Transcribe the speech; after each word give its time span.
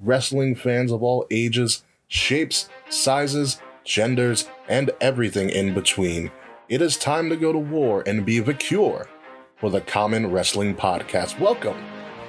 wrestling 0.00 0.54
fans 0.54 0.92
of 0.92 1.02
all 1.02 1.26
ages, 1.30 1.82
shapes, 2.08 2.68
sizes, 2.90 3.60
genders, 3.84 4.48
and 4.68 4.90
everything 5.00 5.48
in 5.48 5.72
between. 5.72 6.30
It 6.68 6.82
is 6.82 6.96
time 6.96 7.30
to 7.30 7.36
go 7.36 7.52
to 7.52 7.58
war 7.58 8.02
and 8.06 8.26
be 8.26 8.40
the 8.40 8.52
cure 8.52 9.08
for 9.56 9.70
the 9.70 9.80
Common 9.80 10.30
Wrestling 10.30 10.74
Podcast. 10.74 11.40
Welcome 11.40 11.82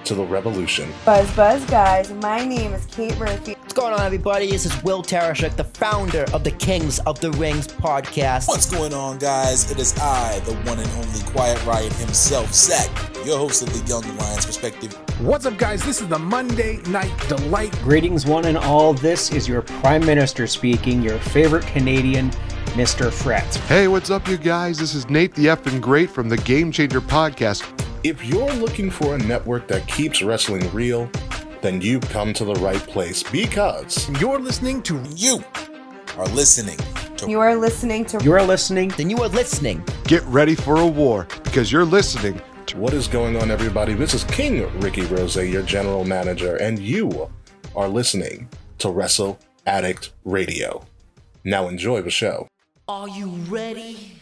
to 0.06 0.16
the 0.16 0.24
revolution. 0.24 0.94
Buzz 1.04 1.30
Buzz 1.36 1.66
guys, 1.66 2.14
my 2.14 2.46
name 2.46 2.74
is 2.74 2.86
Kate 2.86 3.18
Murphy. 3.18 3.57
What's 3.78 3.90
going 3.90 4.00
on, 4.00 4.06
everybody? 4.08 4.50
This 4.50 4.66
is 4.66 4.84
Will 4.84 5.04
Tarashuk, 5.04 5.56
the 5.56 5.64
founder 5.64 6.26
of 6.34 6.44
the 6.44 6.50
Kings 6.50 6.98
of 7.02 7.20
the 7.20 7.30
Rings 7.34 7.68
podcast. 7.68 8.48
What's 8.48 8.68
going 8.68 8.92
on, 8.92 9.20
guys? 9.20 9.70
It 9.70 9.78
is 9.78 9.96
I, 10.00 10.40
the 10.46 10.56
one 10.68 10.80
and 10.80 10.90
only 10.94 11.22
Quiet 11.28 11.64
Riot 11.64 11.94
himself, 11.94 12.52
Zach, 12.52 12.90
your 13.24 13.38
host 13.38 13.62
of 13.62 13.72
the 13.72 13.88
Young 13.88 14.02
Lions 14.18 14.48
Perspective. 14.48 14.94
What's 15.22 15.46
up, 15.46 15.60
guys? 15.60 15.86
This 15.86 16.02
is 16.02 16.08
the 16.08 16.18
Monday 16.18 16.78
Night 16.88 17.14
Delight. 17.28 17.72
Greetings, 17.84 18.26
one 18.26 18.46
and 18.46 18.58
all. 18.58 18.96
This 18.96 19.32
is 19.32 19.48
your 19.48 19.62
Prime 19.62 20.04
Minister 20.04 20.48
speaking, 20.48 21.04
your 21.04 21.20
favorite 21.20 21.68
Canadian, 21.68 22.32
Mr. 22.74 23.14
Fret. 23.14 23.46
Hey, 23.68 23.88
what's 23.88 24.10
up, 24.10 24.28
you 24.28 24.38
guys? 24.38 24.80
This 24.80 24.96
is 24.96 25.08
Nate 25.08 25.36
the 25.36 25.46
Effing 25.46 25.80
Great 25.80 26.10
from 26.10 26.30
the 26.30 26.38
Game 26.38 26.72
Changer 26.72 27.00
Podcast. 27.00 27.64
If 28.04 28.26
you're 28.26 28.54
looking 28.54 28.90
for 28.90 29.14
a 29.14 29.20
network 29.20 29.68
that 29.68 29.86
keeps 29.88 30.24
wrestling 30.24 30.68
real, 30.74 31.12
then 31.62 31.82
you've 31.82 32.08
come 32.10 32.34
to 32.34 32.46
the 32.46 32.56
right 32.56 32.80
place 32.80 33.24
because 33.24 34.10
You're 34.22 34.40
listening 34.40 34.82
to 34.84 35.02
You 35.16 35.44
are 36.18 36.28
listening 36.28 36.78
to 37.18 37.30
You 37.30 37.40
are 37.40 37.56
listening 37.56 38.06
to 38.06 38.24
You 38.24 38.34
are 38.34 38.44
listening. 38.44 38.90
Then 38.90 39.10
you 39.10 39.18
are 39.24 39.30
listening. 39.30 39.84
Get 40.06 40.24
ready 40.24 40.56
for 40.56 40.78
a 40.78 40.86
war 40.86 41.28
because 41.44 41.72
you're 41.72 41.86
listening 41.86 42.42
to 42.68 42.78
what 42.78 42.94
is 42.94 43.08
going 43.08 43.38
on, 43.38 43.50
everybody? 43.50 43.94
This 43.94 44.14
is 44.14 44.24
King 44.26 44.70
Ricky 44.80 45.06
Rose, 45.06 45.36
your 45.36 45.64
general 45.64 46.04
manager, 46.04 46.58
and 46.58 46.78
you 46.80 47.30
are 47.76 47.88
listening 47.88 48.50
to 48.80 48.90
Wrestle 48.90 49.40
Addict 49.66 50.12
Radio. 50.26 50.86
Now 51.44 51.68
enjoy 51.68 52.02
the 52.02 52.12
show. 52.12 52.48
Are 52.88 53.08
you 53.08 53.30
ready? 53.50 54.14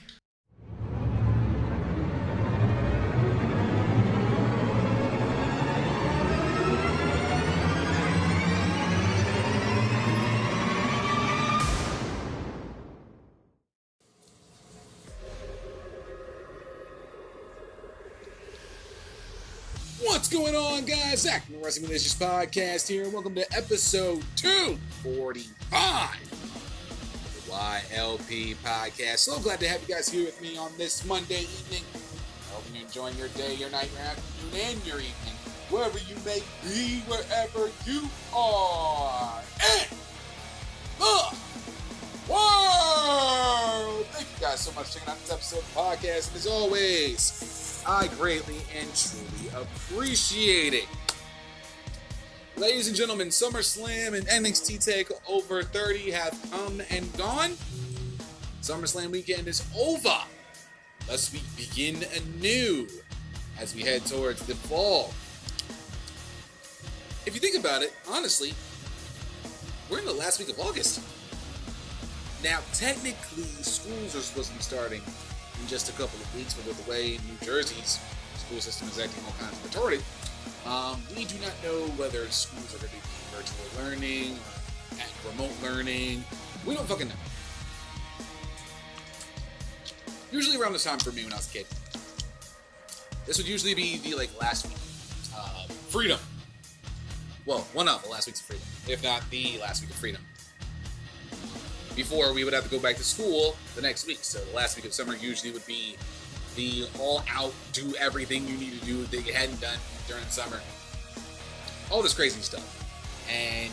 What's 20.16 20.30
going 20.30 20.56
on, 20.56 20.86
guys? 20.86 21.24
Zach 21.24 21.44
from 21.44 21.56
the 21.56 21.62
Wrestling 21.62 21.88
Delicious 21.88 22.16
Podcast 22.16 22.88
here. 22.88 23.10
Welcome 23.10 23.36
to 23.36 23.46
episode 23.54 24.24
245 24.38 26.22
of 26.22 27.46
the 27.46 27.52
YLP 27.52 28.56
Podcast. 28.64 29.18
So 29.18 29.38
glad 29.40 29.60
to 29.60 29.68
have 29.68 29.82
you 29.82 29.94
guys 29.94 30.08
here 30.08 30.24
with 30.24 30.42
me 30.42 30.58
on 30.58 30.72
this 30.78 31.04
Monday 31.06 31.42
evening. 31.42 31.84
I 31.94 32.54
hope 32.54 32.64
you're 32.74 32.84
enjoying 32.84 33.18
your 33.18 33.28
day, 33.28 33.56
your 33.56 33.70
night, 33.72 33.90
your 33.92 34.04
afternoon, 34.04 34.62
and 34.64 34.88
your 34.88 35.00
evening, 35.00 35.36
wherever 35.70 36.00
you 36.00 36.16
may 36.26 36.42
be, 36.64 37.02
wherever 37.10 37.70
you 37.86 38.08
are. 38.34 39.44
And 39.70 39.90
the 40.98 41.36
world! 42.28 44.06
Thank 44.08 44.28
you 44.36 44.42
guys 44.42 44.60
so 44.60 44.72
much 44.74 44.88
for 44.88 45.00
checking 45.00 45.10
out 45.10 45.20
this 45.20 45.32
episode 45.32 45.60
of 45.60 45.74
the 45.74 45.80
podcast. 45.80 46.28
And 46.30 46.38
as 46.38 46.48
always, 46.48 47.84
I 47.88 48.08
greatly 48.18 48.58
and 48.78 48.90
truly 48.96 49.50
appreciate 49.62 50.74
it. 50.74 50.88
Ladies 52.58 52.88
and 52.88 52.96
gentlemen, 52.96 53.28
SummerSlam 53.28 54.18
and 54.18 54.26
NXT 54.28 54.78
TakeOver 54.78 55.66
30 55.66 56.12
have 56.12 56.40
come 56.52 56.82
and 56.90 57.18
gone. 57.18 57.52
SummerSlam 58.62 59.12
weekend 59.12 59.48
is 59.48 59.64
over. 59.78 60.18
Thus, 61.08 61.32
we 61.34 61.42
begin 61.58 62.04
anew 62.16 62.88
as 63.60 63.76
we 63.76 63.82
head 63.82 64.06
towards 64.06 64.46
the 64.46 64.56
fall. 64.56 65.14
If 67.26 67.34
you 67.34 67.40
think 67.40 67.60
about 67.60 67.84
it, 67.84 67.94
honestly, 68.10 68.54
we're 69.90 70.00
in 70.00 70.06
the 70.06 70.14
last 70.14 70.40
week 70.40 70.50
of 70.50 70.60
August. 70.60 71.02
Now, 72.46 72.60
technically, 72.74 73.42
schools 73.64 74.16
are 74.16 74.22
supposed 74.22 74.52
to 74.52 74.56
be 74.56 74.62
starting 74.62 75.02
in 75.02 75.68
just 75.68 75.90
a 75.90 75.94
couple 75.94 76.20
of 76.22 76.36
weeks, 76.36 76.54
but 76.54 76.68
with 76.68 76.86
the 76.86 76.92
way 76.92 77.18
New 77.26 77.44
Jersey's 77.44 78.00
school 78.38 78.62
system 78.62 78.88
is 78.88 79.00
acting 79.00 79.24
all 79.26 79.34
kinds 79.40 79.58
of 79.58 79.66
retarded, 79.66 80.04
um, 80.70 81.02
we 81.18 81.26
do 81.26 81.40
not 81.40 81.54
know 81.64 81.88
whether 81.98 82.30
schools 82.30 82.76
are 82.76 82.78
going 82.78 82.92
to 82.92 82.96
be 82.98 83.02
virtual 83.34 83.84
learning 83.84 84.38
remote 85.28 85.50
learning. 85.64 86.24
We 86.68 86.76
don't 86.76 86.88
fucking 86.88 87.08
know. 87.08 87.16
Usually 90.32 90.62
around 90.62 90.74
this 90.74 90.84
time 90.84 91.00
for 91.00 91.12
me 91.14 91.24
when 91.24 91.34
I 91.34 91.38
was 91.38 91.50
a 91.50 91.52
kid, 91.52 91.66
this 93.26 93.40
would 93.40 93.48
usually 93.48 93.74
be 93.74 93.98
the 93.98 94.14
like 94.14 94.30
last 94.40 94.68
week. 94.68 94.78
Uh, 95.36 95.66
freedom. 95.90 96.20
Well, 97.48 97.66
one 97.74 97.88
of 97.88 98.04
the 98.04 98.10
last 98.10 98.28
weeks 98.28 98.40
of 98.40 98.46
freedom, 98.46 98.68
if 98.88 99.04
not 99.04 99.28
the 99.32 99.58
last 99.60 99.82
week 99.82 99.90
of 99.90 99.96
freedom 99.96 100.22
before 101.96 102.34
we 102.34 102.44
would 102.44 102.54
have 102.54 102.64
to 102.64 102.70
go 102.70 102.80
back 102.80 102.98
to 102.98 103.04
school 103.04 103.56
the 103.76 103.82
next 103.82 104.06
week. 104.06 104.20
So 104.22 104.40
the 104.40 104.56
last 104.56 104.76
week 104.76 104.86
of 104.86 104.94
summer 104.94 105.16
usually 105.16 105.52
would 105.52 105.66
be 105.66 105.96
the 106.56 106.88
all 107.00 107.24
out, 107.30 107.54
do 107.74 107.94
everything 107.96 108.48
you 108.48 108.58
need 108.58 108.80
to 108.80 108.86
do 108.86 109.04
that 109.06 109.26
you 109.26 109.34
hadn't 109.34 109.60
done 109.62 109.78
during 110.08 110.24
the 110.24 110.32
summer. 110.32 110.60
All 111.92 112.02
this 112.02 112.14
crazy 112.14 112.42
stuff. 112.42 112.82
And 113.32 113.72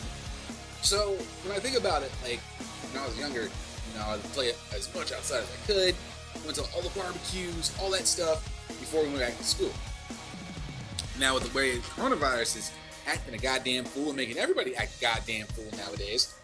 so 0.81 1.17
when 1.43 1.55
I 1.55 1.59
think 1.59 1.77
about 1.77 2.03
it, 2.03 2.11
like 2.23 2.39
when 2.91 3.03
I 3.03 3.07
was 3.07 3.17
younger, 3.17 3.43
you 3.43 3.99
know, 3.99 4.05
I 4.05 4.11
would 4.13 4.23
play 4.33 4.51
as 4.75 4.93
much 4.93 5.11
outside 5.11 5.43
as 5.43 5.49
I 5.49 5.67
could, 5.67 5.95
went 6.43 6.55
to 6.55 6.63
all 6.75 6.81
the 6.81 6.89
barbecues, 6.97 7.75
all 7.81 7.91
that 7.91 8.07
stuff 8.07 8.43
before 8.67 9.03
we 9.03 9.09
went 9.09 9.21
back 9.21 9.37
to 9.37 9.43
school. 9.43 9.71
Now 11.19 11.35
with 11.35 11.51
the 11.51 11.57
way 11.57 11.77
coronavirus 11.77 12.57
is 12.57 12.71
acting 13.07 13.33
a 13.33 13.37
goddamn 13.37 13.85
fool 13.85 14.07
and 14.07 14.17
making 14.17 14.37
everybody 14.37 14.75
act 14.75 14.97
a 14.97 15.01
goddamn 15.01 15.45
fool 15.47 15.65
nowadays, 15.77 16.35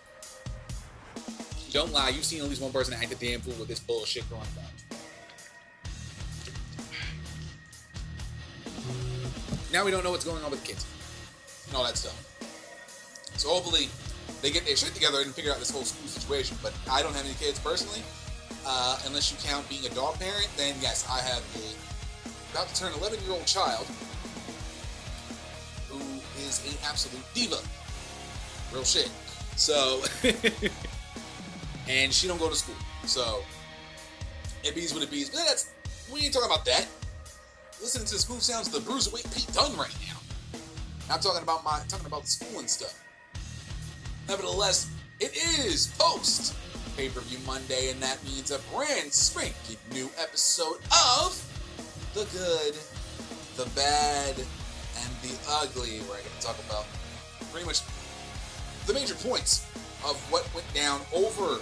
don't 1.72 1.92
lie, 1.92 2.10
you've 2.10 2.26
seen 2.26 2.42
at 2.42 2.50
least 2.50 2.62
one 2.62 2.72
person 2.72 2.94
act 2.94 3.12
a 3.12 3.16
damn 3.16 3.42
fool 3.42 3.54
with 3.60 3.68
this 3.68 3.80
bullshit 3.80 4.30
going 4.30 4.42
on. 4.42 4.98
Now 9.72 9.86
we 9.86 9.92
don't 9.92 10.04
know 10.04 10.12
what's 10.12 10.26
going 10.26 10.44
on 10.44 10.50
with 10.50 10.62
the 10.62 10.68
kids 10.68 10.86
and 11.68 11.76
all 11.76 11.84
that 11.84 11.96
stuff. 11.96 12.18
So 13.38 13.50
hopefully 13.50 13.88
they 14.42 14.52
get 14.52 14.66
their 14.66 14.76
shit 14.76 14.94
together 14.94 15.22
and 15.22 15.34
figure 15.34 15.52
out 15.52 15.60
this 15.60 15.70
whole 15.70 15.84
school 15.84 16.08
situation. 16.08 16.58
But 16.64 16.74
I 16.90 17.02
don't 17.02 17.16
have 17.16 17.26
any 17.26 17.36
kids 17.36 17.60
personally. 17.60 18.02
Uh, 18.66 19.00
unless 19.06 19.32
you 19.32 19.38
count 19.48 19.68
being 19.70 19.86
a 19.86 19.90
dog 19.96 20.20
parent, 20.20 20.50
then 20.58 20.76
yes, 20.82 21.08
I 21.10 21.20
have 21.22 21.44
a 21.56 21.90
about 22.52 22.68
to 22.68 22.82
turn 22.82 22.92
11 22.94 23.20
year 23.24 23.34
old 23.34 23.46
child 23.46 23.86
who 25.88 26.00
is 26.42 26.66
an 26.68 26.78
absolute 26.88 27.24
diva. 27.34 27.58
Real 28.74 28.84
shit. 28.84 29.12
So 29.56 30.02
and 31.90 32.14
she 32.14 32.28
don't 32.28 32.40
go 32.40 32.50
to 32.50 32.56
school. 32.56 32.76
So 33.06 33.44
it 34.64 34.76
bees 34.76 34.94
what 34.94 35.04
it 35.04 35.12
bees. 35.12 35.30
But 35.30 35.40
that's 35.48 35.72
we 36.12 36.22
ain't 36.22 36.34
talking 36.34 36.50
about 36.50 36.64
that. 36.66 36.88
Listening 37.82 38.06
to 38.08 38.14
the 38.14 38.20
smooth 38.20 38.42
sounds 38.42 38.68
of 38.68 38.74
the 38.74 38.92
Bruiserweight 38.92 39.34
Pete 39.36 39.54
Dunne 39.54 39.76
right 39.78 39.96
now. 40.08 40.18
I'm 41.12 41.20
talking 41.20 41.42
about 41.42 41.64
my 41.64 41.82
talking 41.88 42.06
about 42.06 42.22
the 42.24 42.30
school 42.30 42.60
and 42.60 42.70
stuff. 42.70 43.04
Nevertheless, 44.28 44.92
it 45.20 45.36
is 45.36 45.88
post 45.98 46.56
pay-per-view 46.96 47.40
Monday, 47.48 47.90
and 47.92 48.02
that 48.02 48.22
means 48.26 48.52
a 48.52 48.60
brand 48.76 49.12
spanking 49.12 49.78
new 49.94 50.10
episode 50.22 50.80
of 50.92 51.34
The 52.14 52.28
Good, 52.38 52.76
The 53.56 53.70
Bad, 53.74 54.36
and 54.36 55.12
The 55.24 55.38
Ugly, 55.50 56.02
I 56.02 56.22
get 56.22 56.40
to 56.40 56.46
talk 56.46 56.58
about 56.68 56.86
pretty 57.52 57.66
much 57.66 57.80
the 58.86 58.94
major 58.94 59.16
points 59.16 59.66
of 60.04 60.18
what 60.30 60.54
went 60.54 60.72
down 60.74 61.00
over 61.14 61.60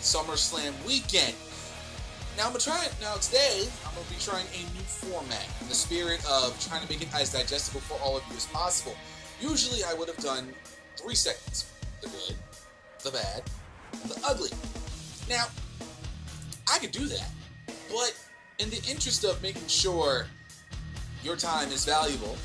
SummerSlam 0.00 0.72
weekend. 0.86 1.34
Now 2.36 2.44
I'm 2.44 2.48
gonna 2.50 2.60
try 2.60 2.84
it. 2.84 2.94
Now 3.00 3.14
today 3.14 3.66
I'm 3.86 3.94
gonna 3.94 4.06
be 4.08 4.16
trying 4.20 4.46
a 4.52 4.62
new 4.74 4.84
format 4.84 5.46
in 5.60 5.68
the 5.68 5.74
spirit 5.74 6.24
of 6.28 6.58
trying 6.68 6.82
to 6.86 6.88
make 6.92 7.02
it 7.02 7.08
as 7.14 7.32
digestible 7.32 7.80
for 7.80 7.98
all 8.04 8.16
of 8.16 8.22
you 8.28 8.36
as 8.36 8.46
possible. 8.46 8.94
Usually 9.40 9.82
I 9.84 9.94
would 9.94 10.08
have 10.08 10.18
done 10.18 10.52
three 10.96 11.14
segments: 11.14 11.72
the 12.02 12.08
good, 12.08 12.36
the 13.02 13.10
bad, 13.10 13.42
and 14.02 14.10
the 14.10 14.20
ugly. 14.26 14.50
Now 15.28 15.46
I 16.70 16.78
could 16.78 16.92
do 16.92 17.06
that, 17.06 17.30
but 17.88 18.14
in 18.58 18.70
the 18.70 18.82
interest 18.88 19.24
of 19.24 19.40
making 19.42 19.66
sure 19.68 20.26
your 21.22 21.36
time 21.36 21.70
is 21.70 21.84
valuable 21.84 22.36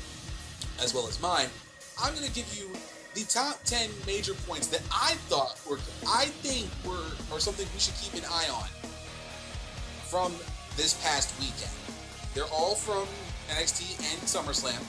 as 0.80 0.94
well 0.94 1.06
as 1.06 1.20
mine, 1.20 1.48
I'm 2.02 2.14
gonna 2.14 2.28
give 2.28 2.52
you 2.58 2.70
the 3.14 3.24
top 3.24 3.62
10 3.64 3.90
major 4.06 4.34
points 4.46 4.66
that 4.68 4.80
I 4.92 5.14
thought 5.28 5.60
were, 5.68 5.78
I 6.08 6.26
think 6.26 6.68
were, 6.84 7.10
or 7.34 7.40
something 7.40 7.66
we 7.72 7.80
should 7.80 7.94
keep 7.96 8.14
an 8.14 8.26
eye 8.30 8.48
on 8.52 8.68
from 10.08 10.32
this 10.76 10.94
past 11.02 11.38
weekend. 11.38 11.72
They're 12.34 12.52
all 12.52 12.74
from 12.74 13.06
NXT 13.48 13.98
and 14.12 14.20
SummerSlam, 14.22 14.80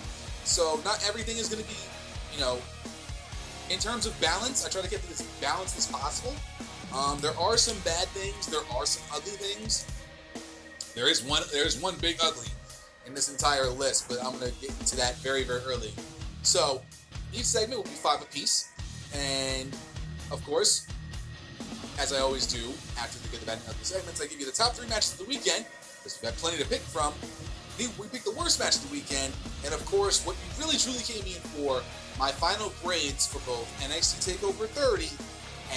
so 0.46 0.80
not 0.86 1.04
everything 1.08 1.38
is 1.38 1.50
going 1.50 1.62
to 1.62 1.68
be, 1.68 1.76
you 2.34 2.40
know, 2.40 2.58
in 3.70 3.80
terms 3.80 4.06
of 4.06 4.20
balance, 4.22 4.66
I 4.66 4.70
try 4.70 4.82
to 4.82 4.90
get 4.90 5.04
it 5.04 5.12
as 5.12 5.22
balanced 5.42 5.78
as 5.78 5.88
possible. 5.88 6.34
Um, 6.94 7.20
there 7.20 7.36
are 7.40 7.58
some 7.58 7.78
bad 7.80 8.08
things. 8.10 8.48
There 8.48 8.62
are 8.76 8.86
some 8.86 9.04
ugly 9.16 9.32
things. 9.32 9.86
There 10.96 11.10
is 11.10 11.24
one. 11.24 11.42
There 11.52 11.66
is 11.66 11.82
one 11.82 11.96
big 12.00 12.18
ugly 12.22 12.48
in 13.08 13.14
this 13.14 13.32
entire 13.32 13.68
list, 13.68 14.08
but 14.08 14.24
I'm 14.24 14.38
going 14.38 14.52
to 14.52 14.62
get 14.62 14.70
into 14.80 14.96
that 14.98 15.16
very, 15.18 15.44
very 15.44 15.62
early. 15.66 15.92
So 16.44 16.82
each 17.34 17.46
segment 17.46 17.78
will 17.78 17.90
be 17.90 17.98
five 17.98 18.22
apiece, 18.22 18.70
and 19.14 19.76
of 20.32 20.44
course, 20.46 20.88
as 22.00 22.14
I 22.14 22.20
always 22.20 22.48
do 22.48 22.72
after 22.98 23.20
the 23.20 23.28
good, 23.30 23.42
the 23.42 23.46
bad, 23.46 23.60
and 23.60 23.70
ugly 23.70 23.84
segments, 23.84 24.22
I 24.22 24.28
give 24.28 24.40
you 24.40 24.46
the 24.46 24.52
top 24.52 24.74
three 24.74 24.88
matches 24.88 25.14
of 25.14 25.20
the 25.20 25.26
weekend 25.26 25.66
because 25.98 26.20
we've 26.22 26.32
got 26.32 26.38
plenty 26.40 26.58
to 26.58 26.70
pick 26.70 26.82
from. 26.82 27.14
We 27.78 27.88
picked 28.08 28.26
the 28.26 28.38
worst 28.38 28.60
match 28.60 28.76
of 28.76 28.88
the 28.88 28.94
weekend, 28.94 29.34
and 29.66 29.74
of 29.74 29.84
course, 29.86 30.24
what 30.26 30.36
you 30.36 30.64
really 30.64 30.78
truly 30.78 31.00
came 31.00 31.26
in 31.26 31.42
for 31.58 31.82
my 32.20 32.30
final 32.32 32.72
grades 32.84 33.26
for 33.26 33.40
both 33.50 33.66
NXT 33.82 34.38
Takeover 34.38 34.68
30 34.68 35.10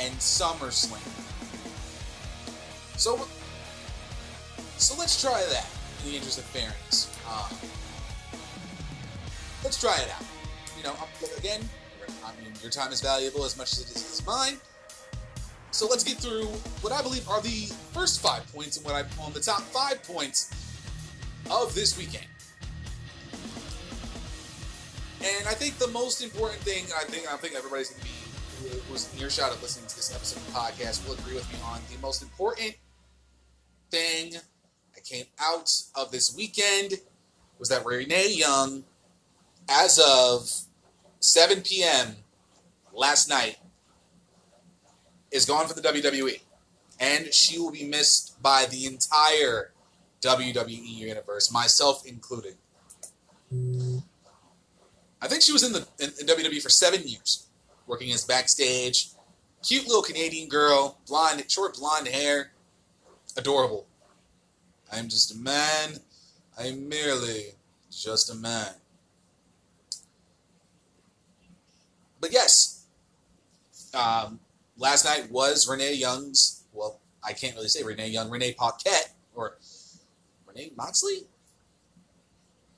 and 0.04 0.12
SummerSlam. 0.16 1.00
So, 2.98 3.26
so 4.76 4.94
let's 4.98 5.20
try 5.20 5.42
that 5.50 5.66
in 6.04 6.10
the 6.10 6.16
interest 6.16 6.38
of 6.38 6.44
fairness. 6.44 7.16
Um, 7.26 7.56
let's 9.64 9.80
try 9.80 9.96
it 9.96 10.10
out. 10.10 10.35
Know, 10.86 10.94
again, 11.36 11.60
I 12.24 12.30
mean, 12.40 12.52
your 12.62 12.70
time 12.70 12.92
is 12.92 13.00
valuable 13.00 13.44
as 13.44 13.58
much 13.58 13.72
as 13.72 13.80
it 13.80 13.90
is 13.90 14.22
mine. 14.24 14.56
So 15.72 15.88
let's 15.88 16.04
get 16.04 16.18
through 16.18 16.46
what 16.80 16.92
I 16.92 17.02
believe 17.02 17.28
are 17.28 17.42
the 17.42 17.66
first 17.92 18.20
five 18.22 18.46
points 18.54 18.76
and 18.76 18.86
what 18.86 18.94
I 18.94 19.00
on 19.20 19.32
the 19.32 19.40
top 19.40 19.62
five 19.62 20.00
points 20.04 20.48
of 21.50 21.74
this 21.74 21.98
weekend. 21.98 22.26
And 25.20 25.48
I 25.48 25.54
think 25.54 25.76
the 25.78 25.88
most 25.88 26.22
important 26.22 26.62
thing, 26.62 26.84
I 26.96 27.02
think, 27.04 27.26
I 27.32 27.36
think 27.36 27.56
everybody's 27.56 27.88
to 27.88 28.00
be 28.04 28.10
who 28.62 28.92
was 28.92 29.12
in 29.12 29.20
earshot 29.20 29.50
of 29.50 29.60
listening 29.62 29.88
to 29.88 29.96
this 29.96 30.14
episode 30.14 30.38
of 30.38 30.46
the 30.46 30.52
podcast 30.52 31.06
will 31.06 31.14
agree 31.14 31.34
with 31.34 31.52
me 31.52 31.58
on 31.64 31.80
the 31.92 31.98
most 32.00 32.22
important 32.22 32.74
thing 33.90 34.34
that 34.94 35.04
came 35.04 35.26
out 35.40 35.68
of 35.96 36.12
this 36.12 36.34
weekend 36.36 36.94
was 37.58 37.68
that 37.70 37.84
Renee 37.84 38.34
Young, 38.34 38.84
as 39.68 39.98
of 39.98 40.65
7 41.26 41.62
p.m. 41.62 42.14
last 42.92 43.28
night, 43.28 43.56
is 45.32 45.44
gone 45.44 45.66
for 45.66 45.74
the 45.74 45.80
WWE. 45.80 46.40
And 47.00 47.34
she 47.34 47.58
will 47.58 47.72
be 47.72 47.84
missed 47.84 48.40
by 48.40 48.66
the 48.70 48.86
entire 48.86 49.72
WWE 50.22 50.68
universe, 50.68 51.52
myself 51.52 52.06
included. 52.06 52.54
I 53.52 55.26
think 55.26 55.42
she 55.42 55.52
was 55.52 55.64
in 55.64 55.72
the 55.72 55.86
in, 55.98 56.10
in 56.20 56.26
WWE 56.26 56.62
for 56.62 56.70
seven 56.70 57.02
years, 57.06 57.48
working 57.88 58.12
as 58.12 58.24
backstage. 58.24 59.08
Cute 59.62 59.86
little 59.88 60.02
Canadian 60.02 60.48
girl, 60.48 60.98
blonde, 61.08 61.44
short 61.50 61.76
blonde 61.76 62.06
hair, 62.06 62.52
adorable. 63.36 63.86
I'm 64.92 65.08
just 65.08 65.34
a 65.34 65.36
man. 65.36 65.96
I'm 66.56 66.88
merely 66.88 67.54
just 67.90 68.30
a 68.30 68.36
man. 68.36 68.74
But 72.26 72.32
yes, 72.32 72.84
um, 73.94 74.40
last 74.76 75.04
night 75.04 75.30
was 75.30 75.68
Renee 75.68 75.94
Young's. 75.94 76.64
Well, 76.72 76.98
I 77.22 77.32
can't 77.32 77.54
really 77.54 77.68
say 77.68 77.84
Renee 77.84 78.08
Young, 78.08 78.30
Renee 78.30 78.52
Paquette, 78.52 79.12
or 79.32 79.58
Renee 80.44 80.72
Moxley. 80.76 81.18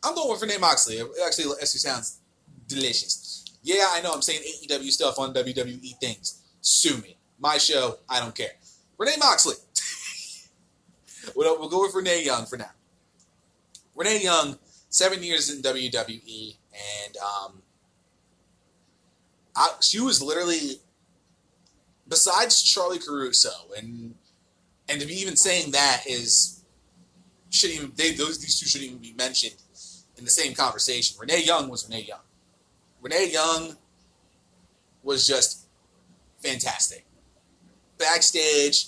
I'm 0.05 0.15
going 0.15 0.31
with 0.31 0.43
Renee 0.43 0.59
Moxley. 0.59 0.97
It 0.97 1.07
actually 1.27 1.47
actually 1.63 1.79
sounds 1.79 2.19
delicious. 2.67 3.47
Yeah, 3.63 3.87
I 3.89 4.03
know 4.03 4.13
I'm 4.13 4.21
saying 4.21 4.43
AEW 4.43 4.91
stuff 4.91 5.19
on 5.19 5.33
WWE 5.33 5.97
things. 5.97 6.43
Sue 6.61 6.99
me. 6.99 7.17
My 7.41 7.57
show, 7.57 8.01
I 8.07 8.21
don't 8.21 8.35
care. 8.35 8.53
Renee 8.99 9.17
Moxley. 9.19 9.55
we'll, 11.35 11.59
we'll 11.59 11.71
go 11.71 11.81
with 11.81 11.95
Renee 11.95 12.23
Young 12.23 12.45
for 12.45 12.59
now. 12.59 12.73
Renee 13.97 14.25
Young, 14.25 14.59
seven 14.91 15.23
years 15.23 15.49
in 15.49 15.63
WWE, 15.63 16.55
and 17.07 17.17
um, 17.17 17.63
I, 19.59 19.73
she 19.81 20.01
was 20.01 20.23
literally, 20.23 20.81
besides 22.07 22.63
Charly 22.63 23.05
Caruso, 23.05 23.51
and 23.77 24.15
and 24.89 25.01
to 25.01 25.07
be 25.07 25.15
even 25.15 25.37
saying 25.37 25.73
that 25.73 26.05
is 26.07 26.63
shouldn't 27.51 27.79
even 27.79 27.93
they 27.97 28.13
those 28.13 28.39
these 28.39 28.59
two 28.59 28.67
shouldn't 28.67 28.91
even 28.91 29.03
be 29.03 29.15
mentioned 29.15 29.57
in 30.17 30.25
the 30.25 30.31
same 30.31 30.55
conversation. 30.55 31.17
Renee 31.21 31.43
Young 31.43 31.69
was 31.69 31.89
Renee 31.89 32.05
Young. 32.05 32.21
Renee 33.03 33.31
Young 33.33 33.77
was 35.03 35.27
just 35.27 35.67
fantastic. 36.39 37.05
Backstage, 37.99 38.87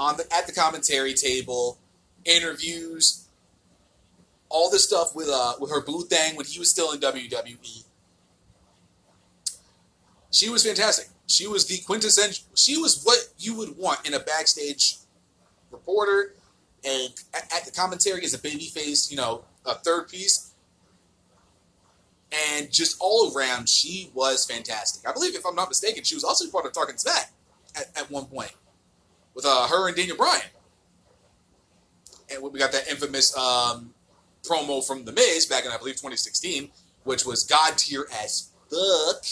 on 0.00 0.16
the 0.16 0.26
at 0.34 0.48
the 0.48 0.52
commentary 0.52 1.14
table, 1.14 1.78
interviews, 2.24 3.28
all 4.48 4.68
this 4.68 4.84
stuff 4.84 5.14
with 5.14 5.28
uh 5.28 5.54
with 5.60 5.70
her 5.70 5.80
boo 5.80 6.02
thing 6.02 6.34
when 6.34 6.44
he 6.44 6.58
was 6.58 6.70
still 6.70 6.90
in 6.90 6.98
WWE. 6.98 7.81
She 10.32 10.48
was 10.48 10.66
fantastic. 10.66 11.08
She 11.26 11.46
was 11.46 11.66
the 11.66 11.78
quintessential. 11.78 12.44
She 12.54 12.76
was 12.76 13.02
what 13.04 13.18
you 13.38 13.56
would 13.56 13.78
want 13.78 14.06
in 14.06 14.14
a 14.14 14.18
backstage 14.18 14.96
reporter, 15.70 16.34
and 16.84 17.12
at, 17.32 17.52
at 17.54 17.64
the 17.64 17.70
commentary 17.70 18.24
as 18.24 18.34
a 18.34 18.38
baby 18.38 18.66
face, 18.66 19.10
you 19.10 19.16
know, 19.16 19.44
a 19.64 19.74
third 19.74 20.08
piece 20.08 20.52
and 22.32 22.72
just 22.72 22.96
all 23.00 23.32
around, 23.36 23.68
she 23.68 24.10
was 24.14 24.44
fantastic. 24.46 25.08
I 25.08 25.12
believe, 25.12 25.34
if 25.34 25.44
I'm 25.44 25.54
not 25.54 25.68
mistaken, 25.68 26.02
she 26.04 26.14
was 26.14 26.24
also 26.24 26.48
part 26.50 26.64
of 26.64 26.72
Talking 26.72 26.96
Smack 26.96 27.30
at, 27.76 27.86
at 27.96 28.10
one 28.10 28.24
point 28.26 28.52
with 29.34 29.44
uh, 29.46 29.66
her 29.68 29.88
and 29.88 29.96
Daniel 29.96 30.16
Bryan. 30.16 30.42
And 32.32 32.42
we 32.42 32.58
got 32.58 32.72
that 32.72 32.88
infamous 32.88 33.36
um, 33.36 33.92
promo 34.42 34.84
from 34.86 35.04
The 35.04 35.12
Miz 35.12 35.46
back 35.46 35.64
in, 35.66 35.70
I 35.70 35.76
believe, 35.76 35.96
2016, 35.96 36.70
which 37.04 37.26
was 37.26 37.44
God 37.44 37.76
tier 37.76 38.06
as 38.22 38.50
fuck. 38.70 39.24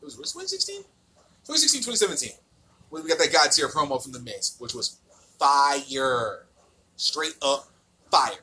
It 0.00 0.04
was, 0.04 0.16
was 0.18 0.32
2016? 0.32 0.82
2016, 1.46 1.82
2017. 1.82 2.38
We 2.90 3.02
got 3.08 3.18
that 3.18 3.32
God 3.32 3.50
tier 3.50 3.68
promo 3.68 4.02
from 4.02 4.12
The 4.12 4.20
Miz, 4.20 4.56
which 4.58 4.74
was 4.74 4.98
fire. 5.38 6.46
Straight 6.96 7.34
up 7.42 7.68
fire. 8.10 8.38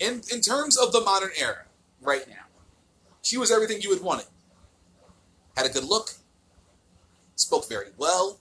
in 0.00 0.22
in 0.32 0.40
terms 0.40 0.76
of 0.76 0.92
the 0.92 1.00
modern 1.02 1.30
era 1.38 1.66
right 2.00 2.26
now, 2.28 2.46
she 3.22 3.36
was 3.36 3.52
everything 3.52 3.80
you 3.82 3.90
would 3.90 4.02
want 4.02 4.22
it. 4.22 4.28
Had 5.56 5.66
a 5.66 5.68
good 5.68 5.84
look, 5.84 6.14
spoke 7.36 7.68
very 7.68 7.90
well, 7.96 8.40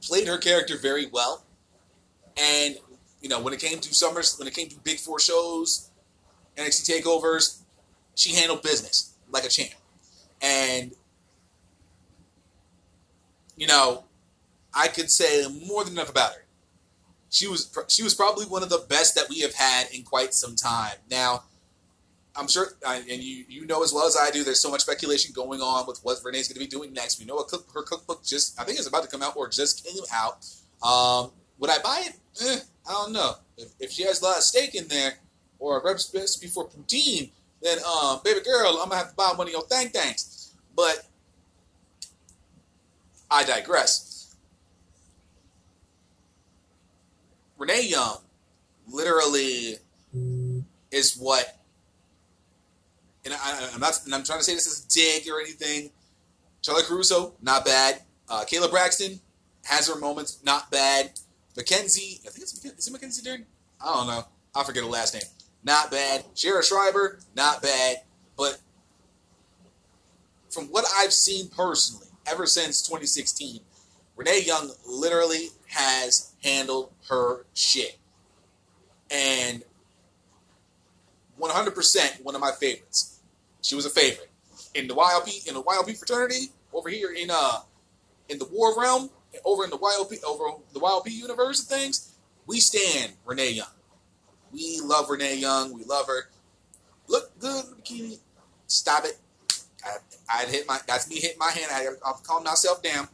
played 0.00 0.28
her 0.28 0.38
character 0.38 0.78
very 0.78 1.06
well, 1.06 1.44
and 2.36 2.76
you 3.20 3.28
know 3.28 3.40
when 3.40 3.52
it 3.52 3.60
came 3.60 3.80
to 3.80 3.92
summers, 3.92 4.38
when 4.38 4.48
it 4.48 4.54
came 4.54 4.68
to 4.68 4.76
big 4.76 4.98
four 4.98 5.18
shows, 5.18 5.90
NXT 6.56 7.02
takeovers, 7.02 7.57
she 8.18 8.34
handled 8.34 8.62
business 8.62 9.14
like 9.30 9.44
a 9.44 9.48
champ, 9.48 9.70
and 10.42 10.92
you 13.56 13.66
know 13.66 14.04
I 14.74 14.88
could 14.88 15.10
say 15.10 15.46
more 15.66 15.84
than 15.84 15.94
enough 15.94 16.10
about 16.10 16.32
her 16.32 16.44
she 17.30 17.46
was 17.46 17.76
she 17.88 18.02
was 18.02 18.14
probably 18.14 18.46
one 18.46 18.62
of 18.62 18.70
the 18.70 18.84
best 18.88 19.14
that 19.14 19.28
we 19.28 19.40
have 19.40 19.54
had 19.54 19.88
in 19.92 20.02
quite 20.02 20.34
some 20.34 20.56
time. 20.56 20.94
Now, 21.10 21.44
I'm 22.34 22.48
sure, 22.48 22.68
and 22.86 23.06
you 23.06 23.44
you 23.48 23.66
know 23.66 23.82
as 23.82 23.92
well 23.92 24.06
as 24.06 24.16
I 24.16 24.30
do, 24.30 24.44
there's 24.44 24.60
so 24.60 24.70
much 24.70 24.82
speculation 24.82 25.32
going 25.34 25.60
on 25.60 25.86
with 25.86 26.00
what 26.02 26.18
Renee's 26.24 26.48
going 26.48 26.54
to 26.54 26.60
be 26.60 26.66
doing 26.66 26.92
next. 26.92 27.18
We 27.18 27.26
know 27.26 27.36
cook, 27.42 27.66
her 27.74 27.82
cookbook 27.82 28.24
just 28.24 28.58
I 28.60 28.64
think 28.64 28.78
it's 28.78 28.88
about 28.88 29.02
to 29.02 29.08
come 29.08 29.22
out 29.22 29.36
or 29.36 29.48
just 29.48 29.84
came 29.84 30.02
out. 30.12 30.46
Um, 30.82 31.32
would 31.58 31.70
I 31.70 31.78
buy 31.82 32.06
it? 32.06 32.16
Eh, 32.40 32.60
I 32.88 32.92
don't 32.92 33.12
know. 33.12 33.34
If, 33.56 33.72
if 33.80 33.90
she 33.90 34.04
has 34.04 34.22
a 34.22 34.24
lot 34.24 34.36
of 34.38 34.42
steak 34.42 34.74
in 34.74 34.88
there 34.88 35.14
or 35.58 35.80
a 35.80 35.82
recipe 35.82 36.46
for 36.46 36.68
poutine, 36.68 37.30
then 37.62 37.78
um, 37.84 38.20
baby 38.24 38.40
girl, 38.40 38.78
I'm 38.80 38.88
gonna 38.88 38.96
have 38.96 39.10
to 39.10 39.16
buy 39.16 39.32
one 39.34 39.46
of 39.46 39.52
your 39.52 39.62
thang 39.62 39.88
thanks. 39.88 40.54
But 40.76 41.06
I 43.30 43.44
digress. 43.44 44.36
Renee 47.58 47.88
Young 47.88 48.18
literally 48.86 49.76
is 50.92 51.16
what, 51.16 51.58
and 53.24 53.34
I, 53.34 53.70
am 53.74 53.80
not, 53.80 54.00
and 54.04 54.14
I'm 54.14 54.22
trying 54.22 54.38
to 54.38 54.44
say 54.44 54.54
this 54.54 54.66
as 54.66 54.84
a 54.84 54.88
dig 54.88 55.28
or 55.28 55.40
anything. 55.40 55.90
Charly 56.62 56.82
Caruso, 56.84 57.34
not 57.42 57.64
bad. 57.64 58.02
Uh, 58.28 58.44
Kayla 58.44 58.70
Braxton 58.70 59.20
has 59.64 59.88
her 59.88 59.98
moments, 59.98 60.38
not 60.44 60.70
bad. 60.70 61.18
Mackenzie, 61.56 62.20
I 62.24 62.30
think 62.30 62.42
it's 62.42 62.64
is 62.64 62.86
it 62.86 62.92
Mackenzie 62.92 63.22
Dern? 63.22 63.44
I 63.80 63.86
don't 63.86 64.06
know. 64.06 64.24
I 64.54 64.64
forget 64.64 64.84
her 64.84 64.88
last 64.88 65.14
name. 65.14 65.24
Not 65.64 65.90
bad. 65.90 66.24
Sarah 66.34 66.64
Schreiber, 66.64 67.18
not 67.34 67.62
bad. 67.62 67.98
But 68.36 68.58
from 70.50 70.66
what 70.66 70.84
I've 70.96 71.12
seen 71.12 71.48
personally, 71.48 72.06
ever 72.26 72.46
since 72.46 72.82
2016, 72.82 73.60
Renee 74.16 74.42
Young 74.46 74.70
literally 74.86 75.48
has 75.66 76.32
handled 76.42 76.92
her 77.08 77.44
shit. 77.54 77.98
And 79.10 79.62
100% 81.40 82.24
one 82.24 82.34
of 82.34 82.40
my 82.40 82.52
favorites. 82.52 83.20
She 83.62 83.74
was 83.74 83.86
a 83.86 83.90
favorite. 83.90 84.30
in 84.74 84.86
the 84.88 84.94
YLP 84.94 85.46
in 85.48 85.54
the 85.54 85.62
YLP 85.62 85.96
fraternity 85.98 86.50
over 86.72 86.88
here 86.88 87.10
in 87.12 87.30
uh 87.30 87.60
in 88.28 88.38
the 88.38 88.44
war 88.46 88.78
realm 88.78 89.10
over 89.44 89.64
in 89.64 89.70
the 89.70 89.78
YLP 89.78 90.22
over 90.24 90.44
the 90.72 90.80
YLP 90.80 91.10
universe 91.10 91.62
of 91.62 91.68
things, 91.68 92.14
we 92.46 92.60
stand 92.60 93.12
Renee 93.24 93.50
Young. 93.50 93.66
We 94.52 94.80
love 94.82 95.10
Renee 95.10 95.36
Young. 95.36 95.72
We 95.72 95.84
love 95.84 96.06
her. 96.06 96.28
Look 97.06 97.38
good 97.38 97.64
in 97.64 97.70
the 97.70 97.76
bikini. 97.76 98.18
Stop 98.66 99.04
it. 99.04 99.18
I, 99.84 99.96
I'd 100.40 100.48
hit 100.48 100.66
my. 100.66 100.78
That's 100.86 101.08
me 101.08 101.16
hitting 101.16 101.38
my 101.38 101.50
hand. 101.50 101.70
I, 101.72 101.86
I'll 102.04 102.20
calm 102.24 102.44
myself 102.44 102.82
down. 102.82 103.08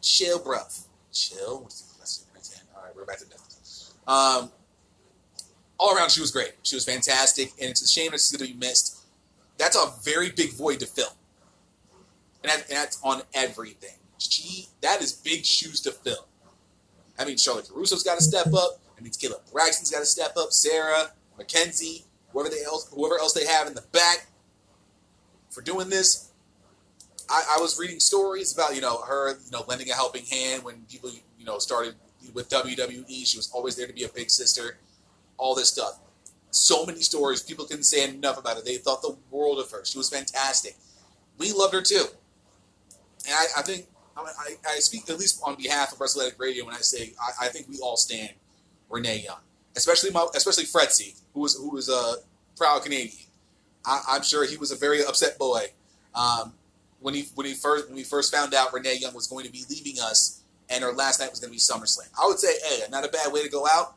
Chill, 0.00 0.38
bruv. 0.40 0.84
Chill. 1.12 1.68
All 2.76 2.84
right, 2.84 2.94
we're 2.94 3.04
back 3.04 3.18
to 3.18 3.24
death. 3.26 3.92
Um, 4.06 4.50
all 5.78 5.94
around, 5.94 6.10
she 6.10 6.20
was 6.20 6.30
great. 6.30 6.54
She 6.62 6.76
was 6.76 6.84
fantastic, 6.84 7.52
and 7.60 7.70
it's 7.70 7.82
a 7.82 7.88
shame 7.88 8.10
that 8.12 8.20
she's 8.20 8.34
going 8.34 8.48
to 8.48 8.54
be 8.54 8.58
missed. 8.58 9.04
That's 9.58 9.76
a 9.76 9.92
very 10.02 10.30
big 10.30 10.52
void 10.52 10.80
to 10.80 10.86
fill, 10.86 11.12
and, 12.42 12.50
that, 12.50 12.68
and 12.68 12.78
that's 12.78 12.98
on 13.02 13.22
everything. 13.34 13.96
She 14.18 14.68
that 14.80 15.02
is 15.02 15.12
big 15.12 15.44
shoes 15.44 15.80
to 15.82 15.92
fill. 15.92 16.26
I 17.18 17.24
mean, 17.24 17.36
Charlotte 17.36 17.68
Caruso's 17.68 18.02
got 18.02 18.18
to 18.18 18.24
step 18.24 18.46
up. 18.54 18.80
I 18.98 19.02
mean, 19.02 19.12
Caleb 19.12 19.42
Braxton's 19.52 19.90
got 19.90 20.00
to 20.00 20.06
step 20.06 20.36
up. 20.36 20.52
Sarah, 20.52 21.12
Mackenzie, 21.36 22.04
whoever 22.32 22.48
they 22.48 22.64
else, 22.64 22.90
whoever 22.94 23.18
else 23.18 23.32
they 23.32 23.46
have 23.46 23.66
in 23.66 23.74
the 23.74 23.84
back 23.92 24.26
for 25.50 25.62
doing 25.62 25.88
this. 25.88 26.30
I, 27.30 27.56
I 27.56 27.60
was 27.60 27.78
reading 27.78 28.00
stories 28.00 28.54
about 28.54 28.74
you 28.74 28.80
know 28.80 29.02
her 29.02 29.30
you 29.30 29.50
know 29.52 29.64
lending 29.68 29.90
a 29.90 29.94
helping 29.94 30.24
hand 30.24 30.64
when 30.64 30.82
people 30.90 31.10
you 31.38 31.44
know 31.44 31.58
started 31.58 31.94
with 32.34 32.48
WWE. 32.48 33.26
She 33.26 33.36
was 33.36 33.50
always 33.52 33.76
there 33.76 33.86
to 33.86 33.92
be 33.92 34.04
a 34.04 34.08
big 34.08 34.30
sister. 34.30 34.78
All 35.36 35.54
this 35.54 35.68
stuff. 35.68 36.00
So 36.50 36.84
many 36.84 37.00
stories. 37.00 37.42
People 37.42 37.66
couldn't 37.66 37.84
say 37.84 38.08
enough 38.08 38.38
about 38.38 38.56
it. 38.56 38.64
They 38.64 38.78
thought 38.78 39.02
the 39.02 39.16
world 39.30 39.60
of 39.60 39.70
her. 39.70 39.84
She 39.84 39.98
was 39.98 40.08
fantastic. 40.08 40.76
We 41.38 41.52
loved 41.52 41.74
her 41.74 41.82
too. 41.82 42.06
And 43.26 43.34
I, 43.34 43.60
I 43.60 43.62
think 43.62 43.86
I, 44.16 44.56
I, 44.68 44.78
speak 44.78 45.08
at 45.08 45.18
least 45.18 45.40
on 45.44 45.54
behalf 45.54 45.92
of 45.92 45.98
WrestleLetic 45.98 46.38
Radio 46.38 46.64
when 46.64 46.74
I 46.74 46.78
say 46.78 47.12
I, 47.20 47.46
I, 47.46 47.48
think 47.48 47.68
we 47.68 47.78
all 47.78 47.96
stand 47.96 48.30
Renee 48.90 49.24
Young, 49.24 49.40
especially 49.76 50.10
my, 50.10 50.26
especially 50.34 50.64
Fretzy, 50.64 51.20
who 51.34 51.40
was 51.40 51.56
who 51.56 51.70
was 51.70 51.88
a 51.88 52.16
proud 52.56 52.82
Canadian. 52.82 53.26
I, 53.84 54.16
am 54.16 54.22
sure 54.22 54.44
he 54.46 54.56
was 54.56 54.70
a 54.70 54.76
very 54.76 55.04
upset 55.04 55.38
boy 55.38 55.66
um, 56.14 56.52
when 57.00 57.14
he 57.14 57.28
when 57.34 57.46
he 57.46 57.54
first 57.54 57.86
when 57.86 57.96
we 57.96 58.04
first 58.04 58.34
found 58.34 58.54
out 58.54 58.72
Renee 58.72 58.96
Young 58.96 59.14
was 59.14 59.26
going 59.26 59.46
to 59.46 59.52
be 59.52 59.64
leaving 59.70 60.00
us 60.00 60.38
and 60.70 60.84
her 60.84 60.92
last 60.92 61.20
night 61.20 61.30
was 61.30 61.40
going 61.40 61.50
to 61.50 61.54
be 61.54 61.58
SummerSlam. 61.58 62.08
I 62.20 62.26
would 62.26 62.38
say, 62.38 62.54
hey, 62.68 62.80
not 62.90 63.04
a 63.04 63.08
bad 63.08 63.32
way 63.32 63.42
to 63.42 63.48
go 63.48 63.66
out. 63.66 63.94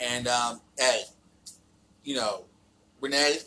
And 0.00 0.26
um, 0.28 0.60
hey, 0.78 1.02
you 2.04 2.16
know, 2.16 2.44
Renee, 3.00 3.38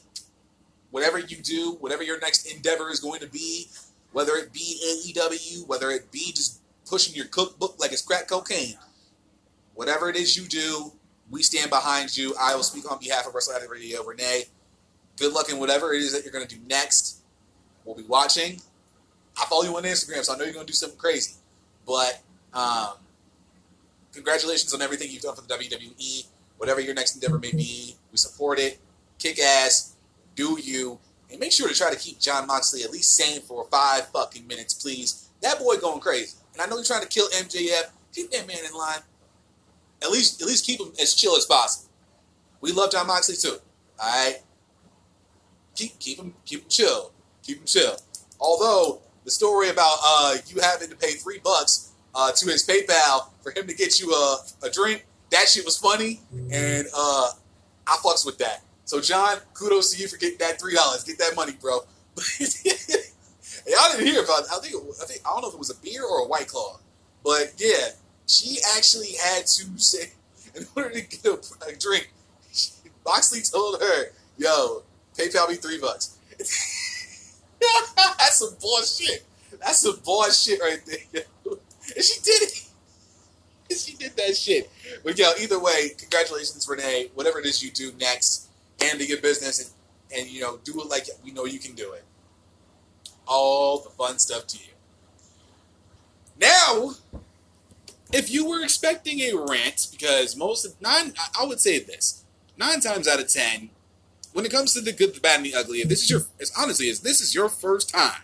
whatever 0.91 1.19
you 1.19 1.37
do, 1.37 1.77
whatever 1.79 2.03
your 2.03 2.19
next 2.19 2.45
endeavor 2.45 2.89
is 2.89 2.99
going 2.99 3.19
to 3.21 3.27
be, 3.27 3.67
whether 4.11 4.33
it 4.33 4.53
be 4.53 5.13
AEW, 5.15 5.67
whether 5.67 5.89
it 5.89 6.11
be 6.11 6.31
just 6.31 6.59
pushing 6.85 7.15
your 7.15 7.25
cookbook 7.25 7.79
like 7.79 7.91
it's 7.91 8.01
crack 8.01 8.27
cocaine, 8.27 8.75
whatever 9.75 10.09
it 10.09 10.15
is 10.15 10.37
you 10.37 10.47
do, 10.47 10.91
we 11.29 11.43
stand 11.43 11.69
behind 11.69 12.15
you. 12.15 12.35
I 12.39 12.55
will 12.55 12.63
speak 12.63 12.89
on 12.91 12.99
behalf 12.99 13.25
of 13.25 13.33
WrestleLetic 13.33 13.69
Radio. 13.69 14.03
Renee, 14.03 14.43
good 15.17 15.33
luck 15.33 15.49
in 15.49 15.59
whatever 15.59 15.93
it 15.93 16.01
is 16.01 16.13
that 16.13 16.23
you're 16.23 16.33
going 16.33 16.47
to 16.47 16.55
do 16.55 16.61
next. 16.67 17.21
We'll 17.85 17.95
be 17.95 18.03
watching. 18.03 18.61
I 19.39 19.45
follow 19.45 19.63
you 19.63 19.75
on 19.77 19.83
Instagram, 19.83 20.23
so 20.23 20.33
I 20.33 20.37
know 20.37 20.43
you're 20.43 20.53
going 20.53 20.65
to 20.65 20.71
do 20.71 20.75
something 20.75 20.99
crazy. 20.99 21.33
But 21.85 22.21
um, 22.53 22.93
congratulations 24.13 24.73
on 24.73 24.81
everything 24.81 25.09
you've 25.09 25.23
done 25.23 25.35
for 25.35 25.41
the 25.41 25.53
WWE. 25.53 26.25
Whatever 26.57 26.81
your 26.81 26.93
next 26.93 27.15
endeavor 27.15 27.39
may 27.39 27.51
be, 27.51 27.95
we 28.11 28.17
support 28.17 28.59
it. 28.59 28.77
Kick 29.17 29.39
ass. 29.39 29.95
Do 30.35 30.59
you. 30.61 30.99
And 31.31 31.39
make 31.39 31.53
sure 31.53 31.67
to 31.67 31.73
try 31.73 31.89
to 31.89 31.97
keep 31.97 32.19
Jon 32.19 32.45
Moxley 32.45 32.83
at 32.83 32.91
least 32.91 33.15
sane 33.15 33.41
for 33.41 33.65
five 33.71 34.07
fucking 34.09 34.45
minutes, 34.45 34.73
please. 34.73 35.29
That 35.41 35.59
boy 35.59 35.77
going 35.77 36.01
crazy. 36.01 36.37
And 36.53 36.61
I 36.61 36.65
know 36.65 36.75
you're 36.75 36.85
trying 36.85 37.01
to 37.01 37.07
kill 37.07 37.29
MJF. 37.29 37.89
Keep 38.13 38.31
that 38.31 38.47
man 38.47 38.57
in 38.67 38.77
line. 38.77 38.99
At 40.03 40.11
least, 40.11 40.41
at 40.41 40.47
least 40.47 40.65
keep 40.65 40.79
him 40.79 40.91
as 40.99 41.13
chill 41.13 41.35
as 41.35 41.45
possible. 41.45 41.89
We 42.61 42.71
love 42.71 42.91
Jon 42.91 43.07
Moxley 43.07 43.35
too. 43.35 43.57
All 43.99 44.09
right. 44.09 44.37
Keep 45.75 45.99
keep 45.99 46.19
him 46.19 46.33
keep 46.45 46.61
him 46.61 46.69
chill. 46.69 47.11
Keep 47.43 47.59
him 47.59 47.65
chill. 47.65 47.97
Although 48.39 49.01
the 49.25 49.31
story 49.31 49.69
about 49.69 49.97
uh, 50.03 50.37
you 50.47 50.61
having 50.61 50.89
to 50.89 50.95
pay 50.95 51.11
three 51.11 51.39
bucks 51.39 51.91
uh, 52.13 52.31
to 52.31 52.49
his 52.49 52.65
PayPal 52.67 53.29
for 53.41 53.51
him 53.51 53.67
to 53.67 53.73
get 53.73 53.99
you 53.99 54.11
a, 54.13 54.37
a 54.63 54.69
drink, 54.69 55.05
that 55.31 55.47
shit 55.47 55.63
was 55.65 55.77
funny, 55.77 56.21
and 56.51 56.87
uh, 56.95 57.29
I 57.87 57.97
fucks 58.03 58.25
with 58.25 58.37
that. 58.39 58.63
So 58.85 58.99
Jon, 58.99 59.37
kudos 59.53 59.93
to 59.93 60.01
you 60.01 60.07
for 60.07 60.17
getting 60.17 60.39
that 60.39 60.59
three 60.59 60.75
dollars. 60.75 61.03
Get 61.03 61.17
that 61.19 61.35
money, 61.35 61.53
bro. 61.59 61.79
Y'all 62.39 63.91
didn't 63.91 64.05
hear 64.07 64.23
about. 64.23 64.43
I 64.51 64.59
think. 64.59 64.75
I 65.01 65.05
think. 65.05 65.21
I 65.25 65.29
don't 65.29 65.41
know 65.41 65.47
if 65.47 65.53
it 65.53 65.59
was 65.59 65.69
a 65.69 65.81
beer 65.81 66.03
or 66.03 66.25
a 66.25 66.27
white 66.27 66.47
claw, 66.47 66.79
but 67.23 67.53
yeah, 67.57 67.89
she 68.27 68.57
actually 68.75 69.13
had 69.23 69.45
to 69.47 69.77
say 69.77 70.11
in 70.55 70.65
order 70.75 70.91
to 70.91 71.01
get 71.01 71.25
a, 71.25 71.39
a 71.67 71.75
drink. 71.75 72.11
Moxley 73.05 73.41
told 73.41 73.81
her, 73.81 74.11
"Yo, 74.37 74.83
PayPal 75.17 75.49
me 75.49 75.55
three 75.55 75.79
bucks." 75.79 76.17
That's 78.17 78.39
some 78.39 78.55
bullshit. 78.59 79.25
That's 79.59 79.79
some 79.79 79.99
bullshit 80.03 80.59
right 80.59 80.79
there. 80.85 81.23
and 81.45 82.03
she 82.03 82.19
did 82.21 82.43
it. 82.43 82.65
And 83.69 83.79
she 83.79 83.95
did 83.95 84.15
that 84.17 84.35
shit. 84.35 84.69
But 85.03 85.17
yo, 85.17 85.31
either 85.39 85.59
way, 85.59 85.91
congratulations, 85.97 86.67
Renee. 86.67 87.09
Whatever 87.13 87.39
it 87.39 87.45
is 87.45 87.63
you 87.63 87.71
do 87.71 87.91
next, 87.99 88.49
handle 88.79 89.05
your 89.05 89.21
business 89.21 89.73
and, 90.11 90.21
and 90.21 90.29
you 90.29 90.41
know, 90.41 90.59
do 90.63 90.79
it 90.81 90.87
like 90.87 91.07
we 91.23 91.31
know 91.31 91.45
you 91.45 91.59
can 91.59 91.75
do 91.75 91.93
it. 91.93 92.03
All 93.27 93.79
the 93.79 93.89
fun 93.89 94.19
stuff 94.19 94.47
to 94.47 94.57
you. 94.57 94.73
Now, 96.39 96.95
if 98.13 98.31
you 98.31 98.47
were 98.47 98.63
expecting 98.63 99.19
a 99.21 99.33
rant, 99.35 99.87
because 99.91 100.35
most 100.35 100.65
of 100.65 100.79
nine, 100.81 101.13
I 101.39 101.45
would 101.45 101.59
say 101.59 101.79
this: 101.79 102.23
nine 102.57 102.79
times 102.79 103.07
out 103.07 103.19
of 103.19 103.27
ten, 103.27 103.69
when 104.33 104.45
it 104.45 104.51
comes 104.51 104.73
to 104.73 104.81
the 104.81 104.91
good, 104.91 105.13
the 105.13 105.19
bad, 105.19 105.37
and 105.37 105.45
the 105.45 105.55
ugly, 105.55 105.79
if 105.79 105.89
this 105.89 106.03
is 106.03 106.09
your, 106.09 106.21
as 106.39 106.51
honestly 106.57 106.89
as 106.89 107.01
this 107.01 107.21
is 107.21 107.35
your 107.35 107.49
first 107.49 107.89
time 107.89 108.23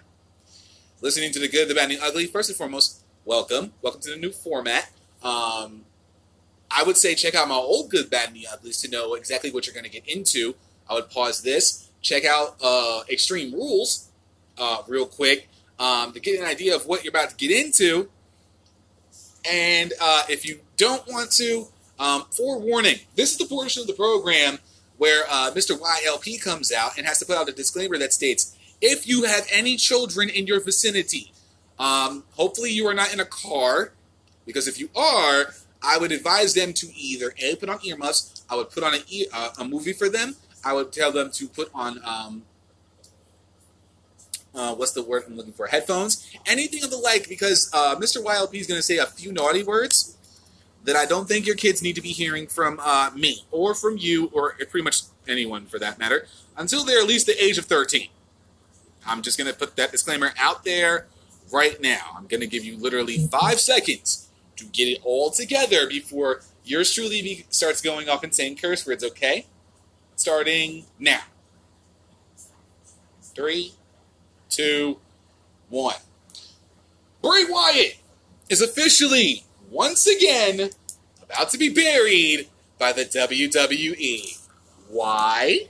listening 1.02 1.32
to 1.32 1.40
the 1.40 1.48
good, 1.48 1.68
the 1.68 1.76
bad, 1.76 1.92
and 1.92 2.00
the 2.00 2.06
ugly, 2.06 2.26
first 2.26 2.50
and 2.50 2.58
foremost, 2.58 3.04
welcome, 3.26 3.74
welcome 3.82 4.02
to 4.02 4.12
the 4.12 4.18
new 4.18 4.32
format. 4.32 4.90
Um, 5.24 5.86
I 6.72 6.84
would 6.86 6.98
say 6.98 7.16
check 7.16 7.36
out 7.36 7.48
my 7.48 7.56
old 7.56 7.90
good, 7.90 8.10
bad, 8.10 8.30
and 8.30 8.36
the 8.36 8.48
uglies 8.52 8.82
to 8.82 8.90
know 8.90 9.14
exactly 9.14 9.52
what 9.52 9.66
you're 9.66 9.74
going 9.74 9.86
to 9.86 9.90
get 9.90 10.08
into. 10.08 10.56
I 10.90 10.96
would 10.96 11.10
pause 11.10 11.42
this, 11.42 11.90
check 12.02 12.26
out 12.26 12.56
uh, 12.64 13.02
Extreme 13.10 13.54
Rules 13.54 14.10
uh, 14.58 14.82
real 14.88 15.06
quick 15.06 15.50
um, 15.80 16.14
to 16.14 16.20
get 16.20 16.40
an 16.40 16.46
idea 16.46 16.76
of 16.76 16.86
what 16.86 17.04
you're 17.04 17.12
about 17.12 17.30
to 17.30 17.36
get 17.36 17.52
into. 17.52 18.10
And 19.50 19.94
uh, 20.02 20.24
if 20.30 20.46
you 20.46 20.60
don't 20.76 21.08
want 21.08 21.32
to, 21.34 21.68
um, 22.00 22.26
forewarning, 22.32 22.98
this 23.16 23.32
is 23.32 23.38
the 23.38 23.46
portion 23.46 23.82
of 23.82 23.88
the 23.88 23.94
program 23.94 24.60
where 24.98 25.24
uh, 25.30 25.52
Mr. 25.52 25.78
YLP 25.78 26.42
comes 26.42 26.72
out 26.72 26.98
and 26.98 27.06
has 27.08 27.20
to 27.20 27.26
put 27.26 27.38
out 27.38 27.50
a 27.50 27.52
disclaimer 27.52 27.98
that 27.98 28.14
states 28.14 28.58
if 28.82 29.08
you 29.08 29.24
have 29.24 29.48
any 29.52 29.76
children 29.76 30.30
in 30.30 30.46
your 30.48 30.60
vicinity, 30.60 31.32
um, 31.80 32.24
hopefully 32.32 32.72
you 32.72 32.88
are 32.88 32.94
not 32.94 33.14
in 33.14 33.20
a 33.20 33.26
car, 33.26 33.92
because 34.46 34.68
if 34.68 34.80
you 34.80 34.90
are, 34.96 35.54
I 35.82 35.98
would 35.98 36.12
advise 36.12 36.54
them 36.54 36.74
to 36.74 36.88
either 36.96 37.34
A, 37.40 37.56
put 37.56 37.70
on 37.70 37.80
earmuffs, 37.84 38.44
I 38.50 38.56
would 38.56 38.70
put 38.70 38.84
on 38.84 38.96
a, 38.96 39.26
uh, 39.34 39.50
a 39.60 39.66
movie 39.66 39.94
for 39.94 40.10
them, 40.10 40.36
I 40.64 40.74
would 40.74 40.92
tell 40.92 41.12
them 41.12 41.32
to 41.32 41.48
put 41.48 41.70
on, 41.74 42.00
um, 42.04 42.44
uh, 44.58 44.76
what's 44.76 44.92
the 44.92 45.04
word 45.04 45.24
I'm 45.28 45.38
looking 45.38 45.54
for, 45.54 45.68
headphones, 45.68 46.30
anything 46.46 46.84
of 46.84 46.90
the 46.90 46.98
like, 46.98 47.30
because 47.30 47.70
uh, 47.74 47.96
Mr. 47.96 48.24
YLP 48.24 48.56
is 48.56 48.68
going 48.68 48.80
to 48.80 48.84
say 48.84 48.98
a 48.98 49.06
few 49.06 49.32
naughty 49.32 49.64
words 49.64 50.18
that 50.84 50.96
I 50.96 51.06
don't 51.06 51.28
think 51.28 51.46
your 51.46 51.56
kids 51.56 51.82
need 51.82 51.94
to 51.96 52.02
be 52.02 52.10
hearing 52.10 52.48
from 52.48 52.80
uh, 52.82 53.12
me 53.16 53.46
or 53.52 53.76
from 53.76 53.98
you 53.98 54.32
or 54.34 54.54
pretty 54.54 54.82
much 54.82 55.02
anyone 55.28 55.66
for 55.66 55.80
that 55.80 56.00
matter 56.00 56.28
until 56.56 56.84
they're 56.84 57.00
at 57.00 57.08
least 57.08 57.28
the 57.28 57.44
age 57.44 57.58
of 57.58 57.66
13. 57.66 58.10
I'm 59.06 59.22
just 59.22 59.38
going 59.38 59.52
to 59.52 59.58
put 59.58 59.76
that 59.76 59.92
disclaimer 59.92 60.32
out 60.40 60.64
there 60.64 61.08
right 61.52 61.80
now. 61.80 62.16
I'm 62.16 62.28
going 62.28 62.42
to 62.42 62.48
give 62.48 62.66
you 62.66 62.78
literally 62.78 63.28
five 63.28 63.60
seconds 63.60 64.30
to 64.56 64.66
get 64.66 64.88
it 64.88 65.00
all 65.04 65.30
together 65.30 65.88
before 65.88 66.42
yours 66.64 66.94
truly 66.94 67.46
starts 67.50 67.82
going 67.82 68.10
off 68.10 68.24
and 68.24 68.34
saying 68.34 68.58
curse 68.58 68.86
words, 68.86 69.04
okay? 69.04 69.46
Starting 70.16 70.86
now. 71.00 71.22
Three, 73.36 73.74
two, 74.50 74.98
one. 75.70 75.96
Bray 77.22 77.46
Wyatt 77.50 77.98
is 78.50 78.62
officially 78.62 79.44
once 79.70 80.08
again 80.08 80.70
about 81.22 81.50
to 81.50 81.58
be 81.58 81.70
buried 81.70 82.48
by 82.80 82.94
the 82.94 83.04
WWE. 83.06 84.40
Why? 84.90 85.68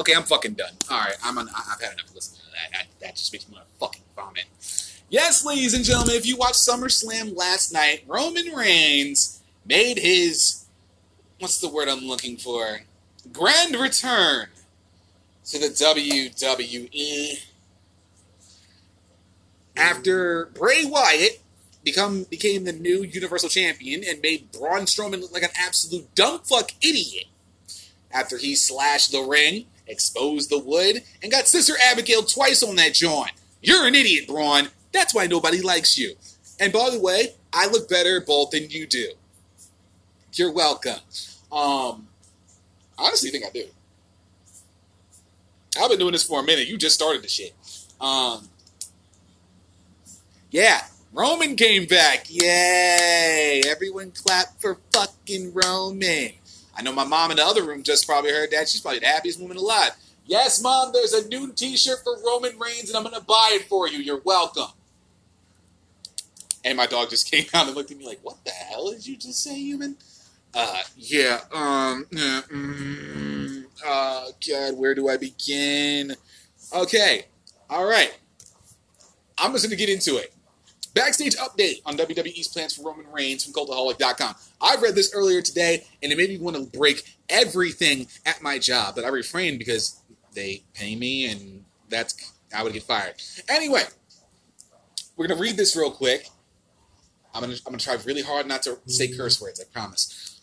Okay, 0.00 0.14
I'm 0.14 0.22
fucking 0.22 0.54
done. 0.54 0.72
All 0.90 0.98
right, 0.98 1.16
I'm 1.22 1.36
on, 1.36 1.50
I- 1.50 1.74
I've 1.74 1.80
had 1.82 1.92
enough 1.92 2.14
listening 2.14 2.40
to 2.40 2.52
that. 2.52 2.72
That, 2.72 2.86
that 3.00 3.16
just 3.16 3.30
makes 3.34 3.46
me 3.46 3.54
want 3.54 3.66
to 3.70 3.78
fucking 3.78 4.02
vomit. 4.16 4.44
Yes, 5.10 5.44
ladies 5.44 5.74
and 5.74 5.84
gentlemen, 5.84 6.16
if 6.16 6.24
you 6.26 6.36
watched 6.36 6.54
SummerSlam 6.66 7.36
last 7.36 7.70
night, 7.70 8.04
Roman 8.06 8.46
Reigns 8.54 9.42
made 9.66 9.98
his 9.98 10.64
what's 11.38 11.60
the 11.60 11.68
word 11.68 11.88
I'm 11.88 12.06
looking 12.06 12.38
for? 12.38 12.80
Grand 13.30 13.76
return 13.76 14.48
to 15.46 15.58
the 15.58 15.66
WWE 15.66 17.40
after 19.76 20.46
Bray 20.54 20.84
Wyatt 20.86 21.42
become 21.84 22.24
became 22.24 22.64
the 22.64 22.72
new 22.72 23.02
Universal 23.02 23.50
Champion 23.50 24.02
and 24.08 24.22
made 24.22 24.50
Braun 24.52 24.82
Strowman 24.82 25.20
look 25.20 25.32
like 25.32 25.42
an 25.42 25.50
absolute 25.58 26.14
dumb 26.14 26.40
fuck 26.44 26.72
idiot 26.80 27.26
after 28.12 28.38
he 28.38 28.54
slashed 28.56 29.12
the 29.12 29.22
ring, 29.22 29.66
exposed 29.90 30.50
the 30.50 30.58
wood, 30.58 31.02
and 31.22 31.30
got 31.32 31.48
Sister 31.48 31.74
Abigail 31.82 32.22
twice 32.22 32.62
on 32.62 32.76
that 32.76 32.94
joint. 32.94 33.32
You're 33.62 33.86
an 33.86 33.94
idiot, 33.94 34.26
Braun. 34.26 34.68
That's 34.92 35.14
why 35.14 35.26
nobody 35.26 35.60
likes 35.60 35.98
you. 35.98 36.14
And 36.58 36.72
by 36.72 36.90
the 36.90 37.00
way, 37.00 37.34
I 37.52 37.66
look 37.66 37.88
better 37.88 38.20
both 38.20 38.50
than 38.50 38.70
you 38.70 38.86
do. 38.86 39.12
You're 40.32 40.52
welcome. 40.52 41.00
Um, 41.50 42.08
I 42.98 43.06
honestly 43.06 43.30
think 43.30 43.44
I 43.44 43.50
do. 43.50 43.64
I've 45.80 45.90
been 45.90 45.98
doing 45.98 46.12
this 46.12 46.24
for 46.24 46.40
a 46.40 46.42
minute. 46.42 46.68
You 46.68 46.76
just 46.76 46.94
started 46.94 47.22
the 47.22 47.28
shit. 47.28 47.54
Um, 48.00 48.48
yeah, 50.50 50.82
Roman 51.12 51.56
came 51.56 51.86
back. 51.86 52.26
Yay! 52.28 53.62
Everyone 53.66 54.10
clap 54.12 54.60
for 54.60 54.78
fucking 54.92 55.52
Roman. 55.52 56.32
I 56.80 56.82
know 56.82 56.92
my 56.92 57.04
mom 57.04 57.30
in 57.30 57.36
the 57.36 57.44
other 57.44 57.62
room 57.62 57.82
just 57.82 58.06
probably 58.06 58.30
heard 58.30 58.52
that. 58.52 58.66
She's 58.66 58.80
probably 58.80 59.00
the 59.00 59.06
happiest 59.06 59.38
woman 59.38 59.58
alive. 59.58 59.90
Yes, 60.24 60.62
mom, 60.62 60.92
there's 60.94 61.12
a 61.12 61.28
new 61.28 61.52
t-shirt 61.52 61.98
for 62.02 62.16
Roman 62.24 62.58
Reigns 62.58 62.88
and 62.88 62.96
I'm 62.96 63.02
going 63.02 63.14
to 63.14 63.20
buy 63.20 63.50
it 63.52 63.68
for 63.68 63.86
you. 63.86 63.98
You're 63.98 64.22
welcome. 64.24 64.70
And 66.64 66.78
my 66.78 66.86
dog 66.86 67.10
just 67.10 67.30
came 67.30 67.44
out 67.52 67.66
and 67.66 67.76
looked 67.76 67.90
at 67.90 67.98
me 67.98 68.06
like, 68.06 68.20
what 68.22 68.42
the 68.46 68.50
hell 68.50 68.90
did 68.92 69.06
you 69.06 69.18
just 69.18 69.44
say, 69.44 69.56
human? 69.56 69.98
Uh, 70.54 70.78
yeah, 70.96 71.40
um, 71.52 72.06
uh, 72.14 72.42
mm, 72.50 73.64
uh, 73.86 74.24
God, 74.48 74.78
where 74.78 74.94
do 74.94 75.10
I 75.10 75.18
begin? 75.18 76.16
Okay, 76.74 77.26
all 77.68 77.84
right. 77.84 78.18
I'm 79.36 79.52
just 79.52 79.66
going 79.66 79.70
to 79.70 79.76
get 79.76 79.90
into 79.90 80.16
it. 80.16 80.32
Backstage 80.94 81.36
update 81.36 81.82
on 81.86 81.96
WWE's 81.96 82.48
plans 82.48 82.74
for 82.74 82.90
Roman 82.90 83.10
Reigns 83.12 83.44
from 83.44 83.52
Cultaholic.com. 83.52 84.34
I 84.60 84.76
read 84.76 84.94
this 84.94 85.14
earlier 85.14 85.40
today, 85.40 85.84
and 86.02 86.12
it 86.12 86.18
made 86.18 86.30
me 86.30 86.38
want 86.38 86.56
to 86.56 86.78
break 86.78 87.16
everything 87.28 88.08
at 88.26 88.42
my 88.42 88.58
job, 88.58 88.96
but 88.96 89.04
I 89.04 89.08
refrained 89.08 89.58
because 89.58 90.00
they 90.34 90.64
pay 90.74 90.96
me, 90.96 91.30
and 91.30 91.64
that's 91.88 92.32
I 92.54 92.62
would 92.62 92.72
get 92.72 92.82
fired. 92.82 93.14
Anyway, 93.48 93.84
we're 95.16 95.28
gonna 95.28 95.40
read 95.40 95.56
this 95.56 95.76
real 95.76 95.90
quick. 95.90 96.28
I'm 97.34 97.42
gonna 97.42 97.54
I'm 97.66 97.72
gonna 97.72 97.78
try 97.78 97.96
really 98.04 98.22
hard 98.22 98.46
not 98.46 98.62
to 98.64 98.78
say 98.86 99.08
curse 99.08 99.40
words. 99.40 99.60
I 99.60 99.64
promise. 99.72 100.38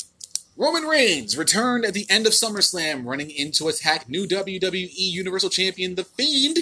Roman 0.55 0.83
Reigns 0.83 1.37
returned 1.37 1.85
at 1.85 1.93
the 1.93 2.07
end 2.09 2.25
of 2.25 2.33
SummerSlam, 2.33 3.05
running 3.05 3.29
in 3.29 3.51
to 3.51 3.67
attack 3.67 4.09
new 4.09 4.25
WWE 4.25 4.89
Universal 4.95 5.51
Champion 5.51 5.93
The 5.93 6.03
Fiend, 6.03 6.59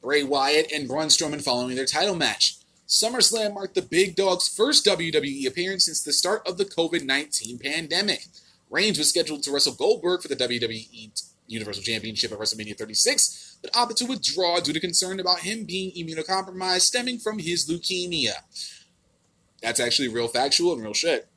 Bray 0.00 0.22
Wyatt, 0.22 0.72
and 0.72 0.88
Braun 0.88 1.08
Strowman 1.08 1.42
following 1.42 1.76
their 1.76 1.84
title 1.84 2.14
match. 2.14 2.56
SummerSlam 2.86 3.54
marked 3.54 3.74
the 3.74 3.82
big 3.82 4.14
dog's 4.14 4.48
first 4.48 4.86
WWE 4.86 5.46
appearance 5.46 5.86
since 5.86 6.02
the 6.02 6.12
start 6.12 6.46
of 6.46 6.56
the 6.56 6.64
COVID 6.64 7.04
19 7.04 7.58
pandemic. 7.58 8.26
Reigns 8.70 8.98
was 8.98 9.08
scheduled 9.08 9.42
to 9.42 9.52
wrestle 9.52 9.74
Goldberg 9.74 10.22
for 10.22 10.28
the 10.28 10.36
WWE 10.36 11.22
Universal 11.48 11.82
Championship 11.82 12.32
at 12.32 12.38
WrestleMania 12.38 12.76
36, 12.76 13.58
but 13.62 13.76
opted 13.76 13.96
to 13.98 14.06
withdraw 14.06 14.60
due 14.60 14.72
to 14.72 14.80
concern 14.80 15.20
about 15.20 15.40
him 15.40 15.64
being 15.64 15.92
immunocompromised 15.92 16.82
stemming 16.82 17.18
from 17.18 17.38
his 17.38 17.68
leukemia. 17.68 18.34
That's 19.62 19.80
actually 19.80 20.08
real 20.08 20.28
factual 20.28 20.72
and 20.72 20.82
real 20.82 20.94
shit. 20.94 21.28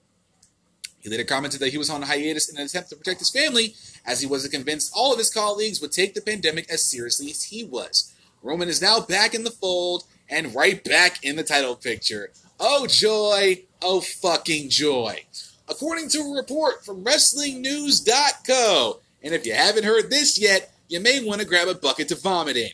He 0.99 1.09
later 1.09 1.23
commented 1.23 1.62
that 1.62 1.69
he 1.69 1.77
was 1.77 1.89
on 1.89 2.01
hiatus 2.01 2.49
in 2.49 2.57
an 2.57 2.65
attempt 2.65 2.89
to 2.89 2.95
protect 2.95 3.19
his 3.19 3.29
family, 3.29 3.75
as 4.05 4.21
he 4.21 4.27
wasn't 4.27 4.53
convinced 4.53 4.91
all 4.95 5.13
of 5.13 5.17
his 5.17 5.33
colleagues 5.33 5.81
would 5.81 5.91
take 5.91 6.13
the 6.13 6.21
pandemic 6.21 6.69
as 6.69 6.83
seriously 6.83 7.31
as 7.31 7.43
he 7.43 7.63
was. 7.63 8.13
Roman 8.41 8.69
is 8.69 8.81
now 8.81 8.99
back 8.99 9.33
in 9.33 9.43
the 9.43 9.51
fold 9.51 10.03
and 10.29 10.53
right 10.55 10.83
back 10.83 11.23
in 11.23 11.35
the 11.35 11.43
title 11.43 11.75
picture. 11.75 12.31
Oh 12.59 12.87
joy, 12.87 13.63
oh 13.81 14.01
fucking 14.01 14.69
joy. 14.69 15.25
According 15.67 16.09
to 16.09 16.19
a 16.19 16.35
report 16.35 16.85
from 16.85 17.03
WrestlingNews.co, 17.03 18.99
and 19.21 19.33
if 19.33 19.45
you 19.45 19.53
haven't 19.53 19.83
heard 19.83 20.09
this 20.09 20.39
yet, 20.39 20.73
you 20.87 20.99
may 20.99 21.23
want 21.23 21.41
to 21.41 21.47
grab 21.47 21.67
a 21.67 21.75
bucket 21.75 22.07
to 22.09 22.15
vomit 22.15 22.57
in. 22.57 22.71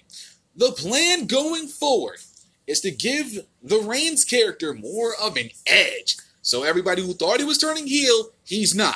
The 0.56 0.72
plan 0.72 1.28
going 1.28 1.68
forward 1.68 2.20
is 2.66 2.80
to 2.82 2.92
give 2.92 3.46
the 3.62 3.80
Reigns 3.80 4.24
character 4.24 4.74
more 4.74 5.14
of 5.22 5.36
an 5.38 5.50
edge. 5.68 6.18
So 6.42 6.64
everybody 6.64 7.02
who 7.02 7.14
thought 7.14 7.40
he 7.40 7.46
was 7.46 7.58
turning 7.58 7.88
heel, 7.88 8.30
he's 8.46 8.74
not. 8.74 8.96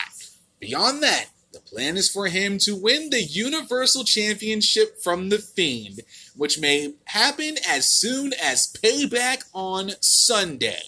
Beyond 0.60 1.04
that, 1.04 1.26
the 1.52 1.60
plan 1.60 1.98
is 1.98 2.10
for 2.10 2.28
him 2.28 2.58
to 2.60 2.76
win 2.76 3.10
the 3.10 3.24
Universal 3.24 4.04
Championship 4.04 5.02
from 5.02 5.30
The 5.30 5.40
Fiend, 5.40 6.02
which 6.40 6.58
may 6.58 6.94
happen 7.04 7.58
as 7.68 7.90
soon 7.90 8.32
as 8.42 8.72
Payback 8.72 9.44
on 9.54 9.92
Sunday. 10.00 10.80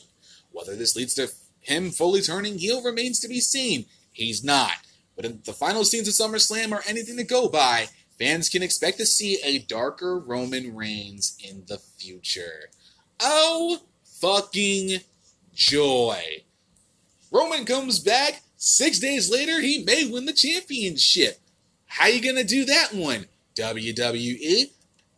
Whether 0.53 0.77
this 0.77 0.95
leads 0.95 1.13
to 1.15 1.29
him 1.59 1.91
fully 1.91 2.21
turning 2.21 2.57
heel 2.57 2.81
remains 2.81 3.19
to 3.19 3.27
be 3.27 3.41
seen. 3.41 3.85
He's 4.13 4.45
not. 4.45 4.71
But 5.13 5.25
in 5.25 5.41
the 5.43 5.51
final 5.51 5.83
scenes 5.83 6.07
of 6.07 6.13
SummerSlam 6.13 6.71
are 6.71 6.83
anything 6.87 7.17
to 7.17 7.25
go 7.25 7.49
by, 7.49 7.89
fans 8.17 8.47
can 8.47 8.63
expect 8.63 8.97
to 8.99 9.05
see 9.05 9.39
a 9.43 9.59
darker 9.59 10.17
Roman 10.17 10.73
Reigns 10.73 11.37
in 11.43 11.65
the 11.67 11.79
future. 11.79 12.69
Oh, 13.19 13.79
fucking 14.05 15.01
joy. 15.53 16.43
Roman 17.29 17.65
comes 17.65 17.99
back. 17.99 18.41
Six 18.55 18.99
days 18.99 19.29
later, 19.29 19.59
he 19.59 19.83
may 19.83 20.09
win 20.09 20.27
the 20.27 20.33
championship. 20.33 21.41
How 21.87 22.07
you 22.07 22.21
gonna 22.21 22.45
do 22.45 22.63
that 22.63 22.93
one? 22.93 23.25
WWE? 23.55 24.69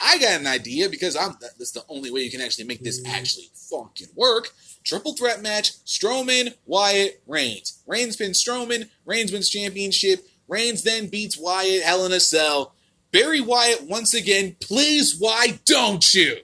I 0.04 0.18
got 0.18 0.42
an 0.42 0.48
idea 0.48 0.90
because 0.90 1.16
I'm 1.16 1.36
that's 1.40 1.72
the 1.72 1.86
only 1.88 2.12
way 2.12 2.22
you 2.22 2.32
can 2.32 2.42
actually 2.42 2.66
make 2.66 2.82
this 2.82 3.02
actually 3.08 3.50
fucking 3.54 4.10
work. 4.16 4.50
Triple 4.84 5.14
threat 5.14 5.42
match: 5.42 5.84
Strowman, 5.86 6.56
Wyatt, 6.66 7.22
Reigns. 7.26 7.82
Reigns 7.88 8.18
pins 8.18 8.44
Strowman. 8.44 8.90
Reigns 9.06 9.32
wins 9.32 9.50
championship. 9.50 10.28
Reigns 10.48 10.84
then 10.84 11.08
beats 11.08 11.38
Wyatt. 11.38 11.84
Hell 11.84 12.06
in 12.06 12.12
a 12.12 12.20
Cell. 12.20 12.76
Barry 13.12 13.40
Wyatt 13.40 13.88
once 13.88 14.14
again. 14.14 14.58
Please, 14.60 15.16
why 15.18 15.60
don't 15.66 16.14
you? 16.14 16.38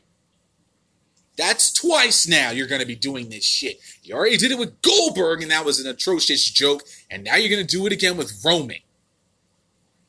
That's 1.37 1.71
twice 1.71 2.27
now 2.27 2.51
you're 2.51 2.67
going 2.67 2.81
to 2.81 2.87
be 2.87 2.95
doing 2.95 3.29
this 3.29 3.45
shit. 3.45 3.79
You 4.03 4.15
already 4.15 4.37
did 4.37 4.51
it 4.51 4.59
with 4.59 4.81
Goldberg, 4.81 5.41
and 5.41 5.51
that 5.51 5.65
was 5.65 5.79
an 5.79 5.89
atrocious 5.89 6.43
joke, 6.43 6.83
and 7.09 7.23
now 7.23 7.35
you're 7.35 7.49
going 7.49 7.65
to 7.65 7.77
do 7.77 7.85
it 7.85 7.93
again 7.93 8.17
with 8.17 8.43
Roman. 8.43 8.79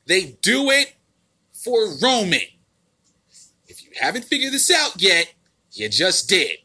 They 0.06 0.36
do 0.42 0.70
it 0.70 0.94
for 1.52 1.94
Roman. 2.02 2.40
You 3.90 3.96
haven't 4.00 4.24
figured 4.24 4.53
this 4.53 4.70
out 4.70 5.00
yet, 5.00 5.33
you 5.72 5.88
just 5.88 6.29
did. 6.29 6.59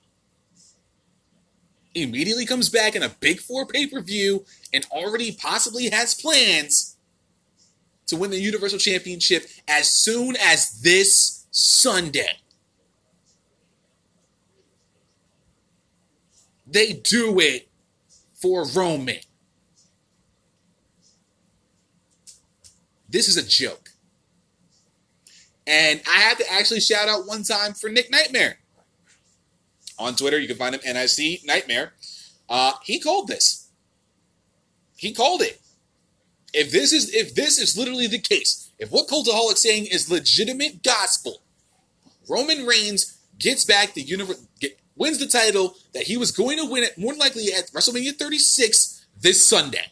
Immediately 1.95 2.45
comes 2.45 2.69
back 2.69 2.95
in 2.95 3.03
a 3.03 3.09
big 3.09 3.39
four 3.39 3.65
pay 3.65 3.87
per 3.87 4.01
view 4.01 4.45
and 4.73 4.85
already 4.91 5.31
possibly 5.31 5.89
has 5.89 6.13
plans 6.13 6.97
to 8.07 8.15
win 8.17 8.31
the 8.31 8.39
Universal 8.39 8.79
Championship 8.79 9.47
as 9.67 9.89
soon 9.89 10.35
as 10.35 10.81
this 10.81 11.47
Sunday. 11.51 12.39
They 16.67 16.93
do 16.93 17.39
it 17.39 17.69
for 18.35 18.65
Roman. 18.67 19.19
This 23.07 23.29
is 23.29 23.37
a 23.37 23.47
joke. 23.47 23.84
And 25.67 26.01
I 26.07 26.19
had 26.19 26.37
to 26.37 26.51
actually 26.51 26.79
shout 26.79 27.07
out 27.07 27.27
one 27.27 27.43
time 27.43 27.73
for 27.73 27.89
Nick 27.89 28.11
Nightmare. 28.11 28.57
On 29.97 30.15
Twitter, 30.15 30.39
you 30.39 30.47
can 30.47 30.57
find 30.57 30.75
him 30.75 30.81
NIC 30.85 31.45
Nightmare. 31.45 31.93
Uh, 32.49 32.73
he 32.83 32.99
called 32.99 33.27
this. 33.27 33.69
He 34.95 35.13
called 35.13 35.41
it. 35.41 35.59
If 36.53 36.71
this 36.71 36.93
is 36.93 37.13
if 37.13 37.35
this 37.35 37.57
is 37.57 37.77
literally 37.77 38.07
the 38.07 38.19
case, 38.19 38.71
if 38.79 38.91
what 38.91 39.07
Cultaholic's 39.07 39.61
saying 39.61 39.87
is 39.87 40.09
legitimate 40.09 40.83
gospel, 40.83 41.41
Roman 42.29 42.65
Reigns 42.65 43.17
gets 43.39 43.65
back 43.65 43.93
the 43.93 44.01
universe, 44.01 44.45
get, 44.59 44.79
wins 44.95 45.19
the 45.19 45.27
title 45.27 45.75
that 45.93 46.03
he 46.03 46.17
was 46.17 46.31
going 46.31 46.57
to 46.57 46.65
win 46.65 46.83
it 46.83 46.97
more 46.97 47.13
likely 47.13 47.51
at 47.53 47.71
WrestleMania 47.71 48.15
36 48.17 49.05
this 49.19 49.45
Sunday. 49.45 49.91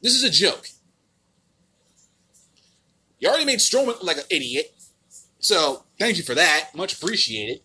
This 0.00 0.14
is 0.14 0.24
a 0.24 0.30
joke. 0.30 0.68
You 3.18 3.28
already 3.28 3.44
made 3.44 3.58
Strowman 3.58 3.86
look 3.86 4.02
like 4.02 4.16
an 4.16 4.24
idiot. 4.30 4.74
So 5.40 5.84
thank 5.98 6.16
you 6.16 6.22
for 6.22 6.34
that. 6.34 6.70
Much 6.74 6.94
appreciated. 6.94 7.60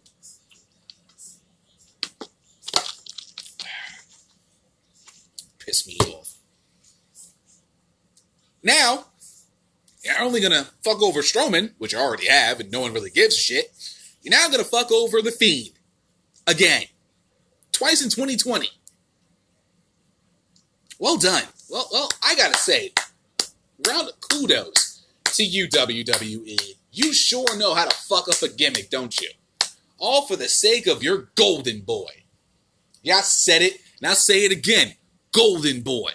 Piss 5.59 5.87
me 5.87 5.97
off. 6.07 6.33
Now, 8.61 9.05
you're 10.03 10.19
only 10.21 10.41
gonna 10.41 10.67
fuck 10.83 11.01
over 11.01 11.21
Strowman, 11.21 11.71
which 11.77 11.95
I 11.95 11.99
already 11.99 12.27
have, 12.27 12.59
and 12.59 12.71
no 12.71 12.81
one 12.81 12.93
really 12.93 13.09
gives 13.09 13.35
a 13.35 13.39
shit. 13.39 13.73
You're 14.21 14.31
now 14.31 14.49
gonna 14.49 14.63
fuck 14.63 14.91
over 14.91 15.21
the 15.21 15.31
Fiend 15.31 15.71
again, 16.45 16.83
twice 17.71 18.03
in 18.03 18.09
2020. 18.09 18.69
Well 20.99 21.17
done. 21.17 21.43
Well, 21.75 21.89
well, 21.91 22.09
I 22.23 22.35
gotta 22.35 22.57
say, 22.57 22.93
round 23.85 24.07
of 24.07 24.21
kudos 24.21 25.05
to 25.25 25.43
you, 25.43 25.67
WWE. 25.67 26.57
You 26.93 27.13
sure 27.13 27.57
know 27.57 27.73
how 27.73 27.83
to 27.83 27.93
fuck 27.93 28.29
up 28.29 28.41
a 28.41 28.47
gimmick, 28.47 28.89
don't 28.89 29.19
you? 29.19 29.27
All 29.97 30.25
for 30.25 30.37
the 30.37 30.47
sake 30.47 30.87
of 30.87 31.03
your 31.03 31.31
golden 31.35 31.81
boy. 31.81 32.23
Yeah, 33.03 33.17
I 33.17 33.21
said 33.23 33.61
it, 33.61 33.81
and 33.99 34.07
I'll 34.07 34.15
say 34.15 34.45
it 34.45 34.53
again. 34.53 34.93
Golden 35.33 35.81
boy. 35.81 36.11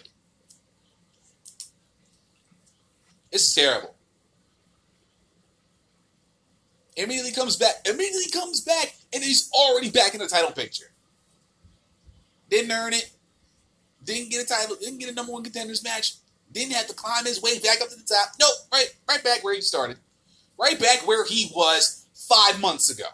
Is 3.31 3.55
terrible. 3.55 3.97
Immediately 6.97 7.33
comes 7.33 7.57
back. 7.57 7.87
Immediately 7.87 8.31
comes 8.33 8.63
back, 8.63 8.95
and 9.13 9.23
he's 9.23 9.51
already 9.53 9.91
back 9.91 10.15
in 10.15 10.21
the 10.21 10.27
title 10.27 10.53
picture. 10.53 10.91
Didn't 12.49 12.73
earn 12.73 12.95
it. 12.95 13.11
Didn't 14.05 14.31
get 14.31 14.45
a 14.45 14.47
title. 14.47 14.77
Didn't 14.77 14.99
get 14.99 15.11
a 15.11 15.15
number 15.15 15.33
one 15.33 15.43
contenders 15.43 15.85
match. 15.85 16.15
Didn't 16.53 16.73
have 16.73 16.87
to 16.89 16.95
climb 16.95 17.25
his 17.25 17.41
way 17.41 17.59
back 17.59 17.81
up 17.81 17.91
to 17.91 17.97
the 17.97 18.03
top. 18.03 18.33
Nope. 18.41 18.51
Right, 18.73 18.95
right 19.09 19.23
back 19.23 19.45
where 19.45 19.55
he 19.55 19.61
started. 19.61 19.99
Right 20.59 20.79
back 20.79 21.07
where 21.07 21.25
he 21.25 21.51
was 21.55 22.07
five 22.15 22.61
months 22.61 22.91
ago. 22.91 23.05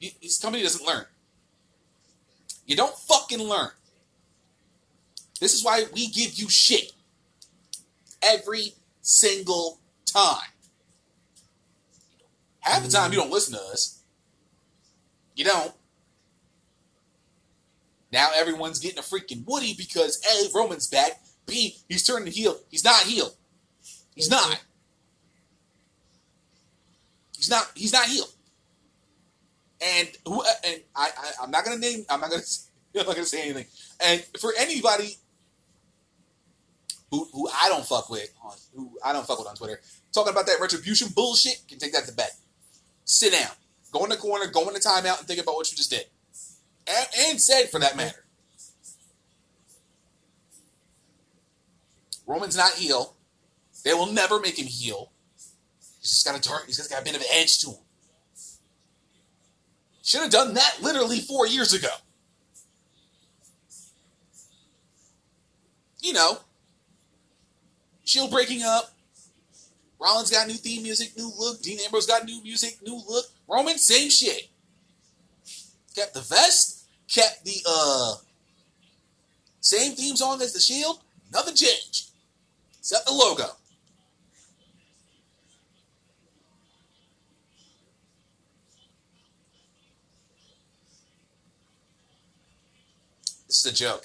This 0.00 0.40
company 0.40 0.62
doesn't 0.62 0.86
learn. 0.86 1.04
You 2.66 2.76
don't 2.76 2.96
fucking 2.96 3.40
learn. 3.40 3.70
This 5.40 5.54
is 5.54 5.64
why 5.64 5.84
we 5.94 6.08
give 6.08 6.34
you 6.34 6.48
shit 6.48 6.92
every 8.22 8.74
single 9.02 9.80
time. 10.06 10.48
Half 12.60 12.84
the 12.84 12.90
time 12.90 13.12
you 13.12 13.18
don't 13.18 13.30
listen 13.30 13.54
to 13.54 13.60
us. 13.72 14.00
You 15.34 15.44
don't. 15.44 15.72
Now 18.12 18.30
everyone's 18.36 18.78
getting 18.78 18.98
a 18.98 19.02
freaking 19.02 19.44
Woody 19.46 19.74
because 19.76 20.20
A, 20.26 20.56
Roman's 20.56 20.86
back. 20.86 21.12
B, 21.46 21.76
he's 21.88 22.04
turning 22.04 22.26
to 22.26 22.30
heel. 22.30 22.58
He's 22.68 22.84
not 22.84 23.02
heel. 23.02 23.30
He's 24.14 24.30
not. 24.30 24.62
He's 27.36 27.48
not. 27.50 27.70
He's 27.74 27.92
not 27.92 28.06
heel. 28.06 28.26
And 29.80 30.08
who? 30.26 30.42
And 30.66 30.80
I, 30.94 31.10
I 31.16 31.30
I'm 31.42 31.50
not 31.50 31.64
gonna 31.64 31.78
name. 31.78 32.04
I'm 32.10 32.20
not 32.20 32.30
gonna. 32.30 32.42
I'm 32.98 33.06
not 33.06 33.14
gonna 33.14 33.24
say 33.24 33.42
anything. 33.42 33.66
And 34.04 34.22
for 34.38 34.52
anybody 34.58 35.16
who 37.10 37.26
who 37.32 37.48
I 37.48 37.68
don't 37.68 37.86
fuck 37.86 38.10
with 38.10 38.28
on 38.44 38.52
who 38.74 38.98
I 39.04 39.12
don't 39.12 39.26
fuck 39.26 39.38
with 39.38 39.48
on 39.48 39.54
Twitter, 39.56 39.80
talking 40.12 40.32
about 40.32 40.46
that 40.46 40.60
retribution 40.60 41.08
bullshit, 41.14 41.62
can 41.68 41.78
take 41.78 41.92
that 41.92 42.04
to 42.06 42.12
bed. 42.12 42.30
Sit 43.04 43.32
down, 43.32 43.50
go 43.92 44.04
in 44.04 44.10
the 44.10 44.16
corner, 44.16 44.46
go 44.46 44.66
in 44.68 44.74
the 44.74 44.80
timeout, 44.80 45.18
and 45.18 45.26
think 45.26 45.40
about 45.40 45.54
what 45.54 45.70
you 45.70 45.76
just 45.76 45.90
did, 45.90 46.04
and, 46.86 47.06
and 47.26 47.40
said 47.40 47.70
for 47.70 47.80
that 47.80 47.96
matter. 47.96 48.24
Roman's 52.26 52.56
not 52.56 52.72
heel. 52.72 53.16
They 53.84 53.92
will 53.92 54.12
never 54.12 54.38
make 54.38 54.58
him 54.58 54.66
heel. 54.66 55.10
He's 56.00 56.10
just 56.10 56.24
got 56.24 56.38
a 56.38 56.40
dark. 56.40 56.66
He's 56.66 56.76
just 56.76 56.90
got 56.90 57.02
a 57.02 57.04
bit 57.04 57.16
of 57.16 57.22
an 57.22 57.26
edge 57.32 57.58
to 57.60 57.70
him. 57.70 57.78
Should 60.02 60.22
have 60.22 60.30
done 60.30 60.54
that 60.54 60.76
literally 60.80 61.18
four 61.20 61.46
years 61.46 61.72
ago. 61.72 61.88
You 66.00 66.12
know, 66.12 66.38
Shield 68.10 68.32
breaking 68.32 68.64
up. 68.64 68.90
Rollins 70.00 70.30
got 70.30 70.48
new 70.48 70.54
theme 70.54 70.82
music, 70.82 71.16
new 71.16 71.30
look. 71.38 71.60
Dean 71.62 71.78
Ambrose 71.84 72.06
got 72.06 72.24
new 72.24 72.42
music, 72.42 72.78
new 72.82 73.00
look. 73.06 73.26
Roman, 73.46 73.76
same 73.76 74.08
shit. 74.08 74.48
Kept 75.94 76.14
the 76.14 76.20
vest, 76.20 76.86
kept 77.08 77.44
the 77.44 77.62
uh 77.68 78.14
same 79.60 79.92
theme 79.92 80.16
song 80.16 80.40
as 80.40 80.52
the 80.54 80.60
Shield. 80.60 81.00
Nothing 81.32 81.54
changed. 81.54 82.10
Except 82.78 83.06
the 83.06 83.12
logo. 83.12 83.44
This 93.46 93.66
is 93.66 93.72
a 93.72 93.74
joke. 93.74 94.04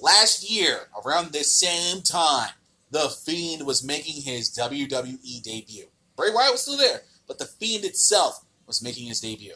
Last 0.00 0.50
year, 0.50 0.88
around 1.04 1.32
this 1.32 1.52
same 1.52 2.02
time, 2.02 2.50
The 2.94 3.08
Fiend 3.08 3.66
was 3.66 3.82
making 3.82 4.22
his 4.22 4.56
WWE 4.56 5.42
debut. 5.42 5.86
Bray 6.14 6.28
Wyatt 6.32 6.52
was 6.52 6.62
still 6.62 6.76
there, 6.76 7.02
but 7.26 7.40
The 7.40 7.44
Fiend 7.44 7.84
itself 7.84 8.44
was 8.68 8.84
making 8.84 9.08
his 9.08 9.20
debut. 9.20 9.54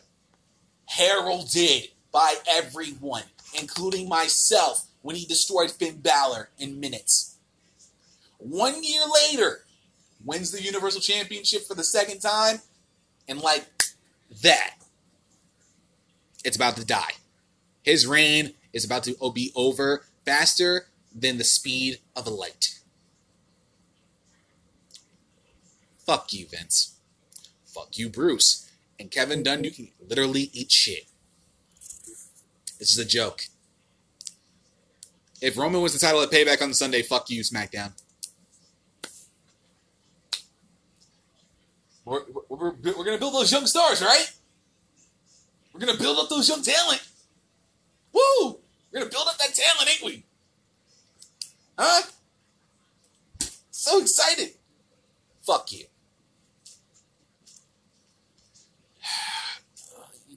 Heralded 0.87 1.91
by 2.11 2.35
everyone, 2.49 3.23
including 3.57 4.09
myself, 4.09 4.87
when 5.03 5.15
he 5.15 5.25
destroyed 5.25 5.71
Finn 5.71 6.01
Balor 6.01 6.49
in 6.59 6.81
minutes. 6.81 7.37
One 8.39 8.83
year 8.83 9.03
later, 9.07 9.61
wins 10.25 10.51
the 10.51 10.61
Universal 10.61 11.03
Championship 11.03 11.63
for 11.65 11.77
the 11.77 11.85
second 11.85 12.19
time, 12.19 12.57
and 13.29 13.41
like 13.41 13.69
that, 14.43 14.75
it's 16.45 16.57
about 16.57 16.75
to 16.75 16.85
die. 16.85 17.13
His 17.85 18.05
reign 18.05 18.55
is 18.73 18.85
about 18.85 19.05
to 19.05 19.17
be 19.33 19.53
over 19.55 20.07
faster 20.27 20.89
than 21.15 21.39
the 21.39 21.45
speed 21.45 22.01
of 22.17 22.27
light. 22.27 22.79
Fuck 26.09 26.33
you, 26.33 26.47
Vince. 26.47 26.97
Fuck 27.67 27.99
you, 27.99 28.09
Bruce. 28.09 28.71
And 28.99 29.11
Kevin 29.11 29.43
Dunn, 29.43 29.63
you 29.63 29.71
can 29.71 29.89
literally 30.01 30.49
eat 30.55 30.73
shit. 30.73 31.05
This 32.79 32.91
is 32.91 32.99
a 32.99 33.05
joke. 33.05 33.43
If 35.43 35.59
Roman 35.59 35.83
was 35.83 35.93
the 35.93 35.99
title 35.99 36.23
at 36.23 36.31
Payback 36.31 36.63
on 36.63 36.73
Sunday, 36.73 37.03
fuck 37.03 37.29
you, 37.29 37.43
SmackDown. 37.43 37.93
We're, 42.07 42.23
we're, 42.49 42.57
we're, 42.57 42.73
we're 42.97 43.05
gonna 43.05 43.19
build 43.19 43.35
those 43.35 43.53
young 43.53 43.67
stars, 43.67 44.01
right? 44.01 44.33
We're 45.75 45.81
gonna 45.81 45.99
build 45.99 46.17
up 46.17 46.31
those 46.31 46.49
young 46.49 46.63
talent. 46.63 47.07
Woo! 48.15 48.61
We're 48.91 49.01
gonna 49.01 49.11
build 49.11 49.29
up 49.29 49.37
that 49.37 49.55
talent, 49.55 49.91
ain't 49.91 50.03
we? 50.03 50.25
Huh? 51.79 52.01
So 53.71 54.01
excited. 54.01 54.55
Fuck 55.43 55.71
you. 55.73 55.85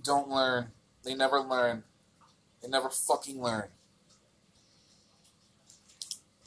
Don't 0.03 0.29
learn. 0.29 0.67
They 1.03 1.15
never 1.15 1.39
learn. 1.39 1.83
They 2.61 2.69
never 2.69 2.89
fucking 2.89 3.41
learn. 3.41 3.65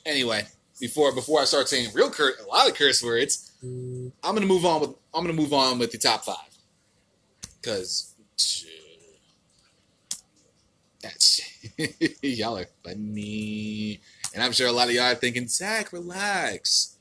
Anyway, 0.06 0.46
before 0.80 1.14
before 1.14 1.40
I 1.40 1.44
start 1.44 1.68
saying 1.68 1.90
real 1.94 2.10
cur- 2.10 2.36
a 2.42 2.46
lot 2.46 2.68
of 2.68 2.74
curse 2.76 3.02
words, 3.02 3.52
I'm 3.62 4.12
gonna 4.22 4.46
move 4.46 4.64
on 4.64 4.80
with 4.80 4.90
I'm 5.14 5.24
gonna 5.24 5.32
move 5.32 5.52
on 5.52 5.78
with 5.78 5.92
the 5.92 5.98
top 5.98 6.24
five 6.24 6.36
because 7.60 8.14
that's 11.02 11.42
y'all 12.22 12.58
are 12.58 12.66
funny, 12.84 14.00
and 14.34 14.42
I'm 14.42 14.52
sure 14.52 14.68
a 14.68 14.72
lot 14.72 14.88
of 14.88 14.94
y'all 14.94 15.04
are 15.12 15.14
thinking, 15.14 15.48
Zach, 15.48 15.92
relax, 15.92 16.96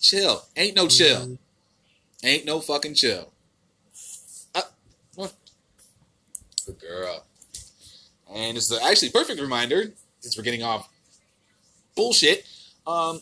chill. 0.00 0.42
Ain't 0.56 0.76
no 0.76 0.88
chill. 0.88 1.38
Ain't 2.22 2.44
no 2.44 2.60
fucking 2.60 2.94
chill. 2.94 3.32
Uh, 4.54 4.62
what? 5.14 5.32
Good 6.64 6.80
girl. 6.80 7.24
And 8.32 8.56
it's 8.56 8.68
the 8.68 8.82
actually 8.82 9.10
perfect 9.10 9.40
reminder 9.40 9.92
since 10.20 10.36
we're 10.36 10.44
getting 10.44 10.62
off 10.62 10.88
bullshit. 11.94 12.46
Um, 12.86 13.20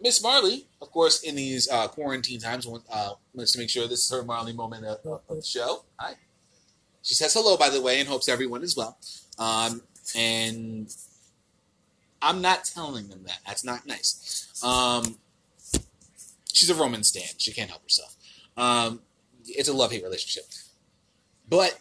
Miss 0.00 0.22
Marley, 0.22 0.66
of 0.80 0.90
course, 0.90 1.22
in 1.22 1.34
these 1.36 1.68
uh, 1.70 1.88
quarantine 1.88 2.40
times, 2.40 2.66
uh, 2.66 3.10
wants 3.34 3.52
to 3.52 3.58
make 3.58 3.70
sure 3.70 3.86
this 3.86 4.04
is 4.04 4.10
her 4.10 4.24
Marley 4.24 4.52
moment 4.52 4.84
of, 4.84 5.22
of 5.28 5.36
the 5.36 5.42
show. 5.42 5.84
Hi. 5.98 6.14
She 7.02 7.14
says 7.14 7.34
hello, 7.34 7.56
by 7.56 7.68
the 7.68 7.80
way, 7.80 8.00
and 8.00 8.08
hopes 8.08 8.28
everyone 8.28 8.62
is 8.62 8.76
well. 8.76 8.96
Um, 9.38 9.82
and 10.16 10.94
I'm 12.20 12.40
not 12.40 12.64
telling 12.64 13.08
them 13.08 13.24
that. 13.24 13.38
That's 13.46 13.64
not 13.64 13.86
nice. 13.86 14.48
Um, 14.64 15.18
she's 16.52 16.70
a 16.70 16.74
Roman 16.74 17.02
stand. 17.02 17.34
She 17.38 17.52
can't 17.52 17.70
help 17.70 17.82
herself. 17.82 18.16
Um, 18.56 19.00
it's 19.46 19.68
a 19.68 19.72
love 19.72 19.90
hate 19.90 20.04
relationship. 20.04 20.44
But, 21.48 21.78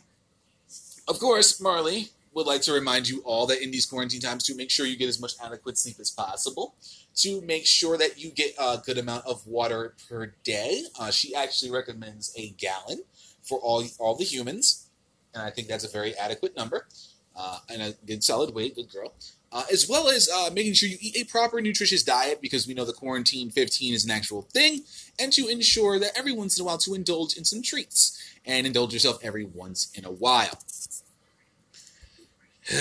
of 1.07 1.19
course, 1.19 1.59
Marley 1.59 2.09
would 2.33 2.47
like 2.47 2.61
to 2.61 2.71
remind 2.71 3.09
you 3.09 3.21
all 3.25 3.45
that 3.47 3.61
in 3.61 3.71
these 3.71 3.85
quarantine 3.85 4.21
times 4.21 4.43
to 4.45 4.55
make 4.55 4.71
sure 4.71 4.85
you 4.85 4.97
get 4.97 5.09
as 5.09 5.19
much 5.19 5.33
adequate 5.43 5.77
sleep 5.77 5.97
as 5.99 6.09
possible, 6.09 6.75
to 7.15 7.41
make 7.41 7.65
sure 7.65 7.97
that 7.97 8.17
you 8.17 8.31
get 8.31 8.53
a 8.57 8.81
good 8.85 8.97
amount 8.97 9.25
of 9.25 9.45
water 9.45 9.95
per 10.07 10.33
day. 10.43 10.83
Uh, 10.99 11.11
she 11.11 11.35
actually 11.35 11.71
recommends 11.71 12.33
a 12.37 12.49
gallon 12.51 13.03
for 13.41 13.59
all 13.59 13.83
all 13.99 14.15
the 14.15 14.23
humans, 14.23 14.87
and 15.33 15.43
I 15.43 15.49
think 15.49 15.67
that's 15.67 15.83
a 15.83 15.91
very 15.91 16.15
adequate 16.15 16.55
number 16.55 16.87
uh, 17.35 17.59
and 17.69 17.81
a 17.81 17.93
good 18.05 18.23
solid 18.23 18.53
weight, 18.53 18.75
good 18.75 18.91
girl. 18.91 19.13
Uh, 19.53 19.63
as 19.69 19.89
well 19.89 20.07
as 20.07 20.29
uh, 20.29 20.49
making 20.53 20.73
sure 20.73 20.87
you 20.87 20.97
eat 21.01 21.17
a 21.17 21.25
proper 21.25 21.59
nutritious 21.59 22.03
diet 22.03 22.39
because 22.41 22.67
we 22.67 22.73
know 22.73 22.85
the 22.85 22.93
quarantine 22.93 23.49
15 23.49 23.93
is 23.93 24.05
an 24.05 24.11
actual 24.11 24.43
thing, 24.43 24.83
and 25.19 25.33
to 25.33 25.47
ensure 25.47 25.99
that 25.99 26.11
every 26.15 26.31
once 26.31 26.57
in 26.57 26.63
a 26.63 26.65
while 26.65 26.77
to 26.77 26.93
indulge 26.93 27.35
in 27.35 27.43
some 27.43 27.61
treats 27.61 28.17
and 28.45 28.65
indulge 28.65 28.93
yourself 28.93 29.19
every 29.21 29.43
once 29.43 29.91
in 29.93 30.05
a 30.05 30.11
while. 30.11 30.57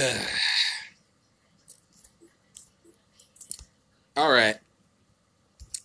All 4.16 4.30
right. 4.30 4.56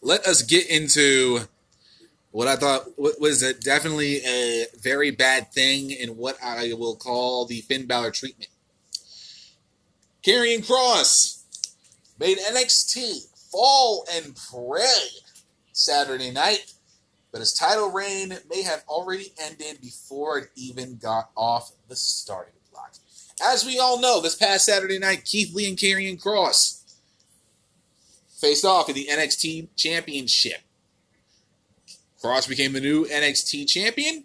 Let 0.01 0.27
us 0.27 0.41
get 0.43 0.69
into 0.69 1.39
what 2.31 2.47
I 2.47 2.55
thought 2.55 2.87
was 2.97 3.41
a, 3.41 3.53
definitely 3.53 4.17
a 4.25 4.65
very 4.79 5.09
bad 5.11 5.51
thing 5.51 5.91
in 5.91 6.17
what 6.17 6.37
I 6.43 6.73
will 6.73 6.95
call 6.95 7.45
the 7.45 7.61
Finn 7.61 7.87
Balor 7.87 8.11
treatment. 8.11 8.49
Karrion 10.23 10.65
Kross 10.65 11.43
made 12.19 12.37
NXT 12.37 13.49
fall 13.51 14.05
and 14.11 14.37
pray 14.51 15.07
Saturday 15.71 16.29
night, 16.31 16.73
but 17.31 17.39
his 17.39 17.53
title 17.53 17.89
reign 17.91 18.37
may 18.49 18.61
have 18.63 18.83
already 18.87 19.33
ended 19.41 19.81
before 19.81 20.39
it 20.39 20.49
even 20.55 20.97
got 20.97 21.29
off 21.35 21.71
the 21.87 21.95
starting. 21.95 22.54
As 23.41 23.65
we 23.65 23.79
all 23.79 23.99
know, 23.99 24.21
this 24.21 24.35
past 24.35 24.65
Saturday 24.65 24.97
night, 24.97 25.25
Keith 25.25 25.53
Lee 25.53 25.67
and 25.67 25.77
Karrion 25.77 26.21
Kross 26.21 26.81
faced 28.29 28.63
off 28.63 28.89
in 28.89 28.95
the 28.95 29.07
NXT 29.11 29.69
Championship. 29.75 30.61
Kross 32.23 32.47
became 32.47 32.73
the 32.73 32.81
new 32.81 33.05
NXT 33.05 33.67
champion, 33.67 34.23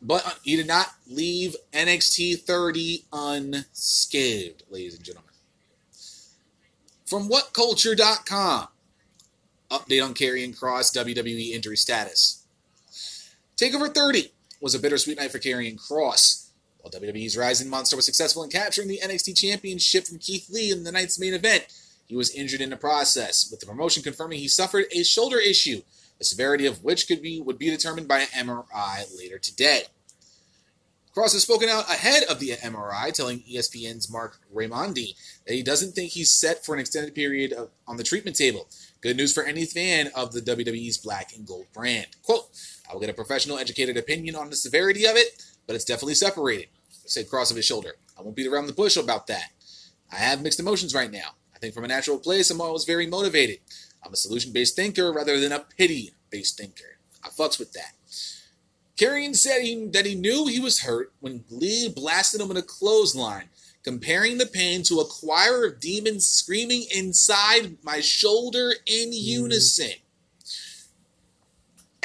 but 0.00 0.24
uh, 0.24 0.30
he 0.44 0.54
did 0.54 0.68
not 0.68 0.92
leave 1.08 1.56
NXT 1.72 2.42
30 2.42 3.04
unscathed, 3.12 4.62
ladies 4.70 4.94
and 4.94 5.04
gentlemen. 5.04 5.32
From 7.06 7.28
WhatCulture.com, 7.28 8.68
update 9.70 10.04
on 10.04 10.14
Karrion 10.14 10.56
Kross 10.56 10.96
WWE 10.96 11.50
injury 11.50 11.76
status. 11.76 12.44
Takeover 13.56 13.92
30 13.92 14.32
was 14.66 14.74
a 14.74 14.80
bittersweet 14.80 15.16
night 15.16 15.30
for 15.30 15.38
Karrion 15.38 15.78
Kross. 15.78 16.48
While 16.78 16.90
WWE's 16.90 17.36
Rising 17.36 17.70
Monster 17.70 17.94
was 17.94 18.04
successful 18.04 18.42
in 18.42 18.50
capturing 18.50 18.88
the 18.88 18.98
NXT 19.00 19.38
Championship 19.38 20.08
from 20.08 20.18
Keith 20.18 20.50
Lee 20.50 20.72
in 20.72 20.82
the 20.82 20.90
night's 20.90 21.20
main 21.20 21.34
event, 21.34 21.68
he 22.04 22.16
was 22.16 22.34
injured 22.34 22.60
in 22.60 22.70
the 22.70 22.76
process, 22.76 23.48
with 23.48 23.60
the 23.60 23.66
promotion 23.66 24.02
confirming 24.02 24.40
he 24.40 24.48
suffered 24.48 24.86
a 24.90 25.04
shoulder 25.04 25.38
issue, 25.38 25.82
the 26.18 26.24
severity 26.24 26.66
of 26.66 26.82
which 26.82 27.06
could 27.06 27.22
be 27.22 27.40
would 27.40 27.58
be 27.58 27.70
determined 27.70 28.08
by 28.08 28.22
an 28.22 28.26
MRI 28.26 29.04
later 29.16 29.38
today. 29.38 29.82
Kross 31.16 31.32
has 31.32 31.44
spoken 31.44 31.68
out 31.68 31.88
ahead 31.88 32.24
of 32.24 32.40
the 32.40 32.50
MRI, 32.50 33.12
telling 33.12 33.44
ESPN's 33.50 34.10
Marc 34.10 34.38
Raimondi 34.52 35.14
that 35.46 35.54
he 35.54 35.62
doesn't 35.62 35.92
think 35.92 36.10
he's 36.10 36.32
set 36.32 36.66
for 36.66 36.74
an 36.74 36.80
extended 36.80 37.14
period 37.14 37.52
of, 37.52 37.70
on 37.86 37.98
the 37.98 38.02
treatment 38.02 38.36
table. 38.36 38.68
Good 39.00 39.16
news 39.16 39.32
for 39.32 39.44
any 39.44 39.64
fan 39.64 40.10
of 40.14 40.32
the 40.32 40.40
WWE's 40.40 40.98
black 40.98 41.34
and 41.34 41.46
gold 41.46 41.66
brand. 41.72 42.08
Quote, 42.22 42.48
I 42.88 42.92
will 42.92 43.00
get 43.00 43.10
a 43.10 43.14
professional, 43.14 43.58
educated 43.58 43.96
opinion 43.96 44.36
on 44.36 44.50
the 44.50 44.56
severity 44.56 45.06
of 45.06 45.16
it, 45.16 45.42
but 45.66 45.74
it's 45.74 45.84
definitely 45.84 46.14
separated, 46.14 46.68
said 47.04 47.28
Kross 47.28 47.50
of 47.50 47.56
his 47.56 47.66
shoulder. 47.66 47.94
I 48.18 48.22
won't 48.22 48.36
beat 48.36 48.46
around 48.46 48.66
the 48.66 48.72
bush 48.72 48.96
about 48.96 49.26
that. 49.26 49.50
I 50.10 50.16
have 50.16 50.42
mixed 50.42 50.60
emotions 50.60 50.94
right 50.94 51.10
now. 51.10 51.34
I 51.54 51.58
think 51.58 51.74
from 51.74 51.84
a 51.84 51.88
natural 51.88 52.18
place, 52.18 52.50
I'm 52.50 52.60
always 52.60 52.84
very 52.84 53.06
motivated. 53.06 53.58
I'm 54.04 54.12
a 54.12 54.16
solution 54.16 54.52
based 54.52 54.76
thinker 54.76 55.12
rather 55.12 55.40
than 55.40 55.52
a 55.52 55.60
pity 55.60 56.12
based 56.30 56.58
thinker. 56.58 56.98
I 57.24 57.28
fucks 57.28 57.58
with 57.58 57.72
that. 57.72 57.92
Karrion 58.96 59.36
said 59.36 59.62
he, 59.62 59.86
that 59.88 60.06
he 60.06 60.14
knew 60.14 60.46
he 60.46 60.60
was 60.60 60.80
hurt 60.80 61.12
when 61.20 61.44
Lee 61.50 61.88
blasted 61.88 62.40
him 62.40 62.50
in 62.50 62.56
a 62.56 62.62
clothesline, 62.62 63.50
comparing 63.82 64.38
the 64.38 64.46
pain 64.46 64.82
to 64.84 65.00
a 65.00 65.04
choir 65.04 65.66
of 65.66 65.80
demons 65.80 66.26
screaming 66.26 66.86
inside 66.94 67.76
my 67.82 68.00
shoulder 68.00 68.72
in 68.86 69.10
mm-hmm. 69.10 69.42
unison. 69.42 69.92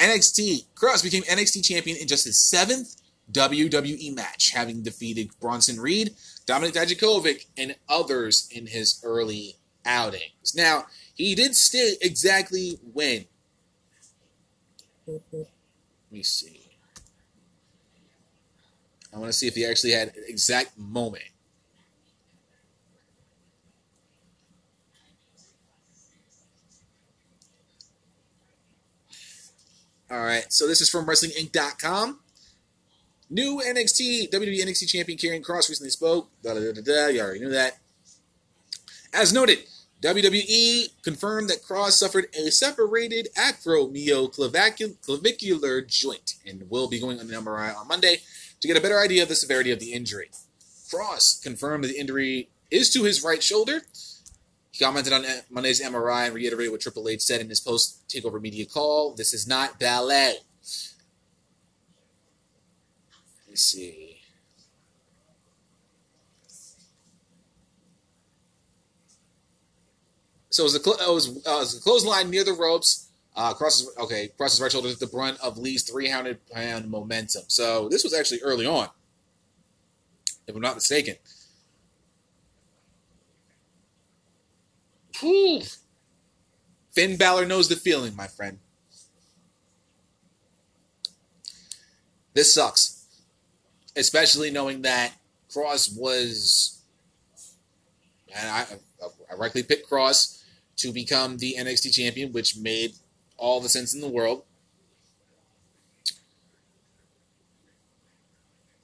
NXT, 0.02 0.66
Kross 0.74 1.02
became 1.02 1.22
NXT 1.22 1.64
champion 1.64 1.96
in 1.96 2.08
just 2.08 2.24
his 2.24 2.36
seventh 2.36 2.96
WWE 3.30 4.14
match, 4.16 4.50
having 4.50 4.82
defeated 4.82 5.30
Bronson 5.40 5.78
Reed, 5.78 6.14
Dominik 6.44 6.72
Dijakovic, 6.72 7.46
and 7.56 7.76
others 7.88 8.48
in 8.50 8.66
his 8.66 9.00
early 9.04 9.56
outings. 9.86 10.54
Now, 10.56 10.86
he 11.14 11.36
did 11.36 11.54
state 11.54 11.98
exactly 12.00 12.80
when. 12.92 13.26
Let 15.06 15.46
me 16.10 16.22
see. 16.24 16.62
I 19.14 19.18
want 19.18 19.28
to 19.28 19.32
see 19.32 19.46
if 19.46 19.54
he 19.54 19.64
actually 19.64 19.92
had 19.92 20.08
an 20.08 20.24
exact 20.26 20.76
moment. 20.78 21.24
All 30.10 30.20
right, 30.20 30.51
so 30.62 30.68
this 30.68 30.80
is 30.80 30.88
from 30.88 31.04
WrestlingInc.com. 31.06 32.20
New 33.28 33.60
NXT, 33.66 34.30
WWE 34.30 34.60
NXT 34.60 34.86
champion 34.86 35.18
Karrion 35.18 35.44
Kross 35.44 35.68
recently 35.68 35.90
spoke. 35.90 36.30
Da, 36.40 36.54
da, 36.54 36.72
da, 36.72 36.80
da, 36.80 37.08
you 37.08 37.20
already 37.20 37.40
knew 37.40 37.50
that. 37.50 37.78
As 39.12 39.32
noted, 39.32 39.64
WWE 40.02 41.02
confirmed 41.02 41.50
that 41.50 41.64
Kross 41.64 41.94
suffered 41.94 42.28
a 42.38 42.52
separated 42.52 43.26
acromioclavicular 43.36 45.88
joint 45.88 46.36
and 46.46 46.70
will 46.70 46.88
be 46.88 47.00
going 47.00 47.18
on 47.18 47.28
an 47.28 47.44
MRI 47.44 47.76
on 47.76 47.88
Monday 47.88 48.18
to 48.60 48.68
get 48.68 48.76
a 48.76 48.80
better 48.80 49.00
idea 49.00 49.24
of 49.24 49.28
the 49.28 49.34
severity 49.34 49.72
of 49.72 49.80
the 49.80 49.92
injury. 49.92 50.30
Kross 50.88 51.42
confirmed 51.42 51.82
that 51.82 51.88
the 51.88 51.98
injury 51.98 52.50
is 52.70 52.88
to 52.90 53.02
his 53.02 53.24
right 53.24 53.42
shoulder. 53.42 53.82
He 54.72 54.82
commented 54.82 55.12
on 55.12 55.24
Monday's 55.50 55.82
MRI 55.82 56.26
and 56.26 56.34
reiterated 56.34 56.72
what 56.72 56.80
Triple 56.80 57.08
H 57.08 57.20
said 57.20 57.42
in 57.42 57.50
his 57.50 57.60
post 57.60 58.08
takeover 58.08 58.40
media 58.40 58.64
call. 58.64 59.12
This 59.12 59.34
is 59.34 59.46
not 59.46 59.78
ballet. 59.78 60.36
Let 63.41 63.41
me 63.52 63.56
see. 63.56 64.18
So 70.50 70.64
it 70.64 70.64
was 70.64 70.74
a, 70.74 70.82
cl- 70.82 70.96
it 70.96 71.14
was, 71.14 71.28
uh, 71.28 71.56
it 71.56 71.60
was 71.60 71.80
clothesline 71.82 72.30
near 72.30 72.44
the 72.44 72.52
ropes. 72.52 73.08
Uh, 73.34 73.54
crosses 73.54 73.88
okay, 73.98 74.28
crosses 74.36 74.60
right 74.60 74.70
shoulder 74.70 74.88
with 74.88 74.98
the 74.98 75.06
brunt 75.06 75.40
of 75.40 75.56
Lee's 75.56 75.82
300 75.84 76.46
pound 76.50 76.90
momentum. 76.90 77.44
So 77.46 77.88
this 77.88 78.04
was 78.04 78.12
actually 78.12 78.40
early 78.42 78.66
on, 78.66 78.88
if 80.46 80.54
I'm 80.54 80.60
not 80.60 80.74
mistaken. 80.74 81.16
Whew. 85.20 85.62
Finn 86.90 87.16
Balor 87.16 87.46
knows 87.46 87.68
the 87.68 87.76
feeling, 87.76 88.14
my 88.14 88.26
friend. 88.26 88.58
This 92.34 92.52
sucks, 92.52 93.01
especially 93.96 94.50
knowing 94.50 94.82
that 94.82 95.12
Kross 95.50 95.96
was, 95.98 96.82
and 98.34 98.48
I, 98.48 98.66
I 99.30 99.34
rightly 99.36 99.62
picked 99.62 99.90
Kross 99.90 100.42
to 100.76 100.92
become 100.92 101.38
the 101.38 101.56
NXT 101.58 101.94
champion, 101.94 102.32
which 102.32 102.56
made 102.56 102.94
all 103.36 103.60
the 103.60 103.68
sense 103.68 103.94
in 103.94 104.00
the 104.00 104.08
world. 104.08 104.44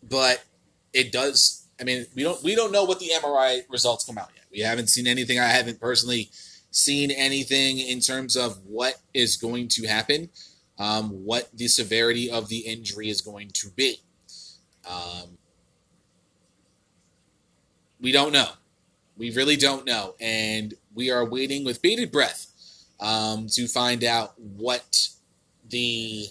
But 0.03 0.45
it 0.93 1.13
does. 1.13 1.67
I 1.81 1.85
mean, 1.85 2.07
we 2.15 2.23
don't 2.23 2.43
we 2.43 2.55
don't 2.55 2.73
know 2.73 2.85
what 2.85 2.99
the 2.99 3.11
MRI 3.15 3.63
results 3.69 4.05
come 4.05 4.19
out 4.19 4.31
yet. 4.35 4.45
We 4.51 4.61
haven't 4.61 4.89
seen 4.89 5.07
anything. 5.07 5.39
I 5.39 5.47
haven't 5.47 5.81
personally 5.81 6.31
seen 6.71 7.11
anything 7.11 7.79
in 7.79 8.01
terms 8.01 8.37
of 8.37 8.59
what 8.67 8.97
is 9.15 9.37
going 9.37 9.69
to 9.69 9.87
happen, 9.87 10.31
um, 10.79 11.11
what 11.11 11.51
the 11.53 11.69
severity 11.69 12.31
of 12.31 12.49
the 12.49 12.59
injury 12.59 13.11
is 13.11 13.21
going 13.21 13.51
to 13.55 13.71
be. 13.71 14.01
Um, 14.89 15.39
we 18.01 18.13
don't 18.13 18.33
know. 18.33 18.49
We 19.17 19.33
really 19.33 19.57
don't 19.57 19.85
know, 19.85 20.15
and 20.21 20.75
we 20.95 21.11
are 21.11 21.25
waiting 21.25 21.65
with 21.65 21.83
bated 21.83 22.13
breath 22.13 22.47
um, 23.01 23.49
to 23.49 23.67
find 23.67 24.05
out 24.05 24.39
what 24.39 25.09
the 25.69 26.27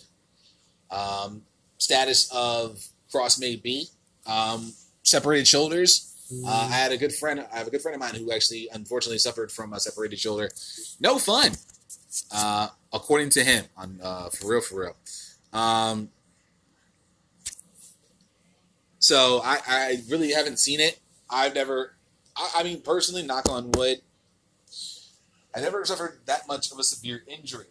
um, 0.89 1.43
status 1.77 2.29
of 2.33 2.87
Kross 3.13 3.39
may 3.39 3.55
be. 3.55 3.87
Um, 4.25 4.73
separated 5.03 5.47
shoulders. 5.47 6.13
Uh, 6.45 6.67
I 6.69 6.75
had 6.75 6.91
a 6.91 6.97
good 6.97 7.13
friend. 7.13 7.45
I 7.51 7.57
have 7.57 7.67
a 7.67 7.69
good 7.69 7.81
friend 7.81 7.95
of 7.95 8.01
mine 8.01 8.15
who 8.15 8.31
actually, 8.31 8.67
unfortunately, 8.73 9.17
suffered 9.17 9.51
from 9.51 9.73
a 9.73 9.79
separated 9.79 10.19
shoulder. 10.19 10.49
No 10.99 11.17
fun, 11.17 11.53
uh, 12.31 12.67
according 12.91 13.29
to 13.31 13.43
him. 13.43 13.65
On 13.77 13.99
uh, 14.03 14.29
for 14.29 14.51
real, 14.51 14.61
for 14.61 14.81
real. 14.81 14.95
Um, 15.53 16.09
So 19.07 19.39
I, 19.41 19.59
I 19.65 20.03
really 20.09 20.33
haven't 20.33 20.59
seen 20.59 20.81
it. 20.81 20.99
I've 21.29 21.55
never, 21.55 21.95
I, 22.35 22.55
I 22.57 22.63
mean, 22.63 22.81
personally, 22.81 23.23
knock 23.23 23.49
on 23.49 23.71
wood, 23.71 24.01
I 25.55 25.61
never 25.61 25.85
suffered 25.85 26.19
that 26.25 26.45
much 26.45 26.73
of 26.73 26.77
a 26.77 26.83
severe 26.83 27.23
injury. 27.25 27.67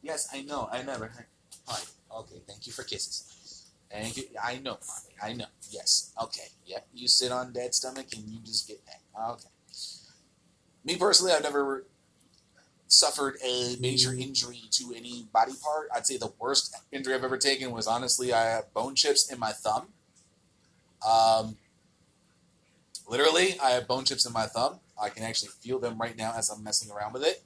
Yes, 0.00 0.30
I 0.32 0.40
know. 0.40 0.70
I 0.72 0.80
never. 0.82 1.12
Hi. 1.66 1.80
Okay. 2.20 2.40
Thank 2.48 2.66
you 2.66 2.72
for 2.72 2.84
kisses. 2.84 3.66
Thank 3.90 4.16
you. 4.16 4.22
I 4.42 4.60
know, 4.60 4.78
mommy. 4.88 5.14
I 5.22 5.34
know. 5.34 5.44
Yes. 5.70 6.14
Okay. 6.22 6.48
Yep. 6.64 6.86
You 6.94 7.06
sit 7.06 7.32
on 7.32 7.52
dead 7.52 7.74
stomach 7.74 8.06
and 8.16 8.26
you 8.26 8.38
just 8.42 8.66
get 8.66 8.80
that. 8.86 9.00
Okay. 9.32 9.50
Me 10.86 10.96
personally, 10.96 11.34
I've 11.34 11.42
never 11.42 11.84
suffered 12.86 13.36
a 13.44 13.76
major 13.78 14.12
mm. 14.12 14.22
injury 14.22 14.62
to 14.70 14.94
any 14.96 15.28
body 15.34 15.52
part. 15.62 15.88
I'd 15.94 16.06
say 16.06 16.16
the 16.16 16.32
worst 16.38 16.74
injury 16.90 17.12
I've 17.12 17.24
ever 17.24 17.36
taken 17.36 17.72
was 17.72 17.86
honestly 17.86 18.32
I 18.32 18.44
have 18.44 18.72
bone 18.72 18.94
chips 18.94 19.30
in 19.30 19.38
my 19.38 19.52
thumb. 19.52 19.88
Um, 21.08 21.56
literally, 23.08 23.56
I 23.62 23.70
have 23.70 23.88
bone 23.88 24.04
chips 24.04 24.26
in 24.26 24.32
my 24.32 24.46
thumb. 24.46 24.80
I 25.00 25.08
can 25.08 25.24
actually 25.24 25.50
feel 25.60 25.78
them 25.78 25.98
right 25.98 26.16
now 26.16 26.32
as 26.36 26.50
I'm 26.50 26.62
messing 26.62 26.90
around 26.90 27.12
with 27.12 27.24
it. 27.24 27.42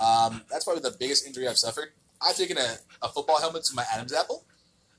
Um, 0.00 0.42
that's 0.50 0.64
probably 0.64 0.82
the 0.82 0.96
biggest 0.98 1.26
injury 1.26 1.48
I've 1.48 1.58
suffered. 1.58 1.92
I've 2.20 2.36
taken 2.36 2.58
a, 2.58 2.76
a 3.02 3.08
football 3.08 3.40
helmet 3.40 3.64
to 3.64 3.74
my 3.74 3.84
Adam's 3.92 4.12
apple. 4.12 4.44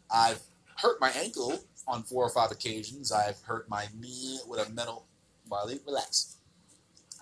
I've 0.10 0.39
hurt 0.76 1.02
my 1.02 1.10
ankle 1.12 1.60
on 1.88 2.04
four 2.04 2.24
or 2.24 2.30
five 2.30 2.52
occasions. 2.52 3.12
I've 3.12 3.41
hurt 3.41 3.70
my 3.70 3.88
knee 4.00 4.39
with 4.48 4.65
a 4.65 4.72
metal. 4.72 5.06
Wiley, 5.50 5.80
relax. 5.86 6.38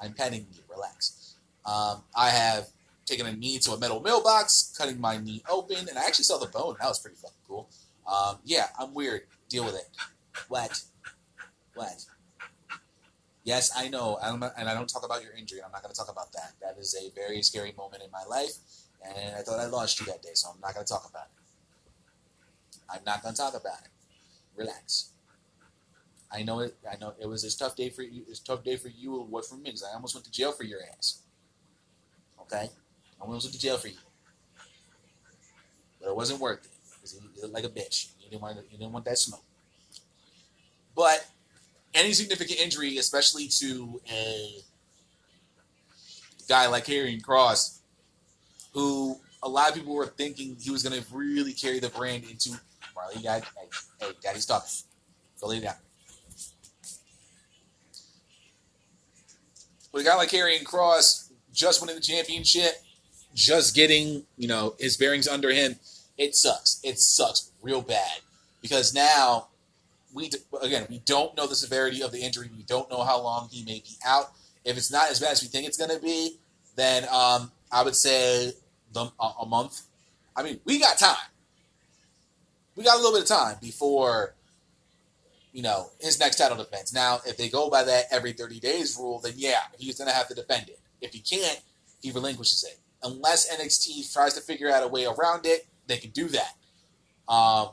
I'm 0.01 0.13
petting 0.13 0.47
you. 0.53 0.61
Relax. 0.69 1.35
Um, 1.65 2.03
I 2.15 2.29
have 2.29 2.67
taken 3.05 3.25
a 3.25 3.33
knee 3.33 3.59
to 3.59 3.71
a 3.71 3.79
metal 3.79 4.01
mailbox, 4.01 4.73
cutting 4.77 4.99
my 4.99 5.17
knee 5.17 5.41
open, 5.49 5.87
and 5.87 5.97
I 5.97 6.05
actually 6.05 6.25
saw 6.25 6.37
the 6.37 6.47
bone. 6.47 6.75
That 6.79 6.87
was 6.87 6.99
pretty 6.99 7.17
fucking 7.17 7.37
cool. 7.47 7.69
Um, 8.11 8.37
yeah, 8.43 8.67
I'm 8.79 8.93
weird. 8.93 9.21
Deal 9.49 9.65
with 9.65 9.75
it. 9.75 9.87
What? 10.47 10.81
What? 11.73 12.05
Yes, 13.43 13.71
I 13.75 13.89
know, 13.89 14.17
I'm 14.21 14.41
and 14.41 14.67
I 14.69 14.73
don't 14.73 14.89
talk 14.89 15.05
about 15.05 15.23
your 15.23 15.33
injury. 15.33 15.59
I'm 15.63 15.71
not 15.71 15.83
going 15.83 15.93
to 15.93 15.97
talk 15.97 16.11
about 16.11 16.31
that. 16.33 16.53
That 16.61 16.77
is 16.79 16.95
a 16.95 17.11
very 17.13 17.41
scary 17.43 17.73
moment 17.77 18.01
in 18.03 18.09
my 18.11 18.23
life, 18.27 18.53
and 19.05 19.35
I 19.35 19.41
thought 19.41 19.59
I 19.59 19.67
lost 19.67 19.99
you 19.99 20.05
that 20.07 20.23
day, 20.23 20.31
so 20.33 20.49
I'm 20.49 20.59
not 20.61 20.73
going 20.73 20.85
to 20.85 20.91
talk 20.91 21.07
about 21.07 21.25
it. 21.25 22.81
I'm 22.89 23.03
not 23.05 23.21
going 23.21 23.35
to 23.35 23.41
talk 23.41 23.53
about 23.53 23.81
it. 23.83 23.89
Relax. 24.55 25.11
I 26.31 26.41
know 26.41 26.59
it. 26.61 26.75
I 26.91 26.97
know 26.97 27.13
it 27.19 27.27
was 27.27 27.43
a 27.43 27.55
tough 27.55 27.75
day 27.75 27.89
for 27.89 28.01
you. 28.01 28.23
It's 28.27 28.39
tough 28.39 28.63
day 28.63 28.77
for 28.77 28.87
you. 28.89 29.21
and 29.21 29.29
What 29.29 29.45
for 29.45 29.55
me? 29.57 29.69
'cause 29.71 29.83
I 29.83 29.93
almost 29.93 30.15
went 30.15 30.25
to 30.25 30.31
jail 30.31 30.51
for 30.51 30.63
your 30.63 30.79
ass. 30.97 31.19
Okay, 32.41 32.69
I 33.19 33.21
almost 33.21 33.45
went 33.45 33.53
to 33.53 33.59
jail 33.59 33.77
for 33.77 33.87
you, 33.89 33.97
but 35.99 36.09
it 36.09 36.15
wasn't 36.15 36.39
worth 36.39 36.65
it 36.65 36.71
because 36.95 37.13
you 37.13 37.21
looked 37.41 37.53
like 37.53 37.63
a 37.63 37.69
bitch. 37.69 38.09
You 38.19 38.29
didn't 38.29 38.41
want. 38.41 38.57
You 38.71 38.77
didn't 38.77 38.91
want 38.91 39.05
that 39.05 39.17
smoke. 39.19 39.43
But 40.95 41.25
any 41.93 42.13
significant 42.13 42.59
injury, 42.59 42.97
especially 42.97 43.47
to 43.59 44.01
a 44.11 44.61
guy 46.47 46.67
like 46.67 46.85
Karrion 46.85 47.21
Kross, 47.21 47.79
who 48.73 49.19
a 49.43 49.49
lot 49.49 49.69
of 49.69 49.75
people 49.75 49.93
were 49.93 50.07
thinking 50.07 50.57
he 50.59 50.71
was 50.71 50.83
going 50.83 51.01
to 51.01 51.05
really 51.13 51.53
carry 51.53 51.79
the 51.79 51.89
brand 51.89 52.23
into. 52.29 52.51
Marley, 52.95 53.21
got, 53.21 53.41
hey, 53.41 53.67
hey, 53.99 54.11
Daddy, 54.23 54.39
stop. 54.39 54.65
Go 55.41 55.47
lay 55.47 55.59
down. 55.59 55.75
But 59.91 60.01
a 60.01 60.03
guy 60.03 60.15
like 60.15 60.29
Karrion 60.29 60.63
Kross, 60.63 61.31
just 61.53 61.81
winning 61.81 61.95
the 61.95 62.01
championship, 62.01 62.73
just 63.33 63.75
getting 63.75 64.23
you 64.37 64.47
know 64.47 64.75
his 64.79 64.97
bearings 64.97 65.27
under 65.27 65.51
him, 65.51 65.77
it 66.17 66.35
sucks. 66.35 66.79
It 66.83 66.99
sucks 66.99 67.51
real 67.61 67.81
bad 67.81 68.19
because 68.61 68.93
now 68.93 69.47
we 70.15 70.31
again 70.61 70.87
we 70.89 70.99
don't 70.99 71.35
know 71.37 71.45
the 71.45 71.55
severity 71.55 72.01
of 72.01 72.11
the 72.11 72.19
injury. 72.19 72.49
We 72.55 72.63
don't 72.63 72.89
know 72.89 73.03
how 73.03 73.21
long 73.21 73.49
he 73.51 73.63
may 73.63 73.79
be 73.79 73.97
out. 74.05 74.31
If 74.63 74.77
it's 74.77 74.91
not 74.91 75.11
as 75.11 75.19
bad 75.19 75.33
as 75.33 75.43
we 75.43 75.47
think 75.47 75.67
it's 75.67 75.77
going 75.77 75.91
to 75.91 76.01
be, 76.01 76.37
then 76.75 77.03
um, 77.11 77.51
I 77.71 77.83
would 77.83 77.95
say 77.95 78.53
the, 78.93 79.11
a, 79.19 79.31
a 79.41 79.45
month. 79.45 79.81
I 80.35 80.41
mean, 80.41 80.59
we 80.65 80.79
got 80.79 80.97
time. 80.97 81.15
We 82.75 82.83
got 82.83 82.95
a 82.95 82.97
little 82.97 83.13
bit 83.13 83.21
of 83.21 83.27
time 83.27 83.57
before 83.61 84.33
you 85.53 85.61
know 85.61 85.91
his 85.99 86.19
next 86.19 86.37
title 86.37 86.57
defense. 86.57 86.93
Now, 86.93 87.19
if 87.27 87.37
they 87.37 87.49
go 87.49 87.69
by 87.69 87.83
that 87.83 88.05
every 88.09 88.31
thirty 88.31 88.59
days 88.59 88.97
rule, 88.97 89.19
then 89.19 89.33
yeah, 89.35 89.59
he's 89.77 89.97
going 89.97 90.09
to 90.09 90.15
have 90.15 90.27
to 90.29 90.33
defend 90.33 90.69
it. 90.69 90.79
If 91.01 91.13
he 91.13 91.19
can't, 91.19 91.59
he 92.01 92.11
relinquishes 92.11 92.63
it. 92.63 92.79
Unless 93.03 93.53
NXT 93.53 94.11
tries 94.11 94.33
to 94.33 94.41
figure 94.41 94.71
out 94.71 94.83
a 94.83 94.87
way 94.87 95.05
around 95.05 95.45
it, 95.45 95.67
they 95.87 95.97
can 95.97 96.09
do 96.11 96.29
that. 96.29 96.53
Um, 97.31 97.69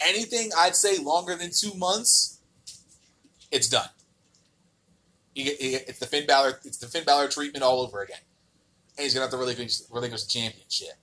anything 0.00 0.50
I'd 0.56 0.76
say 0.76 0.98
longer 0.98 1.34
than 1.34 1.50
two 1.50 1.74
months, 1.74 2.40
it's 3.50 3.68
done. 3.68 3.88
It's 5.34 5.98
the 5.98 6.06
Finn 6.06 6.26
Balor, 6.26 6.60
it's 6.64 6.78
the 6.78 6.86
Finn 6.86 7.04
Balor 7.04 7.28
treatment 7.28 7.62
all 7.62 7.80
over 7.82 8.00
again, 8.00 8.20
and 8.96 9.04
he's 9.04 9.12
gonna 9.12 9.24
have 9.24 9.30
to 9.32 9.36
relinquish, 9.36 9.80
relinquish 9.90 10.24
the 10.24 10.30
championship. 10.30 10.94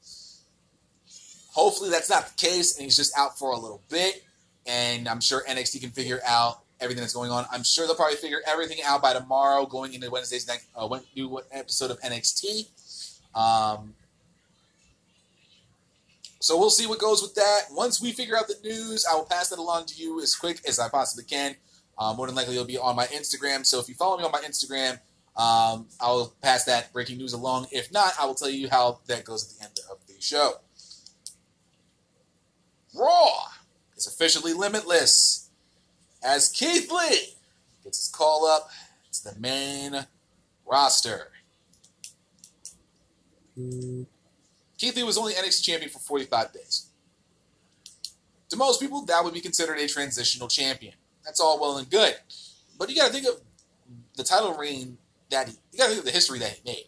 Hopefully 1.52 1.92
that's 1.92 2.10
not 2.10 2.28
the 2.28 2.34
case, 2.36 2.78
and 2.78 2.84
he's 2.84 2.96
just 2.96 3.16
out 3.18 3.38
for 3.38 3.52
a 3.52 3.58
little 3.58 3.84
bit. 3.90 4.24
And 4.66 5.08
I'm 5.08 5.22
sure 5.22 5.44
NXT 5.48 5.82
can 5.82 5.92
figure 5.92 6.20
out 6.26 6.64
everything 6.80 7.02
that's 7.02 7.14
going 7.14 7.30
on. 7.32 7.46
I'm 7.52 7.64
sure 7.64 7.86
they'll 7.86 7.96
probably 7.96 8.16
figure 8.16 8.40
everything 8.48 8.80
out 8.84 9.02
by 9.02 9.14
tomorrow, 9.14 9.66
going 9.66 9.94
into 9.94 10.10
Wednesday's 10.10 10.48
next 10.48 10.68
uh, 10.76 10.88
new 11.16 11.42
episode 11.52 11.92
of 11.92 12.00
NXT. 12.02 12.68
Um, 13.36 13.94
so 16.44 16.58
we'll 16.58 16.70
see 16.70 16.86
what 16.86 17.00
goes 17.00 17.22
with 17.22 17.36
that. 17.36 17.68
Once 17.72 18.02
we 18.02 18.12
figure 18.12 18.38
out 18.38 18.50
the 18.50 18.58
news, 18.66 19.06
I 19.10 19.16
will 19.16 19.24
pass 19.24 19.48
that 19.48 19.60
along 19.60 19.86
to 19.86 19.96
you 19.96 20.22
as 20.22 20.36
quick 20.36 20.60
as 20.68 20.78
I 20.78 20.90
possibly 20.90 21.24
can. 21.24 21.56
Um, 21.98 22.18
more 22.18 22.28
than 22.28 22.36
likely, 22.36 22.56
it'll 22.56 22.68
be 22.68 22.78
on 22.78 22.98
my 22.98 23.06
Instagram. 23.06 23.66
So 23.66 23.80
if 23.80 23.88
you 23.88 23.96
follow 23.96 24.18
me 24.18 24.26
on 24.26 24.32
my 24.34 24.42
Instagram, 24.42 25.00
um, 25.38 25.88
I'll 26.02 26.34
pass 26.42 26.66
that 26.66 26.92
breaking 26.92 27.18
news 27.18 27.32
along. 27.32 27.68
If 27.72 27.94
not, 27.94 28.12
I 28.20 28.26
will 28.26 28.36
tell 28.36 28.50
you 28.50 28.70
how 28.70 29.00
that 29.08 29.24
goes 29.24 29.50
at 29.50 29.58
the 29.58 29.64
end 29.64 29.80
of 29.90 30.06
the 30.06 30.22
show. 30.22 30.56
Raw 32.94 33.46
is 33.96 34.06
officially 34.06 34.52
limitless 34.52 35.50
as 36.22 36.50
Keith 36.50 36.92
Lee 36.92 37.36
gets 37.86 38.00
his 38.00 38.10
call 38.14 38.46
up 38.46 38.70
to 39.14 39.24
the 39.24 39.40
main 39.40 40.08
roster. 40.66 41.30
Keith 44.84 44.98
Lee 44.98 45.04
was 45.04 45.18
only 45.18 45.32
NXT 45.34 45.64
champion 45.64 45.90
for 45.90 46.00
45 46.00 46.52
days. 46.52 46.90
To 48.50 48.58
most 48.58 48.82
people, 48.82 49.06
that 49.06 49.24
would 49.24 49.34
be 49.34 49.40
considered 49.40 49.78
a 49.78 49.88
transitional 49.88 50.50
champion. 50.50 50.96
That's 51.24 51.40
all 51.40 51.58
well 51.58 51.78
and 51.78 51.90
good. 51.90 52.16
But 52.78 52.90
you 52.90 52.98
got 52.98 53.08
to 53.08 53.14
think 53.14 53.26
of 53.26 53.40
the 54.18 54.26
title 54.26 54.54
reign 54.56 54.98
that 55.30 55.48
he, 55.48 55.54
you 55.72 55.78
got 55.78 55.86
to 55.86 55.90
think 55.92 56.00
of 56.00 56.06
the 56.06 56.12
history 56.12 56.38
that 56.40 56.52
he 56.52 56.70
made. 56.70 56.88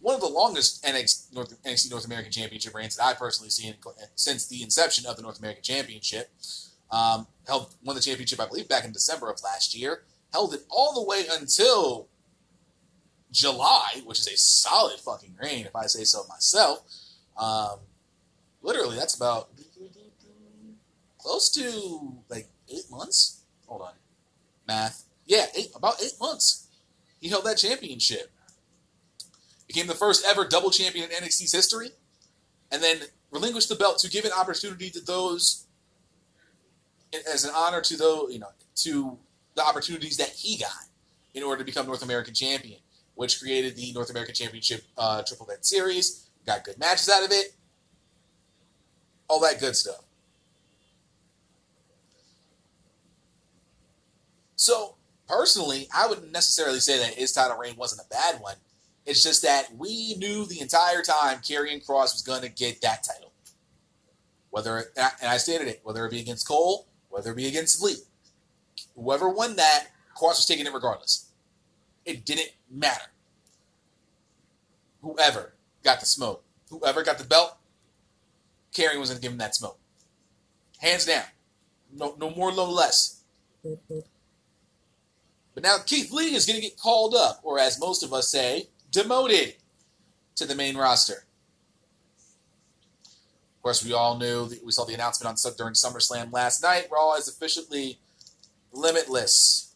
One 0.00 0.14
of 0.14 0.22
the 0.22 0.28
longest 0.28 0.82
NXT 0.84 1.34
North, 1.34 1.62
NXT 1.64 1.90
North 1.90 2.06
American 2.06 2.32
Championship 2.32 2.74
reigns 2.74 2.96
that 2.96 3.04
I 3.04 3.12
personally 3.12 3.50
seen 3.50 3.74
since 4.14 4.46
the 4.46 4.62
inception 4.62 5.04
of 5.04 5.16
the 5.16 5.22
North 5.22 5.38
American 5.38 5.62
Championship. 5.62 6.30
Um, 6.90 7.26
held 7.46 7.74
won 7.84 7.94
the 7.94 8.00
championship, 8.00 8.40
I 8.40 8.46
believe, 8.46 8.68
back 8.68 8.86
in 8.86 8.92
December 8.92 9.30
of 9.30 9.42
last 9.44 9.76
year. 9.76 10.04
Held 10.32 10.54
it 10.54 10.62
all 10.70 10.94
the 10.94 11.06
way 11.06 11.24
until 11.30 12.08
July, 13.32 14.02
which 14.04 14.20
is 14.20 14.26
a 14.26 14.36
solid 14.36 14.98
fucking 15.00 15.36
reign, 15.42 15.66
if 15.66 15.76
I 15.76 15.86
say 15.86 16.04
so 16.04 16.24
myself. 16.28 16.82
Um, 17.36 17.78
literally, 18.62 18.96
that's 18.96 19.14
about 19.14 19.48
close 21.18 21.50
to 21.50 22.14
like 22.28 22.48
eight 22.68 22.90
months. 22.90 23.42
Hold 23.66 23.82
on, 23.82 23.92
math. 24.66 25.04
Yeah, 25.26 25.46
eight 25.56 25.68
about 25.74 26.02
eight 26.02 26.14
months. 26.20 26.68
He 27.20 27.28
held 27.28 27.44
that 27.44 27.58
championship. 27.58 28.30
Became 29.66 29.86
the 29.86 29.94
first 29.94 30.24
ever 30.26 30.44
double 30.46 30.70
champion 30.70 31.08
in 31.08 31.22
NXT's 31.22 31.52
history, 31.52 31.90
and 32.72 32.82
then 32.82 32.98
relinquished 33.30 33.68
the 33.68 33.76
belt 33.76 33.98
to 34.00 34.10
give 34.10 34.24
an 34.24 34.32
opportunity 34.32 34.90
to 34.90 35.00
those 35.00 35.66
as 37.32 37.44
an 37.44 37.52
honor 37.54 37.80
to 37.80 37.96
those 37.96 38.32
you 38.32 38.38
know 38.38 38.48
to 38.76 39.18
the 39.54 39.64
opportunities 39.64 40.16
that 40.16 40.30
he 40.30 40.56
got 40.56 40.70
in 41.34 41.42
order 41.42 41.58
to 41.58 41.64
become 41.64 41.86
North 41.86 42.02
American 42.02 42.34
champion, 42.34 42.78
which 43.14 43.40
created 43.40 43.76
the 43.76 43.92
North 43.92 44.10
American 44.10 44.34
Championship 44.34 44.82
uh, 44.96 45.22
Triple 45.22 45.46
Threat 45.46 45.64
Series. 45.64 46.28
Got 46.46 46.64
good 46.64 46.78
matches 46.78 47.08
out 47.08 47.24
of 47.24 47.30
it, 47.32 47.54
all 49.28 49.40
that 49.40 49.60
good 49.60 49.76
stuff. 49.76 50.04
So 54.56 54.96
personally, 55.26 55.88
I 55.94 56.06
wouldn't 56.06 56.32
necessarily 56.32 56.80
say 56.80 56.98
that 56.98 57.14
his 57.14 57.32
title 57.32 57.56
reign 57.56 57.76
wasn't 57.76 58.02
a 58.06 58.08
bad 58.10 58.40
one. 58.40 58.56
It's 59.06 59.22
just 59.22 59.42
that 59.42 59.68
we 59.76 60.14
knew 60.16 60.44
the 60.44 60.60
entire 60.60 61.02
time 61.02 61.38
Karrion 61.38 61.84
Kross 61.84 62.12
was 62.12 62.22
going 62.22 62.42
to 62.42 62.48
get 62.48 62.82
that 62.82 63.02
title. 63.02 63.32
Whether 64.50 64.92
and 64.96 65.30
I 65.30 65.38
stated 65.38 65.68
it, 65.68 65.80
whether 65.82 66.04
it 66.04 66.10
be 66.10 66.20
against 66.20 66.46
Cole, 66.46 66.88
whether 67.08 67.32
it 67.32 67.36
be 67.36 67.46
against 67.46 67.82
Lee, 67.82 67.96
whoever 68.94 69.28
won 69.28 69.56
that, 69.56 69.86
Kross 70.14 70.36
was 70.36 70.46
taking 70.46 70.66
it 70.66 70.74
regardless. 70.74 71.29
It 72.04 72.24
didn't 72.24 72.50
matter. 72.70 73.06
Whoever 75.02 75.54
got 75.82 76.00
the 76.00 76.06
smoke, 76.06 76.44
whoever 76.70 77.02
got 77.02 77.18
the 77.18 77.24
belt, 77.24 77.56
Karrion 78.74 79.00
was 79.00 79.10
going 79.10 79.18
to 79.18 79.22
give 79.22 79.32
him 79.32 79.38
that 79.38 79.54
smoke. 79.54 79.78
hands 80.80 81.06
down. 81.06 81.24
No, 81.92 82.14
no 82.18 82.30
more, 82.30 82.52
no 82.52 82.64
less. 82.70 83.22
But 85.54 85.62
now 85.62 85.78
Keith 85.84 86.12
Lee 86.12 86.34
is 86.34 86.46
going 86.46 86.56
to 86.60 86.62
get 86.62 86.78
called 86.78 87.14
up, 87.14 87.40
or 87.42 87.58
as 87.58 87.80
most 87.80 88.02
of 88.02 88.12
us 88.12 88.28
say, 88.28 88.68
demoted 88.90 89.54
to 90.36 90.46
the 90.46 90.54
main 90.54 90.76
roster. 90.76 91.24
Of 93.56 93.62
course, 93.62 93.84
we 93.84 93.92
all 93.92 94.16
knew 94.16 94.50
we 94.64 94.72
saw 94.72 94.84
the 94.84 94.94
announcement 94.94 95.44
on 95.44 95.52
during 95.56 95.74
SummerSlam 95.74 96.32
last 96.32 96.62
night. 96.62 96.88
Raw 96.90 97.14
is 97.16 97.28
officially 97.28 97.98
limitless, 98.72 99.69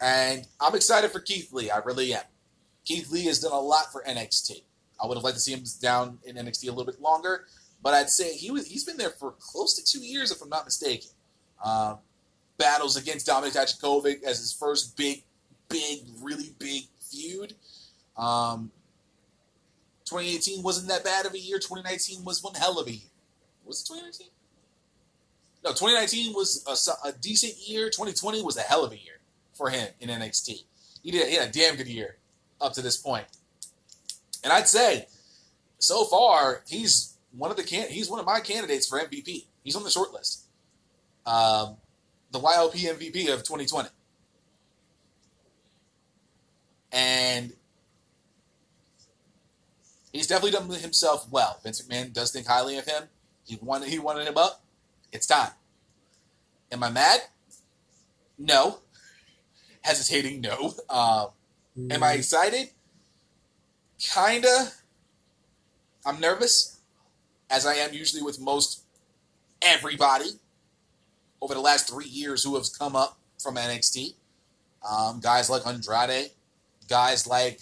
and 0.00 0.46
I'm 0.60 0.74
excited 0.74 1.10
for 1.10 1.20
Keith 1.20 1.52
Lee. 1.52 1.70
I 1.70 1.78
really 1.78 2.14
am. 2.14 2.22
Keith 2.84 3.10
Lee 3.10 3.26
has 3.26 3.40
done 3.40 3.52
a 3.52 3.60
lot 3.60 3.92
for 3.92 4.02
NXT. 4.02 4.62
I 5.02 5.06
would 5.06 5.16
have 5.16 5.24
liked 5.24 5.36
to 5.36 5.40
see 5.40 5.52
him 5.52 5.64
down 5.80 6.18
in 6.24 6.36
NXT 6.36 6.68
a 6.68 6.72
little 6.72 6.90
bit 6.90 7.00
longer, 7.00 7.46
but 7.82 7.94
I'd 7.94 8.10
say 8.10 8.34
he 8.34 8.50
was 8.50 8.66
he's 8.66 8.84
been 8.84 8.96
there 8.96 9.10
for 9.10 9.34
close 9.38 9.74
to 9.74 9.84
two 9.84 10.04
years, 10.04 10.30
if 10.30 10.42
I'm 10.42 10.48
not 10.48 10.64
mistaken. 10.64 11.10
Um, 11.64 11.98
battles 12.58 12.96
against 12.96 13.26
Dominik 13.26 13.54
Dijakovic 13.54 14.22
as 14.22 14.38
his 14.38 14.52
first 14.52 14.96
big, 14.96 15.22
big, 15.68 16.00
really 16.20 16.54
big 16.58 16.84
feud. 17.00 17.54
Um, 18.16 18.70
2018 20.04 20.62
wasn't 20.62 20.88
that 20.88 21.04
bad 21.04 21.26
of 21.26 21.34
a 21.34 21.38
year. 21.38 21.58
2019 21.58 22.24
was 22.24 22.42
one 22.42 22.54
hell 22.54 22.78
of 22.78 22.86
a 22.86 22.92
year. 22.92 23.08
Was 23.64 23.82
it 23.82 23.86
2019? 23.86 24.26
No, 25.62 25.70
2019 25.70 26.34
was 26.34 26.64
a, 26.66 27.08
a 27.08 27.12
decent 27.12 27.54
year. 27.68 27.90
2020 27.90 28.42
was 28.42 28.56
a 28.56 28.62
hell 28.62 28.84
of 28.84 28.92
a 28.92 28.98
year 28.98 29.19
for 29.60 29.68
him 29.68 29.88
in 30.00 30.08
NXT. 30.08 30.64
He 31.02 31.10
did 31.10 31.28
he 31.28 31.34
had 31.34 31.48
a 31.48 31.52
damn 31.52 31.76
good 31.76 31.86
year 31.86 32.16
up 32.62 32.72
to 32.72 32.80
this 32.80 32.96
point. 32.96 33.26
And 34.42 34.52
I'd 34.54 34.68
say, 34.68 35.06
so 35.78 36.04
far, 36.04 36.62
he's 36.66 37.18
one 37.36 37.50
of 37.50 37.58
the 37.58 37.62
can 37.62 37.90
he's 37.90 38.08
one 38.08 38.18
of 38.18 38.24
my 38.24 38.40
candidates 38.40 38.88
for 38.88 38.98
MVP. 38.98 39.44
He's 39.62 39.76
on 39.76 39.84
the 39.84 39.90
short 39.90 40.14
list. 40.14 40.44
Um, 41.26 41.76
the 42.32 42.40
YOP 42.40 42.72
MVP 42.72 43.30
of 43.32 43.40
2020. 43.40 43.90
And 46.92 47.52
he's 50.10 50.26
definitely 50.26 50.52
done 50.52 50.70
himself 50.70 51.30
well. 51.30 51.60
Vince 51.62 51.82
McMahon 51.82 52.14
does 52.14 52.32
think 52.32 52.46
highly 52.46 52.78
of 52.78 52.86
him. 52.86 53.04
He 53.44 53.58
wanted 53.60 53.90
he 53.90 53.98
wanted 53.98 54.26
him 54.26 54.38
up. 54.38 54.62
It's 55.12 55.26
time. 55.26 55.50
Am 56.72 56.82
I 56.82 56.90
mad? 56.90 57.20
No. 58.38 58.78
Hesitating, 59.82 60.40
no. 60.40 60.74
Um, 60.90 61.28
am 61.88 62.02
I 62.02 62.14
excited? 62.14 62.70
Kinda. 63.98 64.72
I'm 66.04 66.18
nervous, 66.18 66.80
as 67.48 67.64
I 67.64 67.74
am 67.74 67.94
usually 67.94 68.22
with 68.22 68.40
most 68.40 68.82
everybody 69.62 70.30
over 71.40 71.54
the 71.54 71.60
last 71.60 71.88
three 71.88 72.06
years 72.08 72.42
who 72.42 72.56
have 72.56 72.66
come 72.76 72.96
up 72.96 73.18
from 73.40 73.54
NXT. 73.54 74.14
Um, 74.88 75.20
guys 75.20 75.48
like 75.48 75.64
Andrade, 75.66 76.30
guys 76.88 77.26
like 77.26 77.60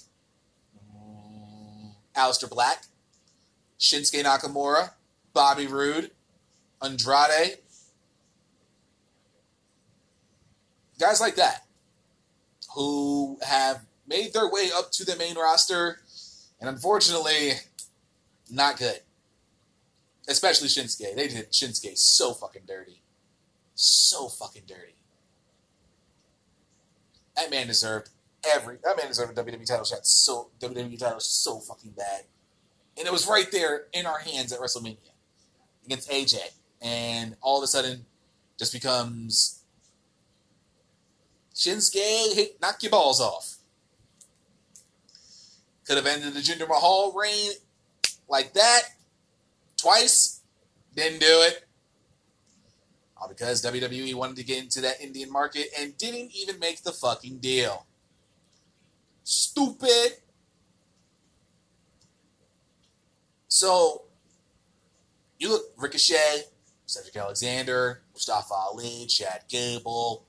um, 0.91 1.93
Aleister 2.17 2.49
Black, 2.49 2.85
Shinsuke 3.79 4.23
Nakamura, 4.25 4.93
Bobby 5.35 5.67
Roode, 5.67 6.13
Andrade, 6.81 7.59
guys 10.99 11.21
like 11.21 11.37
that 11.37 11.68
who 12.75 13.39
have 13.47 13.85
made 14.07 14.33
their 14.33 14.51
way 14.51 14.71
up 14.75 14.91
to 14.93 15.05
the 15.05 15.17
main 15.17 15.37
roster 15.37 15.99
and 16.61 16.69
unfortunately, 16.69 17.53
not 18.51 18.79
good. 18.79 19.01
Especially 20.29 20.69
Shinsuke. 20.69 21.15
They 21.15 21.29
did 21.29 21.53
Shinsuke 21.53 21.97
so 21.97 22.35
fucking 22.35 22.63
dirty. 22.67 23.01
So 23.75 24.29
fucking 24.29 24.65
dirty. 24.67 24.97
That 27.37 27.51
man 27.51 27.69
deserved 27.69 28.11
every. 28.45 28.79
That 28.83 28.97
man 28.97 29.07
deserved 29.07 29.39
a 29.39 29.43
WWE 29.43 29.65
title 29.65 29.85
shot. 29.85 30.05
So 30.07 30.51
WWE 30.61 30.99
title 30.99 31.21
so 31.21 31.61
fucking 31.61 31.93
bad, 31.93 32.25
and 32.97 33.07
it 33.07 33.13
was 33.13 33.29
right 33.29 33.51
there 33.53 33.85
in 33.93 34.07
our 34.07 34.19
hands 34.19 34.53
at 34.53 34.59
WrestleMania 34.59 34.97
against 35.87 36.11
AJ, 36.11 36.39
and 36.83 37.37
all 37.41 37.59
of 37.59 37.63
a 37.63 37.69
sudden, 37.69 38.05
just 38.59 38.73
becomes 38.73 39.58
Shinsuke. 41.59 42.35
Hey, 42.35 42.51
knock 42.63 42.83
your 42.83 42.91
balls 42.91 43.21
off. 43.21 43.57
Could 45.85 45.97
have 45.97 46.07
ended 46.07 46.35
the 46.35 46.41
Jinder 46.41 46.69
Mahal 46.69 47.13
reign 47.13 47.51
like 48.29 48.53
that 48.55 48.83
twice. 49.77 50.43
Didn't 50.95 51.21
do 51.21 51.27
it. 51.27 51.65
All 53.17 53.29
because 53.29 53.65
WWE 53.65 54.15
wanted 54.15 54.37
to 54.37 54.45
get 54.45 54.63
into 54.63 54.81
that 54.83 55.01
Indian 55.01 55.33
market 55.33 55.67
and 55.77 55.99
didn't 55.99 56.31
even 56.37 56.61
make 56.61 56.85
the 56.85 56.93
fucking 56.93 57.39
deal. 57.39 57.87
Stupid. 59.25 60.19
So, 63.49 64.05
you 65.39 65.49
look 65.49 65.63
Ricochet, 65.77 66.45
Cedric 66.87 67.17
Alexander, 67.17 68.03
Mustafa 68.13 68.55
Ali, 68.55 69.07
Chad 69.09 69.45
Gable, 69.49 70.28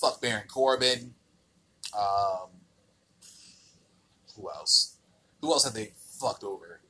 fuck 0.00 0.20
Baron 0.20 0.44
Corbin. 0.48 1.14
Um, 1.96 2.48
who 4.36 4.48
else? 4.50 4.96
Who 5.40 5.52
else 5.52 5.64
have 5.64 5.74
they 5.74 5.92
fucked 6.20 6.44
over? 6.44 6.80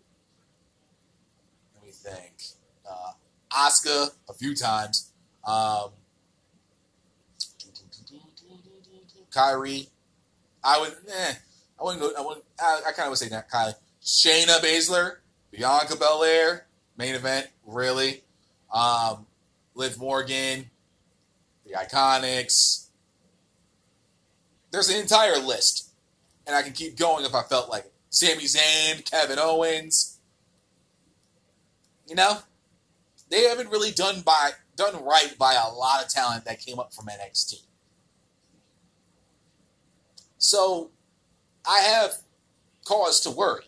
Let 1.74 1.84
me 1.84 1.92
think. 1.92 2.42
Uh, 2.88 3.12
Asuka 3.52 4.10
a 4.28 4.32
few 4.34 4.54
times. 4.54 5.12
Um, 5.44 5.90
Kairi. 9.30 9.88
I 10.64 10.80
would. 10.80 10.92
Eh, 10.92 11.34
I 11.78 11.82
wouldn't 11.82 12.02
go. 12.02 12.10
I 12.16 12.24
wouldn't. 12.24 12.44
I, 12.60 12.80
I 12.88 12.92
kind 12.92 13.06
of 13.06 13.10
would 13.10 13.18
say 13.18 13.28
that. 13.28 13.50
Kylie. 13.50 13.74
Shayna 14.02 14.58
Baszler, 14.60 15.16
Bianca 15.50 15.96
Belair, 15.96 16.66
main 16.96 17.14
event. 17.14 17.48
Really. 17.66 18.22
Um, 18.72 19.26
Liv 19.74 19.98
Morgan, 19.98 20.70
the 21.66 21.72
Iconics. 21.72 22.87
There's 24.70 24.90
an 24.90 25.00
entire 25.00 25.38
list, 25.38 25.92
and 26.46 26.54
I 26.54 26.62
can 26.62 26.72
keep 26.72 26.96
going 26.96 27.24
if 27.24 27.34
I 27.34 27.42
felt 27.42 27.70
like 27.70 27.86
it. 27.86 27.92
Sami 28.10 28.44
Zayn, 28.44 29.08
Kevin 29.08 29.38
Owens. 29.38 30.18
You 32.06 32.14
know, 32.14 32.38
they 33.30 33.44
haven't 33.44 33.70
really 33.70 33.90
done 33.90 34.22
by 34.22 34.52
done 34.76 35.04
right 35.04 35.36
by 35.38 35.54
a 35.54 35.68
lot 35.72 36.02
of 36.02 36.10
talent 36.10 36.44
that 36.44 36.60
came 36.60 36.78
up 36.78 36.94
from 36.94 37.06
NXT. 37.06 37.62
So 40.38 40.90
I 41.68 41.80
have 41.80 42.12
cause 42.86 43.20
to 43.22 43.30
worry. 43.30 43.64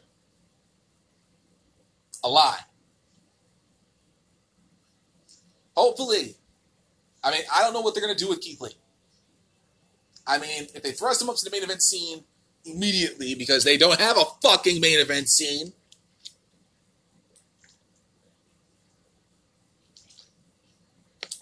A 2.22 2.28
lot. 2.28 2.60
Hopefully, 5.76 6.36
I 7.22 7.30
mean, 7.30 7.42
I 7.54 7.62
don't 7.62 7.72
know 7.72 7.80
what 7.80 7.94
they're 7.94 8.02
going 8.02 8.14
to 8.14 8.24
do 8.24 8.28
with 8.28 8.40
Keith 8.40 8.60
Lee. 8.60 8.76
I 10.26 10.38
mean, 10.38 10.68
if 10.74 10.82
they 10.82 10.92
thrust 10.92 11.22
him 11.22 11.28
up 11.28 11.36
to 11.36 11.44
the 11.44 11.50
main 11.50 11.62
event 11.62 11.82
scene 11.82 12.24
immediately 12.64 13.34
because 13.34 13.64
they 13.64 13.76
don't 13.76 14.00
have 14.00 14.16
a 14.16 14.24
fucking 14.42 14.80
main 14.80 15.00
event 15.00 15.28
scene, 15.28 15.72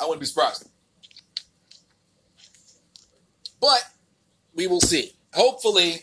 I 0.00 0.04
wouldn't 0.04 0.20
be 0.20 0.26
surprised. 0.26 0.68
But 3.60 3.82
we 4.54 4.66
will 4.66 4.80
see. 4.80 5.12
Hopefully, 5.34 6.02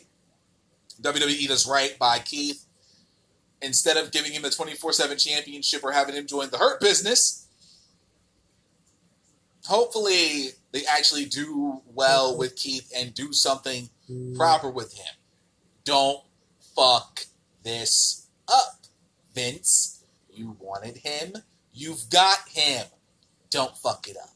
WWE 1.02 1.48
does 1.48 1.68
right 1.68 1.98
by 1.98 2.20
Keith. 2.20 2.66
Instead 3.62 3.98
of 3.98 4.12
giving 4.12 4.34
him 4.34 4.42
the 4.42 4.50
24 4.50 4.92
7 4.92 5.18
championship 5.18 5.84
or 5.84 5.92
having 5.92 6.14
him 6.14 6.28
join 6.28 6.50
the 6.50 6.58
Hurt 6.58 6.82
business, 6.82 7.45
hopefully 9.68 10.50
they 10.72 10.86
actually 10.86 11.26
do 11.26 11.82
well 11.94 12.38
with 12.38 12.56
Keith 12.56 12.92
and 12.96 13.14
do 13.14 13.34
something 13.34 13.90
mm. 14.10 14.36
proper 14.36 14.70
with 14.70 14.94
him. 14.94 15.14
Don't 15.84 16.22
fuck 16.76 17.26
this 17.64 18.28
up, 18.48 18.86
Vince. 19.34 20.04
You 20.30 20.58
wanted 20.60 20.98
him, 20.98 21.34
you've 21.74 22.10
got 22.10 22.50
him. 22.50 22.86
Don't 23.50 23.78
fuck 23.78 24.08
it 24.10 24.18
up. 24.18 24.32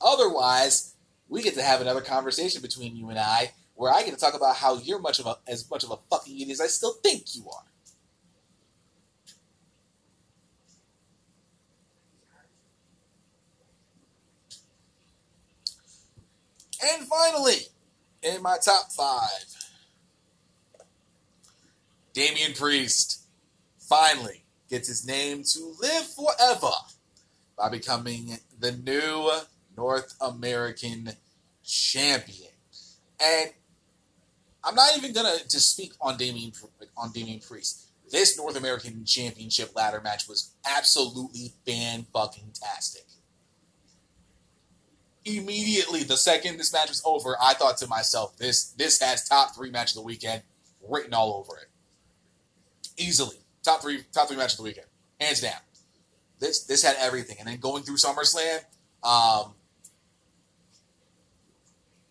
Otherwise, 0.00 0.94
we 1.28 1.42
get 1.42 1.54
to 1.54 1.62
have 1.62 1.80
another 1.80 2.00
conversation 2.00 2.62
between 2.62 2.94
you 2.94 3.08
and 3.08 3.18
I 3.18 3.52
where 3.74 3.92
I 3.92 4.02
get 4.02 4.14
to 4.14 4.20
talk 4.20 4.34
about 4.34 4.56
how 4.56 4.78
you're 4.78 5.00
much 5.00 5.18
of 5.18 5.26
a 5.26 5.36
as 5.48 5.68
much 5.68 5.82
of 5.82 5.90
a 5.90 5.96
fucking 6.10 6.34
idiot 6.34 6.50
as 6.50 6.60
I 6.60 6.66
still 6.66 6.94
think 7.02 7.34
you 7.34 7.48
are. 7.50 7.64
And 16.84 17.06
finally, 17.06 17.60
in 18.22 18.42
my 18.42 18.58
top 18.62 18.92
five, 18.92 19.44
Damian 22.12 22.52
Priest 22.52 23.22
finally 23.78 24.44
gets 24.68 24.88
his 24.88 25.06
name 25.06 25.44
to 25.44 25.74
live 25.80 26.06
forever 26.06 26.72
by 27.56 27.68
becoming 27.70 28.38
the 28.58 28.72
new 28.72 29.30
North 29.76 30.14
American 30.20 31.10
champion. 31.64 32.50
And 33.20 33.50
I'm 34.62 34.74
not 34.74 34.96
even 34.96 35.12
gonna 35.12 35.36
just 35.48 35.72
speak 35.72 35.92
on 36.00 36.16
Damian 36.16 36.52
on 36.96 37.12
Damian 37.12 37.40
Priest. 37.40 37.86
This 38.10 38.36
North 38.36 38.56
American 38.56 39.04
Championship 39.04 39.74
ladder 39.74 40.00
match 40.02 40.28
was 40.28 40.52
absolutely 40.68 41.52
fan 41.66 42.06
fucking 42.12 42.52
tastic. 42.52 43.06
Immediately, 45.24 46.02
the 46.02 46.16
second 46.16 46.58
this 46.58 46.72
match 46.72 46.88
was 46.88 47.02
over, 47.04 47.36
I 47.40 47.54
thought 47.54 47.78
to 47.78 47.86
myself, 47.86 48.36
"This 48.36 48.64
this 48.72 49.00
has 49.00 49.26
top 49.26 49.54
three 49.54 49.70
match 49.70 49.90
of 49.90 49.96
the 49.96 50.02
weekend 50.02 50.42
written 50.86 51.14
all 51.14 51.34
over 51.34 51.58
it, 51.58 51.68
easily 52.98 53.38
top 53.62 53.80
three 53.80 54.04
top 54.12 54.28
three 54.28 54.36
match 54.36 54.52
of 54.52 54.58
the 54.58 54.64
weekend, 54.64 54.86
hands 55.18 55.40
down." 55.40 55.60
This 56.40 56.64
this 56.64 56.82
had 56.82 56.96
everything, 56.96 57.36
and 57.38 57.48
then 57.48 57.58
going 57.58 57.84
through 57.84 57.96
SummerSlam, 57.96 58.64
um, 59.02 59.54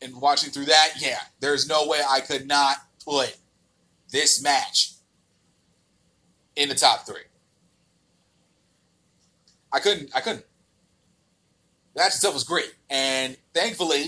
and 0.02 0.20
watching 0.20 0.50
through 0.52 0.66
that, 0.66 0.94
yeah, 0.98 1.20
there's 1.40 1.68
no 1.68 1.88
way 1.88 2.02
I 2.08 2.20
could 2.20 2.48
not 2.48 2.78
put 3.06 3.36
this 4.10 4.42
match 4.42 4.94
in 6.56 6.70
the 6.70 6.76
top 6.76 7.06
three. 7.06 7.24
I 9.72 9.80
couldn't. 9.80 10.12
I 10.16 10.22
couldn't. 10.22 10.46
The 11.94 12.02
match 12.02 12.16
itself 12.16 12.34
was 12.34 12.44
great, 12.44 12.74
and 12.90 13.38
thankfully, 13.54 14.06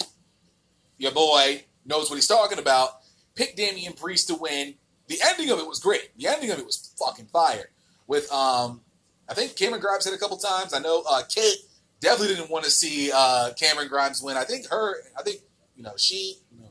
your 0.97 1.11
boy 1.11 1.65
knows 1.85 2.09
what 2.09 2.15
he's 2.15 2.27
talking 2.27 2.57
about. 2.57 2.89
Picked 3.35 3.57
Damian 3.57 3.93
Priest 3.93 4.27
to 4.29 4.35
win. 4.35 4.75
The 5.07 5.19
ending 5.23 5.51
of 5.51 5.59
it 5.59 5.67
was 5.67 5.79
great. 5.79 6.17
The 6.17 6.27
ending 6.27 6.49
of 6.51 6.57
it 6.57 6.65
was 6.65 6.93
fucking 6.97 7.27
fire. 7.27 7.69
With 8.07 8.31
um, 8.31 8.81
I 9.29 9.33
think 9.33 9.55
Cameron 9.55 9.81
Grimes 9.81 10.03
said 10.03 10.13
a 10.13 10.17
couple 10.17 10.37
times. 10.37 10.73
I 10.73 10.79
know 10.79 11.03
uh, 11.09 11.21
Kate 11.29 11.57
definitely 11.99 12.35
didn't 12.35 12.49
want 12.49 12.65
to 12.65 12.71
see 12.71 13.11
uh, 13.13 13.51
Cameron 13.53 13.87
Grimes 13.87 14.21
win. 14.21 14.37
I 14.37 14.43
think 14.43 14.67
her. 14.69 14.95
I 15.17 15.21
think 15.23 15.41
you 15.75 15.83
know 15.83 15.93
she. 15.97 16.37
You 16.51 16.61
know, 16.61 16.69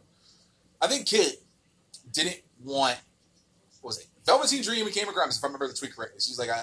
I 0.81 0.89
think 0.89 1.07
Kit 1.07 1.43
didn't 2.13 2.41
want. 2.63 2.99
Was 3.83 3.99
it? 3.99 4.07
Velveteen 4.27 4.63
Dream 4.63 4.87
and 4.87 4.95
Cameron 4.95 5.15
Grimes, 5.15 5.37
if 5.37 5.45
I 5.45 5.47
remember 5.47 5.69
the 5.69 5.75
tweet 5.75 5.95
correctly. 5.95 6.19
She's 6.19 6.39
like, 6.39 6.49
I, 6.49 6.63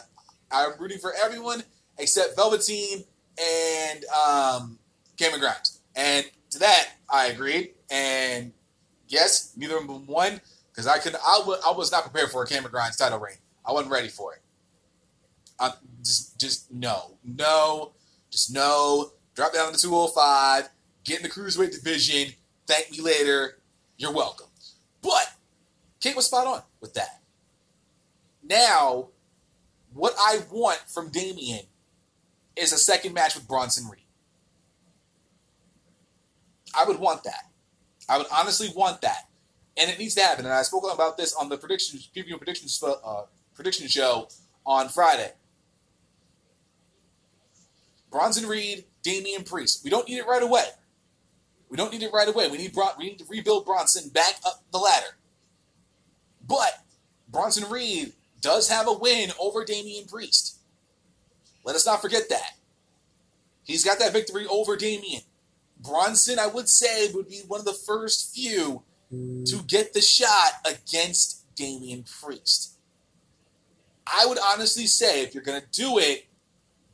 I'm 0.52 0.72
rooting 0.80 0.98
for 0.98 1.14
everyone 1.24 1.64
except 1.98 2.36
Velveteen 2.36 3.06
and 3.40 4.06
um, 4.06 4.80
Cameron 5.18 5.42
Grimes. 5.42 5.82
And 5.96 6.26
to 6.52 6.60
that, 6.60 6.90
I 7.10 7.28
agreed. 7.28 7.72
And 7.90 8.54
yes, 9.08 9.54
neither 9.58 9.78
of 9.78 9.88
them 9.88 10.06
won 10.08 10.42
because 10.72 10.88
I 10.88 10.98
could. 10.98 11.16
I, 11.16 11.40
w- 11.40 11.60
I 11.66 11.72
was 11.72 11.92
not 11.92 12.04
prepared 12.04 12.32
for 12.32 12.44
a 12.44 12.48
Cameron 12.48 12.72
Grimes 12.72 12.98
title 12.98 13.20
reign. 13.20 13.38
I 13.66 13.72
wasn't 13.72 13.92
ready 13.92 14.08
for 14.08 14.34
it. 14.34 14.42
I, 15.60 15.74
just, 16.00 16.40
just 16.40 16.72
no, 16.72 17.18
no, 17.24 17.94
just 18.32 18.54
no. 18.54 19.12
Drop 19.36 19.54
down 19.54 19.72
to 19.72 19.80
205. 19.80 20.70
Get 21.04 21.18
in 21.18 21.24
the 21.24 21.30
cruiserweight 21.30 21.72
division. 21.72 22.34
Thank 22.68 22.92
me 22.92 23.02
later. 23.02 23.60
You're 23.98 24.14
welcome. 24.14 24.48
But 25.02 25.34
Kate 26.00 26.16
was 26.16 26.26
spot 26.26 26.48
on 26.48 26.62
with 26.80 26.94
that. 26.96 27.22
Now, 28.44 29.10
what 29.94 30.14
I 30.18 30.40
want 30.52 30.80
from 30.88 31.10
Damian 31.10 31.66
is 32.56 32.74
a 32.74 32.78
second 32.78 33.14
match 33.14 33.36
with 33.36 33.48
Bronson 33.48 33.88
Reed. 33.90 34.02
I 36.76 36.86
would 36.86 37.00
want 37.00 37.24
that. 37.24 37.50
I 38.08 38.18
would 38.18 38.28
honestly 38.32 38.70
want 38.76 39.02
that, 39.02 39.28
and 39.78 39.90
it 39.90 40.00
needs 40.00 40.16
to 40.16 40.22
happen. 40.22 40.46
And 40.46 40.54
I 40.54 40.64
spoke 40.64 40.84
about 40.92 41.18
this 41.18 41.34
on 41.34 41.50
the 41.50 41.58
prediction 41.58 42.00
preview 42.16 42.38
prediction 42.38 42.68
uh, 43.04 43.24
prediction 43.56 43.88
show 43.88 44.28
on 44.66 44.90
Friday. 44.90 45.32
Bronson 48.10 48.48
Reed, 48.48 48.86
Damian 49.04 49.44
Priest. 49.44 49.84
We 49.84 49.90
don't 49.90 50.08
need 50.08 50.18
it 50.18 50.28
right 50.28 50.44
away. 50.44 50.66
We 51.70 51.78
don't 51.78 51.94
need 51.94 52.04
it 52.04 52.12
right 52.14 52.28
away. 52.28 52.50
We 52.50 52.58
need 52.58 52.74
Bron- 52.74 52.96
we 52.98 53.06
need 53.06 53.20
to 53.20 53.26
rebuild 53.30 53.66
Bronson 53.66 54.10
back 54.10 54.36
up 54.46 54.64
the 54.72 54.78
ladder. 54.78 55.18
But 56.46 56.84
Bronson 57.30 57.70
Reed 57.70 58.14
does 58.42 58.70
have 58.70 58.88
a 58.88 58.94
win 58.94 59.32
over 59.40 59.64
Damian 59.64 60.06
Priest. 60.06 60.58
Let 61.64 61.76
us 61.76 61.86
not 61.86 62.02
forget 62.02 62.30
that. 62.30 62.58
He's 63.64 63.86
got 63.86 64.00
that 64.00 64.14
victory 64.14 64.46
over 64.48 64.76
Damian. 64.76 65.22
Bronson, 65.80 66.40
I 66.40 66.48
would 66.48 66.70
say, 66.70 67.12
would 67.12 67.30
be 67.30 67.42
one 67.48 67.60
of 67.60 67.66
the 67.66 67.74
first 67.74 68.34
few 68.34 68.84
to 69.10 69.16
mm. 69.16 69.68
get 69.68 69.94
the 69.94 70.02
shot 70.02 70.54
against 70.66 71.44
Damian 71.56 72.06
Priest. 72.22 72.78
I 74.06 74.26
would 74.26 74.38
honestly 74.40 74.88
say, 74.88 75.22
if 75.24 75.34
you're 75.34 75.44
going 75.44 75.62
to 75.62 75.68
do 75.72 75.98
it, 75.98 76.26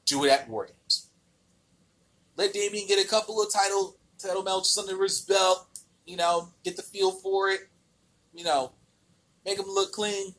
do 0.05 0.23
it 0.25 0.29
at 0.29 0.49
War 0.49 0.65
Games. 0.65 1.07
Let 2.35 2.53
Damian 2.53 2.87
get 2.87 3.03
a 3.03 3.07
couple 3.07 3.41
of 3.41 3.51
title 3.51 3.95
title 4.19 4.43
matches 4.43 4.77
under 4.77 5.01
his 5.01 5.21
belt. 5.21 5.67
You 6.05 6.17
know, 6.17 6.49
get 6.63 6.75
the 6.75 6.81
feel 6.81 7.11
for 7.11 7.49
it. 7.49 7.61
You 8.33 8.43
know, 8.43 8.71
make 9.45 9.59
him 9.59 9.65
look 9.67 9.91
clean. 9.91 10.33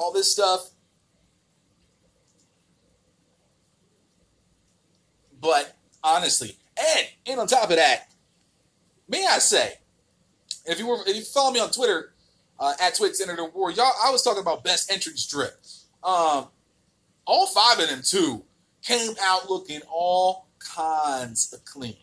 All 0.00 0.12
this 0.12 0.32
stuff. 0.32 0.70
But 5.38 5.76
honestly, 6.02 6.56
and 6.78 7.06
and 7.26 7.40
on 7.40 7.46
top 7.46 7.68
of 7.68 7.76
that, 7.76 8.08
may 9.08 9.26
I 9.26 9.38
say, 9.40 9.74
if 10.64 10.78
you 10.78 10.86
were 10.86 10.98
if 11.06 11.14
you 11.14 11.22
follow 11.22 11.52
me 11.52 11.60
on 11.60 11.70
Twitter 11.70 12.14
uh, 12.58 12.72
at 12.80 12.94
Twit 12.94 13.14
Senator 13.14 13.44
War, 13.44 13.70
y'all, 13.70 13.92
I 14.02 14.10
was 14.10 14.22
talking 14.22 14.40
about 14.40 14.64
best 14.64 14.90
entrance 14.90 15.26
drip. 15.26 15.60
Um, 16.02 16.46
all 17.26 17.46
five 17.46 17.78
of 17.78 17.90
them 17.90 18.00
too 18.02 18.42
came 18.82 19.12
out 19.20 19.50
looking 19.50 19.82
all 19.92 20.46
kinds 20.58 21.52
of 21.52 21.62
clean. 21.66 21.96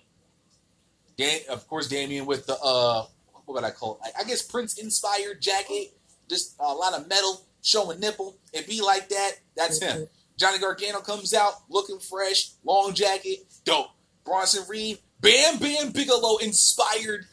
Dan, 1.18 1.40
of 1.50 1.68
course, 1.68 1.88
Damian 1.88 2.28
with 2.28 2.46
the 2.46 2.60
uh, 2.64 3.06
what 3.46 3.56
would 3.56 3.64
I 3.64 3.72
call 3.72 4.00
it? 4.06 4.12
I 4.20 4.24
guess 4.24 4.44
Prince 4.44 4.78
inspired 4.78 5.42
jacket, 5.42 5.98
just 6.30 6.56
a 6.60 6.72
lot 6.72 6.94
of 6.94 7.08
metal 7.10 7.48
showing 7.68 8.00
nipple. 8.00 8.38
It 8.54 8.68
be 8.68 8.82
like 8.82 9.10
that. 9.10 9.32
That's 9.56 9.82
him. 9.82 9.90
Mm-hmm. 9.90 10.04
Johnny 10.38 10.60
Gargano 10.60 11.00
comes 11.00 11.34
out 11.34 11.54
looking 11.70 12.00
fresh, 12.00 12.52
long 12.64 12.94
jacket, 12.94 13.40
dope. 13.66 13.90
Bronson 14.24 14.64
Reed, 14.70 15.00
Bam 15.20 15.58
Bam 15.58 15.92
Bigelow 15.92 16.38
inspired 16.38 17.26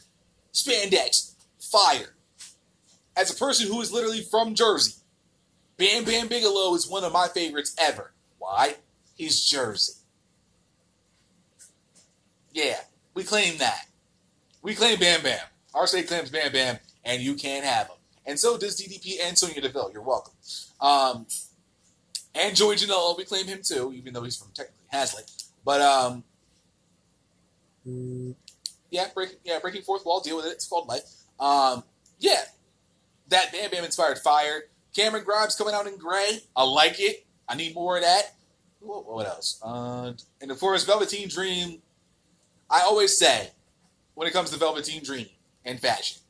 spandex, 0.53 1.33
fire. 1.59 2.15
As 3.17 3.31
a 3.31 3.35
person 3.35 3.67
who 3.67 3.79
is 3.81 3.91
literally 3.91 4.21
from 4.21 4.55
Jersey, 4.55 4.95
Bam 5.77 6.03
Bam 6.03 6.27
Bigelow 6.27 6.73
is 6.75 6.89
one 6.89 7.03
of 7.03 7.13
my 7.13 7.27
favorites 7.27 7.75
ever. 7.77 8.11
Why? 8.39 8.75
He's 9.15 9.43
Jersey. 9.43 9.93
Yeah, 12.53 12.79
we 13.13 13.23
claim 13.23 13.57
that. 13.57 13.85
We 14.61 14.73
claim 14.73 14.99
Bam 14.99 15.21
Bam. 15.21 15.39
Our 15.73 15.87
state 15.87 16.07
claims 16.07 16.29
Bam 16.29 16.51
Bam, 16.51 16.79
and 17.03 17.21
you 17.21 17.35
can't 17.35 17.65
have 17.65 17.87
him. 17.87 17.94
And 18.25 18.39
so 18.39 18.57
does 18.57 18.79
DDP 18.79 19.17
and 19.23 19.37
Sonya 19.37 19.61
Deville. 19.61 19.91
You're 19.93 20.01
welcome. 20.01 20.33
Um, 20.81 21.27
and 22.33 22.55
Joey 22.55 22.75
Janela, 22.75 23.17
we 23.17 23.23
claim 23.23 23.45
him 23.45 23.59
too, 23.63 23.93
even 23.95 24.13
though 24.13 24.23
he's 24.23 24.35
from 24.35 24.49
technically 24.53 24.85
Hazlet. 24.93 25.43
But 25.63 25.81
um, 25.81 26.23
yeah, 28.89 29.07
breaking 29.13 29.37
yeah 29.43 29.59
breaking 29.59 29.83
fourth 29.83 30.05
wall, 30.05 30.19
deal 30.19 30.37
with 30.37 30.45
it. 30.45 30.53
It's 30.53 30.67
called 30.67 30.87
life. 30.87 31.03
Um, 31.39 31.83
yeah, 32.19 32.41
that 33.29 33.51
Bam 33.51 33.71
Bam 33.71 33.83
inspired 33.83 34.19
fire. 34.19 34.63
Cameron 34.95 35.23
Grimes 35.23 35.55
coming 35.55 35.73
out 35.73 35.87
in 35.87 35.97
gray. 35.97 36.39
I 36.55 36.63
like 36.63 36.99
it. 36.99 37.25
I 37.47 37.55
need 37.55 37.75
more 37.75 37.97
of 37.97 38.03
that. 38.03 38.33
What, 38.79 39.05
what 39.05 39.27
else? 39.27 39.59
Uh, 39.63 40.13
and 40.41 40.51
of 40.51 40.59
course, 40.59 40.83
Velveteen 40.85 41.27
Dream. 41.27 41.81
I 42.69 42.81
always 42.81 43.17
say, 43.17 43.51
when 44.15 44.27
it 44.27 44.31
comes 44.31 44.49
to 44.51 44.57
Velveteen 44.57 45.03
Dream 45.03 45.27
and 45.63 45.79
fashion, 45.79 46.21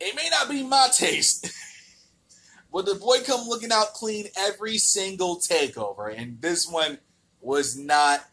it 0.00 0.16
may 0.16 0.28
not 0.30 0.48
be 0.48 0.62
my 0.62 0.88
taste, 0.92 1.50
but 2.72 2.86
the 2.86 2.94
boy 2.94 3.18
come 3.24 3.48
looking 3.48 3.72
out 3.72 3.94
clean 3.94 4.26
every 4.36 4.78
single 4.78 5.36
takeover, 5.38 6.14
and 6.16 6.40
this 6.40 6.68
one 6.68 6.98
was 7.40 7.76
not. 7.76 8.24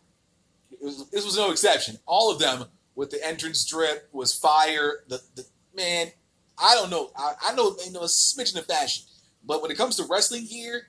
This 0.82 1.26
was 1.26 1.38
no 1.38 1.52
exception. 1.52 1.98
All 2.06 2.32
of 2.32 2.40
them 2.40 2.66
with 2.96 3.12
the 3.12 3.26
entrance 3.26 3.66
drip 3.66 4.10
was 4.12 4.38
fire. 4.38 5.04
The, 5.08 5.22
the 5.36 5.46
man, 5.76 6.12
I 6.58 6.76
don't 6.76 6.90
know. 6.90 7.12
I, 7.18 7.34
I 7.50 7.56
know 7.56 7.72
they 7.72 7.90
know 7.90 8.02
a 8.02 8.06
smidgen 8.06 8.58
of 8.58 8.66
fashion, 8.66 9.06
but 9.44 9.62
when 9.62 9.72
it 9.72 9.78
comes 9.78 9.96
to 9.98 10.06
wrestling 10.10 10.46
gear, 10.46 10.88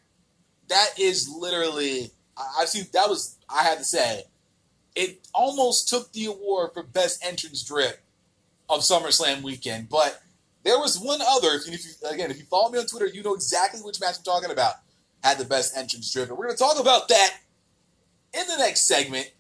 that 0.69 0.91
is 0.99 1.29
literally. 1.29 2.11
I, 2.37 2.61
I've 2.61 2.69
seen 2.69 2.87
that 2.93 3.09
was. 3.09 3.39
I 3.49 3.63
had 3.63 3.79
to 3.79 3.85
say, 3.85 4.25
it 4.95 5.27
almost 5.33 5.89
took 5.89 6.13
the 6.13 6.27
award 6.27 6.71
for 6.75 6.83
best 6.83 7.25
entrance 7.25 7.63
drip 7.63 8.01
of 8.69 8.81
SummerSlam 8.81 9.43
weekend, 9.43 9.89
but 9.89 10.21
there 10.67 10.81
was 10.81 10.99
one 10.99 11.21
other. 11.23 11.51
If 11.55 11.69
you, 11.69 11.75
if 11.75 11.85
you, 11.85 12.09
again, 12.09 12.31
if 12.31 12.39
you 12.39 12.45
follow 12.45 12.71
me 12.71 12.81
on 12.81 12.87
Twitter, 12.87 13.07
you 13.07 13.23
know 13.23 13.35
exactly 13.35 13.81
which 13.81 14.01
match 14.01 14.17
I'm 14.19 14.25
talking 14.25 14.51
about. 14.51 14.75
Had 15.23 15.39
the 15.39 15.45
best 15.45 15.77
entrance 15.77 16.13
drip, 16.13 16.29
and 16.29 16.37
we're 16.37 16.47
going 16.47 16.57
to 16.57 16.63
talk 16.63 16.81
about 16.81 17.09
that 17.09 17.37
in 18.35 18.47
the 18.49 18.57
next 18.59 18.87
segment. 18.87 19.31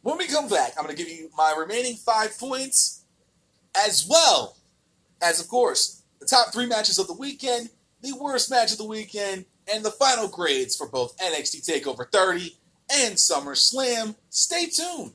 When 0.00 0.16
we 0.16 0.26
come 0.26 0.48
back, 0.48 0.72
I'm 0.76 0.84
going 0.84 0.96
to 0.96 1.02
give 1.02 1.12
you 1.12 1.30
my 1.36 1.54
remaining 1.56 1.96
five 1.96 2.38
points, 2.38 3.02
as 3.76 4.06
well 4.08 4.56
as, 5.22 5.40
of 5.40 5.48
course, 5.48 6.02
the 6.20 6.26
top 6.26 6.52
three 6.52 6.66
matches 6.66 6.98
of 6.98 7.06
the 7.06 7.14
weekend, 7.14 7.68
the 8.00 8.16
worst 8.18 8.50
match 8.50 8.72
of 8.72 8.78
the 8.78 8.86
weekend, 8.86 9.44
and 9.72 9.84
the 9.84 9.90
final 9.90 10.26
grades 10.26 10.74
for 10.74 10.88
both 10.88 11.16
NXT 11.18 11.68
TakeOver 11.68 12.10
30 12.10 12.56
and 12.90 13.14
SummerSlam. 13.16 14.14
Stay 14.30 14.66
tuned. 14.66 15.12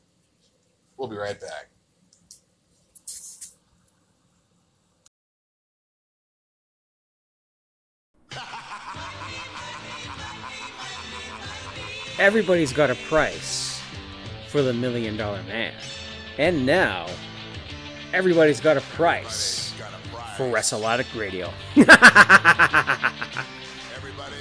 We'll 0.97 1.07
be 1.07 1.17
right 1.17 1.39
back. 1.39 1.69
Everybody's 12.19 12.73
got 12.73 12.89
a 12.89 12.95
price 12.95 13.81
for 14.49 14.61
the 14.61 14.73
million 14.73 15.15
dollar 15.15 15.41
man. 15.43 15.73
And 16.37 16.65
now, 16.65 17.07
everybody's 18.13 18.59
got 18.59 18.77
a 18.77 18.81
price 18.81 19.73
for 20.35 20.43
WrestleAddict 20.51 21.17
Radio. 21.17 21.51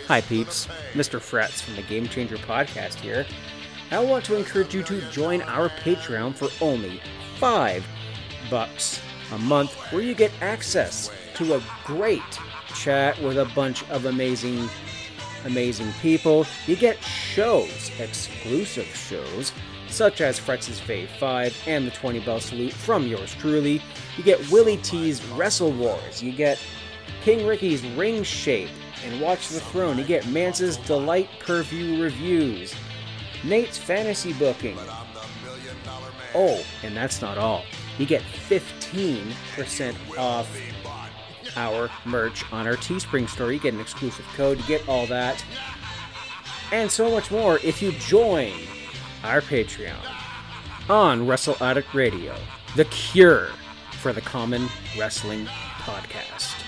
Hi, 0.06 0.20
peeps. 0.22 0.66
Mr. 0.94 1.20
Frets 1.20 1.60
from 1.60 1.76
the 1.76 1.82
Game 1.82 2.08
Changer 2.08 2.36
podcast 2.38 2.94
here. 2.94 3.26
I 3.90 3.98
want 4.00 4.24
to 4.26 4.36
encourage 4.36 4.74
you 4.74 4.82
to 4.84 5.00
join 5.10 5.42
our 5.42 5.68
Patreon 5.68 6.34
for 6.34 6.48
only 6.64 7.00
five 7.38 7.86
bucks 8.50 9.00
a 9.32 9.38
month, 9.38 9.74
where 9.92 10.02
you 10.02 10.14
get 10.14 10.32
access 10.40 11.10
to 11.34 11.54
a 11.54 11.62
great 11.84 12.22
chat 12.78 13.20
with 13.22 13.38
a 13.38 13.44
bunch 13.54 13.88
of 13.90 14.06
amazing 14.06 14.68
amazing 15.44 15.92
people. 16.00 16.46
You 16.66 16.76
get 16.76 17.02
shows, 17.02 17.90
exclusive 17.98 18.86
shows, 18.86 19.52
such 19.88 20.20
as 20.20 20.38
Fretz's 20.38 20.80
Fave 20.80 21.08
5 21.18 21.64
and 21.66 21.86
the 21.86 21.90
20 21.90 22.20
Bell 22.20 22.40
Salute 22.40 22.72
from 22.72 23.06
yours 23.06 23.34
truly. 23.34 23.82
You 24.16 24.24
get 24.24 24.50
Willie 24.50 24.76
T's 24.78 25.24
Wrestle 25.28 25.72
Wars. 25.72 26.22
You 26.22 26.32
get 26.32 26.60
King 27.22 27.46
Ricky's 27.46 27.84
Ring 27.88 28.22
Shape 28.22 28.70
and 29.04 29.20
Watch 29.20 29.48
the 29.48 29.60
Throne. 29.60 29.98
You 29.98 30.04
get 30.04 30.26
Mance's 30.28 30.76
Delight 30.78 31.28
Per 31.40 31.62
View 31.62 32.02
Reviews. 32.02 32.74
Nate's 33.44 33.78
Fantasy 33.78 34.32
Booking. 34.34 34.76
Oh, 36.34 36.62
and 36.82 36.96
that's 36.96 37.22
not 37.22 37.38
all. 37.38 37.64
You 37.98 38.06
get 38.06 38.22
15% 38.48 40.18
off 40.18 40.48
our 41.56 41.90
merch 42.04 42.44
on 42.52 42.66
our 42.66 42.76
Teespring 42.76 43.28
store. 43.28 43.52
You 43.52 43.58
get 43.58 43.74
an 43.74 43.80
exclusive 43.80 44.26
code, 44.36 44.58
you 44.58 44.64
get 44.66 44.88
all 44.88 45.06
that, 45.06 45.44
and 46.72 46.90
so 46.90 47.10
much 47.10 47.30
more 47.30 47.58
if 47.64 47.80
you 47.82 47.92
join 47.92 48.52
our 49.24 49.40
Patreon 49.40 49.96
on 50.88 51.26
Wrestle 51.26 51.56
Addict 51.60 51.92
Radio, 51.94 52.34
the 52.76 52.84
cure 52.86 53.48
for 53.92 54.12
the 54.12 54.20
common 54.20 54.68
wrestling 54.98 55.46
podcast. 55.80 56.67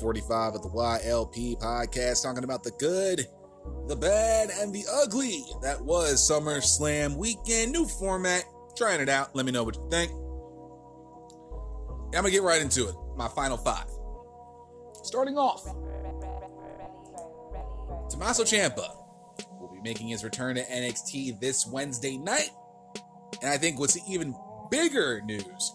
145 0.00 0.56
of 0.56 0.62
the 0.62 0.68
YLP 0.68 1.58
podcast, 1.58 2.22
talking 2.22 2.44
about 2.44 2.62
the 2.62 2.70
good, 2.72 3.26
the 3.88 3.96
bad, 3.96 4.50
and 4.60 4.74
the 4.74 4.84
ugly. 5.02 5.42
That 5.62 5.80
was 5.80 6.26
Summer 6.26 6.60
Slam 6.60 7.16
weekend. 7.16 7.72
New 7.72 7.86
format. 7.86 8.44
Trying 8.76 9.00
it 9.00 9.08
out. 9.08 9.34
Let 9.34 9.46
me 9.46 9.52
know 9.52 9.64
what 9.64 9.76
you 9.76 9.88
think. 9.90 10.12
I'm 12.14 12.22
going 12.22 12.24
to 12.24 12.30
get 12.30 12.42
right 12.42 12.60
into 12.60 12.88
it. 12.88 12.94
My 13.16 13.28
final 13.28 13.56
five. 13.56 13.86
Starting 15.02 15.38
off, 15.38 15.64
Tommaso 18.10 18.42
Ciampa 18.42 18.94
will 19.58 19.72
be 19.72 19.80
making 19.80 20.08
his 20.08 20.24
return 20.24 20.56
to 20.56 20.62
NXT 20.62 21.40
this 21.40 21.66
Wednesday 21.66 22.18
night. 22.18 22.50
And 23.40 23.50
I 23.50 23.56
think 23.56 23.78
what's 23.78 23.98
even 24.08 24.34
bigger 24.70 25.22
news 25.24 25.74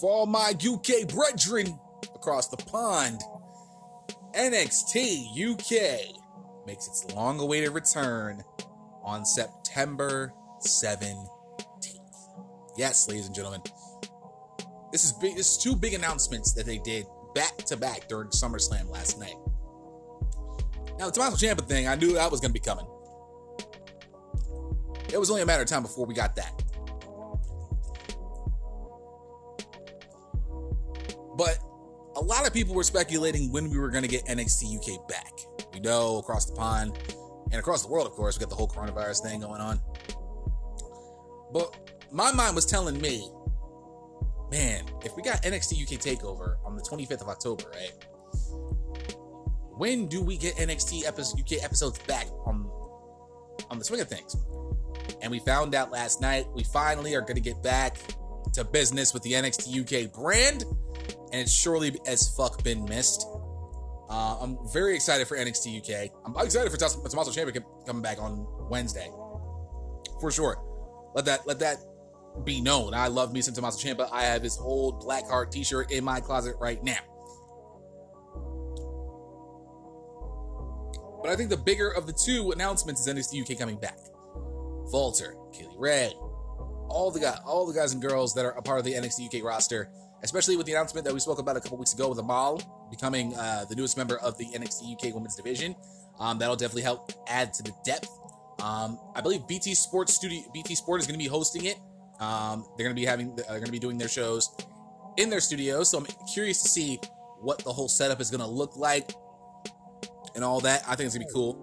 for 0.00 0.10
all 0.10 0.26
my 0.26 0.52
UK 0.52 1.06
brethren 1.08 1.78
across 2.14 2.48
the 2.48 2.56
pond, 2.56 3.20
NXT 4.34 5.52
UK 5.52 6.16
makes 6.66 6.86
its 6.88 7.06
long 7.14 7.40
awaited 7.40 7.70
return 7.70 8.42
on 9.04 9.24
September 9.24 10.32
17th. 10.60 11.28
Yes, 12.76 13.08
ladies 13.08 13.26
and 13.26 13.34
gentlemen. 13.34 13.62
This 14.92 15.04
is 15.04 15.12
big 15.12 15.36
this 15.36 15.52
is 15.52 15.58
two 15.58 15.76
big 15.76 15.94
announcements 15.94 16.52
that 16.52 16.66
they 16.66 16.78
did 16.78 17.06
back 17.34 17.56
to 17.58 17.76
back 17.76 18.08
during 18.08 18.28
SummerSlam 18.28 18.90
last 18.90 19.18
night. 19.18 19.36
Now 20.98 21.06
the 21.06 21.12
Tommaso 21.12 21.36
Ciampa 21.36 21.66
thing, 21.66 21.88
I 21.88 21.94
knew 21.94 22.14
that 22.14 22.30
was 22.30 22.40
gonna 22.40 22.52
be 22.52 22.60
coming. 22.60 22.86
It 25.12 25.18
was 25.18 25.30
only 25.30 25.42
a 25.42 25.46
matter 25.46 25.62
of 25.62 25.68
time 25.68 25.82
before 25.82 26.06
we 26.06 26.14
got 26.14 26.36
that. 26.36 26.62
But 31.36 31.58
a 32.16 32.20
lot 32.20 32.46
of 32.46 32.54
people 32.54 32.74
were 32.74 32.82
speculating 32.82 33.52
when 33.52 33.70
we 33.70 33.78
were 33.78 33.90
going 33.90 34.02
to 34.02 34.08
get 34.08 34.24
NXT 34.24 34.76
UK 34.76 35.06
back. 35.08 35.32
We 35.74 35.80
know 35.80 36.18
across 36.18 36.46
the 36.46 36.56
pond 36.56 36.98
and 37.52 37.60
across 37.60 37.82
the 37.84 37.92
world, 37.92 38.06
of 38.06 38.14
course, 38.14 38.38
we 38.38 38.40
got 38.40 38.48
the 38.48 38.56
whole 38.56 38.68
coronavirus 38.68 39.22
thing 39.22 39.40
going 39.40 39.60
on. 39.60 39.80
But 41.52 41.76
my 42.10 42.32
mind 42.32 42.54
was 42.54 42.64
telling 42.64 42.98
me, 43.00 43.30
man, 44.50 44.84
if 45.04 45.14
we 45.14 45.22
got 45.22 45.42
NXT 45.42 45.82
UK 45.82 46.00
Takeover 46.00 46.56
on 46.64 46.74
the 46.74 46.82
25th 46.82 47.20
of 47.20 47.28
October, 47.28 47.64
right? 47.72 47.92
When 49.76 50.08
do 50.08 50.22
we 50.22 50.38
get 50.38 50.56
NXT 50.56 51.06
episode, 51.06 51.38
UK 51.38 51.62
episodes 51.62 51.98
back 52.00 52.26
on 52.46 52.70
on 53.70 53.78
the 53.78 53.84
swing 53.84 54.00
of 54.00 54.08
things? 54.08 54.36
And 55.20 55.30
we 55.30 55.38
found 55.40 55.74
out 55.74 55.90
last 55.90 56.22
night 56.22 56.46
we 56.54 56.64
finally 56.64 57.14
are 57.14 57.20
going 57.20 57.34
to 57.34 57.42
get 57.42 57.62
back 57.62 57.98
to 58.54 58.64
business 58.64 59.12
with 59.12 59.22
the 59.22 59.32
NXT 59.32 60.06
UK 60.06 60.12
brand 60.12 60.64
and 61.32 61.42
it's 61.42 61.52
surely 61.52 61.98
as 62.06 62.28
fuck 62.36 62.62
been 62.62 62.84
missed. 62.84 63.26
Uh, 64.08 64.38
I'm 64.40 64.58
very 64.72 64.94
excited 64.94 65.26
for 65.26 65.36
NXT 65.36 65.78
UK. 65.80 66.12
I'm 66.24 66.36
excited 66.44 66.70
for 66.70 66.76
Tommaso 66.76 67.30
Ciampa 67.30 67.60
coming 67.86 68.02
back 68.02 68.20
on 68.20 68.46
Wednesday, 68.70 69.10
for 70.20 70.30
sure. 70.30 70.62
Let 71.14 71.24
that 71.24 71.46
let 71.46 71.58
that 71.60 71.78
be 72.44 72.60
known. 72.60 72.94
I 72.94 73.08
love 73.08 73.32
me 73.32 73.40
some 73.40 73.54
Tommaso 73.54 73.78
Ciampa. 73.78 74.08
I 74.12 74.22
have 74.22 74.42
his 74.42 74.58
old 74.58 75.00
Black 75.00 75.26
Heart 75.26 75.50
T-shirt 75.50 75.90
in 75.90 76.04
my 76.04 76.20
closet 76.20 76.54
right 76.60 76.82
now. 76.84 76.98
But 81.22 81.32
I 81.32 81.36
think 81.36 81.50
the 81.50 81.56
bigger 81.56 81.90
of 81.90 82.06
the 82.06 82.12
two 82.12 82.52
announcements 82.52 83.04
is 83.04 83.12
NXT 83.12 83.50
UK 83.50 83.58
coming 83.58 83.78
back. 83.78 83.98
Walter, 84.92 85.34
Kay 85.52 85.64
Lee 85.64 85.76
Ray, 85.76 86.12
all 86.88 87.10
the 87.10 87.18
guys, 87.18 87.38
all 87.44 87.66
the 87.66 87.72
guys 87.72 87.92
and 87.92 88.00
girls 88.00 88.32
that 88.34 88.44
are 88.44 88.52
a 88.52 88.62
part 88.62 88.78
of 88.78 88.84
the 88.84 88.92
NXT 88.92 89.34
UK 89.34 89.44
roster 89.44 89.90
especially 90.22 90.56
with 90.56 90.66
the 90.66 90.72
announcement 90.72 91.04
that 91.06 91.14
we 91.14 91.20
spoke 91.20 91.38
about 91.38 91.56
a 91.56 91.60
couple 91.60 91.78
weeks 91.78 91.94
ago 91.94 92.08
with 92.08 92.18
Amale 92.18 92.62
becoming 92.90 93.34
uh, 93.36 93.64
the 93.68 93.74
newest 93.74 93.96
member 93.96 94.18
of 94.18 94.36
the 94.38 94.46
NXT 94.46 94.94
UK 94.94 95.14
Women's 95.14 95.36
Division. 95.36 95.74
Um, 96.18 96.38
that'll 96.38 96.56
definitely 96.56 96.82
help 96.82 97.12
add 97.28 97.52
to 97.54 97.62
the 97.62 97.72
depth. 97.84 98.08
Um, 98.62 98.98
I 99.14 99.20
believe 99.20 99.46
BT 99.46 99.74
Sports 99.74 100.14
Studio, 100.14 100.42
BT 100.52 100.74
Sport 100.74 101.00
is 101.00 101.06
going 101.06 101.18
to 101.18 101.22
be 101.22 101.28
hosting 101.28 101.66
it. 101.66 101.76
Um, 102.20 102.64
they're 102.76 102.84
going 102.84 102.96
to 102.96 103.00
be 103.00 103.04
having, 103.04 103.36
they're 103.36 103.46
going 103.46 103.66
to 103.66 103.72
be 103.72 103.78
doing 103.78 103.98
their 103.98 104.08
shows 104.08 104.50
in 105.18 105.28
their 105.28 105.40
studios. 105.40 105.90
So 105.90 105.98
I'm 105.98 106.06
curious 106.32 106.62
to 106.62 106.68
see 106.68 106.98
what 107.40 107.58
the 107.58 107.72
whole 107.72 107.88
setup 107.88 108.20
is 108.20 108.30
going 108.30 108.40
to 108.40 108.46
look 108.46 108.76
like 108.76 109.10
and 110.34 110.42
all 110.42 110.60
that. 110.60 110.82
I 110.88 110.96
think 110.96 111.06
it's 111.06 111.16
going 111.16 111.26
to 111.26 111.32
be 111.32 111.34
cool. 111.34 111.62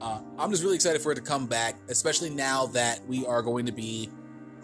Uh, 0.00 0.20
I'm 0.38 0.50
just 0.50 0.62
really 0.62 0.74
excited 0.74 1.00
for 1.00 1.12
it 1.12 1.14
to 1.16 1.22
come 1.22 1.46
back, 1.46 1.76
especially 1.88 2.30
now 2.30 2.66
that 2.66 3.00
we 3.06 3.24
are 3.24 3.42
going 3.42 3.66
to 3.66 3.72
be 3.72 4.10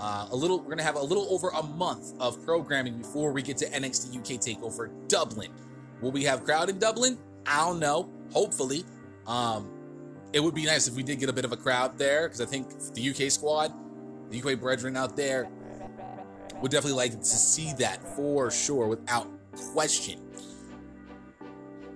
uh, 0.03 0.27
a 0.33 0.37
little, 0.37 0.59
we're 0.59 0.71
gonna 0.71 0.83
have 0.83 0.97
a 0.97 1.03
little 1.03 1.29
over 1.31 1.51
a 1.51 1.63
month 1.63 2.13
of 2.19 2.45
programming 2.45 2.99
before 2.99 3.31
we 3.31 3.41
get 3.41 3.57
to 3.59 3.71
NXT 3.71 4.19
UK 4.19 4.41
Takeover 4.41 4.91
Dublin. 5.07 5.53
Will 6.01 6.11
we 6.11 6.25
have 6.25 6.43
crowd 6.43 6.69
in 6.69 6.81
Dublin? 6.81 7.17
I 7.47 7.59
don't 7.59 7.79
know. 7.79 8.11
Hopefully, 8.33 8.85
um, 9.29 9.71
it 10.33 10.41
would 10.41 10.57
be 10.57 10.65
nice 10.65 10.89
if 10.89 10.95
we 10.95 11.05
did 11.05 11.21
get 11.21 11.29
a 11.29 11.33
bit 11.33 11.45
of 11.45 11.53
a 11.53 11.57
crowd 11.57 11.99
there 11.99 12.27
because 12.27 12.41
I 12.41 12.47
think 12.47 12.69
the 12.95 13.11
UK 13.11 13.31
squad, 13.31 13.73
the 14.29 14.43
UK 14.43 14.59
brethren 14.59 14.97
out 14.97 15.17
there, 15.17 15.49
would 16.61 16.73
definitely 16.73 16.97
like 16.97 17.13
to 17.13 17.25
see 17.25 17.73
that 17.75 18.03
for 18.17 18.51
sure, 18.51 18.89
without 18.89 19.29
question. 19.73 20.21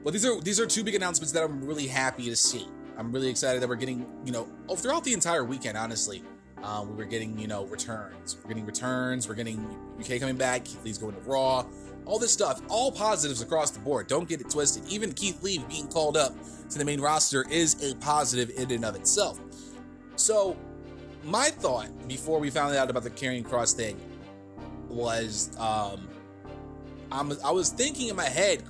But 0.05 0.13
these 0.13 0.25
are 0.25 0.41
these 0.41 0.61
are 0.61 0.67
two 0.67 0.85
big 0.85 0.95
announcements 0.95 1.33
that 1.33 1.43
I'm 1.43 1.65
really 1.65 1.89
happy 1.89 2.27
to 2.27 2.37
see. 2.37 2.69
I'm 2.97 3.11
really 3.11 3.29
excited 3.29 3.61
that 3.61 3.69
we're 3.69 3.75
getting, 3.75 4.07
you 4.25 4.31
know, 4.31 4.47
throughout 4.77 5.03
the 5.03 5.13
entire 5.13 5.43
weekend, 5.43 5.77
honestly. 5.77 6.23
Uh, 6.63 6.85
we 6.89 6.95
were 6.97 7.05
getting, 7.05 7.39
you 7.39 7.47
know, 7.47 7.65
returns. 7.67 8.37
We're 8.43 8.49
getting 8.49 8.67
returns. 8.67 9.29
We're 9.29 9.35
getting 9.35 9.65
UK 10.01 10.21
coming 10.21 10.37
back. 10.37 10.65
Keith 10.65 10.85
Lee's 10.85 10.99
going 10.99 11.15
to 11.15 11.21
Raw. 11.21 11.67
All 12.05 12.19
this 12.19 12.33
stuff, 12.33 12.63
all 12.69 12.93
positives 12.93 13.43
across 13.43 13.71
the 13.73 13.81
board. 13.81 14.07
Don't 14.07 14.29
get 14.29 14.41
it 14.41 14.49
twisted. 14.49 14.85
Even 14.89 15.13
Keith 15.13 15.43
Lee 15.43 15.59
being 15.69 15.89
called 15.89 16.17
up 16.17 16.35
to 16.71 16.79
the 16.79 16.85
main 16.85 17.01
roster 17.01 17.45
is 17.51 17.83
a 17.83 17.97
positive 17.97 18.51
in 18.57 18.71
and 18.71 18.85
of 18.85 18.95
itself. 18.95 19.41
So, 20.15 20.57
my 21.25 21.49
thought 21.49 21.89
before 22.07 22.39
we 22.39 22.51
found 22.51 22.77
out 22.77 22.89
about 22.89 23.03
the 23.03 23.11
Karrion 23.11 23.45
Kross 23.45 23.75
thing 23.75 24.01
was 24.89 25.51
um, 25.59 26.09
I'm, 27.11 27.33
I 27.45 27.51
was 27.51 27.71
thinking 27.71 28.09
in 28.09 28.17
my 28.17 28.29
head, 28.29 28.63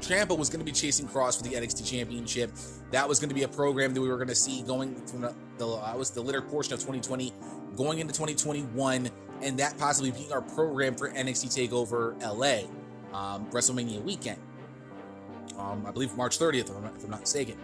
Ciampa 0.00 0.36
was 0.36 0.48
going 0.48 0.60
to 0.60 0.64
be 0.64 0.72
chasing 0.72 1.06
Kross 1.06 1.36
for 1.36 1.44
the 1.48 1.54
NXT 1.54 1.88
Championship. 1.88 2.50
That 2.90 3.08
was 3.08 3.20
going 3.20 3.28
to 3.28 3.34
be 3.34 3.44
a 3.44 3.48
program 3.48 3.94
that 3.94 4.00
we 4.00 4.08
were 4.08 4.16
going 4.16 4.28
to 4.28 4.34
see 4.34 4.62
going 4.62 4.94
from 5.06 5.20
the, 5.20 5.34
the 5.58 5.66
I 5.66 5.94
was 5.94 6.10
the 6.10 6.20
later 6.20 6.42
portion 6.42 6.74
of 6.74 6.80
2020, 6.80 7.32
going 7.76 8.00
into 8.00 8.12
2021, 8.12 9.08
and 9.42 9.58
that 9.58 9.78
possibly 9.78 10.10
being 10.10 10.32
our 10.32 10.42
program 10.42 10.94
for 10.94 11.10
NXT 11.10 11.70
Takeover 11.70 12.20
LA, 12.20 12.68
um, 13.16 13.46
WrestleMania 13.50 14.02
weekend. 14.02 14.40
Um, 15.58 15.84
I 15.86 15.90
believe 15.90 16.16
March 16.16 16.38
30th, 16.38 16.70
if 16.70 16.76
I'm 16.76 16.82
not, 16.82 16.96
if 16.96 17.04
I'm 17.04 17.10
not 17.10 17.20
mistaken, 17.20 17.56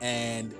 and 0.00 0.54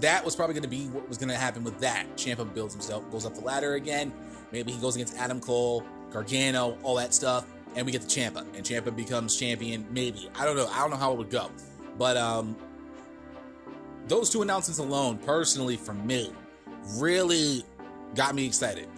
that 0.00 0.24
was 0.24 0.36
probably 0.36 0.54
going 0.54 0.62
to 0.62 0.68
be 0.68 0.86
what 0.88 1.08
was 1.08 1.18
going 1.18 1.28
to 1.28 1.36
happen 1.36 1.64
with 1.64 1.78
that. 1.80 2.06
Ciampa 2.16 2.52
builds 2.54 2.74
himself, 2.74 3.10
goes 3.10 3.26
up 3.26 3.34
the 3.34 3.40
ladder 3.40 3.74
again. 3.74 4.12
Maybe 4.52 4.72
he 4.72 4.80
goes 4.80 4.96
against 4.96 5.16
Adam 5.16 5.40
Cole, 5.40 5.84
Gargano, 6.10 6.78
all 6.82 6.94
that 6.96 7.12
stuff 7.12 7.46
and 7.76 7.86
we 7.86 7.92
get 7.92 8.02
the 8.02 8.08
Ciampa, 8.08 8.40
and 8.54 8.64
Ciampa 8.64 8.94
becomes 8.94 9.36
champion. 9.36 9.86
Maybe 9.90 10.28
I 10.34 10.44
don't 10.44 10.56
know. 10.56 10.66
I 10.68 10.80
don't 10.80 10.90
know 10.90 10.96
how 10.96 11.12
it 11.12 11.18
would 11.18 11.30
go, 11.30 11.50
but 11.96 12.16
um, 12.16 12.56
those 14.08 14.30
two 14.30 14.42
announcements 14.42 14.78
alone, 14.78 15.18
personally 15.18 15.76
for 15.76 15.94
me, 15.94 16.32
really 16.96 17.64
got 18.14 18.34
me 18.34 18.46
excited 18.46 18.88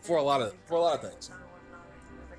for 0.00 0.18
a 0.18 0.22
lot 0.22 0.40
of 0.40 0.54
for 0.66 0.74
a 0.74 0.80
lot 0.80 0.94
of 0.94 1.10
things. 1.10 1.30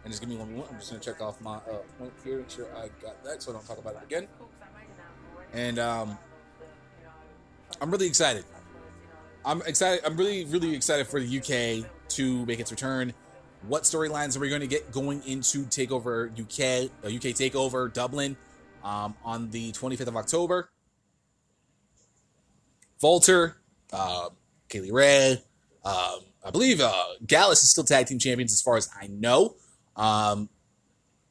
And 0.03 0.11
just 0.11 0.21
give 0.21 0.29
me 0.29 0.37
one 0.37 0.51
moment. 0.51 0.69
I'm 0.71 0.79
just 0.79 0.91
gonna 0.91 1.03
check 1.03 1.21
off 1.21 1.41
my 1.41 1.55
uh, 1.55 1.79
point 1.99 2.13
here, 2.23 2.39
make 2.39 2.49
sure 2.49 2.67
I 2.75 2.89
got 3.01 3.23
that, 3.23 3.43
so 3.43 3.51
I 3.51 3.55
don't 3.55 3.67
talk 3.67 3.77
about 3.77 3.95
it 3.95 4.03
again. 4.03 4.27
And 5.53 5.79
um, 5.79 6.17
I'm 7.81 7.91
really 7.91 8.07
excited. 8.07 8.45
I'm 9.45 9.61
excited. 9.63 10.05
I'm 10.05 10.17
really, 10.17 10.45
really 10.45 10.75
excited 10.75 11.07
for 11.07 11.19
the 11.19 11.37
UK 11.37 11.89
to 12.09 12.45
make 12.45 12.59
its 12.59 12.71
return 12.71 13.13
what 13.67 13.83
storylines 13.83 14.37
are 14.37 14.39
we 14.39 14.49
going 14.49 14.61
to 14.61 14.67
get 14.67 14.91
going 14.91 15.21
into 15.25 15.65
Takeover 15.65 16.29
UK, 16.31 16.91
uh, 17.03 17.07
UK 17.07 17.33
Takeover 17.35 17.91
Dublin 17.91 18.37
um, 18.83 19.15
on 19.23 19.49
the 19.49 19.71
25th 19.71 20.07
of 20.07 20.15
October? 20.15 20.69
Walter, 23.01 23.57
uh, 23.91 24.29
Kay 24.69 24.81
Lee 24.81 24.91
Ray, 24.91 25.41
um, 25.85 26.19
I 26.43 26.51
believe 26.51 26.81
uh, 26.81 27.03
Gallus 27.25 27.63
is 27.63 27.69
still 27.69 27.83
tag 27.83 28.07
team 28.07 28.19
champions 28.19 28.53
as 28.53 28.61
far 28.61 28.77
as 28.77 28.89
I 28.99 29.07
know. 29.07 29.55
Um, 29.95 30.49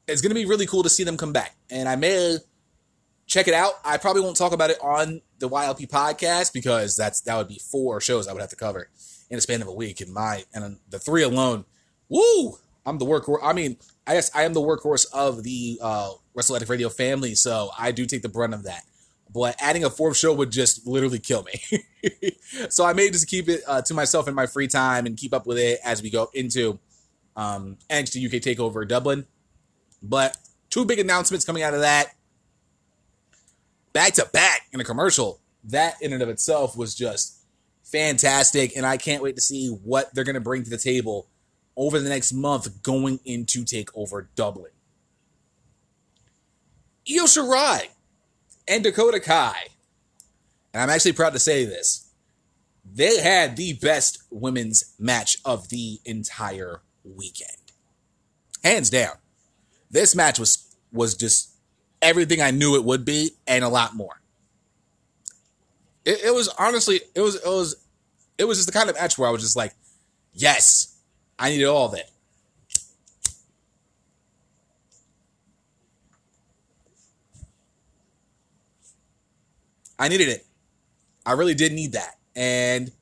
it's 0.07 0.21
going 0.21 0.31
to 0.31 0.35
be 0.35 0.47
really 0.47 0.67
cool 0.67 0.83
to 0.83 0.89
see 0.89 1.05
them 1.05 1.17
come 1.17 1.33
back, 1.33 1.57
and 1.71 1.89
I 1.89 1.97
may 1.97 2.39
check 3.27 3.49
it 3.49 3.55
out. 3.55 3.73
I 3.85 3.97
probably 3.99 4.23
won't 4.23 4.37
talk 4.37 4.53
about 4.53 4.71
it 4.71 4.79
on 4.81 5.21
the 5.39 5.49
YLP 5.49 5.89
podcast 5.89 6.53
because 6.53 6.97
that's 6.97 7.21
that 7.23 7.37
would 7.37 7.49
be 7.49 7.61
four 7.71 8.01
shows 8.01 8.29
I 8.29 8.33
would 8.33 8.41
have 8.41 8.51
to 8.51 8.57
cover 8.57 8.89
in 9.29 9.39
a 9.39 9.41
span 9.41 9.63
of 9.63 9.69
a 9.69 9.73
week, 9.73 10.01
and 10.01 10.13
my 10.13 10.45
and 10.55 10.79
the 10.89 10.99
three 10.99 11.23
alone 11.23 11.65
Woo! 12.09 12.59
I'm 12.85 12.99
the 12.99 13.05
workhorse. 13.05 13.41
I 13.43 13.53
mean, 13.53 13.77
I 14.07 14.15
guess 14.15 14.31
I 14.35 14.45
am 14.45 14.53
the 14.53 14.61
workhorse 14.61 15.07
of 15.13 15.43
the 15.43 15.79
uh, 15.83 16.11
WrestleAddict 16.37 16.69
Radio 16.69 16.89
family, 16.89 17.35
so 17.35 17.71
I 17.77 17.91
do 17.91 18.07
take 18.07 18.23
the 18.23 18.29
brunt 18.29 18.55
of 18.55 18.65
that. 18.65 18.85
But 19.37 19.57
adding 19.61 19.85
a 19.85 19.91
fourth 19.91 20.17
show 20.17 20.33
would 20.33 20.51
just 20.51 20.87
literally 20.87 21.19
kill 21.19 21.43
me. 21.43 22.33
so 22.71 22.87
I 22.87 22.95
may 22.95 23.11
just 23.11 23.29
keep 23.29 23.51
it 23.51 23.61
uh, 23.67 23.83
to 23.83 23.93
myself 23.93 24.29
in 24.29 24.35
my 24.35 24.47
free 24.47 24.67
time 24.67 25.05
and 25.05 25.15
keep 25.15 25.35
up 25.35 25.47
with 25.47 25.59
it 25.59 25.79
as 25.85 26.03
we 26.03 26.09
go 26.09 26.31
into 26.33 26.79
um, 27.37 27.77
NXT 27.91 28.25
UK 28.25 28.41
Takeover 28.41 28.89
Dublin. 28.89 29.27
But 30.03 30.39
two 30.71 30.87
big 30.87 31.01
announcements 31.01 31.45
coming 31.45 31.63
out 31.63 31.75
of 31.75 31.81
that, 31.81 32.15
back 33.93 34.15
to 34.15 34.25
back 34.33 34.63
in 34.73 34.81
a 34.81 34.85
commercial. 34.85 35.39
That 35.65 36.01
in 36.01 36.15
and 36.15 36.23
of 36.23 36.31
itself 36.31 36.75
was 36.75 36.95
just 36.95 37.37
fantastic, 37.83 38.75
and 38.75 38.87
I 38.87 38.97
can't 38.97 39.23
wait 39.23 39.35
to 39.35 39.43
see 39.43 39.69
what 39.69 40.15
they're 40.15 40.25
going 40.25 40.35
to 40.35 40.41
bring 40.41 40.65
to 40.65 40.71
the 40.71 40.79
table 40.79 41.29
over 41.77 42.01
the 42.01 42.09
next 42.09 42.33
month 42.33 42.83
going 42.83 43.21
into 43.27 43.65
Takeover 43.65 44.29
Dublin. 44.35 44.73
Io 47.07 47.25
Shirai 47.25 47.89
and 48.69 48.83
Dakota 48.83 49.21
Kai, 49.21 49.69
and 50.73 50.83
I'm 50.83 50.91
actually 50.91 51.13
proud 51.13 51.33
to 51.33 51.39
say 51.39 51.65
this, 51.65 52.09
they 52.85 53.21
had 53.21 53.57
the 53.57 53.75
best 53.75 54.23
women's 54.31 54.95
match 54.99 55.39
of 55.45 55.69
the 55.69 56.01
entire 56.05 56.83
weekend. 57.05 57.51
Hands 58.63 58.89
down. 58.89 59.15
This 59.91 60.15
match 60.15 60.39
was 60.39 60.75
was 60.93 61.15
just 61.15 61.51
everything 62.03 62.41
I 62.41 62.51
knew 62.51 62.77
it 62.77 62.85
would 62.85 63.05
be 63.05 63.31
and 63.47 63.65
a 63.65 63.69
lot 63.69 63.95
more. 63.95 64.21
It, 66.05 66.25
it 66.25 66.35
was 66.35 66.49
honestly, 66.59 67.01
it 67.15 67.21
was 67.21 67.37
it 67.37 67.47
was 67.47 67.77
it 68.39 68.45
was 68.45 68.59
just 68.59 68.67
the 68.67 68.73
kind 68.73 68.91
of 68.91 68.97
match 68.97 69.19
where 69.19 69.29
I 69.29 69.33
was 69.33 69.43
just 69.43 69.57
like, 69.57 69.75
yes, 70.33 70.97
I 71.39 71.51
needed 71.51 71.67
all 71.67 71.89
that. 71.89 72.11
I 79.99 80.09
needed 80.09 80.29
it. 80.29 80.47
I 81.25 81.33
really 81.33 81.55
did 81.55 81.73
need 81.73 81.93
that. 81.93 82.15
And 82.35 82.93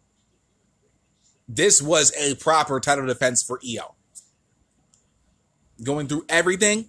this 1.49 1.83
was 1.83 2.13
a 2.17 2.37
proper 2.37 2.81
title 2.81 3.07
defense 3.07 3.43
for 3.43 3.61
Io. 3.67 3.95
Going 5.83 6.07
through 6.07 6.25
everything, 6.29 6.89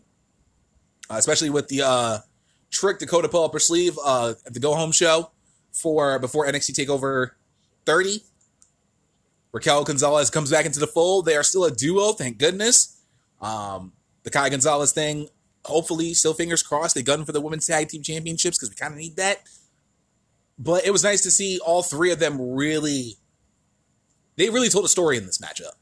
uh, 1.10 1.16
especially 1.16 1.50
with 1.50 1.68
the 1.68 1.82
uh, 1.82 2.18
trick 2.72 3.00
Dakota 3.00 3.28
pull 3.28 3.44
up 3.44 3.54
her 3.54 3.60
sleeve 3.60 3.98
uh, 4.04 4.34
at 4.46 4.54
the 4.54 4.60
go 4.60 4.76
home 4.76 4.92
show 4.92 5.32
for 5.72 6.20
before 6.20 6.48
NXT 6.48 6.86
Takeover 6.86 7.32
30. 7.86 8.24
Raquel 9.52 9.84
Gonzalez 9.86 10.30
comes 10.30 10.52
back 10.52 10.66
into 10.66 10.80
the 10.80 10.88
fold. 10.88 11.26
They 11.26 11.36
are 11.36 11.44
still 11.44 11.66
a 11.66 11.72
duo, 11.72 12.12
thank 12.12 12.38
goodness. 12.38 13.02
Um, 13.42 13.94
the 14.24 14.30
Kai 14.30 14.50
Gonzalez 14.50 14.92
thing, 14.92 15.30
hopefully, 15.64 16.14
still 16.14 16.34
fingers 16.34 16.62
crossed. 16.62 16.96
They 16.96 17.04
gun 17.04 17.26
for 17.26 17.32
the 17.32 17.42
women's 17.42 17.66
tag 17.66 17.88
team 17.88 18.02
championships 18.02 18.58
because 18.58 18.70
we 18.70 18.76
kind 18.76 18.94
of 18.94 19.00
need 19.00 19.16
that. 19.16 19.44
But 20.58 20.86
it 20.86 20.92
was 20.92 21.04
nice 21.04 21.22
to 21.22 21.32
see 21.32 21.60
all 21.60 21.84
three 21.84 22.12
of 22.12 22.20
them 22.20 22.54
really. 22.56 23.18
They 24.38 24.50
really 24.50 24.70
told 24.70 24.86
a 24.86 24.90
story 24.90 25.18
in 25.18 25.26
this 25.26 25.38
matchup. 25.38 25.74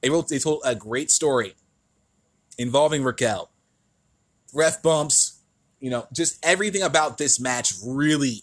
They 0.00 0.10
wrote, 0.10 0.28
they 0.28 0.38
told 0.38 0.62
a 0.64 0.74
great 0.74 1.10
story 1.10 1.54
involving 2.58 3.04
Raquel. 3.04 3.50
Ref 4.52 4.82
bumps, 4.82 5.40
you 5.80 5.90
know, 5.90 6.06
just 6.12 6.44
everything 6.44 6.82
about 6.82 7.18
this 7.18 7.38
match 7.38 7.72
really, 7.84 8.42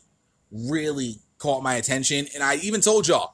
really 0.51 1.19
caught 1.37 1.63
my 1.63 1.75
attention. 1.75 2.27
And 2.33 2.43
I 2.43 2.55
even 2.57 2.81
told 2.81 3.07
y'all 3.07 3.33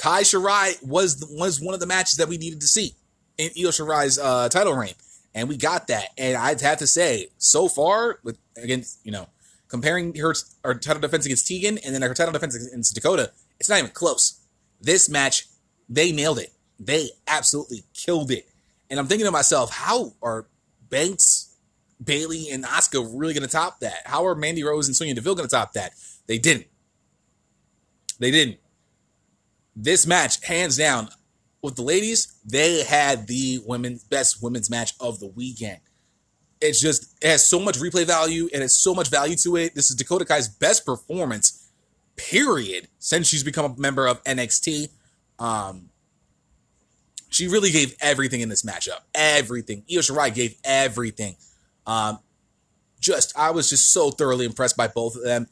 Kai 0.00 0.22
Shirai 0.22 0.82
was 0.82 1.24
was 1.30 1.60
one 1.60 1.74
of 1.74 1.80
the 1.80 1.86
matches 1.86 2.16
that 2.16 2.28
we 2.28 2.38
needed 2.38 2.60
to 2.62 2.66
see 2.66 2.94
in 3.36 3.50
Io 3.58 3.68
Shirai's 3.68 4.18
uh, 4.18 4.48
title 4.48 4.74
reign, 4.74 4.94
and 5.34 5.48
we 5.48 5.56
got 5.56 5.88
that. 5.88 6.08
And 6.16 6.36
I'd 6.36 6.60
have 6.62 6.78
to 6.78 6.86
say, 6.86 7.28
so 7.36 7.68
far, 7.68 8.18
with 8.22 8.38
against 8.56 9.00
you 9.04 9.12
know, 9.12 9.28
comparing 9.70 10.14
her 10.16 10.34
her 10.64 10.74
title 10.74 11.00
defense 11.00 11.24
against 11.24 11.46
Tegan 11.46 11.78
and 11.78 11.94
then 11.94 12.02
her 12.02 12.14
title 12.14 12.32
defense 12.32 12.54
against 12.54 12.94
Dakota, 12.94 13.32
it's 13.58 13.68
not 13.68 13.78
even 13.78 13.90
close. 13.90 14.40
This 14.80 15.08
match, 15.08 15.46
they 15.88 16.12
nailed 16.12 16.38
it. 16.38 16.52
They 16.78 17.10
absolutely 17.26 17.84
killed 17.94 18.30
it. 18.30 18.48
And 18.88 18.98
I'm 18.98 19.06
thinking 19.06 19.26
to 19.26 19.30
myself, 19.30 19.70
how 19.70 20.14
are 20.22 20.46
Banks, 20.88 21.54
Bayley, 22.02 22.48
and 22.50 22.64
Asuka 22.64 23.08
really 23.14 23.34
going 23.34 23.46
to 23.46 23.52
top 23.52 23.80
that? 23.80 24.02
How 24.06 24.26
are 24.26 24.34
Mandy 24.34 24.64
Rose 24.64 24.88
and 24.88 24.96
Sonya 24.96 25.14
Deville 25.14 25.34
going 25.34 25.48
to 25.48 25.54
top 25.54 25.74
that? 25.74 25.92
They 26.26 26.38
didn't. 26.38 26.66
They 28.18 28.30
didn't 28.30 28.58
this 29.82 30.06
match, 30.06 30.44
hands 30.44 30.76
down, 30.76 31.08
with 31.62 31.76
the 31.76 31.82
ladies, 31.82 32.38
they 32.44 32.84
had 32.84 33.26
the 33.26 33.60
women's 33.66 34.04
best 34.04 34.42
women's 34.42 34.70
match 34.70 34.94
of 35.00 35.20
the 35.20 35.28
weekend. 35.28 35.80
It's 36.60 36.80
just 36.80 37.16
it 37.22 37.28
has 37.28 37.48
so 37.48 37.58
much 37.58 37.78
replay 37.78 38.04
value 38.04 38.48
and 38.52 38.62
it's 38.62 38.74
so 38.74 38.94
much 38.94 39.08
value 39.08 39.36
to 39.36 39.56
it. 39.56 39.74
This 39.74 39.90
is 39.90 39.96
Dakota 39.96 40.24
Kai's 40.24 40.48
best 40.48 40.84
performance, 40.84 41.68
period, 42.16 42.88
since 42.98 43.28
she's 43.28 43.42
become 43.42 43.72
a 43.72 43.80
member 43.80 44.06
of 44.06 44.22
NXT. 44.24 44.90
Um, 45.38 45.88
she 47.30 47.48
really 47.48 47.70
gave 47.70 47.96
everything 48.00 48.40
in 48.42 48.48
this 48.48 48.62
matchup. 48.62 49.00
Everything. 49.14 49.84
Io 49.90 50.00
Shirai 50.00 50.34
gave 50.34 50.56
everything. 50.64 51.36
Um, 51.86 52.18
just 53.00 53.36
I 53.38 53.50
was 53.50 53.70
just 53.70 53.92
so 53.92 54.10
thoroughly 54.10 54.44
impressed 54.44 54.76
by 54.76 54.88
both 54.88 55.16
of 55.16 55.22
them. 55.22 55.46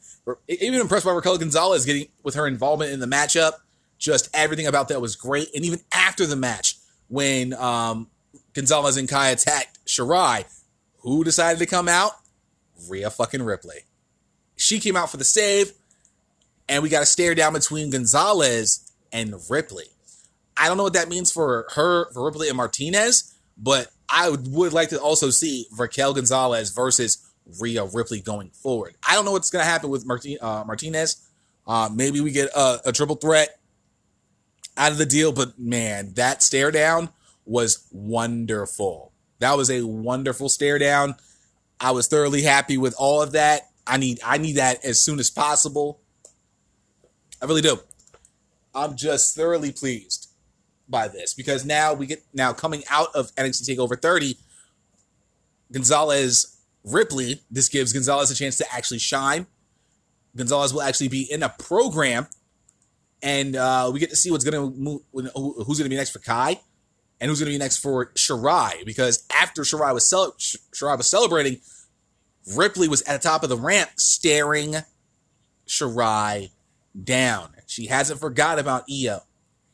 Even 0.47 0.79
impressed 0.79 1.05
by 1.05 1.11
Raquel 1.11 1.37
Gonzalez 1.37 1.85
getting 1.85 2.07
with 2.21 2.35
her 2.35 2.45
involvement 2.45 2.91
in 2.91 2.99
the 2.99 3.07
matchup. 3.07 3.53
Just 3.97 4.29
everything 4.33 4.67
about 4.67 4.89
that 4.89 5.01
was 5.01 5.15
great. 5.15 5.47
And 5.55 5.65
even 5.65 5.79
after 5.91 6.25
the 6.25 6.35
match, 6.35 6.77
when 7.07 7.53
um, 7.53 8.07
Gonzalez 8.53 8.97
and 8.97 9.09
Kai 9.09 9.29
attacked 9.29 9.83
Shirai, 9.85 10.45
who 10.99 11.23
decided 11.23 11.59
to 11.59 11.65
come 11.65 11.87
out? 11.87 12.11
Rhea 12.89 13.09
fucking 13.09 13.43
Ripley. 13.43 13.85
She 14.55 14.79
came 14.79 14.95
out 14.95 15.09
for 15.09 15.17
the 15.17 15.23
save, 15.23 15.71
and 16.67 16.83
we 16.83 16.89
got 16.89 17.03
a 17.03 17.05
stare 17.05 17.35
down 17.35 17.53
between 17.53 17.89
Gonzalez 17.89 18.91
and 19.11 19.35
Ripley. 19.49 19.85
I 20.57 20.67
don't 20.67 20.77
know 20.77 20.83
what 20.83 20.93
that 20.93 21.09
means 21.09 21.31
for 21.31 21.65
her, 21.75 22.11
for 22.11 22.25
Ripley 22.25 22.49
and 22.49 22.57
Martinez, 22.57 23.33
but 23.57 23.87
I 24.09 24.29
would 24.29 24.73
like 24.73 24.89
to 24.89 25.01
also 25.01 25.29
see 25.29 25.67
Raquel 25.77 26.13
Gonzalez 26.13 26.71
versus 26.71 27.25
Rhea 27.59 27.85
Ripley 27.85 28.19
going 28.19 28.49
forward. 28.49 28.95
I 29.07 29.15
don't 29.15 29.25
know 29.25 29.31
what's 29.31 29.49
going 29.49 29.63
to 29.63 29.69
happen 29.69 29.89
with 29.89 30.05
Martin, 30.05 30.37
uh, 30.41 30.63
Martinez. 30.65 31.25
Uh, 31.65 31.89
maybe 31.93 32.19
we 32.19 32.31
get 32.31 32.49
a, 32.55 32.81
a, 32.85 32.91
triple 32.91 33.15
threat 33.15 33.59
out 34.75 34.91
of 34.91 34.97
the 34.97 35.05
deal, 35.05 35.31
but 35.31 35.59
man, 35.59 36.13
that 36.15 36.41
stare 36.41 36.71
down 36.71 37.09
was 37.45 37.87
wonderful. 37.91 39.08
That 39.39 39.57
was 39.57 39.69
a 39.71 39.83
wonderful 39.83 40.49
stare 40.49 40.79
down. 40.79 41.15
I 41.79 41.91
was 41.91 42.07
thoroughly 42.07 42.41
happy 42.41 42.77
with 42.77 42.93
all 42.97 43.21
of 43.21 43.31
that. 43.31 43.69
I 43.87 43.97
need 43.97 44.19
I 44.23 44.37
need 44.37 44.57
that 44.57 44.83
as 44.85 45.03
soon 45.03 45.19
as 45.19 45.29
possible. 45.29 45.99
I 47.41 47.45
really 47.45 47.61
do. 47.61 47.79
I'm 48.75 48.95
just 48.95 49.35
thoroughly 49.35 49.71
pleased 49.71 50.29
by 50.87 51.07
this 51.07 51.33
because 51.33 51.65
now 51.65 51.93
we 51.93 52.05
get 52.05 52.23
now 52.33 52.53
coming 52.53 52.83
out 52.89 53.15
of 53.15 53.33
NXT 53.35 53.77
Takeover 53.77 53.99
30, 53.99 54.37
Gonzalez 55.71 56.57
Ripley. 56.83 57.41
This 57.49 57.69
gives 57.69 57.93
Gonzalez 57.93 58.29
a 58.31 58.35
chance 58.35 58.57
to 58.57 58.65
actually 58.73 58.99
shine. 58.99 59.47
Gonzalez 60.35 60.73
will 60.73 60.81
actually 60.81 61.07
be 61.07 61.31
in 61.31 61.41
a 61.43 61.49
program, 61.49 62.27
and 63.23 63.55
uh, 63.55 63.89
we 63.91 63.99
get 63.99 64.09
to 64.11 64.15
see 64.15 64.31
what's 64.31 64.43
gonna 64.43 64.69
move, 64.69 65.01
who's 65.13 65.79
gonna 65.79 65.89
be 65.89 65.95
next 65.95 66.11
for 66.11 66.19
Kai, 66.19 66.59
and 67.19 67.29
who's 67.29 67.39
gonna 67.39 67.51
be 67.51 67.57
next 67.57 67.77
for 67.77 68.07
Shirai. 68.13 68.85
Because 68.85 69.23
after 69.35 69.63
Shirai 69.63 69.93
was 69.93 70.07
cel- 70.07 70.33
Shirai 70.33 70.97
was 70.97 71.07
celebrating, 71.07 71.59
Ripley 72.55 72.87
was 72.87 73.01
at 73.03 73.21
the 73.21 73.27
top 73.27 73.43
of 73.43 73.49
the 73.49 73.57
ramp 73.57 73.91
staring 73.97 74.75
Shirai 75.67 76.51
down. 77.03 77.51
She 77.67 77.87
hasn't 77.87 78.19
forgot 78.19 78.59
about 78.59 78.85
Io. 78.89 79.21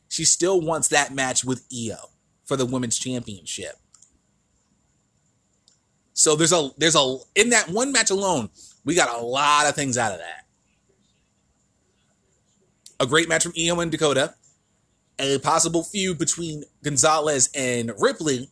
She 0.08 0.24
still 0.24 0.60
wants 0.60 0.88
that 0.88 1.14
match 1.14 1.44
with 1.44 1.66
Io 1.72 2.10
for 2.44 2.56
the 2.56 2.66
women's 2.66 2.98
championship. 2.98 3.76
So 6.12 6.34
there's 6.36 6.52
a 6.52 6.70
there's 6.78 6.96
a 6.96 7.18
in 7.34 7.50
that 7.50 7.68
one 7.68 7.92
match 7.92 8.10
alone, 8.10 8.48
we 8.84 8.94
got 8.94 9.14
a 9.14 9.22
lot 9.22 9.66
of 9.66 9.74
things 9.74 9.98
out 9.98 10.12
of 10.12 10.18
that. 10.18 10.46
A 12.98 13.06
great 13.06 13.28
match 13.28 13.42
from 13.42 13.52
Io 13.58 13.78
and 13.80 13.90
Dakota, 13.90 14.34
a 15.18 15.38
possible 15.38 15.82
feud 15.82 16.18
between 16.18 16.64
Gonzalez 16.82 17.48
and 17.54 17.92
Ripley, 17.98 18.50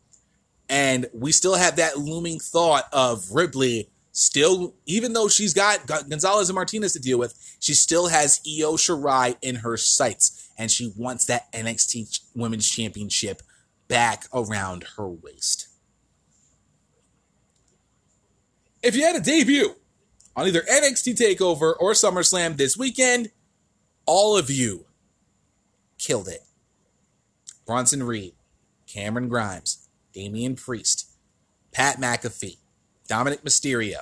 and 0.68 1.06
we 1.12 1.32
still 1.32 1.54
have 1.54 1.76
that 1.76 1.98
looming 1.98 2.40
thought 2.40 2.84
of 2.92 3.30
Ripley 3.30 3.90
still, 4.12 4.74
even 4.86 5.12
though 5.12 5.28
she's 5.28 5.52
got 5.52 5.86
Gonzalez 5.86 6.48
and 6.48 6.54
Martinez 6.54 6.92
to 6.94 7.00
deal 7.00 7.18
with, 7.18 7.56
she 7.60 7.74
still 7.74 8.08
has 8.08 8.40
Io 8.46 8.74
Shirai 8.76 9.36
in 9.42 9.56
her 9.56 9.76
sights, 9.76 10.48
and 10.56 10.70
she 10.70 10.92
wants 10.96 11.26
that 11.26 11.52
NXT 11.52 12.20
Women's 12.34 12.70
Championship 12.70 13.42
back 13.88 14.24
around 14.32 14.84
her 14.96 15.08
waist. 15.08 15.68
If 18.82 18.94
you 18.94 19.02
had 19.02 19.16
a 19.16 19.20
debut 19.20 19.74
on 20.36 20.46
either 20.46 20.62
NXT 20.62 21.16
TakeOver 21.16 21.74
or 21.78 21.92
SummerSlam 21.92 22.56
this 22.56 22.76
weekend, 22.76 23.30
all 24.06 24.36
of 24.36 24.50
you 24.50 24.86
killed 25.98 26.28
it. 26.28 26.43
Bronson 27.66 28.02
Reed, 28.02 28.34
Cameron 28.86 29.28
Grimes, 29.28 29.88
Damian 30.12 30.56
Priest, 30.56 31.10
Pat 31.72 31.98
McAfee, 31.98 32.58
Dominik 33.08 33.42
Mysterio. 33.42 34.00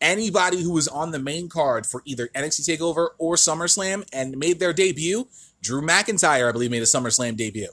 Anybody 0.00 0.62
who 0.62 0.72
was 0.72 0.88
on 0.88 1.12
the 1.12 1.18
main 1.18 1.48
card 1.48 1.86
for 1.86 2.02
either 2.04 2.28
NXT 2.34 2.78
TakeOver 2.78 3.10
or 3.18 3.36
SummerSlam 3.36 4.06
and 4.12 4.36
made 4.36 4.60
their 4.60 4.72
debut, 4.72 5.28
Drew 5.62 5.80
McIntyre, 5.80 6.48
I 6.48 6.52
believe, 6.52 6.70
made 6.70 6.82
a 6.82 6.86
SummerSlam 6.86 7.36
debut 7.36 7.70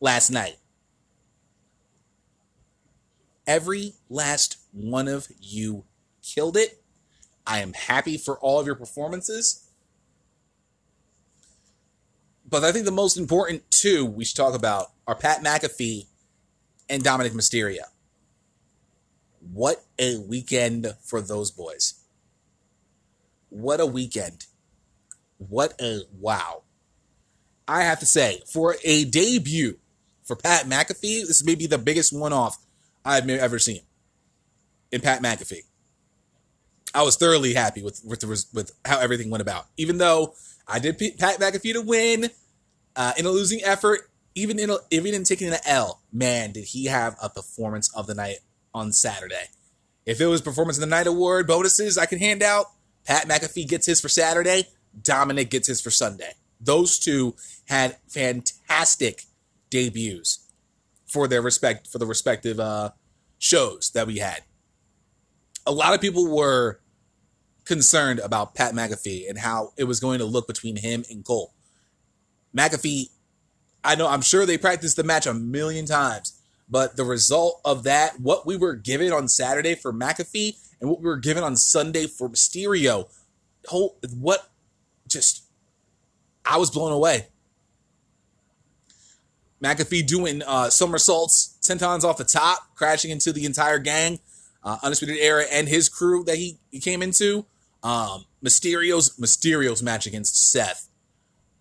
last 0.00 0.30
night. 0.30 0.56
Every 3.46 3.94
last 4.10 4.58
one 4.72 5.08
of 5.08 5.28
you 5.40 5.84
killed 6.22 6.56
it. 6.56 6.82
I 7.46 7.60
am 7.60 7.72
happy 7.74 8.16
for 8.16 8.38
all 8.38 8.58
of 8.58 8.66
your 8.66 8.74
performances. 8.74 9.63
But 12.54 12.62
I 12.62 12.70
think 12.70 12.84
the 12.84 12.92
most 12.92 13.16
important 13.16 13.68
two 13.72 14.06
we 14.06 14.24
should 14.24 14.36
talk 14.36 14.54
about 14.54 14.92
are 15.08 15.16
Pat 15.16 15.42
McAfee 15.42 16.06
and 16.88 17.02
Dominik 17.02 17.32
Mysterio. 17.32 17.80
What 19.52 19.84
a 19.98 20.18
weekend 20.18 20.94
for 21.02 21.20
those 21.20 21.50
boys. 21.50 21.94
What 23.48 23.80
a 23.80 23.86
weekend. 23.86 24.46
What 25.38 25.74
a 25.80 26.02
wow. 26.16 26.62
I 27.66 27.82
have 27.82 27.98
to 27.98 28.06
say, 28.06 28.40
for 28.46 28.76
a 28.84 29.04
debut 29.04 29.80
for 30.22 30.36
Pat 30.36 30.66
McAfee, 30.66 31.26
this 31.26 31.44
may 31.44 31.56
be 31.56 31.66
the 31.66 31.76
biggest 31.76 32.16
one 32.16 32.32
off 32.32 32.56
I've 33.04 33.28
ever 33.28 33.58
seen 33.58 33.80
in 34.92 35.00
Pat 35.00 35.24
McAfee. 35.24 35.64
I 36.94 37.02
was 37.02 37.16
thoroughly 37.16 37.54
happy 37.54 37.82
with 37.82 38.00
with 38.04 38.20
the, 38.20 38.28
with 38.54 38.70
how 38.84 39.00
everything 39.00 39.28
went 39.28 39.42
about. 39.42 39.66
Even 39.76 39.98
though 39.98 40.34
I 40.68 40.78
did 40.78 41.00
Pat 41.18 41.40
McAfee 41.40 41.72
to 41.72 41.82
win 41.82 42.30
uh, 42.96 43.12
in 43.16 43.26
a 43.26 43.30
losing 43.30 43.62
effort, 43.64 44.10
even 44.34 44.58
in 44.58 44.70
a, 44.70 44.76
even 44.90 45.14
in 45.14 45.24
taking 45.24 45.48
an 45.48 45.58
L, 45.64 46.00
man, 46.12 46.52
did 46.52 46.64
he 46.64 46.86
have 46.86 47.16
a 47.22 47.28
performance 47.28 47.94
of 47.94 48.06
the 48.06 48.14
night 48.14 48.38
on 48.72 48.92
Saturday? 48.92 49.48
If 50.06 50.20
it 50.20 50.26
was 50.26 50.42
performance 50.42 50.76
of 50.76 50.82
the 50.82 50.86
night 50.86 51.06
award 51.06 51.46
bonuses 51.46 51.96
I 51.96 52.06
can 52.06 52.18
hand 52.18 52.42
out, 52.42 52.66
Pat 53.04 53.28
McAfee 53.28 53.68
gets 53.68 53.86
his 53.86 54.00
for 54.00 54.08
Saturday, 54.08 54.64
Dominik 55.00 55.50
gets 55.50 55.68
his 55.68 55.80
for 55.80 55.90
Sunday. 55.90 56.32
Those 56.60 56.98
two 56.98 57.34
had 57.66 57.96
fantastic 58.08 59.24
debuts 59.70 60.50
for 61.06 61.28
their 61.28 61.42
respect 61.42 61.86
for 61.88 61.98
the 61.98 62.06
respective 62.06 62.58
uh, 62.60 62.90
shows 63.38 63.90
that 63.94 64.06
we 64.06 64.18
had. 64.18 64.42
A 65.66 65.72
lot 65.72 65.94
of 65.94 66.00
people 66.00 66.34
were 66.34 66.80
concerned 67.64 68.18
about 68.18 68.54
Pat 68.54 68.74
McAfee 68.74 69.28
and 69.28 69.38
how 69.38 69.72
it 69.76 69.84
was 69.84 70.00
going 70.00 70.18
to 70.18 70.24
look 70.24 70.46
between 70.46 70.76
him 70.76 71.04
and 71.10 71.24
Cole. 71.24 71.53
McAfee, 72.56 73.10
I 73.82 73.94
know 73.94 74.08
I'm 74.08 74.22
sure 74.22 74.46
they 74.46 74.58
practiced 74.58 74.96
the 74.96 75.04
match 75.04 75.26
a 75.26 75.34
million 75.34 75.86
times, 75.86 76.40
but 76.68 76.96
the 76.96 77.04
result 77.04 77.60
of 77.64 77.82
that, 77.84 78.20
what 78.20 78.46
we 78.46 78.56
were 78.56 78.74
given 78.74 79.12
on 79.12 79.28
Saturday 79.28 79.74
for 79.74 79.92
McAfee 79.92 80.56
and 80.80 80.88
what 80.88 81.00
we 81.00 81.06
were 81.06 81.16
given 81.16 81.42
on 81.42 81.56
Sunday 81.56 82.06
for 82.06 82.28
Mysterio, 82.28 83.08
whole 83.66 83.98
what 84.16 84.50
just 85.08 85.44
I 86.44 86.58
was 86.58 86.70
blown 86.70 86.92
away. 86.92 87.28
McAfee 89.62 90.06
doing 90.06 90.42
uh, 90.42 90.68
somersaults, 90.68 91.58
sentons 91.62 92.04
off 92.04 92.18
the 92.18 92.24
top, 92.24 92.74
crashing 92.74 93.10
into 93.10 93.32
the 93.32 93.46
entire 93.46 93.78
gang, 93.78 94.20
uh, 94.62 94.78
Undisputed 94.82 95.16
Era 95.18 95.44
and 95.50 95.68
his 95.68 95.88
crew 95.88 96.22
that 96.24 96.36
he, 96.36 96.58
he 96.70 96.80
came 96.80 97.02
into. 97.02 97.46
Um, 97.82 98.24
Mysterio's 98.42 99.16
Mysterio's 99.18 99.82
match 99.82 100.06
against 100.06 100.50
Seth. 100.50 100.88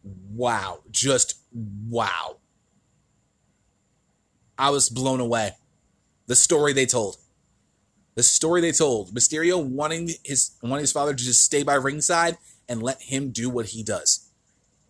Wow, 0.03 0.79
just 0.91 1.35
wow. 1.51 2.37
I 4.57 4.69
was 4.69 4.89
blown 4.89 5.19
away. 5.19 5.51
The 6.27 6.35
story 6.35 6.73
they 6.73 6.85
told. 6.85 7.17
The 8.15 8.23
story 8.23 8.61
they 8.61 8.71
told. 8.71 9.13
Mysterio 9.13 9.63
wanting 9.63 10.09
his 10.23 10.51
wanting 10.61 10.83
his 10.83 10.91
father 10.91 11.13
to 11.13 11.23
just 11.23 11.43
stay 11.43 11.63
by 11.63 11.75
ringside 11.75 12.37
and 12.69 12.83
let 12.83 13.01
him 13.01 13.31
do 13.31 13.49
what 13.49 13.67
he 13.67 13.83
does 13.83 14.29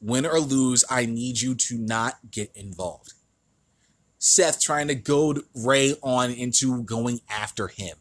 win 0.03 0.25
or 0.25 0.39
lose, 0.39 0.83
I 0.89 1.05
need 1.05 1.41
you 1.41 1.55
to 1.55 1.77
not 1.77 2.19
get 2.29 2.51
involved. 2.55 3.13
Seth 4.19 4.61
trying 4.61 4.89
to 4.89 4.95
goad 4.95 5.41
Rey 5.55 5.95
on 6.03 6.31
into 6.31 6.83
going 6.83 7.21
after 7.29 7.69
him. 7.69 7.97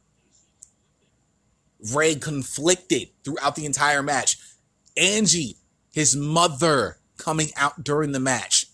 Rey 1.95 2.15
conflicted 2.15 3.09
throughout 3.25 3.57
the 3.57 3.67
entire 3.67 4.03
match. 4.03 4.37
Angie, 4.97 5.57
his 5.93 6.15
mother, 6.15 6.99
coming 7.23 7.51
out 7.57 7.85
during 7.85 8.13
the 8.13 8.21
match. 8.21 8.67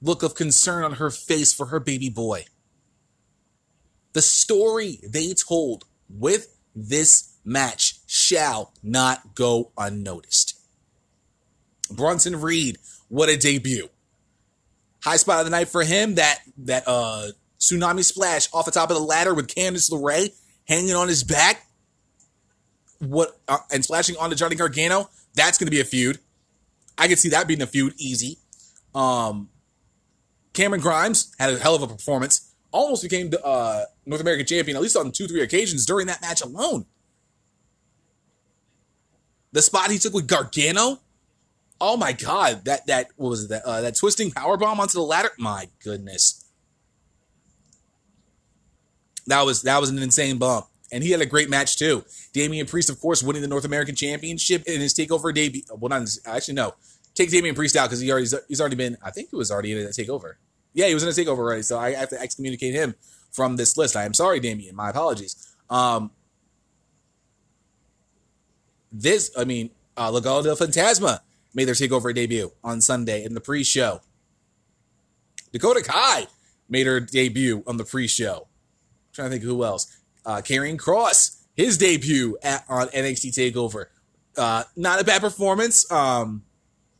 Look 0.00 0.22
of 0.22 0.34
concern 0.34 0.84
on 0.84 0.94
her 0.94 1.10
face 1.10 1.52
for 1.52 1.66
her 1.66 1.80
baby 1.80 2.08
boy. 2.08 2.46
The 4.12 4.22
story 4.22 4.98
they 5.02 5.32
told 5.34 5.84
with 6.08 6.58
this 6.74 7.36
match 7.44 8.00
shall 8.06 8.72
not 8.82 9.34
go 9.34 9.72
unnoticed. 9.78 10.58
Bronson 11.90 12.40
Reed, 12.40 12.78
what 13.08 13.28
a 13.28 13.36
debut. 13.36 13.88
High 15.02 15.16
spot 15.16 15.40
of 15.40 15.44
the 15.46 15.50
night 15.50 15.68
for 15.68 15.82
him, 15.82 16.14
that 16.16 16.40
that 16.58 16.84
uh 16.86 17.28
tsunami 17.58 18.04
splash 18.04 18.48
off 18.52 18.64
the 18.64 18.70
top 18.70 18.90
of 18.90 18.96
the 18.96 19.02
ladder 19.02 19.34
with 19.34 19.48
Candice 19.48 19.90
LeRae 19.90 20.32
hanging 20.66 20.94
on 20.94 21.08
his 21.08 21.24
back. 21.24 21.66
What 22.98 23.38
uh, 23.48 23.58
and 23.72 23.84
splashing 23.84 24.16
onto 24.16 24.36
Johnny 24.36 24.56
Gargano. 24.56 25.10
That's 25.34 25.58
going 25.58 25.66
to 25.66 25.70
be 25.70 25.80
a 25.80 25.84
feud. 25.84 26.18
I 26.98 27.08
could 27.08 27.18
see 27.18 27.30
that 27.30 27.48
being 27.48 27.62
a 27.62 27.66
feud 27.66 27.94
easy. 27.98 28.38
Um, 28.94 29.48
Cameron 30.52 30.80
Grimes 30.80 31.34
had 31.38 31.52
a 31.52 31.58
hell 31.58 31.74
of 31.74 31.82
a 31.82 31.86
performance. 31.86 32.52
Almost 32.70 33.02
became 33.02 33.30
the 33.30 33.44
uh, 33.44 33.84
North 34.06 34.20
American 34.20 34.46
champion 34.46 34.76
at 34.76 34.82
least 34.82 34.96
on 34.96 35.12
two, 35.12 35.26
three 35.26 35.42
occasions 35.42 35.84
during 35.86 36.06
that 36.06 36.22
match 36.22 36.40
alone. 36.42 36.86
The 39.52 39.60
spot 39.60 39.90
he 39.90 39.98
took 39.98 40.14
with 40.14 40.26
Gargano, 40.26 41.00
Oh 41.84 41.96
my 41.96 42.12
god, 42.12 42.64
that 42.66 42.86
that 42.86 43.08
what 43.16 43.30
was 43.30 43.44
it 43.44 43.48
that 43.48 43.64
uh, 43.64 43.80
that 43.80 43.96
twisting 43.96 44.30
power 44.30 44.56
bomb 44.56 44.78
onto 44.78 44.92
the 44.92 45.02
ladder? 45.02 45.30
My 45.36 45.68
goodness, 45.82 46.44
that 49.26 49.42
was 49.42 49.62
that 49.62 49.80
was 49.80 49.90
an 49.90 49.98
insane 49.98 50.38
bump, 50.38 50.66
and 50.92 51.02
he 51.02 51.10
had 51.10 51.20
a 51.20 51.26
great 51.26 51.50
match 51.50 51.76
too. 51.76 52.04
Damian 52.32 52.66
Priest, 52.66 52.90
of 52.90 53.00
course, 53.00 53.22
winning 53.22 53.42
the 53.42 53.48
North 53.48 53.64
American 53.64 53.96
Championship 53.96 54.62
in 54.66 54.80
his 54.80 54.94
Takeover 54.94 55.34
debut. 55.34 55.62
Well, 55.70 55.88
not 55.88 56.08
actually 56.26 56.54
no, 56.54 56.74
take 57.14 57.30
Damian 57.30 57.54
Priest 57.54 57.74
out 57.74 57.88
because 57.88 58.00
he 58.00 58.12
already 58.12 58.28
he's 58.46 58.60
already 58.60 58.76
been. 58.76 58.96
I 59.02 59.10
think 59.10 59.30
he 59.30 59.36
was 59.36 59.50
already 59.50 59.72
in 59.72 59.78
a 59.78 59.90
Takeover. 59.90 60.34
Yeah, 60.74 60.86
he 60.86 60.94
was 60.94 61.02
in 61.02 61.08
a 61.08 61.12
takeover 61.12 61.38
already, 61.38 61.62
so 61.62 61.78
I 61.78 61.92
have 61.92 62.08
to 62.10 62.20
excommunicate 62.20 62.74
him 62.74 62.94
from 63.30 63.56
this 63.56 63.76
list. 63.76 63.96
I 63.96 64.04
am 64.04 64.14
sorry, 64.14 64.40
Damian. 64.40 64.74
My 64.74 64.90
apologies. 64.90 65.54
Um, 65.68 66.10
this, 68.90 69.30
I 69.36 69.44
mean, 69.44 69.70
uh, 69.96 70.10
Legado 70.10 70.44
del 70.44 70.56
Fantasma 70.56 71.20
made 71.54 71.64
their 71.66 71.74
takeover 71.74 72.14
debut 72.14 72.52
on 72.64 72.80
Sunday 72.80 73.24
in 73.24 73.34
the 73.34 73.40
pre-show. 73.40 74.00
Dakota 75.52 75.82
Kai 75.82 76.26
made 76.68 76.86
her 76.86 77.00
debut 77.00 77.62
on 77.66 77.76
the 77.76 77.84
pre-show. 77.84 78.48
trying 79.12 79.28
to 79.28 79.32
think 79.32 79.44
who 79.44 79.64
else. 79.64 79.98
Uh, 80.24 80.40
Kross, 80.42 81.42
his 81.54 81.78
debut 81.78 82.36
at, 82.42 82.64
on 82.68 82.88
NXT 82.88 83.32
Takeover. 83.32 83.86
Uh, 84.36 84.64
not 84.76 85.00
a 85.00 85.04
bad 85.04 85.20
performance. 85.20 85.90
Um, 85.90 86.42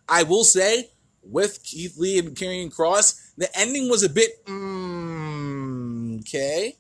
I 0.09 0.25
will 0.25 0.45
say, 0.45 0.91
with 1.23 1.63
Keith 1.63 1.97
Lee 1.97 2.19
and 2.19 2.37
Karrion 2.37 2.75
Kross, 2.75 3.33
the 3.37 3.49
ending 3.59 3.89
was 3.89 4.03
a 4.03 4.09
bit 4.09 4.45
mm, 4.45 6.21
okay. 6.21 6.77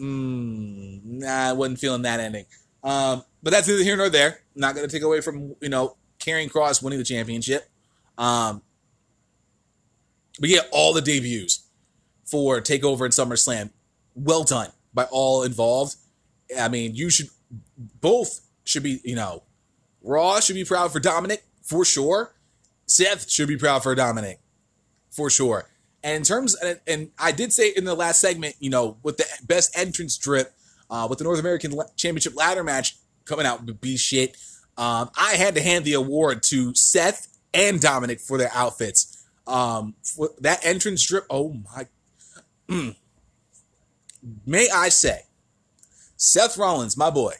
Mm, 0.00 1.00
nah, 1.04 1.50
I 1.50 1.52
wasn't 1.52 1.78
feeling 1.78 2.02
that 2.02 2.20
ending. 2.20 2.46
Um, 2.82 3.22
but 3.42 3.52
that's 3.52 3.68
neither 3.68 3.84
here 3.84 3.96
nor 3.96 4.10
there. 4.10 4.40
Not 4.54 4.74
going 4.74 4.86
to 4.86 4.92
take 4.94 5.02
away 5.02 5.20
from 5.20 5.54
you 5.60 5.68
know 5.68 5.96
Karrion 6.18 6.50
Kross 6.50 6.82
winning 6.82 6.98
the 6.98 7.04
championship. 7.04 7.68
Um, 8.18 8.62
but 10.40 10.48
yeah, 10.48 10.60
all 10.72 10.92
the 10.92 11.00
debuts 11.00 11.64
for 12.24 12.60
Takeover 12.60 13.04
and 13.04 13.12
SummerSlam, 13.12 13.70
well 14.14 14.44
done 14.44 14.70
by 14.92 15.04
all 15.10 15.42
involved. 15.42 15.96
I 16.58 16.68
mean, 16.68 16.94
you 16.94 17.10
should 17.10 17.28
both 18.00 18.40
should 18.64 18.82
be 18.82 19.00
you 19.04 19.16
know, 19.16 19.42
Raw 20.02 20.40
should 20.40 20.54
be 20.54 20.64
proud 20.64 20.92
for 20.92 21.00
Dominik 21.00 21.40
for 21.62 21.84
sure. 21.84 22.34
Seth 22.86 23.30
should 23.30 23.48
be 23.48 23.56
proud 23.56 23.82
for 23.82 23.94
Dominik 23.96 24.36
for 25.10 25.30
sure. 25.30 25.68
And 26.02 26.16
in 26.18 26.22
terms, 26.22 26.54
and, 26.56 26.80
and 26.86 27.10
I 27.18 27.32
did 27.32 27.52
say 27.52 27.70
in 27.70 27.84
the 27.84 27.94
last 27.94 28.20
segment, 28.20 28.56
you 28.60 28.68
know, 28.68 28.98
with 29.02 29.16
the 29.16 29.24
best 29.46 29.76
entrance 29.78 30.18
drip, 30.18 30.52
uh, 30.90 31.06
with 31.08 31.18
the 31.18 31.24
North 31.24 31.40
American 31.40 31.72
Championship 31.96 32.36
ladder 32.36 32.62
match 32.62 32.96
coming 33.24 33.46
out 33.46 33.64
with 33.64 33.80
B 33.80 33.96
shit, 33.96 34.36
um, 34.76 35.10
I 35.16 35.36
had 35.36 35.54
to 35.54 35.62
hand 35.62 35.86
the 35.86 35.94
award 35.94 36.42
to 36.44 36.74
Seth 36.74 37.28
and 37.54 37.80
Dominik 37.80 38.20
for 38.20 38.36
their 38.36 38.50
outfits. 38.52 39.24
Um, 39.46 39.94
for 40.02 40.30
that 40.40 40.64
entrance 40.64 41.06
drip, 41.06 41.24
oh 41.30 41.56
my. 42.68 42.94
may 44.46 44.68
I 44.70 44.88
say, 44.88 45.22
Seth 46.16 46.56
Rollins, 46.56 46.96
my 46.96 47.10
boy, 47.10 47.34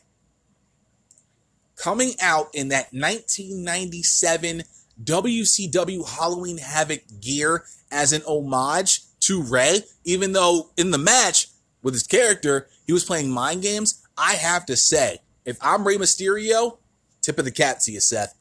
coming 1.76 2.12
out 2.20 2.48
in 2.54 2.68
that 2.68 2.92
1997 2.92 4.62
WCW 5.02 6.08
Halloween 6.08 6.58
Havoc 6.58 7.02
gear 7.20 7.64
as 7.90 8.12
an 8.12 8.22
homage 8.26 9.00
to 9.20 9.42
Rey, 9.42 9.80
even 10.04 10.32
though 10.32 10.70
in 10.76 10.90
the 10.90 10.98
match 10.98 11.48
with 11.82 11.94
his 11.94 12.06
character, 12.06 12.68
he 12.86 12.92
was 12.92 13.04
playing 13.04 13.30
mind 13.30 13.62
games. 13.62 14.02
I 14.16 14.34
have 14.34 14.66
to 14.66 14.76
say, 14.76 15.18
if 15.44 15.58
I'm 15.60 15.86
Rey 15.86 15.96
Mysterio, 15.96 16.78
tip 17.20 17.38
of 17.38 17.44
the 17.44 17.50
cap 17.50 17.78
to 17.80 17.92
you, 17.92 18.00
Seth. 18.00 18.34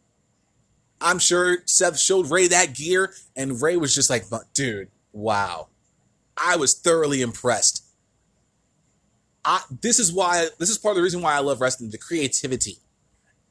I'm 1.02 1.20
sure 1.20 1.60
Seth 1.66 2.00
showed 2.00 2.30
Rey 2.30 2.48
that 2.48 2.74
gear, 2.74 3.14
and 3.36 3.62
Rey 3.62 3.78
was 3.78 3.94
just 3.94 4.10
like, 4.10 4.26
dude, 4.54 4.90
wow. 5.12 5.68
I 6.38 6.56
was 6.56 6.74
thoroughly 6.74 7.22
impressed. 7.22 7.84
I, 9.46 9.62
this 9.82 10.00
is 10.00 10.12
why, 10.12 10.48
this 10.60 10.70
is 10.70 10.78
part 10.78 10.94
of 10.94 10.98
the 10.98 11.04
reason 11.04 11.22
why 11.22 11.34
I 11.34 11.40
love 11.40 11.62
wrestling 11.62 11.90
the 11.90 11.98
creativity 11.98 12.78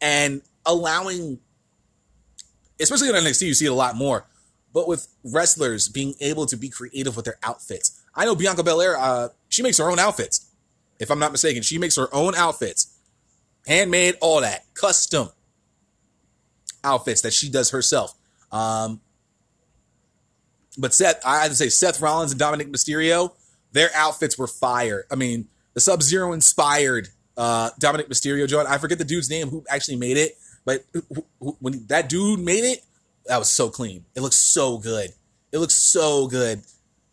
and 0.00 0.42
allowing 0.64 1.38
especially 2.82 3.08
in 3.08 3.14
NXT, 3.14 3.46
you 3.46 3.54
see 3.54 3.66
it 3.66 3.70
a 3.70 3.74
lot 3.74 3.96
more. 3.96 4.26
But 4.74 4.88
with 4.88 5.06
wrestlers 5.24 5.88
being 5.88 6.14
able 6.20 6.46
to 6.46 6.56
be 6.56 6.68
creative 6.68 7.16
with 7.16 7.24
their 7.24 7.38
outfits, 7.42 8.02
I 8.14 8.24
know 8.24 8.34
Bianca 8.34 8.62
Belair. 8.62 8.96
Uh, 8.98 9.28
she 9.48 9.62
makes 9.62 9.78
her 9.78 9.90
own 9.90 9.98
outfits, 9.98 10.50
if 10.98 11.10
I'm 11.10 11.18
not 11.18 11.32
mistaken. 11.32 11.62
She 11.62 11.78
makes 11.78 11.96
her 11.96 12.12
own 12.14 12.34
outfits, 12.34 12.94
handmade, 13.66 14.16
all 14.20 14.40
that, 14.40 14.64
custom 14.74 15.28
outfits 16.84 17.20
that 17.22 17.32
she 17.32 17.48
does 17.50 17.70
herself. 17.70 18.14
Um, 18.50 19.00
but 20.78 20.94
Seth, 20.94 21.20
I 21.24 21.42
have 21.42 21.50
to 21.50 21.54
say, 21.54 21.68
Seth 21.68 22.00
Rollins 22.00 22.32
and 22.32 22.40
Dominik 22.40 22.70
Mysterio, 22.70 23.32
their 23.72 23.90
outfits 23.94 24.38
were 24.38 24.46
fire. 24.46 25.06
I 25.10 25.16
mean, 25.16 25.48
the 25.74 25.80
Sub 25.80 26.02
Zero 26.02 26.32
inspired 26.32 27.08
uh, 27.36 27.70
Dominik 27.80 28.08
Mysterio 28.08 28.48
John. 28.48 28.66
I 28.66 28.78
forget 28.78 28.98
the 28.98 29.04
dude's 29.04 29.30
name 29.30 29.48
who 29.48 29.64
actually 29.68 29.96
made 29.96 30.16
it. 30.16 30.36
But 30.64 30.84
when 31.38 31.86
that 31.86 32.08
dude 32.08 32.40
made 32.40 32.64
it, 32.64 32.84
that 33.26 33.38
was 33.38 33.50
so 33.50 33.68
clean. 33.68 34.04
It 34.14 34.20
looks 34.20 34.38
so 34.38 34.78
good. 34.78 35.10
It 35.50 35.58
looks 35.58 35.74
so 35.74 36.28
good. 36.28 36.62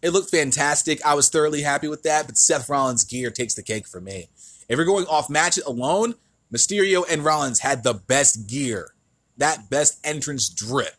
It 0.02 0.12
looked 0.12 0.32
fantastic. 0.32 1.04
I 1.06 1.14
was 1.14 1.30
thoroughly 1.30 1.62
happy 1.62 1.88
with 1.88 2.04
that. 2.04 2.28
But 2.28 2.38
Seth 2.38 2.70
Rollins' 2.70 3.04
gear 3.04 3.32
takes 3.32 3.56
the 3.56 3.64
cake 3.64 3.88
for 3.88 4.00
me. 4.00 4.30
If 4.68 4.78
you're 4.78 4.86
going 4.86 5.08
off 5.08 5.30
match 5.30 5.58
alone, 5.66 6.16
Mysterio 6.54 7.04
and 7.10 7.24
Rollins 7.24 7.60
had 7.60 7.84
the 7.84 7.94
best 7.94 8.48
gear, 8.48 8.94
that 9.38 9.70
best 9.70 10.00
entrance 10.04 10.48
drip. 10.48 10.96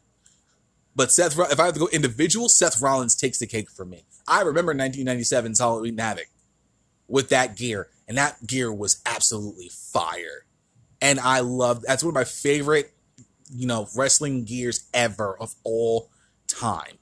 But 0.95 1.13
Seth, 1.13 1.39
if 1.39 1.61
I 1.61 1.67
have 1.67 1.75
to 1.75 1.81
go 1.81 1.89
individual, 1.89 2.49
Seth 2.49 2.81
Rollins 2.83 3.15
takes 3.15 3.39
the 3.39 3.47
cake 3.47 3.71
for 3.71 3.85
me. 3.85 4.05
I 4.27 4.43
remember 4.43 4.75
1997's 4.75 5.61
Halloween 5.61 5.99
Havoc 5.99 6.27
with 7.11 7.29
that 7.29 7.57
gear, 7.57 7.89
and 8.09 8.17
that 8.17 8.47
gear 8.47 8.73
was 8.73 9.03
absolutely 9.05 9.69
fire 9.69 10.45
and 11.01 11.19
I 11.19 11.41
love 11.41 11.83
that's 11.83 12.03
one 12.03 12.11
of 12.11 12.15
my 12.15 12.25
favorite, 12.25 12.93
you 13.55 13.67
know, 13.67 13.89
wrestling 13.97 14.45
gears 14.45 14.85
ever 14.93 15.37
of 15.39 15.55
all 15.65 16.11
time. 16.47 16.99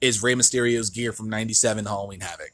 Is 0.00 0.22
Rey 0.22 0.34
Mysterio's 0.34 0.90
gear 0.90 1.12
from 1.12 1.30
'97 1.30 1.86
Halloween 1.86 2.20
Havoc, 2.20 2.52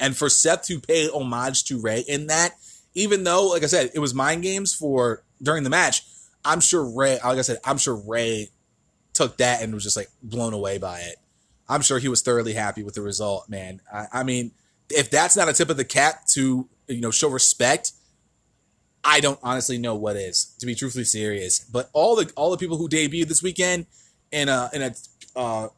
and 0.00 0.16
for 0.16 0.28
Seth 0.28 0.62
to 0.66 0.80
pay 0.80 1.08
homage 1.08 1.64
to 1.64 1.80
Rey 1.80 2.04
in 2.08 2.28
that, 2.28 2.54
even 2.94 3.24
though, 3.24 3.48
like 3.48 3.62
I 3.62 3.66
said, 3.66 3.90
it 3.94 3.98
was 3.98 4.14
mind 4.14 4.42
games 4.42 4.74
for 4.74 5.22
during 5.42 5.62
the 5.62 5.70
match. 5.70 6.02
I'm 6.44 6.60
sure 6.60 6.84
Rey, 6.84 7.18
like 7.22 7.38
I 7.38 7.42
said, 7.42 7.58
I'm 7.64 7.76
sure 7.78 7.96
Rey 7.96 8.50
took 9.12 9.36
that 9.38 9.62
and 9.62 9.74
was 9.74 9.82
just 9.82 9.96
like 9.96 10.08
blown 10.22 10.54
away 10.54 10.78
by 10.78 11.00
it. 11.00 11.16
I'm 11.68 11.82
sure 11.82 11.98
he 11.98 12.08
was 12.08 12.22
thoroughly 12.22 12.52
happy 12.52 12.82
with 12.82 12.94
the 12.94 13.02
result, 13.02 13.48
man. 13.48 13.80
I, 13.92 14.06
I 14.12 14.22
mean, 14.22 14.52
if 14.90 15.10
that's 15.10 15.36
not 15.36 15.48
a 15.48 15.52
tip 15.52 15.70
of 15.70 15.76
the 15.76 15.84
cap 15.84 16.26
to 16.28 16.68
you 16.88 17.00
know 17.00 17.10
show 17.10 17.28
respect 17.28 17.92
I 19.06 19.20
don't 19.20 19.38
honestly 19.40 19.78
know 19.78 19.94
what 19.94 20.16
is, 20.16 20.56
to 20.58 20.66
be 20.66 20.74
truthfully 20.74 21.04
serious. 21.04 21.60
But 21.60 21.88
all 21.92 22.16
the 22.16 22.30
all 22.36 22.50
the 22.50 22.56
people 22.56 22.76
who 22.76 22.88
debuted 22.88 23.28
this 23.28 23.42
weekend 23.42 23.86
in 24.32 24.48
a 24.48 24.68
in 24.74 24.82
a 24.82 24.94
uh, 25.36 25.68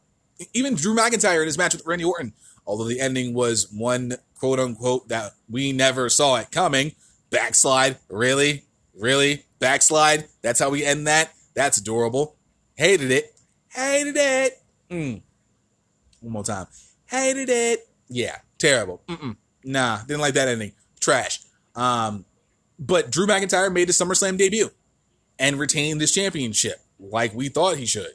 even 0.53 0.73
Drew 0.73 0.95
McIntyre 0.95 1.41
in 1.41 1.45
his 1.45 1.57
match 1.57 1.73
with 1.73 1.85
Randy 1.85 2.05
Orton, 2.05 2.33
although 2.65 2.85
the 2.85 2.99
ending 2.99 3.35
was 3.35 3.71
one 3.71 4.15
quote 4.35 4.59
unquote 4.59 5.09
that 5.09 5.33
we 5.47 5.71
never 5.71 6.09
saw 6.09 6.37
it 6.37 6.49
coming. 6.49 6.93
Backslide, 7.29 7.97
really, 8.09 8.63
really 8.97 9.45
backslide. 9.59 10.25
That's 10.41 10.59
how 10.59 10.71
we 10.71 10.83
end 10.83 11.05
that. 11.05 11.31
That's 11.53 11.77
adorable. 11.77 12.35
Hated 12.75 13.11
it. 13.11 13.35
Hated 13.67 14.17
it. 14.17 14.61
Mm. 14.89 15.21
One 16.21 16.33
more 16.33 16.43
time. 16.43 16.65
Hated 17.05 17.49
it. 17.49 17.87
Yeah, 18.07 18.37
terrible. 18.59 19.01
Mm-mm. 19.07 19.35
Nah, 19.63 19.99
didn't 20.03 20.21
like 20.21 20.35
that 20.35 20.47
ending. 20.47 20.73
Trash. 20.99 21.39
Um, 21.75 22.25
but 22.77 23.11
Drew 23.11 23.25
McIntyre 23.25 23.71
made 23.71 23.87
his 23.87 23.99
SummerSlam 23.99 24.37
debut 24.37 24.69
and 25.37 25.57
retained 25.57 25.99
this 25.99 26.13
championship 26.13 26.79
like 26.99 27.33
we 27.33 27.49
thought 27.49 27.77
he 27.77 27.85
should. 27.85 28.11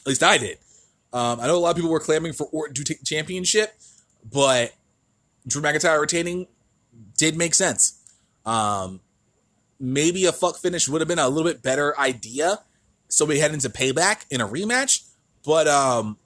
At 0.00 0.06
least 0.06 0.22
I 0.22 0.38
did. 0.38 0.58
Um, 1.12 1.40
I 1.40 1.46
know 1.46 1.56
a 1.56 1.60
lot 1.60 1.70
of 1.70 1.76
people 1.76 1.90
were 1.90 2.00
clamoring 2.00 2.34
for 2.34 2.46
Orton 2.46 2.74
to 2.74 2.84
take 2.84 3.00
the 3.00 3.06
championship, 3.06 3.74
but 4.30 4.72
Drew 5.46 5.62
McIntyre 5.62 6.00
retaining 6.00 6.46
did 7.16 7.36
make 7.36 7.54
sense. 7.54 8.00
Um, 8.44 9.00
maybe 9.80 10.26
a 10.26 10.32
fuck 10.32 10.56
finish 10.56 10.88
would 10.88 11.00
have 11.00 11.08
been 11.08 11.18
a 11.18 11.28
little 11.28 11.50
bit 11.50 11.62
better 11.62 11.98
idea. 11.98 12.60
So 13.08 13.24
we 13.24 13.38
head 13.38 13.52
into 13.52 13.70
payback 13.70 14.26
in 14.30 14.40
a 14.40 14.48
rematch. 14.48 15.06
But 15.44 15.66
um, 15.66 16.18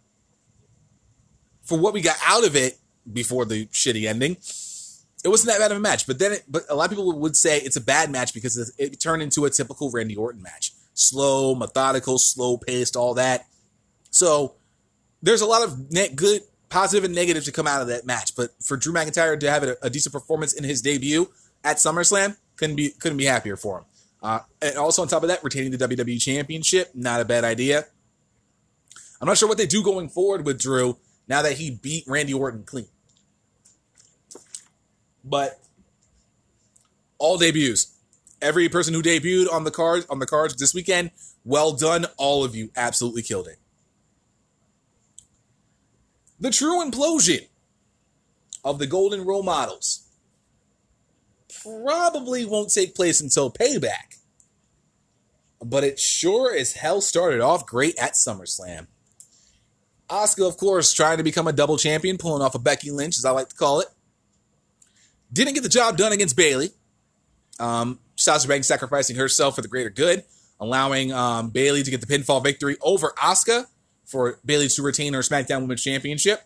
for 1.63 1.79
what 1.79 1.95
we 1.95 2.01
got 2.01 2.17
out 2.25 2.45
of 2.45 2.57
it 2.57 2.79
before 3.11 3.45
the 3.45 3.67
shitty 3.67 4.09
ending, 4.09 4.37
it 5.25 5.29
wasn't 5.29 5.53
that 5.53 5.61
bad 5.61 5.71
of 5.71 5.77
a 5.77 5.81
match. 5.81 6.07
But 6.07 6.19
then, 6.19 6.33
it, 6.33 6.45
but 6.49 6.65
a 6.69 6.75
lot 6.75 6.85
of 6.85 6.91
people 6.91 7.13
would 7.21 7.37
say 7.37 7.59
it's 7.59 7.77
a 7.77 7.81
bad 7.81 8.11
match 8.11 8.35
because 8.35 8.73
it, 8.79 9.01
turned 9.01 9.23
into 9.23 9.45
a 9.45 9.51
typical 9.51 9.91
Randy 9.91 10.17
Orton 10.17 10.43
match: 10.43 10.73
slow, 10.95 11.55
methodical, 11.55 12.19
slow 12.19 12.57
paced, 12.57 12.97
all 12.97 13.15
that. 13.15 13.47
So 14.11 14.55
there's 15.23 15.41
a 15.41 15.47
lot 15.47 15.63
of 15.63 15.93
net 15.93 16.17
good, 16.17 16.43
positive, 16.69 17.05
and 17.05 17.15
negative 17.15 17.45
to 17.45 17.53
come 17.53 17.67
out 17.67 17.83
of 17.83 17.89
that 17.89 18.05
match. 18.05 18.35
But 18.35 18.51
for 18.63 18.77
Drew 18.77 18.93
McIntyre 18.93 19.39
to 19.39 19.51
have 19.51 19.63
a, 19.63 19.77
a 19.83 19.91
decent 19.91 20.13
performance 20.13 20.53
in 20.53 20.65
his 20.65 20.83
debut 20.83 21.31
at 21.65 21.77
SummerSlam, 21.77 22.37
couldn't 22.57 22.77
be 22.77 22.91
couldn't 22.91 23.19
be 23.19 23.25
happier 23.25 23.57
for 23.57 23.79
him. 23.79 23.85
Uh, 24.23 24.41
and 24.61 24.77
also 24.77 25.03
on 25.03 25.09
top 25.09 25.23
of 25.23 25.29
that, 25.29 25.43
retaining 25.43 25.73
the 25.73 25.89
WWE 25.89 26.21
Championship, 26.21 26.91
not 26.95 27.21
a 27.21 27.25
bad 27.25 27.45
idea. 27.45 27.87
I'm 29.21 29.27
not 29.27 29.37
sure 29.37 29.49
what 29.49 29.59
they 29.59 29.67
do 29.67 29.83
going 29.83 30.09
forward 30.09 30.45
with 30.45 30.61
Drew 30.61 30.97
now 31.29 31.43
that 31.43 31.53
he 31.53 31.71
beat 31.71 32.05
Randy 32.07 32.35
Orton 32.35 32.65
clean. 32.65 32.87
But 35.25 35.61
all 37.19 37.39
debuts, 37.39 37.93
every 38.41 38.69
person 38.69 38.95
who 38.95 39.03
debuted 39.03 39.53
on 39.53 39.65
the 39.65 39.71
cards 39.71 40.07
on 40.11 40.19
the 40.19 40.27
cards 40.27 40.57
this 40.57 40.75
weekend, 40.75 41.11
well 41.45 41.73
done, 41.73 42.07
all 42.17 42.45
of 42.45 42.55
you, 42.55 42.71
absolutely 42.77 43.23
killed 43.23 43.49
it. 43.49 43.59
The 46.41 46.51
true 46.51 46.85
implosion 46.85 47.47
of 48.65 48.79
the 48.79 48.87
golden 48.87 49.25
role 49.25 49.45
models 49.45 50.09
probably 51.63 52.45
won't 52.45 52.73
take 52.73 52.95
place 52.95 53.21
until 53.21 53.51
payback. 53.51 54.19
But 55.65 55.85
it 55.85 56.01
sure 56.01 56.53
as 56.55 56.73
hell 56.73 57.01
started 57.01 57.41
off 57.41 57.65
great 57.65 57.97
at 57.99 58.15
SummerSlam. 58.15 58.89
Asuka, 60.11 60.49
of 60.49 60.57
course, 60.57 60.93
trying 60.93 61.19
to 61.19 61.23
become 61.23 61.47
a 61.47 61.53
double 61.53 61.79
champion, 61.79 62.19
pulling 62.19 62.43
off 62.43 62.57
a 62.57 62.59
Becky 62.59 62.91
Lynch, 62.91 63.17
as 63.17 63.25
I 63.25 63.31
like 63.31 63.49
to 63.49 63.55
call 63.55 63.81
it. 63.81 63.87
Didn't 65.33 65.55
get 65.55 65.63
the 65.63 65.69
job 65.69 65.97
done 65.97 66.13
against 66.13 66.37
Bayley. 66.37 66.71
Um, 67.59 67.99
Sasha 68.17 68.49
Banks 68.49 68.67
sacrificing 68.67 69.17
herself 69.17 69.57
for 69.57 69.63
the 69.63 69.69
greater 69.69 69.91
good, 69.91 70.25
allowing 70.61 71.13
um, 71.13 71.51
Bayley 71.51 71.83
to 71.83 71.91
get 71.91 72.01
the 72.01 72.07
pinfall 72.07 72.43
victory 72.43 72.77
over 72.83 73.13
Asuka 73.19 73.67
for 74.05 74.39
Bayley 74.45 74.69
to 74.69 74.83
retain 74.83 75.15
her 75.15 75.21
SmackDown 75.21 75.63
Women's 75.63 75.83
Championship. 75.83 76.43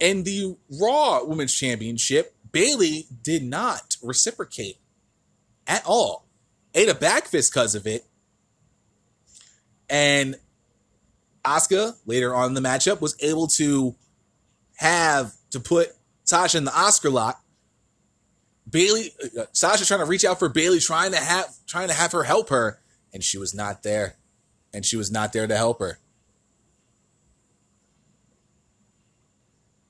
And 0.00 0.24
the 0.24 0.56
Raw 0.80 1.24
Women's 1.24 1.54
Championship, 1.54 2.34
Bayley 2.52 3.06
did 3.22 3.42
not 3.44 3.96
reciprocate 4.02 4.78
at 5.66 5.84
all. 5.84 6.26
Ate 6.74 6.88
a 6.88 6.94
back 6.94 7.26
fist 7.26 7.52
because 7.52 7.74
of 7.74 7.86
it. 7.86 8.06
And 9.88 10.36
Asuka, 11.44 11.96
later 12.06 12.34
on 12.34 12.48
in 12.48 12.54
the 12.54 12.60
matchup, 12.60 13.00
was 13.00 13.16
able 13.20 13.46
to 13.48 13.94
have 14.76 15.34
to 15.50 15.60
put 15.60 15.88
Sasha 16.24 16.58
in 16.58 16.64
the 16.64 16.70
Asuka 16.70 17.12
lock. 17.12 17.42
Bayley, 18.70 19.12
uh, 19.38 19.44
Sasha 19.52 19.84
trying 19.84 20.00
to 20.00 20.06
reach 20.06 20.24
out 20.24 20.38
for 20.38 20.48
Bayley, 20.48 20.80
trying 20.80 21.12
to 21.12 21.18
have 21.18 21.54
trying 21.66 21.88
to 21.88 21.94
have 21.94 22.12
her 22.12 22.24
help 22.24 22.50
her, 22.50 22.80
and 23.12 23.24
she 23.24 23.38
was 23.38 23.54
not 23.54 23.82
there, 23.82 24.16
and 24.72 24.84
she 24.84 24.96
was 24.96 25.10
not 25.10 25.32
there 25.32 25.46
to 25.46 25.56
help 25.56 25.80
her. 25.80 25.98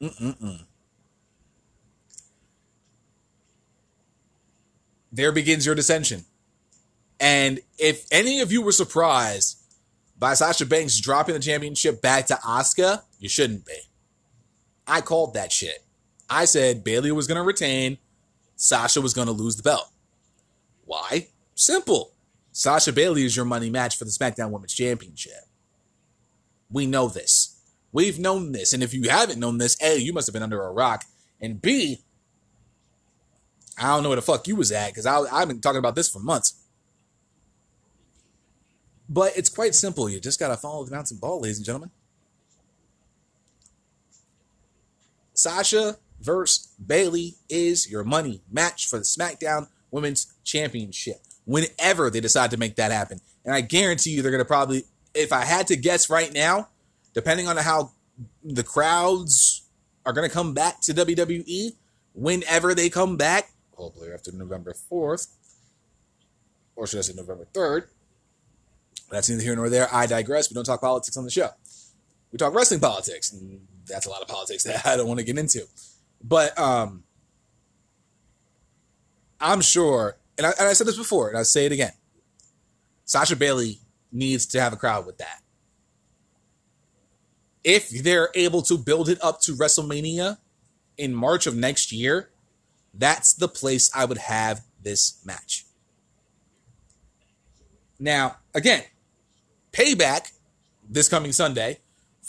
Mm-mm-mm. 0.01 0.65
There 5.13 5.33
begins 5.33 5.67
your 5.67 5.75
dissension. 5.75 6.25
And 7.19 7.61
if 7.79 8.07
any 8.11 8.41
of 8.41 8.51
you 8.51 8.63
were 8.63 8.73
surprised 8.73 9.59
by 10.19 10.35
Sasha 10.35 10.65
Banks 10.65 10.99
dropping 10.99 11.35
the 11.35 11.41
championship 11.41 12.01
back 12.01 12.27
to 12.27 12.35
Asuka, 12.35 13.03
you 13.19 13.29
shouldn't 13.29 13.67
be. 13.67 13.77
I 14.87 15.01
called 15.01 15.35
that 15.35 15.53
shit. 15.53 15.85
I 16.31 16.45
said 16.45 16.85
Bayley 16.85 17.13
was 17.13 17.27
going 17.27 17.37
to 17.37 17.43
retain, 17.43 17.99
Sasha 18.61 19.01
was 19.01 19.15
going 19.15 19.27
to 19.27 19.33
lose 19.33 19.57
the 19.57 19.63
belt. 19.63 19.89
Why? 20.85 21.29
Simple. 21.55 22.13
Sasha 22.53 22.93
Bayley 22.93 23.25
is 23.25 23.35
your 23.35 23.47
money 23.47 23.71
match 23.71 23.97
for 23.97 24.05
the 24.05 24.11
SmackDown 24.11 24.51
Women's 24.51 24.75
Championship. 24.75 25.47
We 26.71 26.85
know 26.85 27.09
this. 27.09 27.59
We've 27.91 28.19
known 28.19 28.53
this. 28.53 28.75
And 28.75 28.83
if 28.83 28.93
you 28.93 29.09
haven't 29.09 29.41
known 29.41 29.57
this, 29.57 29.81
A, 29.83 29.97
you 29.97 30.13
must 30.13 30.27
have 30.27 30.35
been 30.35 30.43
under 30.43 30.63
a 30.63 30.73
rock. 30.73 31.05
And 31.41 31.63
B, 31.63 32.03
I 33.79 33.95
don't 33.95 34.03
know 34.03 34.11
where 34.11 34.17
the 34.17 34.23
fuck 34.23 34.47
you 34.47 34.57
was 34.57 34.71
at 34.73 34.89
because 34.89 35.07
I've 35.07 35.49
been 35.49 35.63
talking 35.63 35.79
about 35.79 35.95
this 35.95 36.11
for 36.11 36.21
months. 36.21 36.63
But 39.09 39.39
it's 39.39 39.49
quite 39.49 39.75
simple. 39.75 40.11
You 40.11 40.21
just 40.21 40.39
got 40.39 40.49
to 40.49 40.59
follow 40.59 40.85
the 40.85 40.91
bouncing 40.91 41.17
ball, 41.17 41.41
ladies 41.41 41.57
and 41.57 41.65
gentlemen. 41.65 41.91
Sasha 45.33 45.97
versus 46.21 46.69
Bayley 46.85 47.35
is 47.49 47.91
your 47.91 48.05
money 48.05 48.43
match 48.51 48.89
for 48.89 48.99
the 48.99 49.05
SmackDown 49.05 49.69
Women's 49.91 50.33
Championship. 50.45 51.21
Whenever 51.45 52.11
they 52.11 52.21
decide 52.21 52.51
to 52.53 52.57
make 52.57 52.77
that 52.77 52.93
happen. 52.93 53.21
And 53.45 53.55
I 53.55 53.61
guarantee 53.61 54.11
you 54.11 54.23
they're 54.23 54.31
going 54.31 54.43
to 54.43 54.45
probably, 54.45 54.85
if 55.15 55.33
I 55.33 55.45
had 55.45 55.67
to 55.69 55.77
guess 55.77 56.11
right 56.11 56.33
now, 56.33 56.69
depending 57.15 57.49
on 57.49 57.57
how 57.57 57.93
the 58.45 58.63
crowds 58.63 59.63
are 60.05 60.13
going 60.13 60.29
to 60.29 60.33
come 60.33 60.55
back 60.55 60.81
to 60.83 60.95
WWE, 60.95 61.73
whenever 62.15 62.75
they 62.75 62.89
come 62.89 63.17
back, 63.17 63.51
hopefully 63.75 64.13
after 64.13 64.31
November 64.33 64.75
4th, 64.93 65.29
or 66.77 66.87
should 66.87 66.99
I 66.99 67.03
say 67.03 67.15
November 67.15 67.47
3rd, 67.53 67.87
that's 69.11 69.29
neither 69.29 69.43
here 69.43 69.57
nor 69.57 69.69
there. 69.69 69.89
I 69.93 70.07
digress. 70.07 70.51
We 70.51 70.55
don't 70.55 70.65
talk 70.65 70.81
politics 70.81 71.17
on 71.17 71.25
the 71.25 71.31
show. 71.31 71.49
We 72.31 72.39
talk 72.39 72.55
wrestling 72.55 72.81
politics, 72.81 73.33
and 73.33 73.61
that's 73.87 74.07
a 74.07 74.11
lot 74.11 74.23
of 74.23 74.29
politics 74.29 74.63
that 74.65 74.87
I 74.87 74.97
don't 74.97 75.09
want 75.09 75.19
to 75.19 75.27
get 75.27 75.37
into. 75.37 75.67
But 76.23 76.59
um, 76.59 77.05
I'm 79.41 79.61
sure, 79.61 80.17
and 80.37 80.47
I, 80.47 80.53
and 80.59 80.69
I 80.69 80.73
said 80.75 80.87
this 80.87 80.97
before, 80.97 81.29
and 81.29 81.39
I 81.39 81.43
say 81.43 81.67
it 81.67 81.73
again. 81.73 81.93
Sasha 83.05 83.37
Bayley 83.37 83.79
needs 84.13 84.47
to 84.47 84.61
have 84.61 84.73
a 84.73 84.77
crowd 84.77 85.07
with 85.07 85.19
that. 85.19 85.41
If 87.65 87.91
they're 87.91 88.31
able 88.35 88.63
to 88.63 88.79
build 88.79 89.09
it 89.09 89.19
up 89.23 89.41
to 89.43 89.53
WrestleMania 89.53 90.39
in 90.97 91.15
March 91.15 91.47
of 91.47 91.57
next 91.57 91.93
year, 91.93 92.31
that's 92.95 93.35
the 93.35 93.49
place 93.49 93.91
I 93.95 94.05
would 94.05 94.19
have 94.19 94.63
this 94.83 95.21
match. 95.25 95.65
Now, 97.99 98.37
again, 98.55 98.83
payback 99.73 100.33
this 100.89 101.09
coming 101.09 101.33
Sunday 101.33 101.79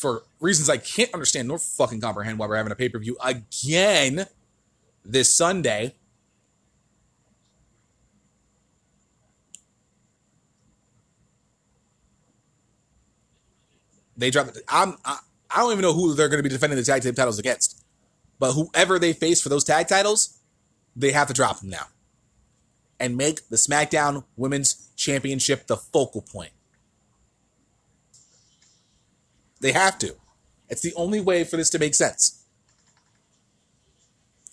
for 0.02 0.24
reasons 0.40 0.68
I 0.68 0.78
can't 0.78 1.14
understand 1.14 1.48
nor 1.48 1.60
fucking 1.60 2.02
comprehend 2.02 2.40
why 2.40 2.48
we're 2.48 2.58
having 2.58 2.72
a 2.72 2.76
pay 2.76 2.90
per 2.90 2.98
view 2.98 3.18
again 3.24 4.26
this 5.06 5.32
Sunday. 5.32 5.94
They 14.18 14.32
dropped. 14.32 14.58
I'm. 14.68 14.98
I, 15.06 15.20
I 15.50 15.60
don't 15.60 15.72
even 15.72 15.84
know 15.84 15.94
who 15.94 16.14
they're 16.14 16.30
going 16.30 16.40
to 16.40 16.44
be 16.44 16.50
defending 16.50 16.78
the 16.78 16.84
tag 16.84 17.04
team 17.04 17.14
titles 17.14 17.40
against, 17.40 17.84
but 18.40 18.54
whoever 18.54 18.98
they 18.98 19.14
face 19.14 19.42
for 19.42 19.50
those 19.50 19.64
tag 19.64 19.88
titles, 19.88 20.40
they 20.96 21.12
have 21.12 21.28
to 21.28 21.34
drop 21.34 21.60
them 21.60 21.70
now, 21.70 21.88
and 23.00 23.18
make 23.18 23.50
the 23.50 23.56
SmackDown 23.56 24.24
Women's 24.38 24.90
Championship 24.96 25.68
the 25.68 25.78
focal 25.78 26.22
point. 26.22 26.52
They 29.62 29.72
have 29.72 29.98
to. 30.00 30.16
It's 30.70 30.82
the 30.82 30.94
only 30.96 31.22
way 31.22 31.44
for 31.44 31.58
this 31.58 31.70
to 31.72 31.80
make 31.80 31.96
sense. 31.96 32.44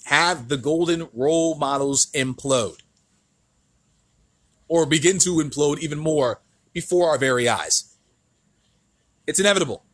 Have 0.05 0.49
the 0.49 0.57
golden 0.57 1.09
role 1.13 1.55
models 1.57 2.07
implode. 2.13 2.81
Or 4.69 4.87
begin 4.87 5.19
to 5.21 5.37
implode 5.37 5.79
even 5.81 5.99
more 5.99 6.41
before 6.73 7.09
our 7.09 7.19
very 7.19 7.49
eyes. 7.49 7.97
It's 9.27 9.41
inevitable. 9.41 9.85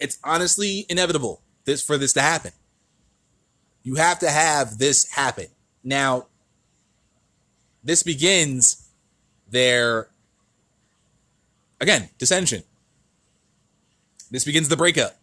It's 0.00 0.18
honestly 0.24 0.86
inevitable 0.88 1.42
this 1.64 1.82
for 1.82 1.96
this 1.96 2.12
to 2.14 2.20
happen. 2.20 2.52
You 3.82 3.96
have 3.96 4.18
to 4.20 4.30
have 4.30 4.78
this 4.78 5.10
happen. 5.10 5.46
Now, 5.82 6.26
this 7.82 8.02
begins 8.02 8.88
their 9.48 10.08
again, 11.80 12.08
dissension. 12.18 12.62
This 14.30 14.44
begins 14.44 14.68
the 14.68 14.76
breakup. 14.76 15.16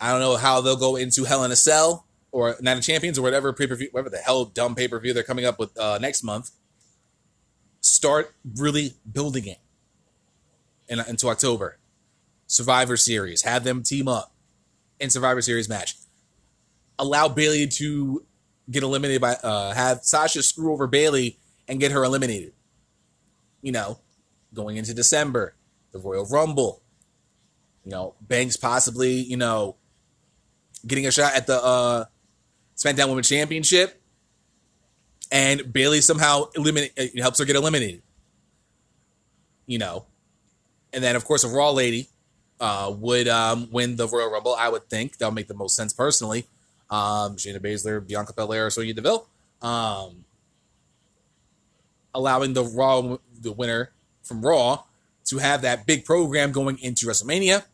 I 0.00 0.10
don't 0.10 0.20
know 0.20 0.36
how 0.36 0.60
they'll 0.60 0.76
go 0.76 0.96
into 0.96 1.24
Hell 1.24 1.44
in 1.44 1.52
a 1.52 1.56
Cell 1.56 2.06
or 2.32 2.56
Night 2.60 2.78
of 2.78 2.84
Champions 2.84 3.18
or 3.18 3.22
whatever 3.22 3.52
pay 3.52 3.66
per 3.66 3.74
view, 3.74 3.88
whatever 3.92 4.10
the 4.10 4.18
hell 4.18 4.46
dumb 4.46 4.74
pay 4.74 4.88
per 4.88 4.98
view 4.98 5.12
they're 5.12 5.22
coming 5.22 5.44
up 5.44 5.58
with 5.58 5.76
uh, 5.78 5.98
next 5.98 6.22
month. 6.22 6.50
Start 7.80 8.34
really 8.56 8.94
building 9.10 9.46
it 9.46 9.58
in, 10.88 11.00
into 11.00 11.28
October. 11.28 11.78
Survivor 12.46 12.96
Series, 12.96 13.42
have 13.42 13.62
them 13.62 13.82
team 13.82 14.08
up 14.08 14.32
in 14.98 15.10
Survivor 15.10 15.40
Series 15.42 15.68
match. 15.68 15.96
Allow 16.98 17.28
Bayley 17.28 17.66
to 17.66 18.24
get 18.70 18.82
eliminated 18.82 19.20
by, 19.20 19.34
uh, 19.34 19.72
have 19.72 20.00
Sasha 20.02 20.42
screw 20.42 20.72
over 20.72 20.86
Bayley 20.86 21.38
and 21.68 21.78
get 21.78 21.92
her 21.92 22.04
eliminated. 22.04 22.52
You 23.62 23.72
know, 23.72 23.98
going 24.52 24.78
into 24.78 24.94
December, 24.94 25.54
the 25.92 25.98
Royal 25.98 26.26
Rumble. 26.26 26.82
You 27.84 27.92
know, 27.92 28.14
Banks 28.20 28.56
possibly, 28.56 29.14
you 29.14 29.36
know, 29.36 29.76
getting 30.86 31.06
a 31.06 31.10
shot 31.10 31.34
at 31.34 31.46
the 31.46 31.62
uh, 31.62 32.04
SmackDown 32.76 33.08
Women's 33.08 33.28
Championship, 33.28 34.00
and 35.32 35.72
Bayley 35.72 36.00
somehow 36.00 36.50
eliminate 36.54 37.18
helps 37.18 37.38
her 37.38 37.44
get 37.44 37.56
eliminated. 37.56 38.02
You 39.66 39.78
know, 39.78 40.06
and 40.92 41.02
then 41.02 41.16
of 41.16 41.24
course 41.24 41.44
a 41.44 41.48
Raw 41.48 41.70
lady 41.70 42.08
uh, 42.60 42.92
would 42.96 43.28
um, 43.28 43.68
win 43.70 43.96
the 43.96 44.06
Royal 44.06 44.30
Rumble. 44.30 44.54
I 44.54 44.68
would 44.68 44.88
think 44.90 45.16
that'll 45.18 45.32
make 45.32 45.48
the 45.48 45.54
most 45.54 45.76
sense 45.76 45.92
personally. 45.92 46.46
Um, 46.90 47.36
Shayna 47.36 47.60
Baszler, 47.60 48.06
Bianca 48.06 48.32
Belair, 48.32 48.68
Sonya 48.68 48.94
Deville, 48.94 49.26
um, 49.62 50.24
allowing 52.12 52.52
the 52.52 52.64
Raw 52.64 53.18
the 53.40 53.52
winner 53.52 53.92
from 54.22 54.42
Raw 54.42 54.82
to 55.26 55.38
have 55.38 55.62
that 55.62 55.86
big 55.86 56.04
program 56.04 56.52
going 56.52 56.78
into 56.78 57.06
WrestleMania 57.06 57.64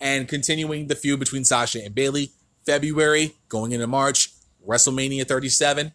and 0.00 0.28
continuing 0.28 0.86
the 0.86 0.94
feud 0.94 1.18
between 1.20 1.44
Sasha 1.44 1.84
and 1.84 1.94
Bayley. 1.94 2.30
February 2.64 3.34
going 3.48 3.72
into 3.72 3.86
March, 3.86 4.32
WrestleMania 4.66 5.26
37. 5.26 5.92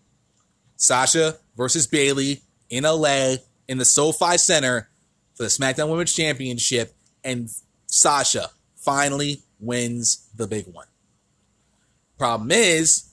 Sasha 0.77 1.37
versus 1.55 1.85
Bayley 1.85 2.41
in 2.69 2.85
LA 2.85 3.35
in 3.67 3.77
the 3.77 3.85
SoFi 3.85 4.37
Center 4.37 4.89
for 5.35 5.43
the 5.43 5.49
SmackDown 5.49 5.89
Women's 5.89 6.13
Championship, 6.13 6.95
and 7.23 7.49
Sasha 7.87 8.49
finally 8.75 9.43
wins 9.59 10.29
the 10.35 10.47
big 10.47 10.65
one. 10.67 10.87
Problem 12.17 12.51
is, 12.51 13.09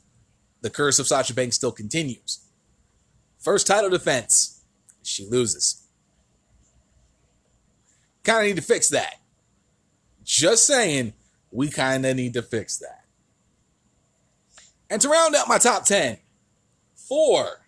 the 0.61 0.71
curse 0.71 0.99
of 0.99 1.07
Sasha 1.07 1.35
Banks 1.35 1.57
still 1.57 1.73
continues. 1.73 2.41
First 3.39 3.67
title 3.67 3.91
defense, 3.91 4.65
she 5.03 5.27
loses. 5.27 5.88
Kind 8.29 8.41
of 8.41 8.47
need 8.49 8.57
to 8.57 8.63
fix 8.63 8.91
that. 8.91 9.15
Just 10.23 10.67
saying, 10.67 11.15
we 11.51 11.71
kind 11.71 12.05
of 12.05 12.15
need 12.15 12.35
to 12.35 12.43
fix 12.43 12.77
that. 12.77 13.07
And 14.91 15.01
to 15.01 15.09
round 15.09 15.35
out 15.35 15.49
my 15.49 15.57
top 15.57 15.87
10 15.87 16.19
for 16.95 17.63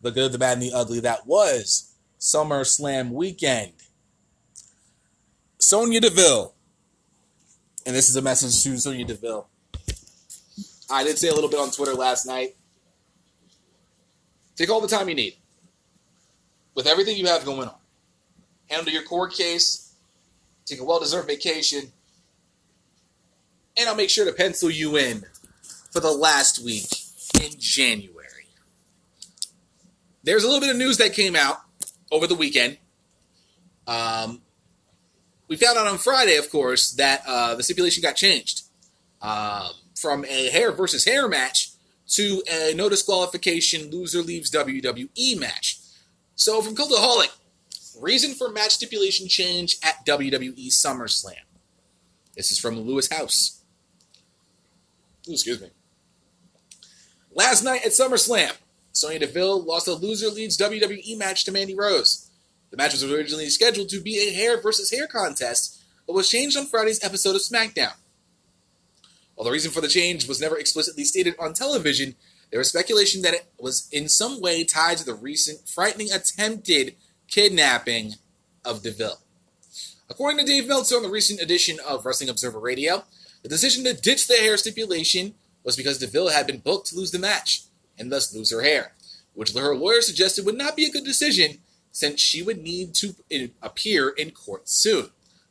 the 0.00 0.12
good, 0.12 0.30
the 0.30 0.38
bad, 0.38 0.58
and 0.58 0.62
the 0.62 0.72
ugly, 0.72 1.00
that 1.00 1.26
was 1.26 1.92
SummerSlam 2.20 3.10
weekend. 3.10 3.72
Sonya 5.58 6.02
Deville. 6.02 6.54
And 7.84 7.96
this 7.96 8.08
is 8.08 8.14
a 8.14 8.22
message 8.22 8.62
to 8.62 8.78
Sonya 8.78 9.06
Deville. 9.06 9.48
I 10.88 11.02
did 11.02 11.18
say 11.18 11.30
a 11.30 11.34
little 11.34 11.50
bit 11.50 11.58
on 11.58 11.72
Twitter 11.72 11.94
last 11.94 12.26
night. 12.26 12.54
Take 14.54 14.70
all 14.70 14.80
the 14.80 14.86
time 14.86 15.08
you 15.08 15.16
need 15.16 15.34
with 16.76 16.86
everything 16.86 17.16
you 17.16 17.26
have 17.26 17.44
going 17.44 17.66
on. 17.66 17.74
Handle 18.70 18.92
your 18.92 19.02
court 19.02 19.32
case, 19.32 19.94
take 20.66 20.80
a 20.80 20.84
well 20.84 21.00
deserved 21.00 21.28
vacation, 21.28 21.92
and 23.76 23.88
I'll 23.88 23.94
make 23.94 24.10
sure 24.10 24.24
to 24.24 24.32
pencil 24.32 24.70
you 24.70 24.96
in 24.96 25.24
for 25.90 26.00
the 26.00 26.10
last 26.10 26.62
week 26.62 26.88
in 27.40 27.52
January. 27.58 28.14
There's 30.22 30.44
a 30.44 30.46
little 30.46 30.60
bit 30.60 30.70
of 30.70 30.76
news 30.76 30.98
that 30.98 31.14
came 31.14 31.34
out 31.34 31.58
over 32.10 32.26
the 32.26 32.34
weekend. 32.34 32.78
Um, 33.86 34.42
we 35.48 35.56
found 35.56 35.78
out 35.78 35.86
on 35.86 35.96
Friday, 35.96 36.36
of 36.36 36.50
course, 36.50 36.92
that 36.92 37.22
uh, 37.26 37.54
the 37.54 37.62
stipulation 37.62 38.02
got 38.02 38.16
changed 38.16 38.64
um, 39.22 39.70
from 39.94 40.24
a 40.26 40.50
hair 40.50 40.72
versus 40.72 41.04
hair 41.04 41.26
match 41.26 41.70
to 42.08 42.42
a 42.50 42.74
no 42.74 42.88
disqualification 42.88 43.90
loser 43.90 44.22
leaves 44.22 44.50
WWE 44.50 45.38
match. 45.38 45.78
So, 46.34 46.60
from 46.60 46.74
Cultaholic, 46.74 47.34
reason 48.00 48.34
for 48.34 48.50
match 48.50 48.72
stipulation 48.72 49.28
change 49.28 49.76
at 49.82 50.06
WWE 50.06 50.68
SummerSlam. 50.68 51.34
This 52.36 52.50
is 52.52 52.58
from 52.58 52.80
Lewis 52.80 53.10
House. 53.10 53.62
Ooh, 55.28 55.32
excuse 55.32 55.60
me. 55.60 55.70
Last 57.32 57.62
night 57.62 57.84
at 57.84 57.92
SummerSlam, 57.92 58.56
Sonya 58.92 59.20
Deville 59.20 59.62
lost 59.62 59.88
a 59.88 59.92
loser 59.92 60.28
leads 60.28 60.58
WWE 60.58 61.16
match 61.18 61.44
to 61.44 61.52
Mandy 61.52 61.74
Rose. 61.74 62.30
The 62.70 62.76
match 62.76 62.92
was 62.92 63.04
originally 63.04 63.48
scheduled 63.48 63.88
to 63.90 64.00
be 64.00 64.18
a 64.18 64.32
hair 64.32 64.60
versus 64.60 64.90
hair 64.90 65.06
contest, 65.06 65.82
but 66.06 66.14
was 66.14 66.30
changed 66.30 66.56
on 66.56 66.66
Friday's 66.66 67.02
episode 67.04 67.36
of 67.36 67.42
SmackDown. 67.42 67.94
While 69.34 69.44
the 69.44 69.52
reason 69.52 69.70
for 69.70 69.80
the 69.80 69.88
change 69.88 70.26
was 70.26 70.40
never 70.40 70.58
explicitly 70.58 71.04
stated 71.04 71.36
on 71.38 71.54
television, 71.54 72.16
there 72.50 72.58
was 72.58 72.68
speculation 72.70 73.22
that 73.22 73.34
it 73.34 73.46
was 73.58 73.88
in 73.92 74.08
some 74.08 74.40
way 74.40 74.64
tied 74.64 74.98
to 74.98 75.04
the 75.04 75.14
recent 75.14 75.68
frightening 75.68 76.10
attempted 76.10 76.96
kidnapping 77.28 78.14
of 78.64 78.82
Deville. 78.82 79.20
According 80.10 80.38
to 80.38 80.50
Dave 80.50 80.66
Meltzer 80.66 80.96
on 80.96 81.02
the 81.02 81.10
recent 81.10 81.40
edition 81.40 81.78
of 81.86 82.04
Wrestling 82.04 82.30
Observer 82.30 82.58
Radio, 82.58 83.04
the 83.42 83.48
decision 83.48 83.84
to 83.84 83.94
ditch 83.94 84.26
the 84.26 84.36
hair 84.36 84.56
stipulation 84.56 85.34
was 85.62 85.76
because 85.76 85.98
Deville 85.98 86.30
had 86.30 86.46
been 86.46 86.58
booked 86.58 86.88
to 86.88 86.96
lose 86.96 87.10
the 87.10 87.18
match 87.18 87.64
and 87.98 88.10
thus 88.10 88.34
lose 88.34 88.50
her 88.50 88.62
hair, 88.62 88.92
which 89.34 89.52
her 89.52 89.76
lawyer 89.76 90.00
suggested 90.00 90.46
would 90.46 90.56
not 90.56 90.76
be 90.76 90.86
a 90.86 90.90
good 90.90 91.04
decision 91.04 91.58
since 91.92 92.20
she 92.20 92.42
would 92.42 92.62
need 92.62 92.94
to 92.94 93.14
appear 93.62 94.08
in 94.08 94.30
court 94.30 94.68
soon. 94.68 95.10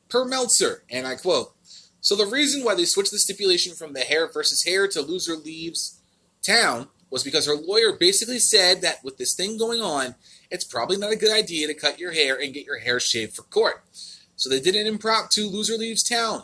Per 0.09 0.25
Meltzer, 0.25 0.83
and 0.89 1.05
I 1.05 1.15
quote, 1.15 1.53
so 2.01 2.15
the 2.15 2.25
reason 2.25 2.63
why 2.63 2.73
they 2.73 2.85
switched 2.85 3.11
the 3.11 3.19
stipulation 3.19 3.75
from 3.75 3.93
the 3.93 3.99
hair 3.99 4.31
versus 4.31 4.63
hair 4.63 4.87
to 4.87 5.01
loser 5.01 5.35
leaves 5.35 5.99
town 6.41 6.87
was 7.09 7.23
because 7.23 7.45
her 7.45 7.55
lawyer 7.55 7.91
basically 7.91 8.39
said 8.39 8.81
that 8.81 9.03
with 9.03 9.17
this 9.17 9.33
thing 9.33 9.57
going 9.57 9.81
on, 9.81 10.15
it's 10.49 10.63
probably 10.63 10.97
not 10.97 11.11
a 11.11 11.17
good 11.17 11.31
idea 11.31 11.67
to 11.67 11.73
cut 11.73 11.99
your 11.99 12.13
hair 12.13 12.39
and 12.39 12.53
get 12.53 12.65
your 12.65 12.79
hair 12.79 12.99
shaved 12.99 13.35
for 13.35 13.43
court. 13.43 13.83
So 14.35 14.49
they 14.49 14.59
did 14.59 14.75
an 14.75 14.87
impromptu 14.87 15.47
loser 15.47 15.75
leaves 15.75 16.03
town. 16.03 16.43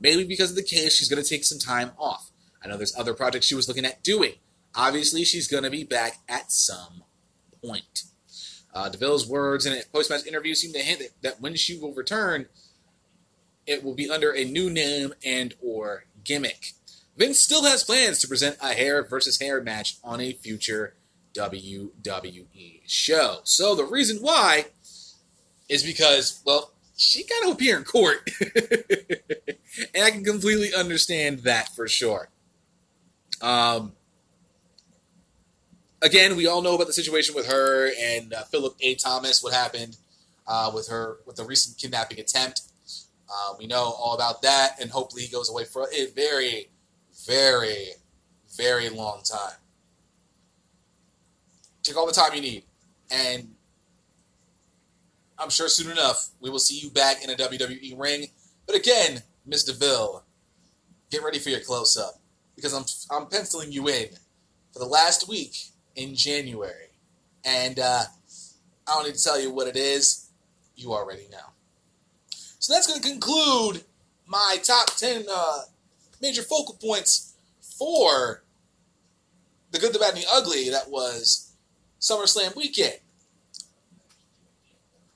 Maybe 0.00 0.24
because 0.24 0.50
of 0.50 0.56
the 0.56 0.62
case, 0.62 0.96
she's 0.96 1.08
going 1.08 1.22
to 1.22 1.28
take 1.28 1.44
some 1.44 1.58
time 1.58 1.92
off. 1.98 2.30
I 2.62 2.68
know 2.68 2.76
there's 2.76 2.96
other 2.96 3.14
projects 3.14 3.46
she 3.46 3.54
was 3.54 3.68
looking 3.68 3.84
at 3.84 4.02
doing. 4.02 4.34
Obviously, 4.74 5.24
she's 5.24 5.48
going 5.48 5.64
to 5.64 5.70
be 5.70 5.84
back 5.84 6.18
at 6.28 6.50
some 6.50 7.04
point. 7.62 8.04
Uh, 8.72 8.88
DeVille's 8.88 9.26
words 9.26 9.66
in 9.66 9.72
a 9.72 9.82
post-match 9.92 10.26
interview 10.26 10.54
seem 10.54 10.72
to 10.72 10.80
hint 10.80 10.98
that, 10.98 11.22
that 11.22 11.40
when 11.40 11.54
she 11.54 11.78
will 11.78 11.94
return, 11.94 12.46
it 13.66 13.84
will 13.84 13.94
be 13.94 14.10
under 14.10 14.34
a 14.34 14.44
new 14.44 14.68
name 14.68 15.14
and 15.24 15.54
or 15.62 16.04
gimmick. 16.24 16.72
Vince 17.16 17.38
still 17.38 17.64
has 17.64 17.84
plans 17.84 18.18
to 18.18 18.28
present 18.28 18.56
a 18.60 18.74
hair 18.74 19.06
versus 19.06 19.40
hair 19.40 19.60
match 19.60 19.98
on 20.02 20.20
a 20.20 20.32
future 20.32 20.94
WWE 21.34 22.80
show. 22.86 23.38
So 23.44 23.74
the 23.74 23.84
reason 23.84 24.18
why 24.18 24.66
is 25.68 25.82
because, 25.82 26.40
well, 26.44 26.72
she 26.96 27.24
got 27.24 27.46
to 27.46 27.52
appear 27.52 27.76
in 27.76 27.84
court. 27.84 28.30
and 29.94 30.04
I 30.04 30.10
can 30.10 30.24
completely 30.24 30.72
understand 30.74 31.40
that 31.40 31.68
for 31.74 31.88
sure. 31.88 32.28
Um, 33.40 33.92
again, 36.02 36.36
we 36.36 36.46
all 36.46 36.62
know 36.62 36.74
about 36.74 36.86
the 36.86 36.92
situation 36.92 37.34
with 37.34 37.46
her 37.48 37.90
and 37.98 38.32
uh, 38.32 38.44
Phillip 38.44 38.76
A. 38.80 38.94
Thomas, 38.94 39.42
what 39.42 39.52
happened 39.52 39.96
uh, 40.46 40.70
with 40.74 40.88
her 40.88 41.18
with 41.26 41.36
the 41.36 41.44
recent 41.44 41.78
kidnapping 41.78 42.20
attempt. 42.20 42.62
Uh, 43.28 43.54
we 43.58 43.66
know 43.66 43.94
all 43.98 44.14
about 44.14 44.42
that, 44.42 44.80
and 44.80 44.90
hopefully 44.90 45.22
he 45.22 45.32
goes 45.32 45.50
away 45.50 45.64
for 45.64 45.88
a 45.92 46.06
very, 46.14 46.68
very, 47.26 47.88
very 48.56 48.90
long 48.90 49.22
time. 49.24 49.56
Take 51.84 51.96
all 51.96 52.06
the 52.06 52.12
time 52.12 52.34
you 52.34 52.40
need, 52.40 52.64
and 53.10 53.54
I'm 55.38 55.50
sure 55.50 55.68
soon 55.68 55.92
enough 55.92 56.30
we 56.40 56.50
will 56.50 56.58
see 56.58 56.78
you 56.78 56.90
back 56.90 57.22
in 57.22 57.30
a 57.30 57.34
WWE 57.34 57.98
ring. 57.98 58.26
But 58.66 58.74
again, 58.74 59.22
Miss 59.46 59.64
Deville, 59.64 60.24
get 61.10 61.22
ready 61.22 61.38
for 61.38 61.50
your 61.50 61.60
close 61.60 61.96
up 61.96 62.14
because 62.56 62.72
I'm 62.72 62.84
I'm 63.14 63.28
penciling 63.28 63.70
you 63.70 63.88
in 63.88 64.08
for 64.72 64.78
the 64.78 64.86
last 64.86 65.28
week 65.28 65.56
in 65.94 66.14
January. 66.14 66.88
And 67.44 67.78
uh, 67.78 68.04
I 68.86 68.94
don't 68.94 69.06
need 69.06 69.14
to 69.14 69.22
tell 69.22 69.40
you 69.40 69.52
what 69.52 69.68
it 69.68 69.76
is. 69.76 70.30
You 70.76 70.92
already 70.92 71.28
know. 71.30 71.52
So 72.58 72.72
that's 72.72 72.86
going 72.86 73.00
to 73.00 73.08
conclude 73.08 73.84
my 74.26 74.56
top 74.62 74.96
10 74.96 75.26
uh, 75.30 75.62
major 76.20 76.42
focal 76.42 76.74
points 76.74 77.34
for 77.60 78.42
the 79.70 79.78
good, 79.78 79.92
the 79.92 79.98
bad, 79.98 80.14
and 80.14 80.22
the 80.22 80.26
ugly 80.32 80.70
that 80.70 80.90
was 80.90 81.43
SummerSlam 82.04 82.54
weekend. 82.54 82.98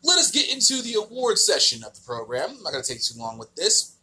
Let 0.03 0.19
us 0.19 0.31
get 0.31 0.51
into 0.51 0.81
the 0.81 0.95
award 0.95 1.37
session 1.37 1.85
of 1.85 1.95
the 1.95 2.01
program. 2.01 2.49
I'm 2.57 2.63
not 2.63 2.73
going 2.73 2.83
to 2.83 2.89
take 2.91 3.03
too 3.03 3.19
long 3.19 3.37
with 3.37 3.55
this. 3.57 3.97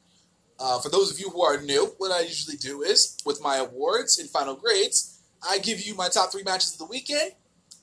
Uh, 0.60 0.80
for 0.80 0.90
those 0.90 1.12
of 1.12 1.20
you 1.20 1.32
who 1.32 1.42
are 1.42 1.60
new, 1.60 1.96
what 1.98 2.12
I 2.12 2.20
usually 2.20 2.58
do 2.58 2.84
is, 2.84 3.18
with 3.26 3.42
my 3.42 3.58
awards 3.58 4.20
and 4.20 4.30
final 4.30 4.56
grades, 4.56 5.20
I 5.42 5.58
give 5.58 5.82
you 5.82 5.96
my 5.96 6.10
top 6.10 6.32
three 6.32 6.44
matches 6.44 6.74
of 6.74 6.78
the 6.78 6.86
weekend, 6.86 7.32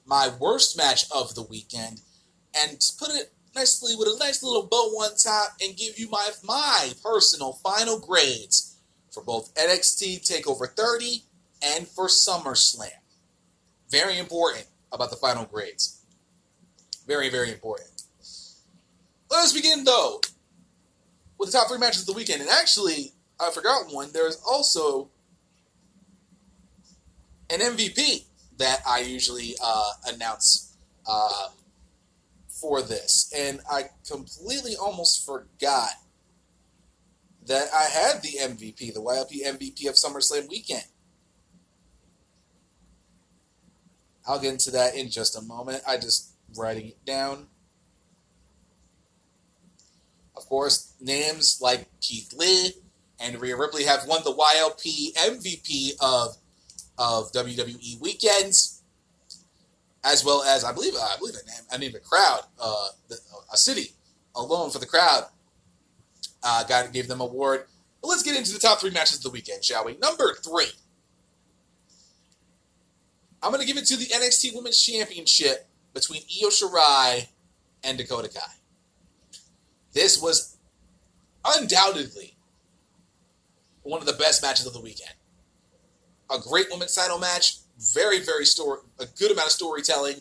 my 0.07 0.31
worst 0.39 0.77
match 0.77 1.07
of 1.11 1.35
the 1.35 1.43
weekend, 1.43 2.01
and 2.57 2.79
put 2.97 3.11
it 3.11 3.33
nicely 3.57 3.97
with 3.97 4.07
a 4.07 4.17
nice 4.21 4.41
little 4.45 4.69
bow 4.69 4.77
on 4.77 5.17
top 5.17 5.57
and 5.61 5.77
give 5.77 5.99
you 5.99 6.09
my 6.11 6.31
my 6.45 6.93
personal 7.03 7.55
final 7.55 7.99
grades 7.99 8.77
for 9.11 9.25
both 9.25 9.53
NXT 9.57 10.21
Takeover 10.21 10.69
30 10.69 11.25
and 11.61 11.89
for 11.89 12.07
SummerSlam. 12.07 12.89
Very 13.91 14.19
important 14.19 14.67
about 14.93 15.11
the 15.11 15.17
final 15.17 15.45
grades. 15.45 16.05
Very, 17.07 17.29
very 17.29 17.51
important. 17.51 17.89
Let 19.31 19.45
us 19.45 19.53
begin 19.53 19.85
though 19.85 20.21
with 21.39 21.51
the 21.51 21.59
top 21.59 21.69
three 21.69 21.79
matches 21.79 22.03
of 22.03 22.07
the 22.07 22.13
weekend. 22.13 22.41
And 22.41 22.51
actually, 22.51 23.13
I 23.41 23.51
forgot 23.51 23.93
one. 23.93 24.13
There 24.13 24.29
is 24.29 24.41
also 24.47 25.11
an 27.51 27.61
MVP 27.61 28.25
that 28.59 28.81
I 28.87 29.01
usually 29.01 29.55
uh, 29.63 29.93
announce 30.13 30.77
uh, 31.07 31.49
for 32.49 32.81
this, 32.83 33.33
and 33.37 33.61
I 33.71 33.87
completely 34.07 34.77
almost 34.77 35.27
forgot 35.27 35.91
that 37.47 37.69
I 37.75 37.85
had 37.85 38.23
the 38.23 38.39
MVP, 38.41 38.95
the 38.95 39.01
YLP 39.01 39.45
MVP 39.45 39.89
of 39.89 39.97
SummerSlam 39.97 40.49
weekend. 40.49 40.85
I'll 44.27 44.41
get 44.41 44.53
into 44.53 44.71
that 44.73 44.95
in 44.95 45.11
just 45.11 45.37
a 45.39 45.43
moment. 45.43 45.83
I 45.87 45.97
just 45.97 46.33
writing 46.57 46.89
it 46.89 47.05
down. 47.05 47.47
Of 50.37 50.47
course, 50.47 50.95
names 51.01 51.61
like 51.61 51.89
Keith 52.01 52.33
Lee 52.35 52.73
and 53.21 53.41
Rhea 53.41 53.57
Ripley 53.57 53.85
have 53.85 54.07
won 54.07 54.23
the 54.25 54.33
YLP 54.33 55.15
MVP 55.15 55.93
of 56.01 56.37
of 56.99 57.33
WWE 57.33 58.01
weekends, 58.01 58.83
as 60.05 60.25
well 60.25 60.43
as 60.43 60.65
I 60.65 60.73
believe 60.73 60.95
I 60.97 61.17
believe 61.19 61.35
a 61.35 61.47
name 61.47 61.67
I 61.73 61.79
mean 61.79 61.95
a 61.95 62.01
crowd, 62.01 62.43
uh, 62.61 62.89
a 63.53 63.57
city 63.57 63.93
alone 64.35 64.71
for 64.71 64.79
the 64.79 64.87
crowd 64.87 65.25
Uh, 66.43 66.65
got 66.65 66.93
gave 66.93 67.09
them 67.09 67.21
award. 67.21 67.67
But 68.01 68.09
let's 68.09 68.23
get 68.23 68.37
into 68.37 68.53
the 68.53 68.59
top 68.59 68.81
three 68.81 68.91
matches 68.91 69.19
of 69.19 69.23
the 69.23 69.31
weekend, 69.31 69.65
shall 69.65 69.85
we? 69.85 69.97
Number 69.99 70.35
three. 70.35 70.73
I'm 73.43 73.51
going 73.51 73.61
to 73.61 73.67
give 73.67 73.77
it 73.77 73.87
to 73.87 73.97
the 73.97 74.07
NXT 74.07 74.55
Women's 74.55 74.81
Championship 74.81 75.67
between 75.93 76.23
Io 76.43 76.49
Shirai 76.49 77.27
and 77.83 77.99
Dakota 77.99 78.29
Kai. 78.29 78.41
This 79.93 80.23
was 80.23 80.57
undoubtedly 81.45 82.37
one 83.83 84.01
of 84.01 84.07
the 84.07 84.13
best 84.13 84.43
matches 84.43 84.67
of 84.67 84.73
the 84.73 84.81
weekend. 84.81 85.15
A 86.31 86.39
great 86.39 86.67
women's 86.71 86.95
title 86.95 87.19
match, 87.19 87.57
very, 87.93 88.21
very 88.21 88.45
story, 88.45 88.79
a 89.01 89.07
good 89.19 89.33
amount 89.33 89.49
of 89.49 89.53
storytelling, 89.53 90.17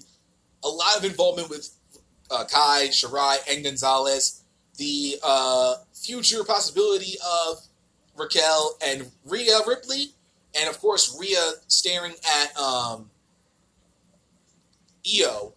a 0.64 0.68
lot 0.68 0.98
of 0.98 1.06
involvement 1.06 1.49
with 1.49 1.69
uh, 2.31 2.43
Kai, 2.45 2.88
Shirai, 2.88 3.38
and 3.49 3.64
Gonzalez. 3.64 4.43
The 4.77 5.19
uh, 5.23 5.76
future 5.93 6.43
possibility 6.43 7.18
of 7.23 7.60
Raquel 8.18 8.77
and 8.84 9.11
Rhea 9.26 9.60
Ripley, 9.68 10.14
and 10.60 10.69
of 10.69 10.80
course 10.80 11.18
Rhea 11.19 11.52
staring 11.68 12.14
at 12.41 12.57
um, 12.57 13.10
Io 15.06 15.53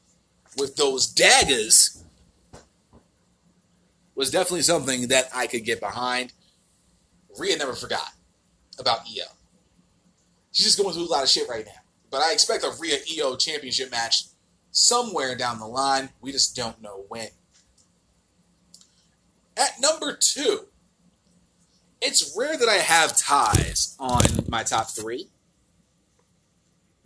with 0.56 0.76
those 0.76 1.06
daggers 1.06 2.04
was 4.14 4.30
definitely 4.30 4.62
something 4.62 5.08
that 5.08 5.28
I 5.34 5.46
could 5.46 5.64
get 5.64 5.80
behind. 5.80 6.32
Rhea 7.38 7.56
never 7.56 7.74
forgot 7.74 8.12
about 8.78 9.00
Io. 9.00 9.24
She's 10.52 10.66
just 10.66 10.78
going 10.78 10.94
through 10.94 11.06
a 11.06 11.10
lot 11.10 11.24
of 11.24 11.28
shit 11.28 11.48
right 11.48 11.66
now. 11.66 11.72
But 12.10 12.22
I 12.22 12.32
expect 12.32 12.62
a 12.62 12.70
Rhea 12.78 12.98
Io 13.18 13.36
championship 13.36 13.90
match 13.90 14.26
somewhere 14.70 15.36
down 15.36 15.58
the 15.58 15.66
line. 15.66 16.10
We 16.20 16.30
just 16.30 16.54
don't 16.54 16.80
know 16.80 17.04
when. 17.08 17.28
At 19.56 19.80
number 19.80 20.16
two, 20.16 20.66
it's 22.04 22.36
rare 22.36 22.56
that 22.56 22.68
I 22.68 22.74
have 22.74 23.16
ties 23.16 23.96
on 23.98 24.22
my 24.48 24.62
top 24.62 24.90
three. 24.90 25.28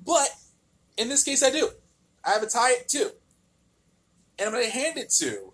But 0.04 0.28
in 0.96 1.08
this 1.08 1.22
case, 1.22 1.42
I 1.42 1.50
do. 1.50 1.70
I 2.24 2.30
have 2.30 2.42
a 2.42 2.46
tie 2.46 2.72
at 2.72 2.88
two. 2.88 3.10
And 4.38 4.48
I'm 4.48 4.52
going 4.52 4.64
to 4.64 4.70
hand 4.70 4.98
it 4.98 5.10
to 5.18 5.52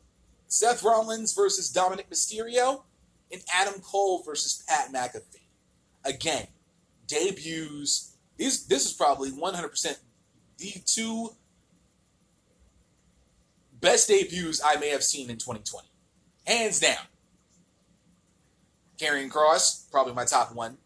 Seth 0.48 0.82
Rollins 0.82 1.34
versus 1.34 1.72
Dominik 1.72 2.08
Mysterio 2.10 2.82
and 3.30 3.42
Adam 3.52 3.80
Cole 3.80 4.22
versus 4.22 4.64
Pat 4.66 4.92
McAfee. 4.92 5.40
Again, 6.04 6.46
debuts. 7.06 8.16
These, 8.36 8.66
this 8.66 8.86
is 8.86 8.92
probably 8.92 9.30
100% 9.30 9.98
the 10.58 10.72
two 10.86 11.30
best 13.80 14.08
debuts 14.08 14.60
I 14.64 14.76
may 14.76 14.88
have 14.88 15.02
seen 15.02 15.30
in 15.30 15.36
2020. 15.36 15.86
Hands 16.46 16.80
down. 16.80 17.04
Karrion 18.98 19.30
Kross, 19.30 19.90
probably 19.90 20.14
my 20.14 20.24
top 20.24 20.54
one. 20.54 20.78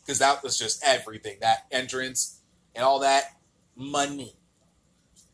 Because 0.00 0.18
that 0.20 0.42
was 0.42 0.58
just 0.58 0.82
everything. 0.84 1.38
That 1.40 1.66
entrance 1.70 2.40
and 2.74 2.84
all 2.84 3.00
that 3.00 3.36
money. 3.74 4.34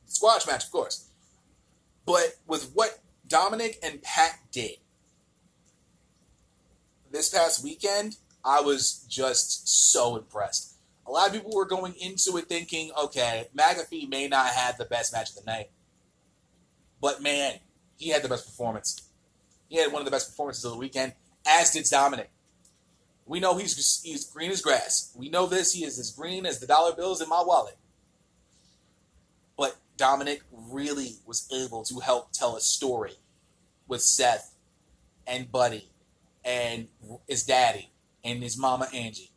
Squash 0.07 0.47
match, 0.47 0.65
of 0.65 0.71
course. 0.71 1.09
But 2.07 2.37
with 2.47 2.73
what 2.75 2.99
Dominik 3.29 3.77
and 3.83 4.03
Pat 4.03 4.39
did 4.51 4.77
this 7.11 7.31
past 7.31 7.63
weekend, 7.63 8.17
I 8.45 8.61
was 8.61 9.07
just 9.09 9.91
so 9.91 10.17
impressed. 10.17 10.77
A 11.07 11.11
lot 11.11 11.29
of 11.29 11.33
people 11.33 11.53
were 11.55 11.67
going 11.67 11.95
into 12.01 12.37
it 12.39 12.49
thinking, 12.49 12.91
okay, 13.05 13.49
McAfee 13.57 14.09
may 14.09 14.29
not 14.29 14.47
have 14.49 14.79
the 14.79 14.85
best 14.85 15.13
match 15.13 15.31
of 15.31 15.37
the 15.37 15.51
night. 15.51 15.71
But 17.01 17.23
man, 17.23 17.59
he 17.97 18.11
had 18.11 18.23
the 18.23 18.29
best 18.29 18.47
performance. 18.47 19.03
He 19.69 19.77
had 19.79 19.93
one 19.93 20.01
of 20.01 20.05
the 20.05 20.11
best 20.11 20.31
performances 20.31 20.65
of 20.65 20.73
the 20.73 20.79
weekend, 20.79 21.15
as 21.47 21.73
did 21.73 21.85
Dominik. 21.85 22.29
We 23.27 23.41
know 23.41 23.57
he's 23.57 24.03
he's 24.03 24.25
green 24.25 24.51
as 24.51 24.61
grass. 24.61 25.13
We 25.17 25.29
know 25.29 25.47
this. 25.47 25.73
He 25.73 25.85
is 25.85 25.99
as 25.99 26.11
green 26.11 26.45
as 26.45 26.59
the 26.59 26.67
dollar 26.67 26.95
bills 26.95 27.21
in 27.23 27.29
my 27.29 27.43
wallet. 27.45 27.77
But 29.57 29.77
Dominik 29.97 30.41
really 30.51 31.17
was 31.27 31.49
able 31.53 31.85
to 31.85 32.01
help 32.01 32.33
tell 32.33 32.57
a 32.57 32.61
story 32.61 33.15
with 33.87 34.03
Seth 34.03 34.55
and 35.27 35.51
Buddy 35.51 35.89
and 36.45 36.89
his 37.29 37.45
daddy 37.45 37.91
and 38.25 38.43
his 38.43 38.59
mama 38.59 38.89
Angie. 38.93 39.31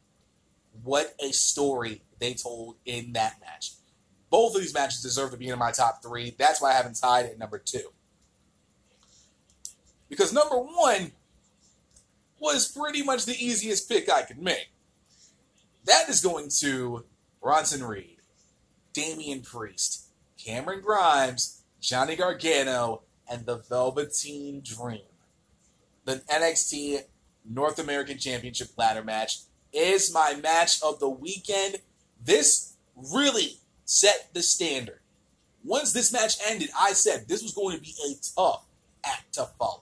What 0.83 1.15
a 1.19 1.31
story 1.31 2.01
they 2.19 2.33
told 2.33 2.75
in 2.85 3.13
that 3.13 3.39
match. 3.39 3.71
Both 4.29 4.55
of 4.55 4.61
these 4.61 4.73
matches 4.73 5.01
deserve 5.01 5.31
to 5.31 5.37
be 5.37 5.47
in 5.47 5.59
my 5.59 5.71
top 5.71 6.01
three. 6.01 6.35
That's 6.37 6.61
why 6.61 6.71
I 6.71 6.73
haven't 6.73 6.99
tied 6.99 7.25
at 7.25 7.37
number 7.37 7.59
two. 7.59 7.93
Because 10.09 10.33
number 10.33 10.57
one 10.57 11.11
was 12.39 12.71
pretty 12.71 13.03
much 13.03 13.25
the 13.25 13.35
easiest 13.37 13.89
pick 13.89 14.09
I 14.09 14.23
could 14.23 14.41
make. 14.41 14.69
That 15.85 16.09
is 16.09 16.21
going 16.21 16.49
to 16.59 17.05
Bronson 17.41 17.83
Reed, 17.83 18.17
Damian 18.93 19.41
Priest, 19.41 20.05
Cameron 20.43 20.81
Grimes, 20.81 21.61
Johnny 21.79 22.15
Gargano, 22.15 23.01
and 23.29 23.45
the 23.45 23.57
Velveteen 23.57 24.61
Dream. 24.61 25.01
The 26.05 26.17
NXT 26.31 27.01
North 27.47 27.79
American 27.79 28.17
Championship 28.17 28.69
ladder 28.77 29.03
match 29.03 29.39
is 29.71 30.13
my 30.13 30.35
match 30.41 30.81
of 30.81 30.99
the 30.99 31.09
weekend. 31.09 31.77
This 32.23 32.75
really 32.95 33.59
set 33.85 34.29
the 34.33 34.41
standard. 34.41 34.99
Once 35.63 35.93
this 35.93 36.13
match 36.13 36.37
ended, 36.47 36.69
I 36.79 36.93
said 36.93 37.27
this 37.27 37.41
was 37.41 37.53
going 37.53 37.75
to 37.75 37.81
be 37.81 37.95
a 38.07 38.15
tough 38.35 38.65
act 39.03 39.33
to 39.33 39.47
follow. 39.59 39.81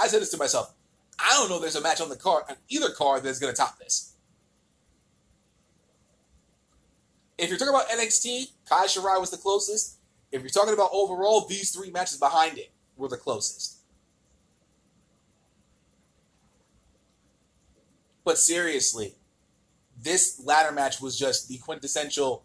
I 0.00 0.08
said 0.08 0.22
this 0.22 0.30
to 0.30 0.36
myself. 0.36 0.72
I 1.22 1.30
don't 1.34 1.48
know 1.48 1.60
there's 1.60 1.76
a 1.76 1.80
match 1.80 2.00
on 2.00 2.08
the 2.08 2.16
card, 2.16 2.44
on 2.48 2.56
either 2.68 2.90
card 2.90 3.22
that's 3.22 3.38
going 3.38 3.52
to 3.52 3.56
top 3.56 3.78
this. 3.78 4.14
If 7.38 7.48
you're 7.48 7.58
talking 7.58 7.74
about 7.74 7.88
NXT, 7.88 8.50
Kai 8.68 8.86
Shirai 8.86 9.20
was 9.20 9.30
the 9.30 9.36
closest. 9.36 9.98
If 10.30 10.42
you're 10.42 10.50
talking 10.50 10.74
about 10.74 10.90
overall, 10.92 11.46
these 11.46 11.70
three 11.70 11.90
matches 11.90 12.18
behind 12.18 12.58
it 12.58 12.72
were 12.96 13.08
the 13.08 13.16
closest. 13.16 13.78
But 18.24 18.38
seriously, 18.38 19.14
this 20.00 20.40
ladder 20.44 20.72
match 20.72 21.00
was 21.00 21.18
just 21.18 21.48
the 21.48 21.58
quintessential 21.58 22.44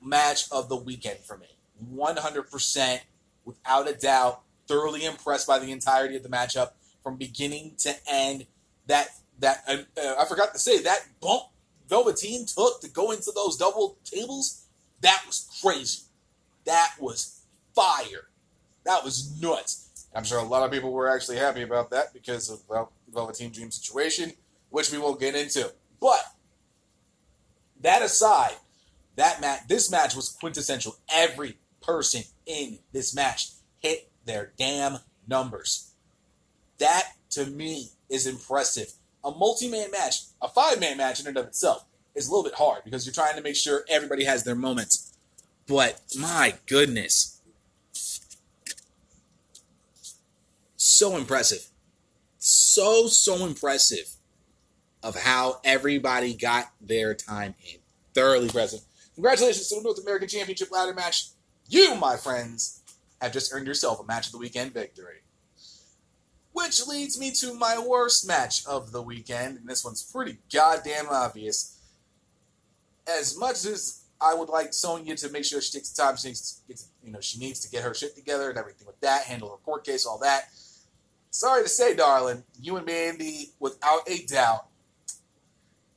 match 0.00 0.50
of 0.50 0.68
the 0.68 0.76
weekend 0.76 1.18
for 1.18 1.36
me. 1.36 1.46
100%, 1.92 3.00
without 3.44 3.88
a 3.88 3.94
doubt, 3.94 4.42
thoroughly 4.68 5.04
impressed 5.04 5.46
by 5.46 5.58
the 5.58 5.72
entirety 5.72 6.16
of 6.16 6.22
the 6.22 6.28
matchup 6.28 6.70
from 7.02 7.16
beginning 7.16 7.74
to 7.78 7.94
end. 8.10 8.46
That 8.86 9.08
that 9.38 9.62
uh, 9.68 9.78
uh, 10.00 10.14
I 10.18 10.24
forgot 10.24 10.52
to 10.52 10.58
say 10.58 10.82
that 10.82 11.06
bump 11.20 11.44
Velveteen 11.88 12.46
took 12.46 12.80
to 12.80 12.88
go 12.88 13.10
into 13.10 13.32
those 13.34 13.56
double 13.56 13.98
tables. 14.04 14.66
That 15.00 15.22
was 15.26 15.48
crazy. 15.62 16.02
That 16.64 16.94
was 17.00 17.40
fire. 17.74 18.28
That 18.84 19.04
was 19.04 19.40
nuts. 19.40 20.06
I'm 20.14 20.24
sure 20.24 20.38
a 20.38 20.44
lot 20.44 20.62
of 20.62 20.70
people 20.70 20.92
were 20.92 21.08
actually 21.08 21.38
happy 21.38 21.62
about 21.62 21.90
that 21.90 22.12
because 22.12 22.50
of 22.50 22.60
well, 22.68 22.92
Velveteen 23.12 23.50
Dream 23.50 23.70
situation, 23.70 24.32
which 24.70 24.90
we 24.90 24.98
won't 24.98 25.20
get 25.20 25.34
into. 25.34 25.72
But 26.00 26.24
that 27.80 28.02
aside, 28.02 28.56
that 29.16 29.40
match, 29.40 29.60
this 29.68 29.90
match 29.90 30.14
was 30.14 30.28
quintessential. 30.28 30.96
Every 31.12 31.58
person 31.80 32.22
in 32.46 32.78
this 32.92 33.14
match 33.14 33.50
hit 33.80 34.10
their 34.24 34.52
damn 34.56 34.98
numbers. 35.26 35.91
That 36.82 37.12
to 37.30 37.46
me 37.46 37.90
is 38.10 38.26
impressive. 38.26 38.92
A 39.22 39.30
multi-man 39.30 39.92
match, 39.92 40.16
a 40.42 40.48
five-man 40.48 40.96
match 40.96 41.20
in 41.20 41.28
and 41.28 41.36
of 41.36 41.46
itself, 41.46 41.84
is 42.16 42.26
a 42.26 42.30
little 42.32 42.42
bit 42.42 42.54
hard 42.54 42.82
because 42.82 43.06
you're 43.06 43.14
trying 43.14 43.36
to 43.36 43.40
make 43.40 43.54
sure 43.54 43.84
everybody 43.88 44.24
has 44.24 44.42
their 44.42 44.56
moments. 44.56 45.16
But 45.68 46.02
my 46.18 46.54
goodness, 46.66 47.40
so 50.76 51.16
impressive, 51.16 51.68
so 52.38 53.06
so 53.06 53.46
impressive 53.46 54.16
of 55.04 55.14
how 55.14 55.60
everybody 55.62 56.34
got 56.34 56.72
their 56.80 57.14
time 57.14 57.54
in. 57.64 57.78
Thoroughly 58.12 58.46
impressive. 58.46 58.80
Congratulations 59.14 59.68
to 59.68 59.76
the 59.76 59.82
North 59.82 60.02
American 60.02 60.26
Championship 60.26 60.72
ladder 60.72 60.94
match. 60.94 61.28
You, 61.68 61.94
my 61.94 62.16
friends, 62.16 62.82
have 63.20 63.32
just 63.32 63.54
earned 63.54 63.68
yourself 63.68 64.00
a 64.00 64.04
match 64.04 64.26
of 64.26 64.32
the 64.32 64.38
weekend 64.38 64.74
victory. 64.74 65.21
Which 66.52 66.86
leads 66.86 67.18
me 67.18 67.30
to 67.32 67.54
my 67.54 67.78
worst 67.78 68.26
match 68.26 68.66
of 68.66 68.92
the 68.92 69.02
weekend, 69.02 69.58
and 69.58 69.66
this 69.68 69.84
one's 69.84 70.02
pretty 70.02 70.38
goddamn 70.52 71.06
obvious. 71.10 71.78
As 73.06 73.36
much 73.38 73.64
as 73.64 74.02
I 74.20 74.34
would 74.34 74.48
like 74.48 74.72
Sonya 74.72 75.16
to 75.16 75.30
make 75.30 75.44
sure 75.44 75.60
she 75.60 75.78
takes 75.78 75.90
the 75.90 76.02
time 76.02 76.16
she 76.16 76.28
needs 76.28 76.60
to, 76.60 76.68
get, 76.68 76.82
you 77.02 77.10
know, 77.10 77.20
she 77.20 77.38
needs 77.38 77.60
to 77.60 77.70
get 77.70 77.82
her 77.82 77.94
shit 77.94 78.14
together 78.14 78.50
and 78.50 78.58
everything 78.58 78.86
with 78.86 79.00
that, 79.00 79.24
handle 79.24 79.50
her 79.50 79.56
court 79.56 79.84
case, 79.84 80.06
all 80.06 80.18
that. 80.18 80.48
Sorry 81.30 81.62
to 81.62 81.68
say, 81.68 81.96
darling, 81.96 82.44
you 82.60 82.76
and 82.76 82.86
Mandy, 82.86 83.52
without 83.58 84.02
a 84.06 84.24
doubt, 84.26 84.66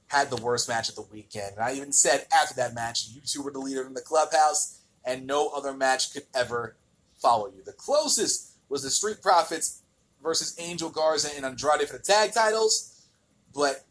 had 0.07 0.29
the 0.29 0.41
worst 0.41 0.69
match 0.69 0.87
of 0.87 0.95
the 0.95 1.05
weekend. 1.11 1.55
And 1.55 1.63
I 1.63 1.73
even 1.73 1.91
said 1.91 2.25
after 2.33 2.55
that 2.55 2.73
match, 2.73 3.09
you 3.09 3.21
two 3.25 3.41
were 3.41 3.51
the 3.51 3.59
leader 3.59 3.85
in 3.85 3.93
the 3.93 4.01
clubhouse, 4.01 4.79
and 5.03 5.27
no 5.27 5.49
other 5.49 5.73
match 5.73 6.13
could 6.13 6.23
ever 6.33 6.77
follow 7.17 7.47
you. 7.47 7.63
The 7.63 7.73
closest 7.73 8.53
was 8.69 8.83
the 8.83 8.89
Street 8.89 9.21
Profits 9.21 9.81
versus 10.25 10.55
Angel 10.59 10.89
Garza 10.89 11.29
and 11.35 11.45
Andrade 11.45 11.87
for 11.87 11.97
the 11.97 12.03
tag 12.03 12.33
titles. 12.33 13.05
But 13.53 13.85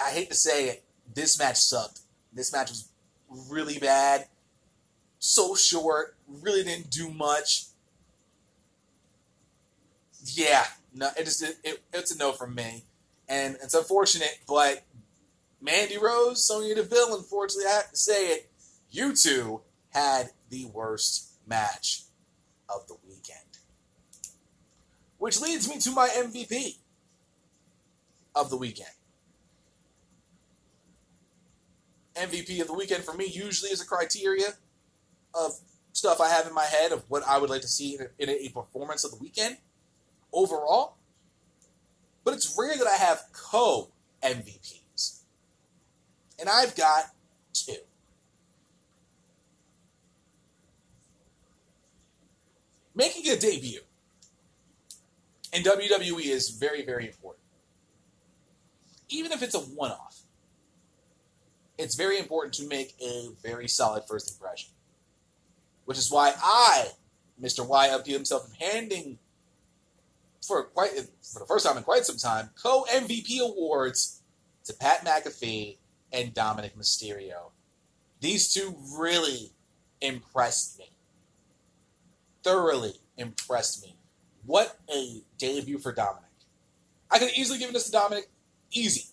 I 0.00 0.10
hate 0.10 0.30
to 0.30 0.34
say 0.34 0.70
it, 0.70 0.84
this 1.14 1.38
match 1.38 1.58
sucked. 1.58 2.00
This 2.32 2.52
match 2.52 2.70
was 2.70 2.88
really 3.50 3.78
bad, 3.78 4.26
so 5.18 5.54
short, 5.54 6.16
really 6.42 6.64
didn't 6.64 6.90
do 6.90 7.10
much. 7.10 7.66
Yeah, 10.24 10.64
no, 10.94 11.10
it 11.16 11.24
just 11.24 11.42
it, 11.42 11.56
it, 11.62 11.82
it's 11.92 12.14
a 12.14 12.18
no 12.18 12.32
from 12.32 12.54
me, 12.54 12.82
and 13.28 13.56
it's 13.62 13.74
unfortunate. 13.74 14.38
But 14.48 14.82
Mandy 15.60 15.98
Rose, 15.98 16.44
Sonya 16.44 16.74
Deville, 16.74 17.16
unfortunately, 17.16 17.70
I 17.70 17.74
have 17.74 17.90
to 17.90 17.96
say 17.96 18.32
it, 18.32 18.50
you 18.90 19.14
two 19.14 19.60
had 19.90 20.30
the 20.50 20.64
worst 20.66 21.28
match 21.46 22.02
of 22.68 22.86
the 22.88 22.94
weekend. 22.94 23.05
Which 25.26 25.40
leads 25.40 25.68
me 25.68 25.80
to 25.80 25.90
my 25.90 26.08
MVP 26.08 26.76
of 28.36 28.48
the 28.48 28.56
weekend. 28.56 28.92
MVP 32.14 32.60
of 32.60 32.68
the 32.68 32.74
weekend 32.74 33.02
for 33.02 33.12
me 33.12 33.26
usually 33.26 33.72
is 33.72 33.82
a 33.82 33.84
criteria 33.84 34.50
of 35.34 35.58
stuff 35.92 36.20
I 36.20 36.28
have 36.28 36.46
in 36.46 36.54
my 36.54 36.66
head 36.66 36.92
of 36.92 37.02
what 37.08 37.24
I 37.26 37.38
would 37.38 37.50
like 37.50 37.62
to 37.62 37.66
see 37.66 37.96
in 37.96 38.02
a, 38.02 38.22
in 38.22 38.46
a 38.46 38.48
performance 38.50 39.02
of 39.02 39.10
the 39.10 39.16
weekend 39.16 39.56
overall. 40.32 40.94
But 42.22 42.34
it's 42.34 42.56
rare 42.56 42.78
that 42.78 42.86
I 42.86 42.94
have 42.94 43.24
co 43.32 43.90
MVPs. 44.22 45.22
And 46.38 46.48
I've 46.48 46.76
got 46.76 47.06
two. 47.52 47.74
Making 52.94 53.32
a 53.32 53.36
debut 53.36 53.80
in 55.56 55.62
WWE 55.62 56.26
is 56.26 56.50
very, 56.50 56.84
very 56.84 57.06
important. 57.06 57.42
Even 59.08 59.32
if 59.32 59.42
it's 59.42 59.54
a 59.54 59.60
one 59.60 59.90
off, 59.90 60.20
it's 61.78 61.94
very 61.94 62.18
important 62.18 62.54
to 62.54 62.68
make 62.68 62.94
a 63.00 63.28
very 63.42 63.66
solid 63.66 64.04
first 64.06 64.30
impression. 64.30 64.70
Which 65.86 65.98
is 65.98 66.10
why 66.10 66.34
I, 66.42 66.88
Mr. 67.40 67.66
Y, 67.66 67.88
up 67.88 68.04
to 68.04 68.12
himself 68.12 68.52
handing 68.60 69.18
for 70.46 70.64
quite 70.64 70.90
for 71.22 71.38
the 71.38 71.46
first 71.46 71.64
time 71.64 71.76
in 71.76 71.82
quite 71.82 72.04
some 72.04 72.16
time 72.16 72.50
co 72.60 72.84
MVP 72.90 73.40
awards 73.40 74.22
to 74.64 74.74
Pat 74.74 75.04
McAfee 75.04 75.78
and 76.12 76.34
Dominik 76.34 76.76
Mysterio. 76.76 77.52
These 78.20 78.52
two 78.52 78.76
really 78.98 79.52
impressed 80.00 80.78
me. 80.78 80.90
Thoroughly 82.42 82.94
impressed 83.16 83.82
me. 83.82 83.95
What 84.46 84.78
a 84.92 85.22
debut 85.38 85.78
for 85.78 85.92
Dominik. 85.92 86.22
I 87.10 87.18
could 87.18 87.30
easily 87.36 87.58
given 87.58 87.74
this 87.74 87.90
to 87.90 87.96
Dominik. 87.96 88.26
Easy. 88.70 89.06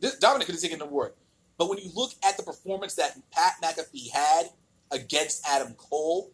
This, 0.00 0.18
Dominik 0.18 0.46
could 0.46 0.54
have 0.54 0.60
taken 0.60 0.78
the 0.78 0.84
award. 0.84 1.12
But 1.58 1.68
when 1.68 1.78
you 1.78 1.90
look 1.94 2.12
at 2.24 2.36
the 2.36 2.42
performance 2.42 2.94
that 2.94 3.16
Pat 3.30 3.54
McAfee 3.62 4.10
had 4.10 4.50
against 4.90 5.46
Adam 5.46 5.74
Cole, 5.74 6.32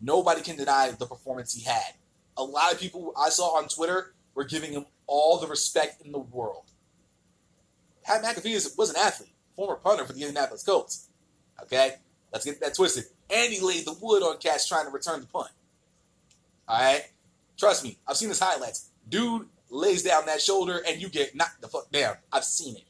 nobody 0.00 0.40
can 0.42 0.56
deny 0.56 0.90
the 0.90 1.06
performance 1.06 1.54
he 1.54 1.62
had. 1.62 1.94
A 2.36 2.42
lot 2.42 2.72
of 2.72 2.80
people 2.80 3.12
I 3.18 3.28
saw 3.28 3.58
on 3.58 3.68
Twitter 3.68 4.14
were 4.34 4.44
giving 4.44 4.72
him 4.72 4.86
all 5.06 5.38
the 5.38 5.46
respect 5.46 6.04
in 6.04 6.12
the 6.12 6.18
world. 6.18 6.70
Pat 8.04 8.22
McAfee 8.22 8.54
is, 8.54 8.74
was 8.76 8.90
an 8.90 8.96
athlete, 8.96 9.34
former 9.54 9.76
punter 9.76 10.04
for 10.04 10.12
the 10.12 10.20
Indianapolis 10.20 10.62
Colts. 10.62 11.08
Okay? 11.62 11.96
Let's 12.32 12.44
get 12.44 12.60
that 12.60 12.74
twisted. 12.74 13.04
And 13.30 13.52
he 13.52 13.60
laid 13.60 13.84
the 13.84 13.94
wood 14.00 14.22
on 14.22 14.38
cats 14.38 14.66
trying 14.66 14.86
to 14.86 14.90
return 14.90 15.20
the 15.20 15.26
punt. 15.26 15.50
All 16.66 16.80
right? 16.80 17.04
Trust 17.62 17.84
me, 17.84 17.96
I've 18.08 18.16
seen 18.16 18.28
his 18.28 18.40
highlights. 18.40 18.90
Dude 19.08 19.46
lays 19.70 20.02
down 20.02 20.26
that 20.26 20.42
shoulder 20.42 20.82
and 20.84 21.00
you 21.00 21.08
get 21.08 21.36
knocked 21.36 21.60
the 21.60 21.68
fuck 21.68 21.92
down. 21.92 22.16
I've 22.32 22.42
seen 22.42 22.74
it. 22.74 22.82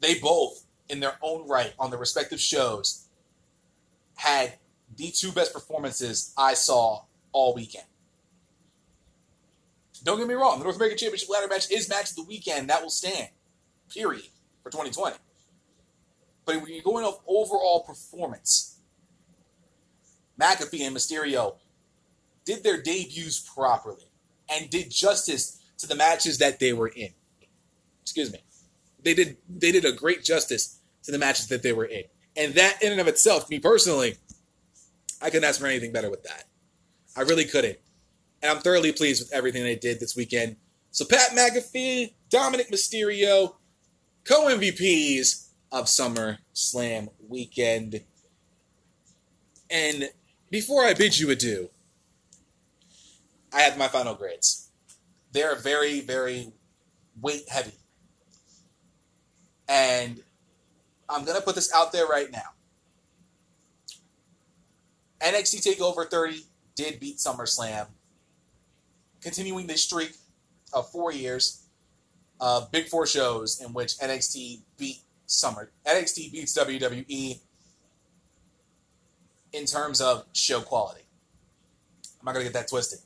They 0.00 0.18
both, 0.18 0.64
in 0.88 1.00
their 1.00 1.18
own 1.20 1.46
right, 1.46 1.74
on 1.78 1.90
their 1.90 1.98
respective 1.98 2.40
shows, 2.40 3.08
had 4.14 4.54
the 4.96 5.10
two 5.10 5.32
best 5.32 5.52
performances 5.52 6.32
I 6.34 6.54
saw 6.54 7.02
all 7.30 7.54
weekend. 7.54 7.84
Don't 10.02 10.16
get 10.16 10.28
me 10.28 10.32
wrong, 10.32 10.60
the 10.60 10.64
North 10.64 10.76
American 10.76 10.96
Championship 10.96 11.28
ladder 11.28 11.46
match 11.46 11.70
is 11.70 11.90
match 11.90 12.08
of 12.08 12.16
the 12.16 12.22
weekend. 12.22 12.70
That 12.70 12.80
will 12.80 12.88
stand, 12.88 13.28
period, 13.92 14.24
for 14.62 14.70
2020. 14.70 15.14
But 16.46 16.62
when 16.62 16.72
you're 16.72 16.82
going 16.82 17.04
off 17.04 17.20
overall 17.26 17.80
performance, 17.80 18.75
McAfee 20.40 20.80
and 20.86 20.96
Mysterio 20.96 21.56
did 22.44 22.62
their 22.62 22.80
debuts 22.80 23.40
properly 23.40 24.10
and 24.48 24.70
did 24.70 24.90
justice 24.90 25.60
to 25.78 25.86
the 25.86 25.94
matches 25.94 26.38
that 26.38 26.58
they 26.58 26.72
were 26.72 26.88
in. 26.88 27.10
Excuse 28.02 28.32
me. 28.32 28.38
They 29.02 29.14
did 29.14 29.36
they 29.48 29.72
did 29.72 29.84
a 29.84 29.92
great 29.92 30.24
justice 30.24 30.78
to 31.04 31.12
the 31.12 31.18
matches 31.18 31.48
that 31.48 31.62
they 31.62 31.72
were 31.72 31.84
in. 31.84 32.04
And 32.36 32.54
that 32.54 32.82
in 32.82 32.92
and 32.92 33.00
of 33.00 33.08
itself, 33.08 33.48
me 33.48 33.58
personally, 33.58 34.16
I 35.22 35.30
couldn't 35.30 35.48
ask 35.48 35.60
for 35.60 35.66
anything 35.66 35.92
better 35.92 36.10
with 36.10 36.22
that. 36.24 36.44
I 37.16 37.22
really 37.22 37.44
couldn't. 37.44 37.78
And 38.42 38.50
I'm 38.50 38.58
thoroughly 38.58 38.92
pleased 38.92 39.22
with 39.22 39.32
everything 39.32 39.62
they 39.62 39.76
did 39.76 40.00
this 40.00 40.14
weekend. 40.14 40.56
So 40.90 41.04
Pat 41.04 41.30
McAfee, 41.30 42.14
Dominik 42.30 42.70
Mysterio, 42.70 43.54
co-MVPs 44.24 45.48
of 45.72 45.88
Summer 45.88 46.38
Slam 46.52 47.08
weekend. 47.28 48.02
And 49.70 50.10
before 50.56 50.86
I 50.86 50.94
bid 50.94 51.18
you 51.18 51.30
adieu, 51.30 51.68
I 53.52 53.60
have 53.60 53.76
my 53.76 53.88
final 53.88 54.14
grades. 54.14 54.70
They're 55.30 55.54
very, 55.54 56.00
very 56.00 56.50
weight 57.20 57.46
heavy. 57.50 57.74
And 59.68 60.22
I'm 61.10 61.26
going 61.26 61.36
to 61.36 61.44
put 61.44 61.56
this 61.56 61.70
out 61.74 61.92
there 61.92 62.06
right 62.06 62.32
now. 62.32 62.54
NXT 65.20 65.76
TakeOver 65.76 66.08
30 66.08 66.46
did 66.74 67.00
beat 67.00 67.18
SummerSlam, 67.18 67.88
continuing 69.20 69.66
the 69.66 69.76
streak 69.76 70.14
of 70.72 70.90
four 70.90 71.12
years 71.12 71.66
of 72.40 72.72
Big 72.72 72.88
Four 72.88 73.06
shows 73.06 73.60
in 73.60 73.74
which 73.74 73.98
NXT 73.98 74.62
beat 74.78 75.00
Summer. 75.26 75.70
NXT 75.86 76.32
beats 76.32 76.56
WWE 76.56 77.40
in 79.52 79.64
terms 79.64 80.00
of 80.00 80.24
show 80.32 80.60
quality. 80.60 81.02
I'm 82.20 82.26
not 82.26 82.32
going 82.34 82.46
to 82.46 82.52
get 82.52 82.58
that 82.58 82.68
twisted. 82.68 83.00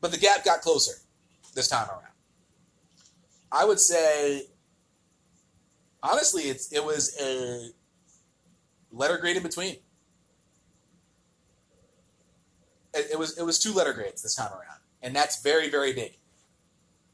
But 0.00 0.10
the 0.10 0.18
gap 0.18 0.44
got 0.44 0.60
closer 0.60 0.94
this 1.54 1.68
time 1.68 1.88
around. 1.88 2.02
I 3.52 3.64
would 3.64 3.78
say, 3.78 4.46
honestly, 6.02 6.44
it's 6.44 6.72
it 6.72 6.84
was 6.84 7.16
a 7.20 7.68
letter 8.90 9.18
grade 9.18 9.36
in 9.36 9.42
between. 9.42 9.76
It, 12.94 13.12
it 13.12 13.18
was 13.18 13.38
it 13.38 13.44
was 13.44 13.58
two 13.58 13.72
letter 13.72 13.92
grades 13.92 14.22
this 14.22 14.34
time 14.34 14.50
around, 14.50 14.80
and 15.02 15.14
that's 15.14 15.42
very 15.42 15.70
very 15.70 15.92
big 15.92 16.16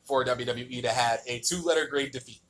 for 0.04 0.24
WWE 0.24 0.82
to 0.82 0.88
have 0.88 1.20
a 1.26 1.40
two 1.40 1.60
letter 1.62 1.86
grade 1.86 2.12
defeat. 2.12 2.40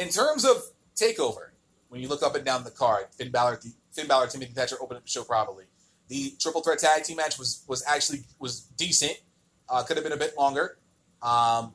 In 0.00 0.08
terms 0.08 0.46
of 0.46 0.56
takeover, 0.96 1.50
when 1.90 2.00
you 2.00 2.08
look 2.08 2.22
up 2.22 2.34
and 2.34 2.42
down 2.42 2.64
the 2.64 2.70
card, 2.70 3.04
Finn 3.18 3.30
Balor, 3.30 3.60
Finn 3.92 4.06
Balor, 4.06 4.28
Timothy 4.28 4.54
Thatcher 4.54 4.76
opened 4.80 4.96
up 4.96 5.04
the 5.04 5.10
show 5.10 5.24
probably. 5.24 5.64
The 6.08 6.32
triple 6.40 6.62
threat 6.62 6.78
tag 6.78 7.04
team 7.04 7.18
match 7.18 7.38
was 7.38 7.64
was 7.68 7.84
actually 7.86 8.20
was 8.38 8.60
decent. 8.60 9.20
Uh, 9.68 9.82
could 9.82 9.98
have 9.98 10.04
been 10.04 10.14
a 10.14 10.16
bit 10.16 10.38
longer. 10.38 10.78
Um, 11.22 11.74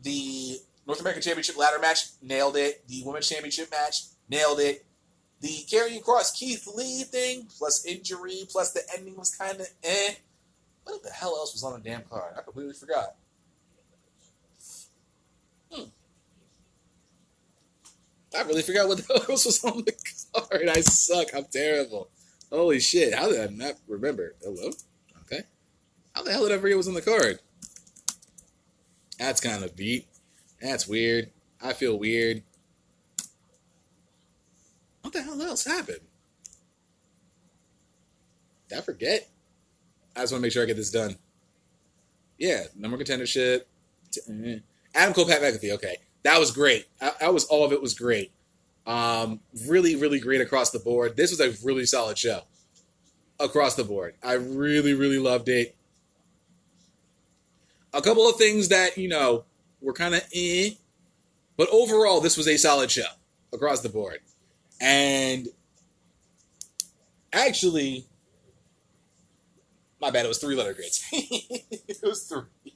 the 0.00 0.58
North 0.86 1.00
American 1.00 1.22
Championship 1.22 1.58
ladder 1.58 1.80
match 1.80 2.06
nailed 2.22 2.56
it. 2.56 2.86
The 2.86 3.02
Women's 3.04 3.28
Championship 3.28 3.68
match 3.68 4.02
nailed 4.28 4.60
it. 4.60 4.86
The 5.40 5.66
Karrion 5.68 6.04
Kross 6.04 6.32
Keith 6.38 6.68
Lee 6.72 7.02
thing 7.02 7.48
plus 7.58 7.84
injury 7.84 8.44
plus 8.48 8.70
the 8.70 8.82
ending 8.96 9.16
was 9.16 9.34
kind 9.34 9.60
of 9.60 9.68
eh. 9.82 10.14
What 10.84 11.02
the 11.02 11.10
hell 11.10 11.34
else 11.36 11.52
was 11.52 11.64
on 11.64 11.72
the 11.72 11.80
damn 11.80 12.02
card? 12.02 12.34
I 12.38 12.42
completely 12.42 12.74
forgot. 12.74 13.16
I 18.36 18.42
really 18.42 18.62
forgot 18.62 18.88
what 18.88 18.98
the 18.98 19.12
hell 19.12 19.26
else 19.30 19.46
was 19.46 19.64
on 19.64 19.84
the 19.84 19.94
card. 20.34 20.68
I 20.68 20.80
suck. 20.80 21.28
I'm 21.34 21.44
terrible. 21.44 22.08
Holy 22.50 22.80
shit. 22.80 23.14
How 23.14 23.30
did 23.30 23.40
I 23.40 23.52
not 23.52 23.74
remember? 23.88 24.34
Hello? 24.42 24.70
Okay. 25.22 25.42
How 26.14 26.22
the 26.22 26.32
hell 26.32 26.46
did 26.46 26.52
I 26.52 26.58
forget 26.58 26.76
was 26.76 26.88
on 26.88 26.94
the 26.94 27.02
card? 27.02 27.40
That's 29.18 29.40
kind 29.40 29.64
of 29.64 29.76
beat. 29.76 30.06
That's 30.60 30.86
weird. 30.88 31.30
I 31.62 31.72
feel 31.72 31.98
weird. 31.98 32.42
What 35.02 35.12
the 35.12 35.22
hell 35.22 35.40
else 35.40 35.64
happened? 35.64 36.00
Did 38.68 38.78
I 38.78 38.80
forget? 38.80 39.28
I 40.16 40.20
just 40.20 40.32
want 40.32 40.40
to 40.40 40.46
make 40.46 40.52
sure 40.52 40.62
I 40.62 40.66
get 40.66 40.76
this 40.76 40.90
done. 40.90 41.16
Yeah, 42.38 42.64
number 42.76 42.96
contendership. 42.98 43.62
Mm-hmm. 44.28 44.58
Adam 44.94 45.14
Cole, 45.14 45.26
Pat 45.26 45.42
McAfee. 45.42 45.72
Okay, 45.74 45.96
that 46.24 46.40
was 46.40 46.50
great. 46.50 46.86
That 47.00 47.32
was 47.32 47.44
all 47.44 47.64
of 47.64 47.72
it 47.72 47.80
was 47.80 47.94
great. 47.94 48.32
Um, 48.86 49.40
really, 49.66 49.96
really 49.96 50.18
great 50.18 50.40
across 50.40 50.70
the 50.70 50.78
board. 50.78 51.16
This 51.16 51.30
was 51.30 51.40
a 51.40 51.54
really 51.66 51.86
solid 51.86 52.18
show 52.18 52.42
across 53.38 53.76
the 53.76 53.84
board. 53.84 54.14
I 54.22 54.34
really, 54.34 54.94
really 54.94 55.18
loved 55.18 55.48
it. 55.48 55.76
A 57.92 58.02
couple 58.02 58.28
of 58.28 58.36
things 58.36 58.68
that, 58.68 58.98
you 58.98 59.08
know, 59.08 59.44
were 59.80 59.92
kind 59.92 60.14
of 60.14 60.22
eh, 60.34 60.70
but 61.56 61.68
overall, 61.70 62.20
this 62.20 62.36
was 62.36 62.48
a 62.48 62.56
solid 62.56 62.90
show 62.90 63.02
across 63.52 63.80
the 63.80 63.88
board. 63.88 64.18
And 64.80 65.48
actually, 67.32 68.06
my 70.00 70.10
bad, 70.10 70.24
it 70.24 70.28
was 70.28 70.38
three 70.38 70.56
letter 70.56 70.74
grades. 70.74 71.04
it 71.12 71.98
was 72.02 72.24
three. 72.24 72.72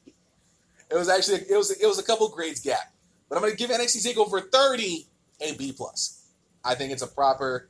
It 0.90 0.94
was 0.94 1.08
actually 1.08 1.40
it 1.50 1.56
was 1.56 1.70
it 1.70 1.86
was 1.86 1.98
a 1.98 2.02
couple 2.02 2.28
grades 2.28 2.60
gap. 2.60 2.92
But 3.28 3.36
I'm 3.36 3.42
gonna 3.42 3.54
give 3.54 3.70
NXT 3.70 4.14
Takeover 4.14 4.50
30 4.50 5.06
a 5.40 5.54
B 5.54 5.72
plus. 5.72 6.26
I 6.64 6.74
think 6.74 6.92
it's 6.92 7.02
a 7.02 7.06
proper 7.06 7.68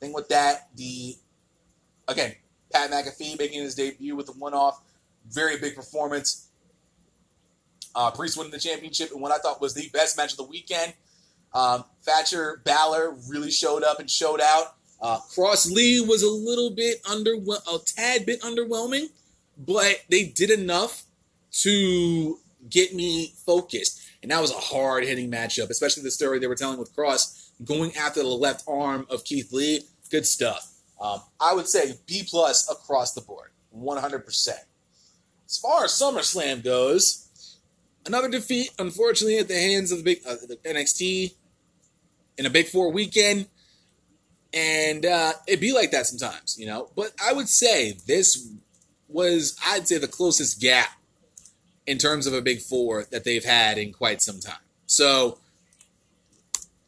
thing 0.00 0.12
with 0.12 0.28
that. 0.28 0.68
The 0.76 1.16
again, 2.08 2.34
Pat 2.72 2.90
McAfee 2.90 3.38
making 3.38 3.62
his 3.62 3.74
debut 3.74 4.16
with 4.16 4.28
a 4.28 4.32
one 4.32 4.54
off, 4.54 4.82
very 5.28 5.58
big 5.58 5.74
performance. 5.74 6.48
Uh, 7.94 8.10
Priest 8.10 8.36
winning 8.36 8.52
the 8.52 8.58
championship 8.58 9.10
in 9.12 9.20
what 9.20 9.32
I 9.32 9.38
thought 9.38 9.60
was 9.60 9.74
the 9.74 9.88
best 9.92 10.16
match 10.16 10.32
of 10.32 10.36
the 10.36 10.44
weekend. 10.44 10.94
Um, 11.52 11.84
Thatcher 12.02 12.62
Balor 12.64 13.16
really 13.28 13.50
showed 13.50 13.82
up 13.82 13.98
and 13.98 14.08
showed 14.08 14.40
out. 14.40 14.76
Uh, 15.00 15.18
Kross 15.18 15.70
Lee 15.70 16.00
was 16.00 16.22
a 16.22 16.30
little 16.30 16.70
bit 16.70 17.00
under, 17.10 17.34
a 17.34 17.78
tad 17.84 18.26
bit 18.26 18.40
underwhelming, 18.42 19.06
but 19.58 20.02
they 20.08 20.24
did 20.24 20.50
enough 20.50 21.04
to 21.50 22.38
get 22.68 22.94
me 22.94 23.32
focused. 23.44 24.00
And 24.22 24.30
that 24.30 24.40
was 24.40 24.50
a 24.50 24.54
hard 24.54 25.04
hitting 25.04 25.30
matchup, 25.30 25.70
especially 25.70 26.02
the 26.02 26.10
story 26.10 26.38
they 26.38 26.46
were 26.46 26.54
telling 26.54 26.78
with 26.78 26.94
Kross 26.94 27.50
going 27.64 27.96
after 27.96 28.20
the 28.20 28.28
left 28.28 28.64
arm 28.68 29.06
of 29.08 29.24
Keith 29.24 29.52
Lee. 29.52 29.82
Good 30.10 30.26
stuff. 30.26 30.74
Um, 31.00 31.22
I 31.40 31.54
would 31.54 31.68
say 31.68 31.94
B 32.06 32.26
plus 32.28 32.70
across 32.70 33.14
the 33.14 33.22
board, 33.22 33.50
100%. 33.74 34.48
As 35.46 35.58
far 35.58 35.84
as 35.84 35.92
SummerSlam 35.92 36.62
goes, 36.62 37.28
another 38.06 38.28
defeat, 38.28 38.70
unfortunately, 38.78 39.38
at 39.38 39.48
the 39.48 39.58
hands 39.58 39.90
of 39.90 39.98
the 39.98 40.04
big 40.04 40.20
uh, 40.26 40.36
the 40.46 40.56
NXT 40.64 41.34
in 42.36 42.46
a 42.46 42.50
Big 42.50 42.68
Four 42.68 42.92
weekend, 42.92 43.46
and 44.52 45.04
uh, 45.06 45.32
it 45.46 45.60
be 45.60 45.72
like 45.72 45.90
that 45.92 46.06
sometimes, 46.06 46.56
you 46.58 46.66
know. 46.66 46.90
But 46.94 47.12
I 47.24 47.32
would 47.32 47.48
say 47.48 47.96
this 48.06 48.52
was, 49.08 49.58
I'd 49.66 49.88
say, 49.88 49.98
the 49.98 50.08
closest 50.08 50.60
gap 50.60 50.88
in 51.86 51.98
terms 51.98 52.26
of 52.26 52.34
a 52.34 52.42
Big 52.42 52.60
Four 52.60 53.04
that 53.10 53.24
they've 53.24 53.44
had 53.44 53.78
in 53.78 53.92
quite 53.92 54.22
some 54.22 54.40
time. 54.40 54.60
So 54.86 55.38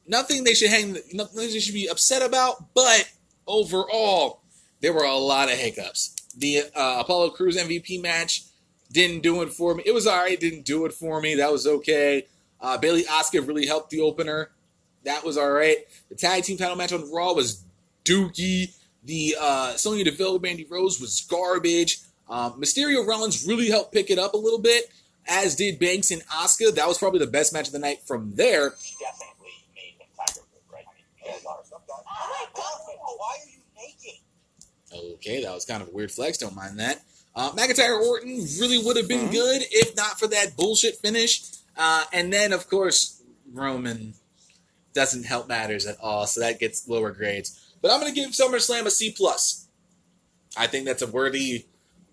nothing 0.07 0.45
they 0.45 0.55
should 0.55 0.71
hang, 0.71 0.97
nothing 1.13 1.37
they 1.37 1.59
should 1.59 1.75
be 1.75 1.89
upset 1.89 2.23
about. 2.23 2.75
But 2.75 3.11
overall, 3.47 4.41
there 4.81 4.93
were 4.93 5.05
a 5.05 5.17
lot 5.17 5.51
of 5.51 5.59
hiccups. 5.59 6.17
The 6.37 6.65
uh, 6.75 6.99
Apollo 7.01 7.31
Crews 7.31 7.57
MVP 7.57 8.03
match 8.03 8.45
didn't 8.91 9.23
do 9.23 9.43
it 9.43 9.51
for 9.51 9.75
me. 9.75 9.83
It 9.87 9.95
was 9.95 10.07
all 10.07 10.19
right. 10.19 10.39
Didn't 10.39 10.65
do 10.65 10.85
it 10.87 10.93
for 10.93 11.21
me. 11.21 11.35
That 11.37 11.53
was 11.53 11.67
okay. 11.67 12.27
Uh, 12.61 12.79
Bayley 12.79 13.05
Asuka 13.05 13.47
really 13.47 13.67
helped 13.67 13.91
the 13.91 14.01
opener. 14.01 14.51
That 15.05 15.25
was 15.25 15.37
all 15.37 15.51
right. 15.51 15.79
The 16.09 16.15
tag 16.15 16.45
team 16.45 16.57
title 16.57 16.77
match 16.77 16.93
on 16.93 17.11
Raw 17.11 17.33
was 17.33 17.65
dookie. 18.05 18.75
The 19.05 19.37
uh, 19.41 19.75
Sonya 19.75 20.05
Deville, 20.05 20.39
Mandy 20.39 20.65
Rose 20.65 21.01
was 21.01 21.23
garbage. 21.23 21.99
Um, 22.29 22.61
Mysterio 22.61 23.07
Rollins 23.07 23.47
really 23.47 23.69
helped 23.69 23.93
pick 23.93 24.11
it 24.11 24.19
up 24.19 24.35
a 24.35 24.39
little 24.39 24.59
bit, 24.61 24.91
as 25.27 25.55
did 25.57 25.79
Banks 25.79 26.11
and 26.11 26.23
Asuka. 26.27 26.75
That 26.75 26.89
was 26.89 26.99
probably 26.99 27.19
the 27.19 27.27
best 27.27 27.53
match 27.53 27.67
of 27.67 27.73
the 27.73 27.79
night 27.79 28.03
from 28.03 28.35
there. 28.35 28.75
Okay, 34.95 35.43
that 35.43 35.55
was 35.55 35.65
kind 35.65 35.83
of 35.83 35.89
a 35.89 35.93
weird 35.93 36.11
flex. 36.11 36.39
Don't 36.39 36.55
mind 36.55 36.79
that. 36.79 37.03
Uh, 37.35 37.51
McIntyre 37.53 37.99
Orton 37.99 38.45
really 38.61 38.79
would 38.79 38.97
have 38.97 39.09
been 39.09 39.31
good 39.31 39.63
if 39.71 39.97
not 39.97 40.19
for 40.19 40.27
that 40.29 40.57
bullshit 40.57 40.97
finish. 40.97 41.43
Uh, 41.77 42.05
and 42.13 42.33
then, 42.33 42.53
of 42.53 42.69
course, 42.69 43.23
Roman 43.53 44.15
doesn't 44.93 45.25
help 45.25 45.49
matters 45.49 45.87
at 45.87 45.97
all, 46.01 46.27
so 46.27 46.41
that 46.41 46.59
gets 46.59 46.87
lower 46.87 47.11
grades. 47.11 47.75
But 47.81 47.91
I'm 47.91 48.01
going 48.01 48.13
to 48.13 48.21
give 48.21 48.31
SummerSlam 48.31 48.85
a 48.85 48.91
C 48.91 49.15
plus. 49.17 49.67
I 50.57 50.67
think 50.67 50.85
that's 50.85 51.03
a 51.03 51.07
worthy. 51.07 51.67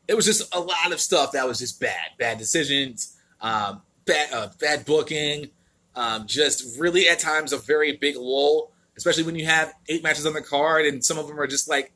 It 0.09 0.15
was 0.15 0.25
just 0.25 0.53
a 0.53 0.59
lot 0.59 0.91
of 0.91 0.99
stuff 0.99 1.31
that 1.31 1.47
was 1.47 1.59
just 1.59 1.79
bad, 1.79 2.09
bad 2.17 2.37
decisions, 2.37 3.15
um, 3.39 3.81
bad, 4.05 4.33
uh, 4.33 4.49
bad 4.59 4.83
booking, 4.83 5.51
um, 5.95 6.27
just 6.27 6.77
really 6.79 7.07
at 7.07 7.19
times 7.19 7.53
a 7.53 7.57
very 7.57 7.95
big 7.95 8.17
lull, 8.17 8.71
especially 8.97 9.23
when 9.23 9.35
you 9.35 9.45
have 9.45 9.73
eight 9.87 10.03
matches 10.03 10.25
on 10.25 10.33
the 10.33 10.41
card 10.41 10.85
and 10.85 11.05
some 11.05 11.17
of 11.17 11.27
them 11.27 11.39
are 11.39 11.47
just 11.47 11.69
like, 11.69 11.93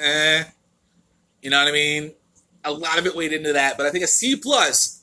eh, 0.00 0.44
you 1.42 1.50
know 1.50 1.58
what 1.58 1.68
I 1.68 1.72
mean? 1.72 2.12
a 2.64 2.72
lot 2.72 2.98
of 2.98 3.06
it 3.06 3.14
weighed 3.14 3.32
into 3.32 3.52
that, 3.52 3.76
but 3.76 3.86
I 3.86 3.90
think 3.90 4.04
a 4.04 4.08
C 4.08 4.36
plus 4.36 5.02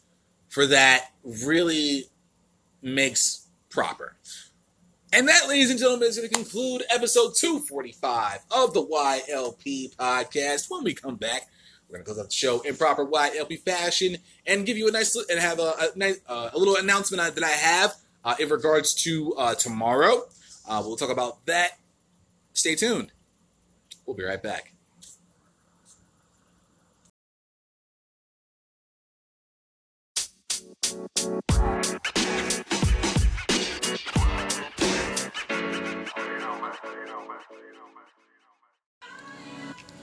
for 0.49 0.65
that 0.67 1.11
really 1.23 2.05
makes 2.81 3.47
proper. 3.69 4.15
And 5.13 5.27
that, 5.27 5.47
ladies 5.47 5.69
and 5.69 5.79
gentlemen, 5.79 6.07
is 6.07 6.17
going 6.17 6.29
to 6.29 6.35
conclude 6.35 6.83
episode 6.89 7.33
245 7.35 8.39
of 8.51 8.73
the 8.73 8.83
YLP 8.83 9.95
podcast. 9.95 10.67
When 10.69 10.83
we 10.83 10.93
come 10.93 11.15
back, 11.15 11.49
we're 11.91 11.97
to 11.97 12.05
close 12.05 12.19
out 12.19 12.29
the 12.29 12.33
show 12.33 12.61
in 12.61 12.77
proper 12.77 13.05
YLP 13.05 13.59
fashion 13.59 14.17
and 14.47 14.65
give 14.65 14.77
you 14.77 14.87
a 14.87 14.91
nice 14.91 15.15
and 15.15 15.39
have 15.39 15.59
a, 15.59 15.73
a 15.79 15.87
nice 15.97 16.19
uh, 16.27 16.49
a 16.53 16.57
little 16.57 16.77
announcement 16.77 17.35
that 17.35 17.43
I 17.43 17.49
have 17.49 17.95
uh, 18.23 18.35
in 18.39 18.47
regards 18.47 18.93
to 19.03 19.33
uh, 19.35 19.55
tomorrow. 19.55 20.23
Uh, 20.67 20.81
we'll 20.85 20.95
talk 20.95 21.09
about 21.09 21.45
that. 21.47 21.79
Stay 22.53 22.75
tuned. 22.75 23.11
We'll 24.05 24.15
be 24.15 24.23
right 24.23 24.41
back. 24.41 24.73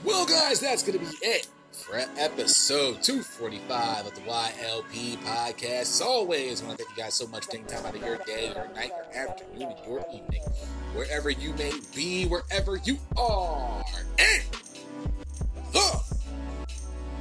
Well, 0.03 0.25
guys, 0.25 0.59
that's 0.59 0.83
going 0.83 0.99
to 0.99 1.05
be 1.05 1.11
it 1.21 1.47
for 1.79 1.97
episode 2.17 3.01
245 3.01 4.07
of 4.07 4.13
the 4.15 4.21
YLP 4.21 5.17
podcast. 5.23 5.81
As 5.81 6.01
always, 6.01 6.61
I 6.61 6.65
want 6.65 6.77
to 6.77 6.83
thank 6.83 6.97
you 6.97 7.03
guys 7.03 7.13
so 7.13 7.25
much 7.27 7.45
for 7.45 7.51
taking 7.51 7.67
time 7.67 7.85
out 7.85 7.95
of 7.95 8.01
your 8.01 8.17
day, 8.17 8.51
your 8.53 8.67
night, 8.75 8.91
your 8.91 9.05
afternoon, 9.27 9.73
your 9.87 10.05
evening, 10.13 10.41
wherever 10.93 11.29
you 11.29 11.53
may 11.53 11.71
be, 11.95 12.25
wherever 12.25 12.77
you 12.83 12.97
are. 13.17 13.83
And 14.19 14.43
the 15.71 16.01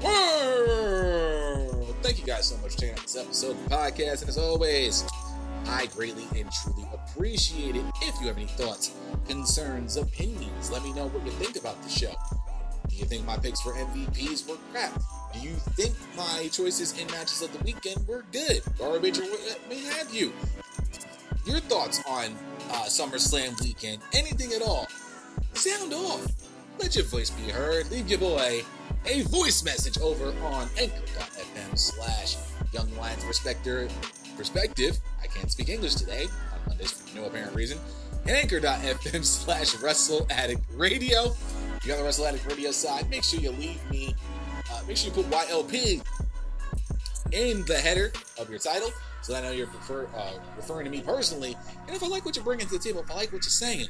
world. 0.04 1.96
Thank 2.02 2.18
you 2.18 2.26
guys 2.26 2.46
so 2.46 2.56
much 2.58 2.74
for 2.74 2.80
checking 2.80 2.96
out 2.96 3.02
this 3.02 3.16
episode 3.16 3.52
of 3.52 3.64
the 3.68 3.70
podcast. 3.76 4.22
And 4.22 4.28
as 4.28 4.38
always, 4.38 5.04
I 5.66 5.86
greatly 5.86 6.24
and 6.38 6.50
truly 6.62 6.88
appreciate 6.92 7.76
it. 7.76 7.84
If 8.02 8.20
you 8.20 8.26
have 8.26 8.36
any 8.36 8.46
thoughts, 8.46 8.92
concerns, 9.28 9.96
opinions, 9.96 10.70
let 10.70 10.82
me 10.82 10.92
know 10.92 11.06
what 11.08 11.24
you 11.24 11.32
think 11.32 11.56
about 11.56 11.80
the 11.82 11.88
show. 11.88 12.14
Do 12.88 12.96
you 12.96 13.04
think 13.04 13.24
my 13.24 13.36
picks 13.36 13.60
for 13.60 13.72
MVPs 13.72 14.48
were 14.48 14.56
crap? 14.72 15.00
Do 15.32 15.40
you 15.40 15.54
think 15.76 15.94
my 16.16 16.48
choices 16.50 16.98
in 16.98 17.06
matches 17.08 17.42
of 17.42 17.52
the 17.52 17.62
weekend 17.64 18.06
were 18.08 18.24
good, 18.32 18.62
garbage, 18.78 19.18
or 19.18 19.24
what 19.24 19.60
may 19.68 19.80
have 19.84 20.12
you? 20.12 20.32
Your 21.44 21.60
thoughts 21.60 22.02
on 22.06 22.34
uh, 22.70 22.84
SummerSlam 22.84 23.60
weekend, 23.62 24.02
anything 24.12 24.52
at 24.52 24.62
all, 24.62 24.86
sound 25.54 25.92
off. 25.92 26.26
Let 26.78 26.94
your 26.96 27.04
voice 27.04 27.30
be 27.30 27.50
heard. 27.50 27.90
Leave 27.90 28.08
your 28.08 28.18
boy 28.18 28.62
a 29.06 29.22
voice 29.22 29.64
message 29.64 29.98
over 29.98 30.34
on 30.44 30.68
anchor.fm 30.78 31.78
slash 31.78 32.36
Young 32.72 32.94
Lions 32.96 33.24
Perspective. 33.24 33.92
Perspective. 34.36 34.98
I 35.22 35.26
can't 35.26 35.50
speak 35.50 35.68
English 35.68 35.94
today 35.94 36.26
on 36.52 36.60
Mondays 36.68 36.92
for 36.92 37.16
no 37.16 37.26
apparent 37.26 37.54
reason. 37.54 37.78
Anchor.fm 38.28 39.24
slash 39.24 39.74
Wrestle 39.76 40.26
Addict 40.30 40.62
Radio. 40.74 41.34
If 41.78 41.86
you're 41.86 41.94
on 41.94 42.02
the 42.02 42.04
Wrestle 42.04 42.26
Radio 42.48 42.72
side, 42.72 43.08
make 43.08 43.22
sure 43.22 43.38
you 43.38 43.52
leave 43.52 43.80
me, 43.88 44.12
uh, 44.72 44.82
make 44.88 44.96
sure 44.96 45.14
you 45.14 45.22
put 45.22 45.30
YLP 45.30 46.02
in 47.30 47.64
the 47.66 47.76
header 47.76 48.12
of 48.36 48.50
your 48.50 48.58
title 48.58 48.90
so 49.22 49.32
that 49.32 49.44
I 49.44 49.46
know 49.46 49.52
you're 49.52 49.68
prefer, 49.68 50.08
uh, 50.16 50.32
referring 50.56 50.86
to 50.86 50.90
me 50.90 51.02
personally. 51.02 51.56
And 51.86 51.94
if 51.94 52.02
I 52.02 52.08
like 52.08 52.24
what 52.24 52.34
you're 52.34 52.44
bringing 52.44 52.66
to 52.66 52.72
the 52.72 52.80
table, 52.80 53.00
if 53.00 53.10
I 53.12 53.14
like 53.14 53.32
what 53.32 53.44
you're 53.44 53.50
saying, 53.50 53.86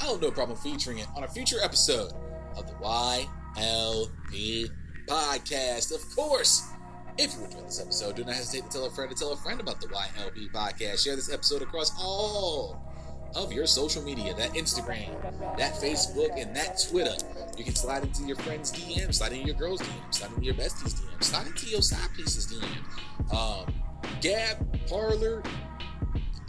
I 0.00 0.06
don't 0.06 0.14
have 0.14 0.22
no 0.22 0.32
problem 0.32 0.58
featuring 0.58 0.98
it 0.98 1.06
on 1.16 1.22
a 1.22 1.28
future 1.28 1.58
episode 1.62 2.12
of 2.56 2.66
the 2.66 2.74
YLP 2.82 4.68
podcast. 5.06 5.94
Of 5.94 6.16
course, 6.16 6.68
if 7.16 7.32
you 7.34 7.44
enjoyed 7.44 7.68
this 7.68 7.80
episode, 7.80 8.16
do 8.16 8.24
not 8.24 8.34
hesitate 8.34 8.68
to 8.68 8.78
tell 8.78 8.86
a 8.86 8.90
friend 8.90 9.08
to 9.08 9.16
tell 9.16 9.32
a 9.32 9.36
friend 9.36 9.60
about 9.60 9.80
the 9.80 9.86
YLP 9.86 10.50
podcast. 10.50 11.04
Share 11.04 11.14
this 11.14 11.32
episode 11.32 11.62
across 11.62 11.92
all 11.96 12.89
of 13.34 13.52
your 13.52 13.66
social 13.66 14.02
media 14.02 14.34
that 14.34 14.50
Instagram, 14.50 15.08
that 15.56 15.74
Facebook, 15.74 16.40
and 16.40 16.54
that 16.56 16.84
Twitter. 16.88 17.14
You 17.56 17.64
can 17.64 17.74
slide 17.74 18.02
into 18.02 18.24
your 18.24 18.36
friends' 18.36 18.72
DM, 18.72 19.12
slide 19.14 19.32
into 19.32 19.46
your 19.46 19.56
girls' 19.56 19.80
DM, 19.80 20.14
slide 20.14 20.30
into 20.32 20.44
your 20.44 20.54
besties' 20.54 20.94
DM, 20.94 21.22
slide 21.22 21.46
into 21.46 21.66
your 21.66 21.82
side 21.82 22.08
pieces' 22.16 22.46
DM. 22.46 23.34
Um, 23.34 23.72
Gab, 24.20 24.88
Parler, 24.88 25.42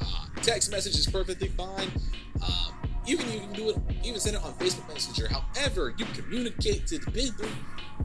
uh, 0.02 0.26
text 0.42 0.72
message 0.72 0.98
is 0.98 1.08
perfectly 1.08 1.50
fine. 1.50 1.92
Um, 2.44 2.74
you 3.06 3.18
can 3.18 3.30
even 3.34 3.52
do 3.54 3.70
it, 3.70 3.78
even 4.04 4.20
send 4.20 4.36
it 4.36 4.44
on 4.44 4.54
Facebook 4.54 4.88
Messenger. 4.88 5.28
However, 5.28 5.94
you 5.98 6.06
communicate 6.14 6.88
to 6.88 7.00
the 7.00 7.12
people, 7.12 7.48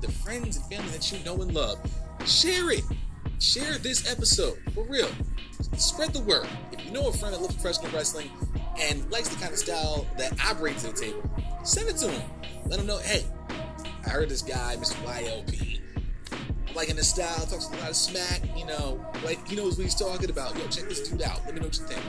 the 0.00 0.10
friends 0.10 0.56
and 0.56 0.66
family 0.66 0.90
that 0.90 1.12
you 1.12 1.24
know 1.24 1.40
and 1.42 1.52
love. 1.52 1.78
Share 2.24 2.70
it. 2.70 2.84
Share 3.38 3.76
this 3.78 4.10
episode 4.10 4.58
for 4.74 4.84
real. 4.84 5.08
Spread 5.76 6.12
the 6.12 6.20
word. 6.20 6.48
If 6.72 6.84
you 6.84 6.90
know 6.90 7.08
a 7.08 7.12
friend 7.12 7.34
that 7.34 7.40
loves 7.40 7.54
professional 7.54 7.92
wrestling 7.92 8.30
and 8.80 9.10
likes 9.10 9.28
the 9.28 9.36
kind 9.36 9.52
of 9.52 9.58
style 9.58 10.06
that 10.16 10.32
I 10.42 10.54
bring 10.54 10.74
to 10.76 10.86
the 10.86 10.92
table, 10.92 11.22
send 11.62 11.88
it 11.88 11.96
to 11.98 12.08
him. 12.08 12.30
Let 12.66 12.80
him 12.80 12.86
know, 12.86 12.98
hey, 12.98 13.24
I 14.06 14.08
heard 14.08 14.28
this 14.30 14.42
guy, 14.42 14.76
Mr. 14.78 14.94
YLP. 15.04 15.80
I'm 16.32 16.74
liking 16.74 16.96
his 16.96 17.08
style, 17.08 17.46
talks 17.46 17.68
a 17.68 17.76
lot 17.76 17.90
of 17.90 17.96
smack, 17.96 18.40
you 18.56 18.64
know, 18.64 19.04
like 19.24 19.46
he 19.46 19.54
knows 19.54 19.76
what 19.76 19.84
he's 19.84 19.94
talking 19.94 20.30
about. 20.30 20.56
Yo, 20.56 20.66
check 20.68 20.88
this 20.88 21.06
dude 21.06 21.22
out. 21.22 21.44
Let 21.44 21.54
me 21.54 21.60
know 21.60 21.66
what 21.66 21.78
you 21.78 21.84
think. 21.84 22.02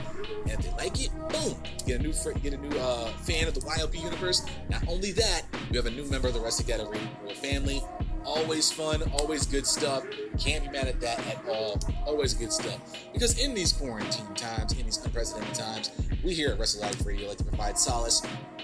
And 0.44 0.52
if 0.52 0.58
they 0.60 0.70
like 0.82 1.04
it, 1.04 1.10
boom, 1.28 1.62
get 1.86 2.00
a 2.00 2.02
new 2.02 2.12
fr- 2.12 2.32
get 2.32 2.54
a 2.54 2.56
new 2.56 2.76
uh, 2.78 3.08
fan 3.18 3.48
of 3.48 3.54
the 3.54 3.60
YLP 3.60 4.02
universe. 4.02 4.46
Not 4.70 4.86
only 4.88 5.12
that, 5.12 5.42
we 5.70 5.76
have 5.76 5.86
a 5.86 5.90
new 5.90 6.04
member 6.06 6.28
of 6.28 6.34
the 6.34 6.40
Wrestling 6.40 6.68
Gallery 6.68 7.00
family. 7.36 7.82
Always 8.24 8.70
fun, 8.70 9.02
always 9.12 9.46
good 9.46 9.66
stuff. 9.66 10.04
Can't 10.38 10.64
be 10.64 10.70
mad 10.70 10.86
at 10.86 11.00
that 11.00 11.18
at 11.26 11.42
all. 11.48 11.78
Always 12.06 12.34
good 12.34 12.52
stuff. 12.52 12.78
Because 13.12 13.38
in 13.38 13.54
these 13.54 13.72
quarantine 13.72 14.34
times, 14.34 14.72
in 14.72 14.84
these 14.84 15.02
unprecedented 15.04 15.54
times, 15.54 15.90
we 16.24 16.34
here 16.34 16.50
at 16.50 16.58
Wrestle 16.58 16.82
Life 16.82 17.04
Radio 17.06 17.28
like 17.28 17.38
to 17.38 17.44
provide 17.44 17.78
solace, 17.78 18.22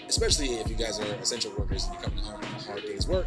especially 0.08 0.54
if 0.56 0.68
you 0.68 0.76
guys 0.76 1.00
are 1.00 1.04
essential 1.14 1.52
workers 1.58 1.86
and 1.86 1.94
you're 1.94 2.02
coming 2.02 2.22
home 2.22 2.40
from 2.42 2.54
a 2.54 2.62
hard 2.62 2.82
day's 2.82 3.08
work. 3.08 3.26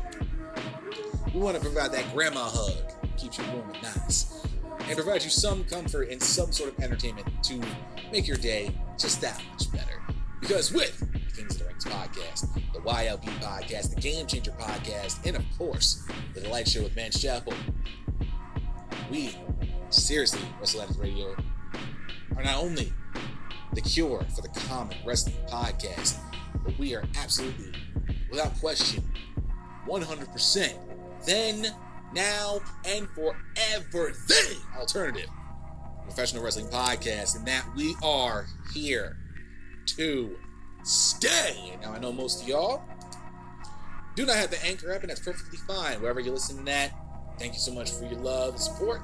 We 1.34 1.40
want 1.40 1.56
to 1.56 1.62
provide 1.62 1.92
that 1.92 2.14
grandma 2.14 2.50
hug, 2.50 2.94
keeps 3.18 3.38
you 3.38 3.44
warm 3.54 3.70
and 3.72 3.84
nice, 3.84 4.46
and 4.88 4.96
provide 4.96 5.24
you 5.24 5.30
some 5.30 5.64
comfort 5.66 6.10
and 6.10 6.22
some 6.22 6.52
sort 6.52 6.78
of 6.78 6.84
entertainment 6.84 7.28
to 7.44 7.62
make 8.12 8.28
your 8.28 8.38
day 8.38 8.72
just 8.98 9.22
that 9.22 9.42
much 9.52 9.72
better. 9.72 10.02
Because 10.40 10.72
with 10.72 11.04
podcast, 11.86 12.54
the 12.74 12.80
YLP 12.80 13.26
podcast, 13.40 13.94
the 13.94 14.02
Game 14.02 14.28
Changer 14.28 14.52
podcast, 14.52 15.26
and 15.26 15.36
of 15.36 15.44
course, 15.58 16.06
the 16.34 16.42
Delight 16.42 16.68
Show 16.68 16.84
with 16.84 16.96
Mance 16.96 17.22
Chapel, 17.22 17.54
we 19.10 19.36
seriously, 19.90 20.42
Wrestle 20.60 20.82
Life 20.82 20.98
Radio, 21.00 21.36
are 22.36 22.44
not 22.44 22.58
only 22.58 22.92
the 23.74 23.82
cure 23.82 24.26
for 24.36 24.42
the 24.42 24.50
common 24.68 24.98
wrestling 25.06 25.36
podcast, 25.48 26.18
but 26.64 26.78
we 26.78 26.96
are 26.96 27.04
absolutely, 27.18 27.72
without 28.30 28.58
question, 28.60 29.04
100% 29.88 30.74
then, 31.26 31.68
now, 32.14 32.60
and 32.86 33.08
forever 33.10 34.14
the 34.28 34.58
alternative 34.78 35.30
professional 36.04 36.44
wrestling 36.44 36.68
podcast, 36.68 37.36
and 37.36 37.46
that 37.46 37.66
we 37.76 37.96
are 38.02 38.48
here 38.74 39.18
to 39.86 40.38
stay. 40.88 41.78
Now, 41.82 41.94
I 41.94 42.00
know 42.00 42.12
most 42.12 42.42
of 42.42 42.48
y'all 42.48 42.82
do 44.16 44.26
not 44.26 44.36
have 44.36 44.50
the 44.50 44.64
Anchor 44.66 44.92
app, 44.94 45.02
and 45.02 45.10
that's 45.10 45.20
perfectly 45.20 45.60
fine. 45.68 46.02
Wherever 46.02 46.20
you 46.20 46.32
listen 46.32 46.58
to 46.58 46.64
that, 46.64 46.92
thank 47.38 47.54
you 47.54 47.60
so 47.60 47.74
much 47.74 47.92
for 47.92 48.06
your 48.06 48.20
love 48.20 48.54
and 48.54 48.62
support. 48.62 49.02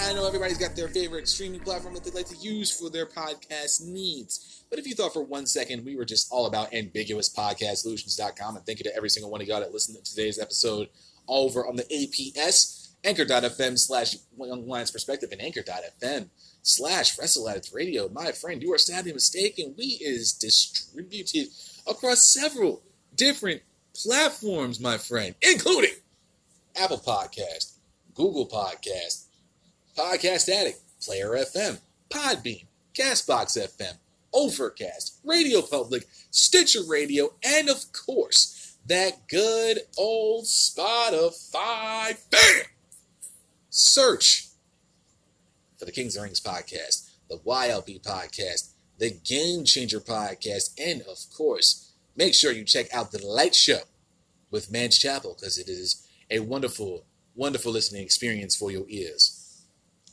I 0.00 0.12
know 0.12 0.26
everybody's 0.26 0.58
got 0.58 0.76
their 0.76 0.88
favorite 0.88 1.28
streaming 1.28 1.60
platform 1.60 1.94
that 1.94 2.04
they 2.04 2.10
like 2.10 2.28
to 2.28 2.36
use 2.36 2.70
for 2.70 2.90
their 2.90 3.06
podcast 3.06 3.86
needs. 3.86 4.64
But 4.68 4.78
if 4.78 4.86
you 4.86 4.94
thought 4.94 5.14
for 5.14 5.24
one 5.24 5.46
second 5.46 5.84
we 5.84 5.96
were 5.96 6.04
just 6.04 6.30
all 6.30 6.46
about 6.46 6.70
ambiguouspodcastsolutions.com, 6.72 8.56
and 8.56 8.66
thank 8.66 8.78
you 8.78 8.84
to 8.84 8.94
every 8.94 9.08
single 9.08 9.30
one 9.30 9.40
of 9.40 9.48
y'all 9.48 9.60
that 9.60 9.72
listened 9.72 9.96
to 9.96 10.10
today's 10.10 10.38
episode 10.38 10.88
over 11.26 11.66
on 11.66 11.76
the 11.76 11.84
APS, 11.84 12.90
anchor.fm 13.02 13.78
slash 13.78 14.16
Young 14.38 14.68
Lions 14.68 14.90
Perspective, 14.90 15.30
and 15.32 15.40
anchor.fm 15.40 16.28
slash 16.68 17.18
Wrestle 17.18 17.48
Addicts 17.48 17.72
Radio. 17.72 18.08
My 18.10 18.32
friend, 18.32 18.62
you 18.62 18.72
are 18.74 18.78
sadly 18.78 19.12
mistaken. 19.12 19.74
We 19.76 19.98
is 20.00 20.32
distributed 20.34 21.48
across 21.86 22.22
several 22.22 22.82
different 23.14 23.62
platforms, 23.94 24.78
my 24.78 24.98
friend, 24.98 25.34
including 25.40 25.94
Apple 26.76 26.98
Podcast, 26.98 27.72
Google 28.14 28.46
Podcast, 28.46 29.24
Podcast 29.96 30.48
Addict, 30.48 30.80
Player 31.00 31.30
FM, 31.30 31.80
Podbean, 32.10 32.66
Castbox 32.94 33.56
FM, 33.56 33.94
Overcast, 34.34 35.18
Radio 35.24 35.62
Public, 35.62 36.06
Stitcher 36.30 36.82
Radio, 36.86 37.32
and 37.42 37.70
of 37.70 37.84
course, 37.92 38.76
that 38.86 39.26
good 39.28 39.78
old 39.96 40.44
Spotify. 40.44 42.16
Bam! 42.30 42.62
Search 43.70 44.47
for 45.78 45.84
the 45.84 45.92
Kings 45.92 46.16
of 46.16 46.24
Rings 46.24 46.40
podcast, 46.40 47.10
the 47.28 47.38
YLP 47.38 48.02
podcast, 48.02 48.72
the 48.98 49.10
Game 49.10 49.64
Changer 49.64 50.00
podcast, 50.00 50.70
and 50.78 51.02
of 51.02 51.18
course, 51.36 51.92
make 52.16 52.34
sure 52.34 52.52
you 52.52 52.64
check 52.64 52.92
out 52.92 53.12
the 53.12 53.24
Light 53.24 53.54
Show 53.54 53.80
with 54.50 54.72
Mance 54.72 54.98
Chapel 54.98 55.36
because 55.38 55.58
it 55.58 55.68
is 55.68 56.06
a 56.30 56.40
wonderful, 56.40 57.04
wonderful 57.34 57.72
listening 57.72 58.02
experience 58.02 58.56
for 58.56 58.70
your 58.70 58.84
ears. 58.88 59.64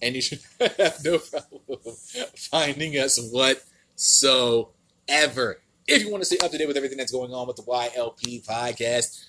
And 0.02 0.16
you 0.16 0.22
should 0.22 0.40
have 0.60 0.98
no 1.04 1.20
problem 1.20 1.96
finding 2.36 2.94
us 2.94 3.20
whatsoever. 3.32 5.62
If 5.88 6.04
you 6.04 6.12
want 6.12 6.22
to 6.22 6.26
stay 6.26 6.38
up 6.44 6.52
to 6.52 6.58
date 6.58 6.68
with 6.68 6.78
everything 6.78 6.98
that's 6.98 7.12
going 7.12 7.34
on 7.34 7.48
with 7.48 7.58
the 7.58 7.64
YLP 7.64 8.46
podcast, 8.46 9.26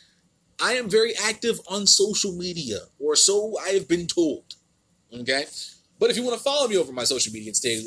I 0.61 0.75
am 0.75 0.89
very 0.89 1.13
active 1.23 1.61
on 1.69 1.87
social 1.87 2.33
media, 2.33 2.79
or 2.99 3.15
so 3.15 3.57
I 3.59 3.71
have 3.71 3.89
been 3.89 4.07
told. 4.07 4.55
Okay? 5.13 5.45
But 5.99 6.11
if 6.11 6.17
you 6.17 6.23
want 6.25 6.37
to 6.37 6.43
follow 6.43 6.69
me 6.69 6.77
over 6.77 6.93
my 6.93 7.05
social 7.05 7.33
media 7.33 7.49
and 7.49 7.57
stay 7.57 7.83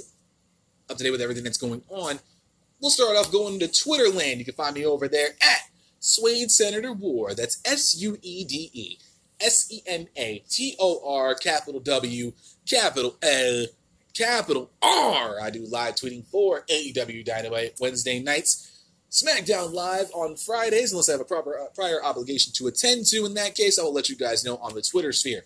up 0.90 0.98
to 0.98 1.04
date 1.04 1.12
with 1.12 1.22
everything 1.22 1.44
that's 1.44 1.58
going 1.58 1.84
on, 1.90 2.20
we'll 2.82 2.92
start 2.92 3.16
off 3.16 3.32
going 3.32 3.60
to 3.60 3.68
Twitter 3.68 4.10
land. 4.10 4.40
You 4.40 4.46
can 4.46 4.56
find 4.56 4.76
me 4.76 4.86
over 4.86 5.08
there 5.08 5.30
at 5.42 5.62
Suede 6.00 6.52
Senator 6.52 6.94
War. 6.94 7.34
That's 7.34 7.62
S 7.66 8.00
U 8.02 8.18
E 8.22 8.46
D 8.46 8.70
E 8.74 8.98
S 9.42 9.72
E 9.72 9.82
N 9.86 10.08
A 10.16 10.44
T 10.50 10.76
O 10.80 11.02
R, 11.06 11.36
capital 11.36 11.80
W, 11.80 12.34
capital 12.68 13.16
L, 13.22 13.66
capital 14.14 14.72
R. 14.82 15.40
I 15.42 15.50
do 15.50 15.66
live 15.66 15.96
tweeting 15.96 16.26
for 16.26 16.62
AEW 16.70 17.24
Dynamite 17.26 17.78
Wednesday 17.80 18.22
nights. 18.22 18.66
SmackDown 19.12 19.74
Live 19.74 20.12
on 20.14 20.36
Fridays, 20.36 20.92
unless 20.92 21.10
I 21.10 21.14
have 21.14 21.22
a 21.22 21.26
proper 21.26 21.58
uh, 21.58 21.66
prior 21.74 22.04
obligation 22.04 22.54
to 22.54 22.68
attend 22.68 23.08
to. 23.08 23.26
In 23.26 23.34
that 23.34 23.56
case, 23.56 23.80
I 23.80 23.84
will 23.84 23.94
let 23.94 24.08
you 24.08 24.16
guys 24.16 24.46
know 24.46 24.58
on 24.58 24.76
the 24.76 24.84
Twitter 24.84 25.12
sphere. 25.12 25.44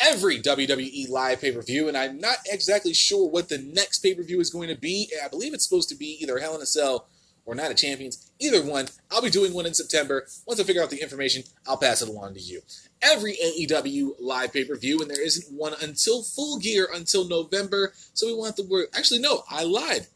Every 0.00 0.40
WWE 0.40 1.10
live 1.10 1.42
pay 1.42 1.52
per 1.52 1.60
view, 1.60 1.86
and 1.86 1.96
I'm 1.96 2.18
not 2.18 2.38
exactly 2.50 2.94
sure 2.94 3.28
what 3.28 3.50
the 3.50 3.58
next 3.58 3.98
pay 3.98 4.14
per 4.14 4.22
view 4.22 4.40
is 4.40 4.50
going 4.50 4.68
to 4.68 4.74
be. 4.74 5.12
I 5.22 5.28
believe 5.28 5.52
it's 5.52 5.68
supposed 5.68 5.90
to 5.90 5.94
be 5.94 6.16
either 6.22 6.38
Hell 6.38 6.54
in 6.54 6.62
a 6.62 6.66
Cell 6.66 7.06
or 7.44 7.54
Night 7.54 7.70
of 7.70 7.76
Champions. 7.76 8.30
Either 8.38 8.62
one. 8.62 8.88
I'll 9.10 9.20
be 9.22 9.28
doing 9.28 9.52
one 9.52 9.66
in 9.66 9.74
September. 9.74 10.26
Once 10.46 10.58
I 10.58 10.64
figure 10.64 10.82
out 10.82 10.90
the 10.90 11.02
information, 11.02 11.42
I'll 11.66 11.76
pass 11.76 12.00
it 12.00 12.08
along 12.08 12.34
to 12.34 12.40
you. 12.40 12.62
Every 13.02 13.36
AEW 13.36 14.12
live 14.20 14.52
pay 14.52 14.64
per 14.64 14.76
view, 14.76 15.00
and 15.00 15.10
there 15.10 15.22
isn't 15.22 15.54
one 15.54 15.74
until 15.82 16.22
Full 16.22 16.58
Gear 16.58 16.88
until 16.94 17.28
November. 17.28 17.92
So 18.14 18.26
we 18.26 18.34
want 18.34 18.56
the 18.56 18.64
word. 18.64 18.86
Actually, 18.94 19.20
no, 19.20 19.42
I 19.50 19.64
lied. 19.64 20.06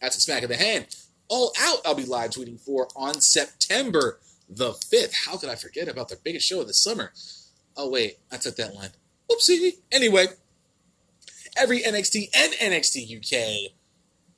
That's 0.00 0.16
a 0.16 0.20
smack 0.20 0.42
of 0.42 0.48
the 0.48 0.56
hand. 0.56 0.94
All 1.28 1.52
Out, 1.60 1.78
I'll 1.84 1.94
be 1.94 2.04
live 2.04 2.30
tweeting 2.30 2.60
for 2.60 2.88
on 2.94 3.20
September 3.20 4.20
the 4.48 4.72
5th. 4.72 5.14
How 5.26 5.38
could 5.38 5.48
I 5.48 5.54
forget 5.54 5.88
about 5.88 6.08
the 6.08 6.18
biggest 6.22 6.46
show 6.46 6.60
of 6.60 6.66
the 6.66 6.74
summer? 6.74 7.12
Oh, 7.76 7.90
wait, 7.90 8.18
I 8.30 8.36
took 8.36 8.56
that 8.56 8.74
line. 8.74 8.90
Oopsie. 9.30 9.78
Anyway, 9.90 10.26
every 11.56 11.80
NXT 11.80 12.28
and 12.34 12.52
NXT 12.54 13.18
UK 13.18 13.72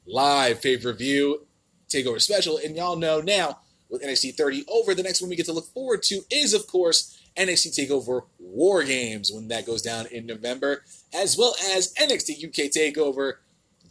live 0.07 0.63
pay 0.63 0.77
per 0.77 0.93
view 0.93 1.47
takeover 1.89 2.21
special, 2.21 2.59
and 2.59 2.77
y'all 2.77 2.97
know 2.97 3.21
now 3.21 3.61
with 3.89 4.03
NXT 4.03 4.35
30 4.35 4.65
over, 4.69 4.95
the 4.95 5.03
next 5.03 5.21
one 5.21 5.31
we 5.31 5.37
get 5.37 5.47
to 5.47 5.53
look 5.53 5.73
forward 5.73 6.03
to 6.05 6.23
is, 6.31 6.55
of 6.55 6.67
course, 6.67 7.19
NXT 7.37 7.89
Takeover 7.89 8.23
War 8.39 8.83
Games 8.83 9.31
when 9.33 9.49
that 9.49 9.67
goes 9.67 9.83
down 9.83 10.07
in 10.07 10.27
November, 10.27 10.83
as 11.15 11.37
well 11.37 11.55
as 11.73 11.93
NXT 11.95 12.45
UK 12.45 12.71
Takeover 12.71 13.35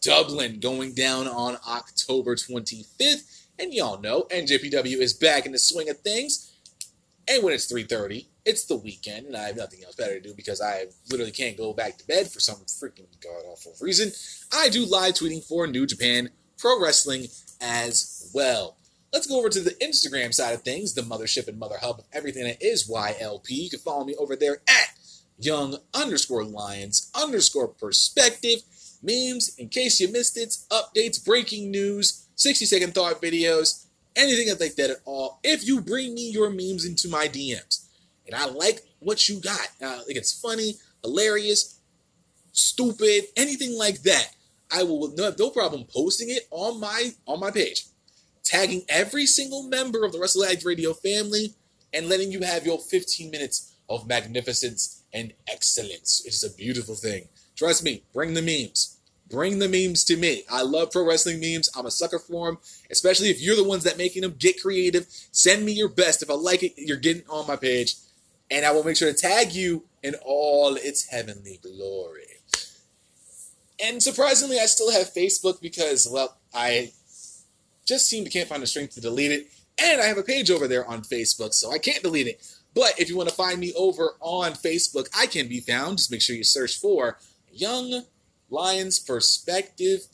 Dublin 0.02 0.60
going 0.60 0.94
down 0.94 1.28
on 1.28 1.58
October 1.68 2.36
25th. 2.36 3.46
And 3.58 3.74
y'all 3.74 4.00
know 4.00 4.24
NJPW 4.32 4.98
is 4.98 5.14
back 5.14 5.46
in 5.46 5.52
the 5.52 5.60
swing 5.60 5.90
of 5.90 6.00
things. 6.00 6.52
And 7.28 7.44
when 7.44 7.54
it's 7.54 7.72
3:30, 7.72 8.26
it's 8.46 8.66
the 8.66 8.76
weekend, 8.76 9.26
and 9.26 9.36
I 9.36 9.48
have 9.48 9.58
nothing 9.58 9.84
else 9.84 9.96
better 9.96 10.14
to 10.14 10.22
do 10.22 10.34
because 10.36 10.62
I 10.62 10.86
literally 11.10 11.32
can't 11.32 11.58
go 11.58 11.74
back 11.74 11.98
to 11.98 12.08
bed 12.08 12.30
for 12.30 12.40
some 12.40 12.58
freaking 12.58 13.08
god 13.22 13.44
awful 13.48 13.74
reason. 13.82 14.12
I 14.54 14.70
do 14.70 14.86
live 14.86 15.16
tweeting 15.16 15.44
for 15.44 15.66
New 15.66 15.88
Japan 15.88 16.30
Pro 16.58 16.80
Wrestling 16.80 17.28
as 17.60 18.30
well. 18.34 18.78
Let's 19.12 19.28
go 19.28 19.40
over 19.40 19.50
to 19.50 19.62
the 19.62 19.72
Instagram 19.82 20.34
side 20.34 20.54
of 20.54 20.62
things, 20.62 20.94
the 20.94 21.02
mothership 21.02 21.48
and 21.48 21.58
mother 21.58 21.78
hub 21.82 22.00
of 22.00 22.06
everything 22.14 22.44
that 22.44 22.62
is 22.62 22.90
YLP. 22.90 23.50
You 23.50 23.70
can 23.70 23.80
follow 23.80 24.06
me 24.06 24.16
over 24.16 24.36
there 24.36 24.62
at 24.68 24.90
young 25.40 25.78
underscore 25.94 26.44
lions 26.44 27.10
underscore 27.16 27.70
perspective. 27.70 28.60
Memes, 29.02 29.56
in 29.58 29.70
case 29.70 30.00
you 30.00 30.12
missed 30.12 30.38
it, 30.38 30.58
updates, 30.72 31.24
breaking 31.24 31.72
news, 31.72 32.28
60 32.36 32.66
second 32.66 32.94
thought 32.94 33.22
videos, 33.22 33.86
anything 34.16 34.48
like 34.60 34.76
that 34.76 34.90
at 34.90 34.98
all. 35.06 35.40
If 35.44 35.66
you 35.66 35.82
bring 35.82 36.14
me 36.14 36.30
your 36.30 36.50
memes 36.50 36.86
into 36.86 37.08
my 37.08 37.28
DMs 37.28 37.85
and 38.26 38.36
I 38.36 38.46
like 38.46 38.82
what 39.00 39.30
you 39.30 39.40
got, 39.40 39.68
uh, 39.82 40.02
think 40.04 40.18
it's 40.18 40.40
funny, 40.40 40.76
hilarious, 41.04 41.80
stupid, 42.52 43.26
anything 43.36 43.78
like 43.78 44.02
that, 44.04 44.32
I 44.72 44.84
will 44.84 45.14
no, 45.16 45.34
no 45.38 45.50
problem 45.50 45.86
posting 45.94 46.30
it 46.30 46.48
on 46.52 46.80
my 46.80 47.12
on 47.28 47.40
my 47.40 47.52
page, 47.52 47.86
tagging 48.44 48.84
every 48.90 49.26
single 49.26 49.64
member 49.64 50.04
of 50.04 50.12
the 50.12 50.20
Wrestle 50.20 50.44
Addict 50.44 50.66
Radio 50.66 50.94
family, 50.94 51.54
and 51.94 52.10
letting 52.10 52.32
you 52.32 52.42
have 52.42 52.66
your 52.66 52.80
15 52.80 53.32
minutes 53.32 53.74
of 53.90 54.08
magnificence 54.08 55.04
and 55.14 55.34
excellence. 55.48 56.24
It 56.26 56.34
is 56.34 56.44
a 56.44 56.54
beautiful 56.54 56.96
thing. 56.96 57.28
Trust 57.56 57.84
me, 57.84 58.04
bring 58.14 58.34
the 58.34 58.42
memes. 58.42 58.98
Bring 59.30 59.58
the 59.58 59.70
memes 59.70 60.04
to 60.06 60.18
me. 60.18 60.44
I 60.52 60.62
love 60.62 60.92
pro 60.92 61.06
wrestling 61.06 61.40
memes. 61.40 61.70
I'm 61.76 61.88
a 61.88 61.92
sucker 61.92 62.20
for 62.20 62.48
them, 62.48 62.60
especially 62.92 63.30
if 63.30 63.42
you're 63.42 63.56
the 63.56 63.64
ones 63.64 63.84
that 63.84 63.98
making 63.98 64.22
them. 64.22 64.36
Get 64.38 64.62
creative. 64.62 65.08
Send 65.32 65.66
me 65.66 65.72
your 65.72 65.90
best. 65.90 66.22
If 66.22 66.30
I 66.30 66.36
like 66.36 66.62
it, 66.62 66.74
you're 66.78 66.98
getting 66.98 67.24
on 67.28 67.48
my 67.48 67.56
page, 67.56 67.96
and 68.50 68.66
I 68.66 68.72
will 68.72 68.84
make 68.84 68.98
sure 68.98 69.12
to 69.12 69.18
tag 69.18 69.54
you 69.54 69.84
in 70.04 70.16
all 70.24 70.76
its 70.76 71.08
heavenly 71.08 71.60
glory. 71.62 72.24
And 73.84 74.02
surprisingly, 74.02 74.60
I 74.60 74.68
still 74.68 74.92
have 74.92 75.14
Facebook 75.14 75.62
because, 75.62 76.08
well, 76.10 76.38
I 76.54 76.92
just 77.86 78.08
seem 78.08 78.24
to 78.24 78.30
can't 78.30 78.48
find 78.48 78.64
the 78.64 78.68
strength 78.68 78.96
to 78.96 79.02
delete 79.02 79.32
it. 79.32 79.48
And 79.78 80.00
I 80.00 80.06
have 80.06 80.18
a 80.18 80.24
page 80.24 80.50
over 80.50 80.68
there 80.68 80.86
on 80.88 81.02
Facebook, 81.02 81.54
so 81.54 81.72
I 81.72 81.78
can't 81.78 82.02
delete 82.02 82.28
it. 82.28 82.42
But 82.74 83.00
if 83.00 83.10
you 83.10 83.18
want 83.18 83.30
to 83.30 83.36
find 83.36 83.60
me 83.60 83.74
over 83.74 84.16
on 84.22 84.54
Facebook, 84.54 85.08
I 85.18 85.28
can 85.28 85.48
be 85.48 85.60
found. 85.60 85.98
Just 85.98 86.12
make 86.12 86.22
sure 86.22 86.36
you 86.36 86.44
search 86.44 86.78
for 86.78 87.18
Young 87.52 88.04
Lions 88.50 89.00
Perspective 89.00 90.08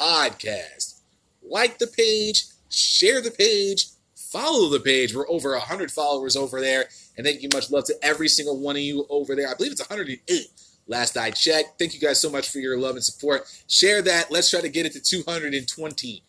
Podcast. 0.00 1.00
Like 1.42 1.78
the 1.78 1.86
page, 1.86 2.46
share 2.68 3.20
the 3.20 3.30
page, 3.30 3.86
follow 4.14 4.68
the 4.68 4.80
page. 4.80 5.14
We're 5.14 5.28
over 5.28 5.52
100 5.52 5.90
followers 5.90 6.36
over 6.36 6.60
there. 6.60 6.88
And 7.18 7.26
thank 7.26 7.42
you 7.42 7.48
much 7.52 7.70
love 7.70 7.84
to 7.84 7.94
every 8.00 8.28
single 8.28 8.58
one 8.58 8.76
of 8.76 8.82
you 8.82 9.04
over 9.10 9.34
there. 9.34 9.48
I 9.48 9.54
believe 9.54 9.72
it's 9.72 9.86
108 9.86 10.46
last 10.86 11.16
I 11.16 11.32
checked. 11.32 11.78
Thank 11.78 11.92
you 11.92 12.00
guys 12.00 12.20
so 12.20 12.30
much 12.30 12.48
for 12.48 12.60
your 12.60 12.78
love 12.78 12.94
and 12.94 13.04
support. 13.04 13.42
Share 13.66 14.00
that. 14.02 14.30
Let's 14.30 14.50
try 14.50 14.60
to 14.60 14.68
get 14.68 14.86
it 14.86 14.92
to 14.92 15.00
220. 15.00 16.22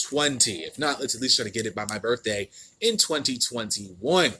20. 0.00 0.52
If 0.52 0.78
not, 0.78 1.00
let's 1.00 1.14
at 1.14 1.20
least 1.20 1.36
try 1.36 1.44
to 1.44 1.50
get 1.50 1.66
it 1.66 1.74
by 1.74 1.86
my 1.88 1.98
birthday 1.98 2.50
in 2.80 2.96
2021. 2.96 4.32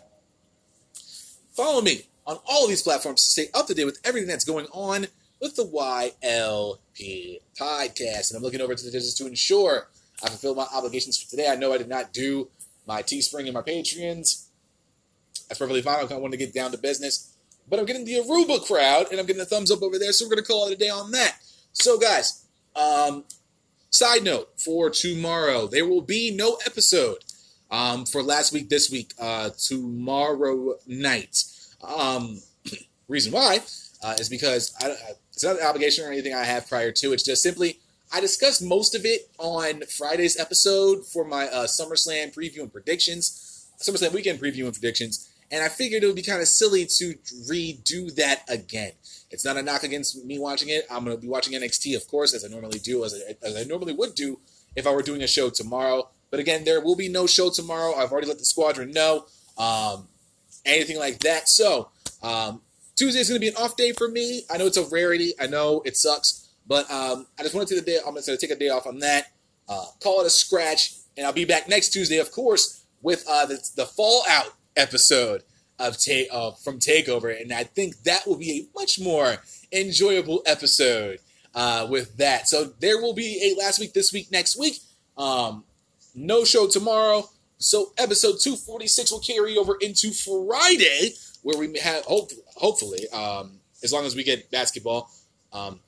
Follow 1.52 1.80
me 1.80 2.02
on 2.26 2.38
all 2.48 2.64
of 2.64 2.68
these 2.68 2.82
platforms 2.82 3.24
to 3.24 3.30
stay 3.30 3.46
up 3.54 3.66
to 3.66 3.74
date 3.74 3.84
with 3.84 4.00
everything 4.04 4.28
that's 4.28 4.44
going 4.44 4.66
on 4.72 5.06
with 5.40 5.56
the 5.56 5.64
YLP 5.64 7.40
podcast. 7.58 8.30
And 8.30 8.36
I'm 8.36 8.42
looking 8.42 8.60
over 8.60 8.74
to 8.74 8.84
the 8.84 8.92
business 8.92 9.14
to 9.14 9.26
ensure 9.26 9.88
I 10.22 10.28
fulfill 10.28 10.54
my 10.54 10.66
obligations 10.74 11.20
for 11.20 11.30
today. 11.30 11.48
I 11.48 11.56
know 11.56 11.72
I 11.72 11.78
did 11.78 11.88
not 11.88 12.12
do 12.12 12.48
my 12.86 13.02
Teespring 13.02 13.44
and 13.44 13.54
my 13.54 13.62
Patreons. 13.62 14.47
That's 15.48 15.58
perfectly 15.58 15.82
fine. 15.82 15.96
I 15.96 16.00
kind 16.00 16.12
of 16.12 16.20
want 16.20 16.32
to 16.32 16.38
get 16.38 16.54
down 16.54 16.72
to 16.72 16.78
business. 16.78 17.34
But 17.68 17.78
I'm 17.78 17.86
getting 17.86 18.04
the 18.04 18.14
Aruba 18.14 18.66
crowd, 18.66 19.10
and 19.10 19.20
I'm 19.20 19.26
getting 19.26 19.42
a 19.42 19.46
thumbs 19.46 19.70
up 19.70 19.82
over 19.82 19.98
there, 19.98 20.12
so 20.12 20.24
we're 20.24 20.30
going 20.30 20.44
to 20.44 20.48
call 20.48 20.68
it 20.68 20.72
a 20.72 20.76
day 20.76 20.88
on 20.88 21.10
that. 21.10 21.36
So, 21.72 21.98
guys, 21.98 22.46
um, 22.74 23.24
side 23.90 24.24
note 24.24 24.48
for 24.56 24.88
tomorrow, 24.88 25.66
there 25.66 25.86
will 25.86 26.00
be 26.00 26.34
no 26.34 26.58
episode 26.64 27.24
um, 27.70 28.06
for 28.06 28.22
last 28.22 28.52
week, 28.52 28.70
this 28.70 28.90
week, 28.90 29.12
uh, 29.20 29.50
tomorrow 29.50 30.76
night. 30.86 31.44
Um, 31.82 32.40
reason 33.08 33.32
why 33.32 33.60
uh, 34.02 34.16
is 34.18 34.28
because 34.28 34.74
I, 34.80 34.94
it's 35.32 35.44
not 35.44 35.58
an 35.58 35.66
obligation 35.66 36.04
or 36.04 36.08
anything 36.08 36.34
I 36.34 36.44
have 36.44 36.68
prior 36.68 36.92
to. 36.92 37.12
It's 37.12 37.22
just 37.22 37.42
simply 37.42 37.78
I 38.12 38.20
discussed 38.20 38.62
most 38.62 38.94
of 38.94 39.04
it 39.04 39.30
on 39.38 39.82
Friday's 39.82 40.38
episode 40.38 41.06
for 41.06 41.24
my 41.24 41.46
uh, 41.48 41.66
SummerSlam 41.66 42.34
preview 42.34 42.60
and 42.60 42.72
predictions, 42.72 43.68
SummerSlam 43.80 44.12
weekend 44.12 44.40
preview 44.40 44.64
and 44.64 44.72
predictions, 44.72 45.27
and 45.50 45.62
I 45.62 45.68
figured 45.68 46.02
it 46.02 46.06
would 46.06 46.16
be 46.16 46.22
kind 46.22 46.42
of 46.42 46.48
silly 46.48 46.84
to 46.86 47.14
redo 47.48 48.14
that 48.16 48.44
again. 48.48 48.92
It's 49.30 49.44
not 49.44 49.56
a 49.56 49.62
knock 49.62 49.82
against 49.82 50.24
me 50.24 50.38
watching 50.38 50.68
it. 50.68 50.86
I'm 50.90 51.04
going 51.04 51.16
to 51.16 51.20
be 51.20 51.28
watching 51.28 51.58
NXT, 51.58 51.96
of 51.96 52.06
course, 52.08 52.34
as 52.34 52.44
I 52.44 52.48
normally 52.48 52.78
do, 52.78 53.04
as 53.04 53.14
I, 53.14 53.46
as 53.46 53.56
I 53.56 53.64
normally 53.64 53.92
would 53.92 54.14
do 54.14 54.40
if 54.76 54.86
I 54.86 54.90
were 54.90 55.02
doing 55.02 55.22
a 55.22 55.26
show 55.26 55.50
tomorrow. 55.50 56.08
But 56.30 56.40
again, 56.40 56.64
there 56.64 56.80
will 56.80 56.96
be 56.96 57.08
no 57.08 57.26
show 57.26 57.50
tomorrow. 57.50 57.94
I've 57.94 58.12
already 58.12 58.28
let 58.28 58.38
the 58.38 58.44
squadron 58.44 58.90
know. 58.90 59.26
Um, 59.56 60.08
anything 60.64 60.98
like 60.98 61.18
that. 61.20 61.48
So 61.48 61.88
um, 62.22 62.62
Tuesday 62.96 63.20
is 63.20 63.28
going 63.28 63.40
to 63.40 63.44
be 63.44 63.48
an 63.48 63.56
off 63.56 63.76
day 63.76 63.92
for 63.92 64.08
me. 64.08 64.42
I 64.50 64.58
know 64.58 64.66
it's 64.66 64.76
a 64.76 64.84
rarity. 64.84 65.32
I 65.40 65.46
know 65.46 65.82
it 65.84 65.96
sucks, 65.96 66.48
but 66.66 66.90
um, 66.90 67.26
I 67.38 67.42
just 67.42 67.54
want 67.54 67.68
to 67.68 67.74
take 67.74 67.84
the 67.84 67.90
day. 67.92 67.98
I'm 67.98 68.12
going 68.12 68.22
to 68.22 68.36
take 68.36 68.50
a 68.50 68.56
day 68.56 68.68
off 68.68 68.86
on 68.86 68.98
that. 69.00 69.32
Uh, 69.68 69.84
call 70.02 70.20
it 70.20 70.26
a 70.26 70.30
scratch, 70.30 70.94
and 71.16 71.26
I'll 71.26 71.32
be 71.32 71.44
back 71.44 71.68
next 71.68 71.90
Tuesday, 71.90 72.18
of 72.18 72.32
course, 72.32 72.84
with 73.02 73.24
uh, 73.28 73.46
the, 73.46 73.70
the 73.76 73.84
Fallout 73.84 74.54
episode 74.78 75.42
of 75.78 75.98
take 75.98 76.28
uh, 76.32 76.52
from 76.52 76.78
Takeover, 76.78 77.40
and 77.40 77.52
I 77.52 77.64
think 77.64 78.02
that 78.04 78.26
will 78.26 78.36
be 78.36 78.50
a 78.50 78.78
much 78.78 78.98
more 78.98 79.36
enjoyable 79.72 80.42
episode 80.46 81.18
uh, 81.54 81.86
with 81.88 82.16
that. 82.16 82.48
So 82.48 82.72
there 82.80 83.00
will 83.00 83.14
be 83.14 83.52
a 83.52 83.60
last 83.60 83.78
week, 83.78 83.92
this 83.92 84.12
week, 84.12 84.30
next 84.32 84.58
week. 84.58 84.78
Um, 85.16 85.64
no 86.14 86.44
show 86.44 86.68
tomorrow. 86.68 87.28
So 87.58 87.92
episode 87.98 88.36
246 88.40 89.12
will 89.12 89.20
carry 89.20 89.56
over 89.56 89.76
into 89.80 90.12
Friday, 90.12 91.14
where 91.42 91.58
we 91.58 91.78
have 91.78 92.04
hope, 92.04 92.30
hopefully, 92.56 93.08
um, 93.10 93.58
as 93.82 93.92
long 93.92 94.04
as 94.04 94.14
we 94.14 94.24
get 94.24 94.50
basketball 94.50 95.10
um, 95.52 95.80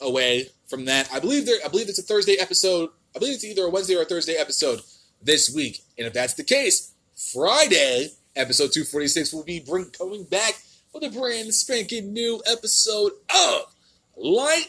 away 0.00 0.48
from 0.68 0.84
that. 0.84 1.08
I 1.12 1.20
believe 1.20 1.46
there. 1.46 1.58
I 1.64 1.68
believe 1.68 1.88
it's 1.88 1.98
a 1.98 2.02
Thursday 2.02 2.36
episode. 2.38 2.90
I 3.14 3.18
believe 3.18 3.34
it's 3.34 3.44
either 3.44 3.64
a 3.64 3.70
Wednesday 3.70 3.96
or 3.96 4.02
a 4.02 4.04
Thursday 4.04 4.34
episode 4.34 4.82
this 5.22 5.52
week. 5.52 5.82
And 5.96 6.06
if 6.06 6.12
that's 6.12 6.34
the 6.34 6.44
case, 6.44 6.92
Friday 7.32 8.10
episode 8.38 8.72
246 8.72 9.32
will 9.32 9.44
be 9.44 9.60
bring, 9.60 9.86
coming 9.86 10.24
back 10.24 10.54
with 10.94 11.02
a 11.02 11.10
brand 11.10 11.52
spanking 11.52 12.12
new 12.12 12.40
episode 12.46 13.12
of 13.34 13.74
Light 14.16 14.68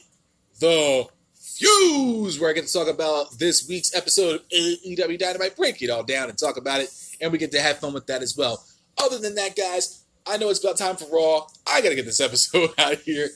the 0.59 1.07
Fuse, 1.35 2.39
where 2.39 2.49
I 2.49 2.53
get 2.53 2.67
to 2.67 2.73
talk 2.73 2.87
about 2.87 3.37
this 3.37 3.67
week's 3.69 3.95
episode 3.95 4.35
of 4.35 4.49
AEW 4.49 5.19
Dynamite, 5.19 5.55
break 5.55 5.81
it 5.81 5.89
all 5.89 6.03
down 6.03 6.29
and 6.29 6.37
talk 6.37 6.57
about 6.57 6.81
it, 6.81 6.89
and 7.21 7.31
we 7.31 7.37
get 7.37 7.51
to 7.51 7.61
have 7.61 7.77
fun 7.77 7.93
with 7.93 8.07
that 8.07 8.21
as 8.21 8.35
well. 8.35 8.63
Other 8.97 9.19
than 9.19 9.35
that, 9.35 9.55
guys, 9.55 10.03
I 10.25 10.37
know 10.37 10.49
it's 10.49 10.63
about 10.63 10.77
time 10.77 10.95
for 10.95 11.05
Raw. 11.05 11.47
I 11.67 11.81
gotta 11.81 11.95
get 11.95 12.05
this 12.05 12.19
episode 12.21 12.71
out 12.77 12.97
here. 12.97 13.29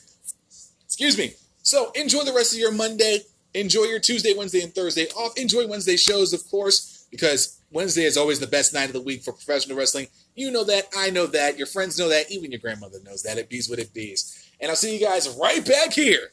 Excuse 0.86 1.18
me. 1.18 1.34
So 1.62 1.92
enjoy 1.92 2.24
the 2.24 2.34
rest 2.34 2.54
of 2.54 2.60
your 2.60 2.72
Monday. 2.72 3.20
Enjoy 3.54 3.84
your 3.84 4.00
Tuesday, 4.00 4.34
Wednesday, 4.36 4.62
and 4.62 4.74
Thursday 4.74 5.08
off. 5.16 5.38
Enjoy 5.38 5.68
Wednesday 5.68 5.96
shows, 5.96 6.34
of 6.34 6.42
course, 6.50 7.08
because 7.12 7.60
Wednesday 7.72 8.04
is 8.04 8.18
always 8.18 8.40
the 8.40 8.48
best 8.48 8.74
night 8.74 8.86
of 8.86 8.94
the 8.94 9.02
week 9.02 9.24
for 9.24 9.32
professional 9.32 9.78
wrestling. 9.78 10.08
You 10.36 10.52
know 10.52 10.64
that. 10.64 10.86
I 10.98 11.10
know 11.10 11.26
that. 11.28 11.58
Your 11.58 11.68
friends 11.68 12.00
know 12.00 12.10
that. 12.10 12.32
Even 12.32 12.52
your 12.52 12.60
grandmother 12.60 13.00
knows 13.04 13.24
that. 13.24 13.38
It 13.38 13.50
bees 13.50 13.70
what 13.70 13.80
it 13.80 13.94
bees. 13.94 14.50
And 14.60 14.70
I'll 14.70 14.76
see 14.76 14.98
you 14.98 15.06
guys 15.06 15.30
right 15.40 15.66
back 15.66 15.94
here 15.94 16.32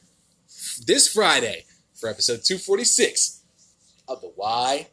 this 0.86 1.12
Friday 1.12 1.64
for 1.94 2.08
episode 2.08 2.40
246 2.44 3.42
of 4.08 4.22
the 4.22 4.32
YLP 4.38 4.86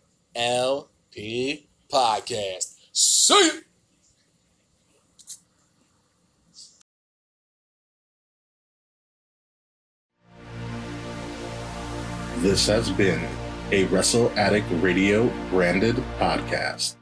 podcast. 1.91 2.75
See 2.91 3.33
you. 3.33 3.61
This 12.39 12.67
has 12.67 12.91
been 12.91 13.27
a 13.71 13.85
Wrestle 13.85 14.31
Addict 14.37 14.67
Radio 14.73 15.27
branded 15.49 15.95
podcast. 16.19 16.96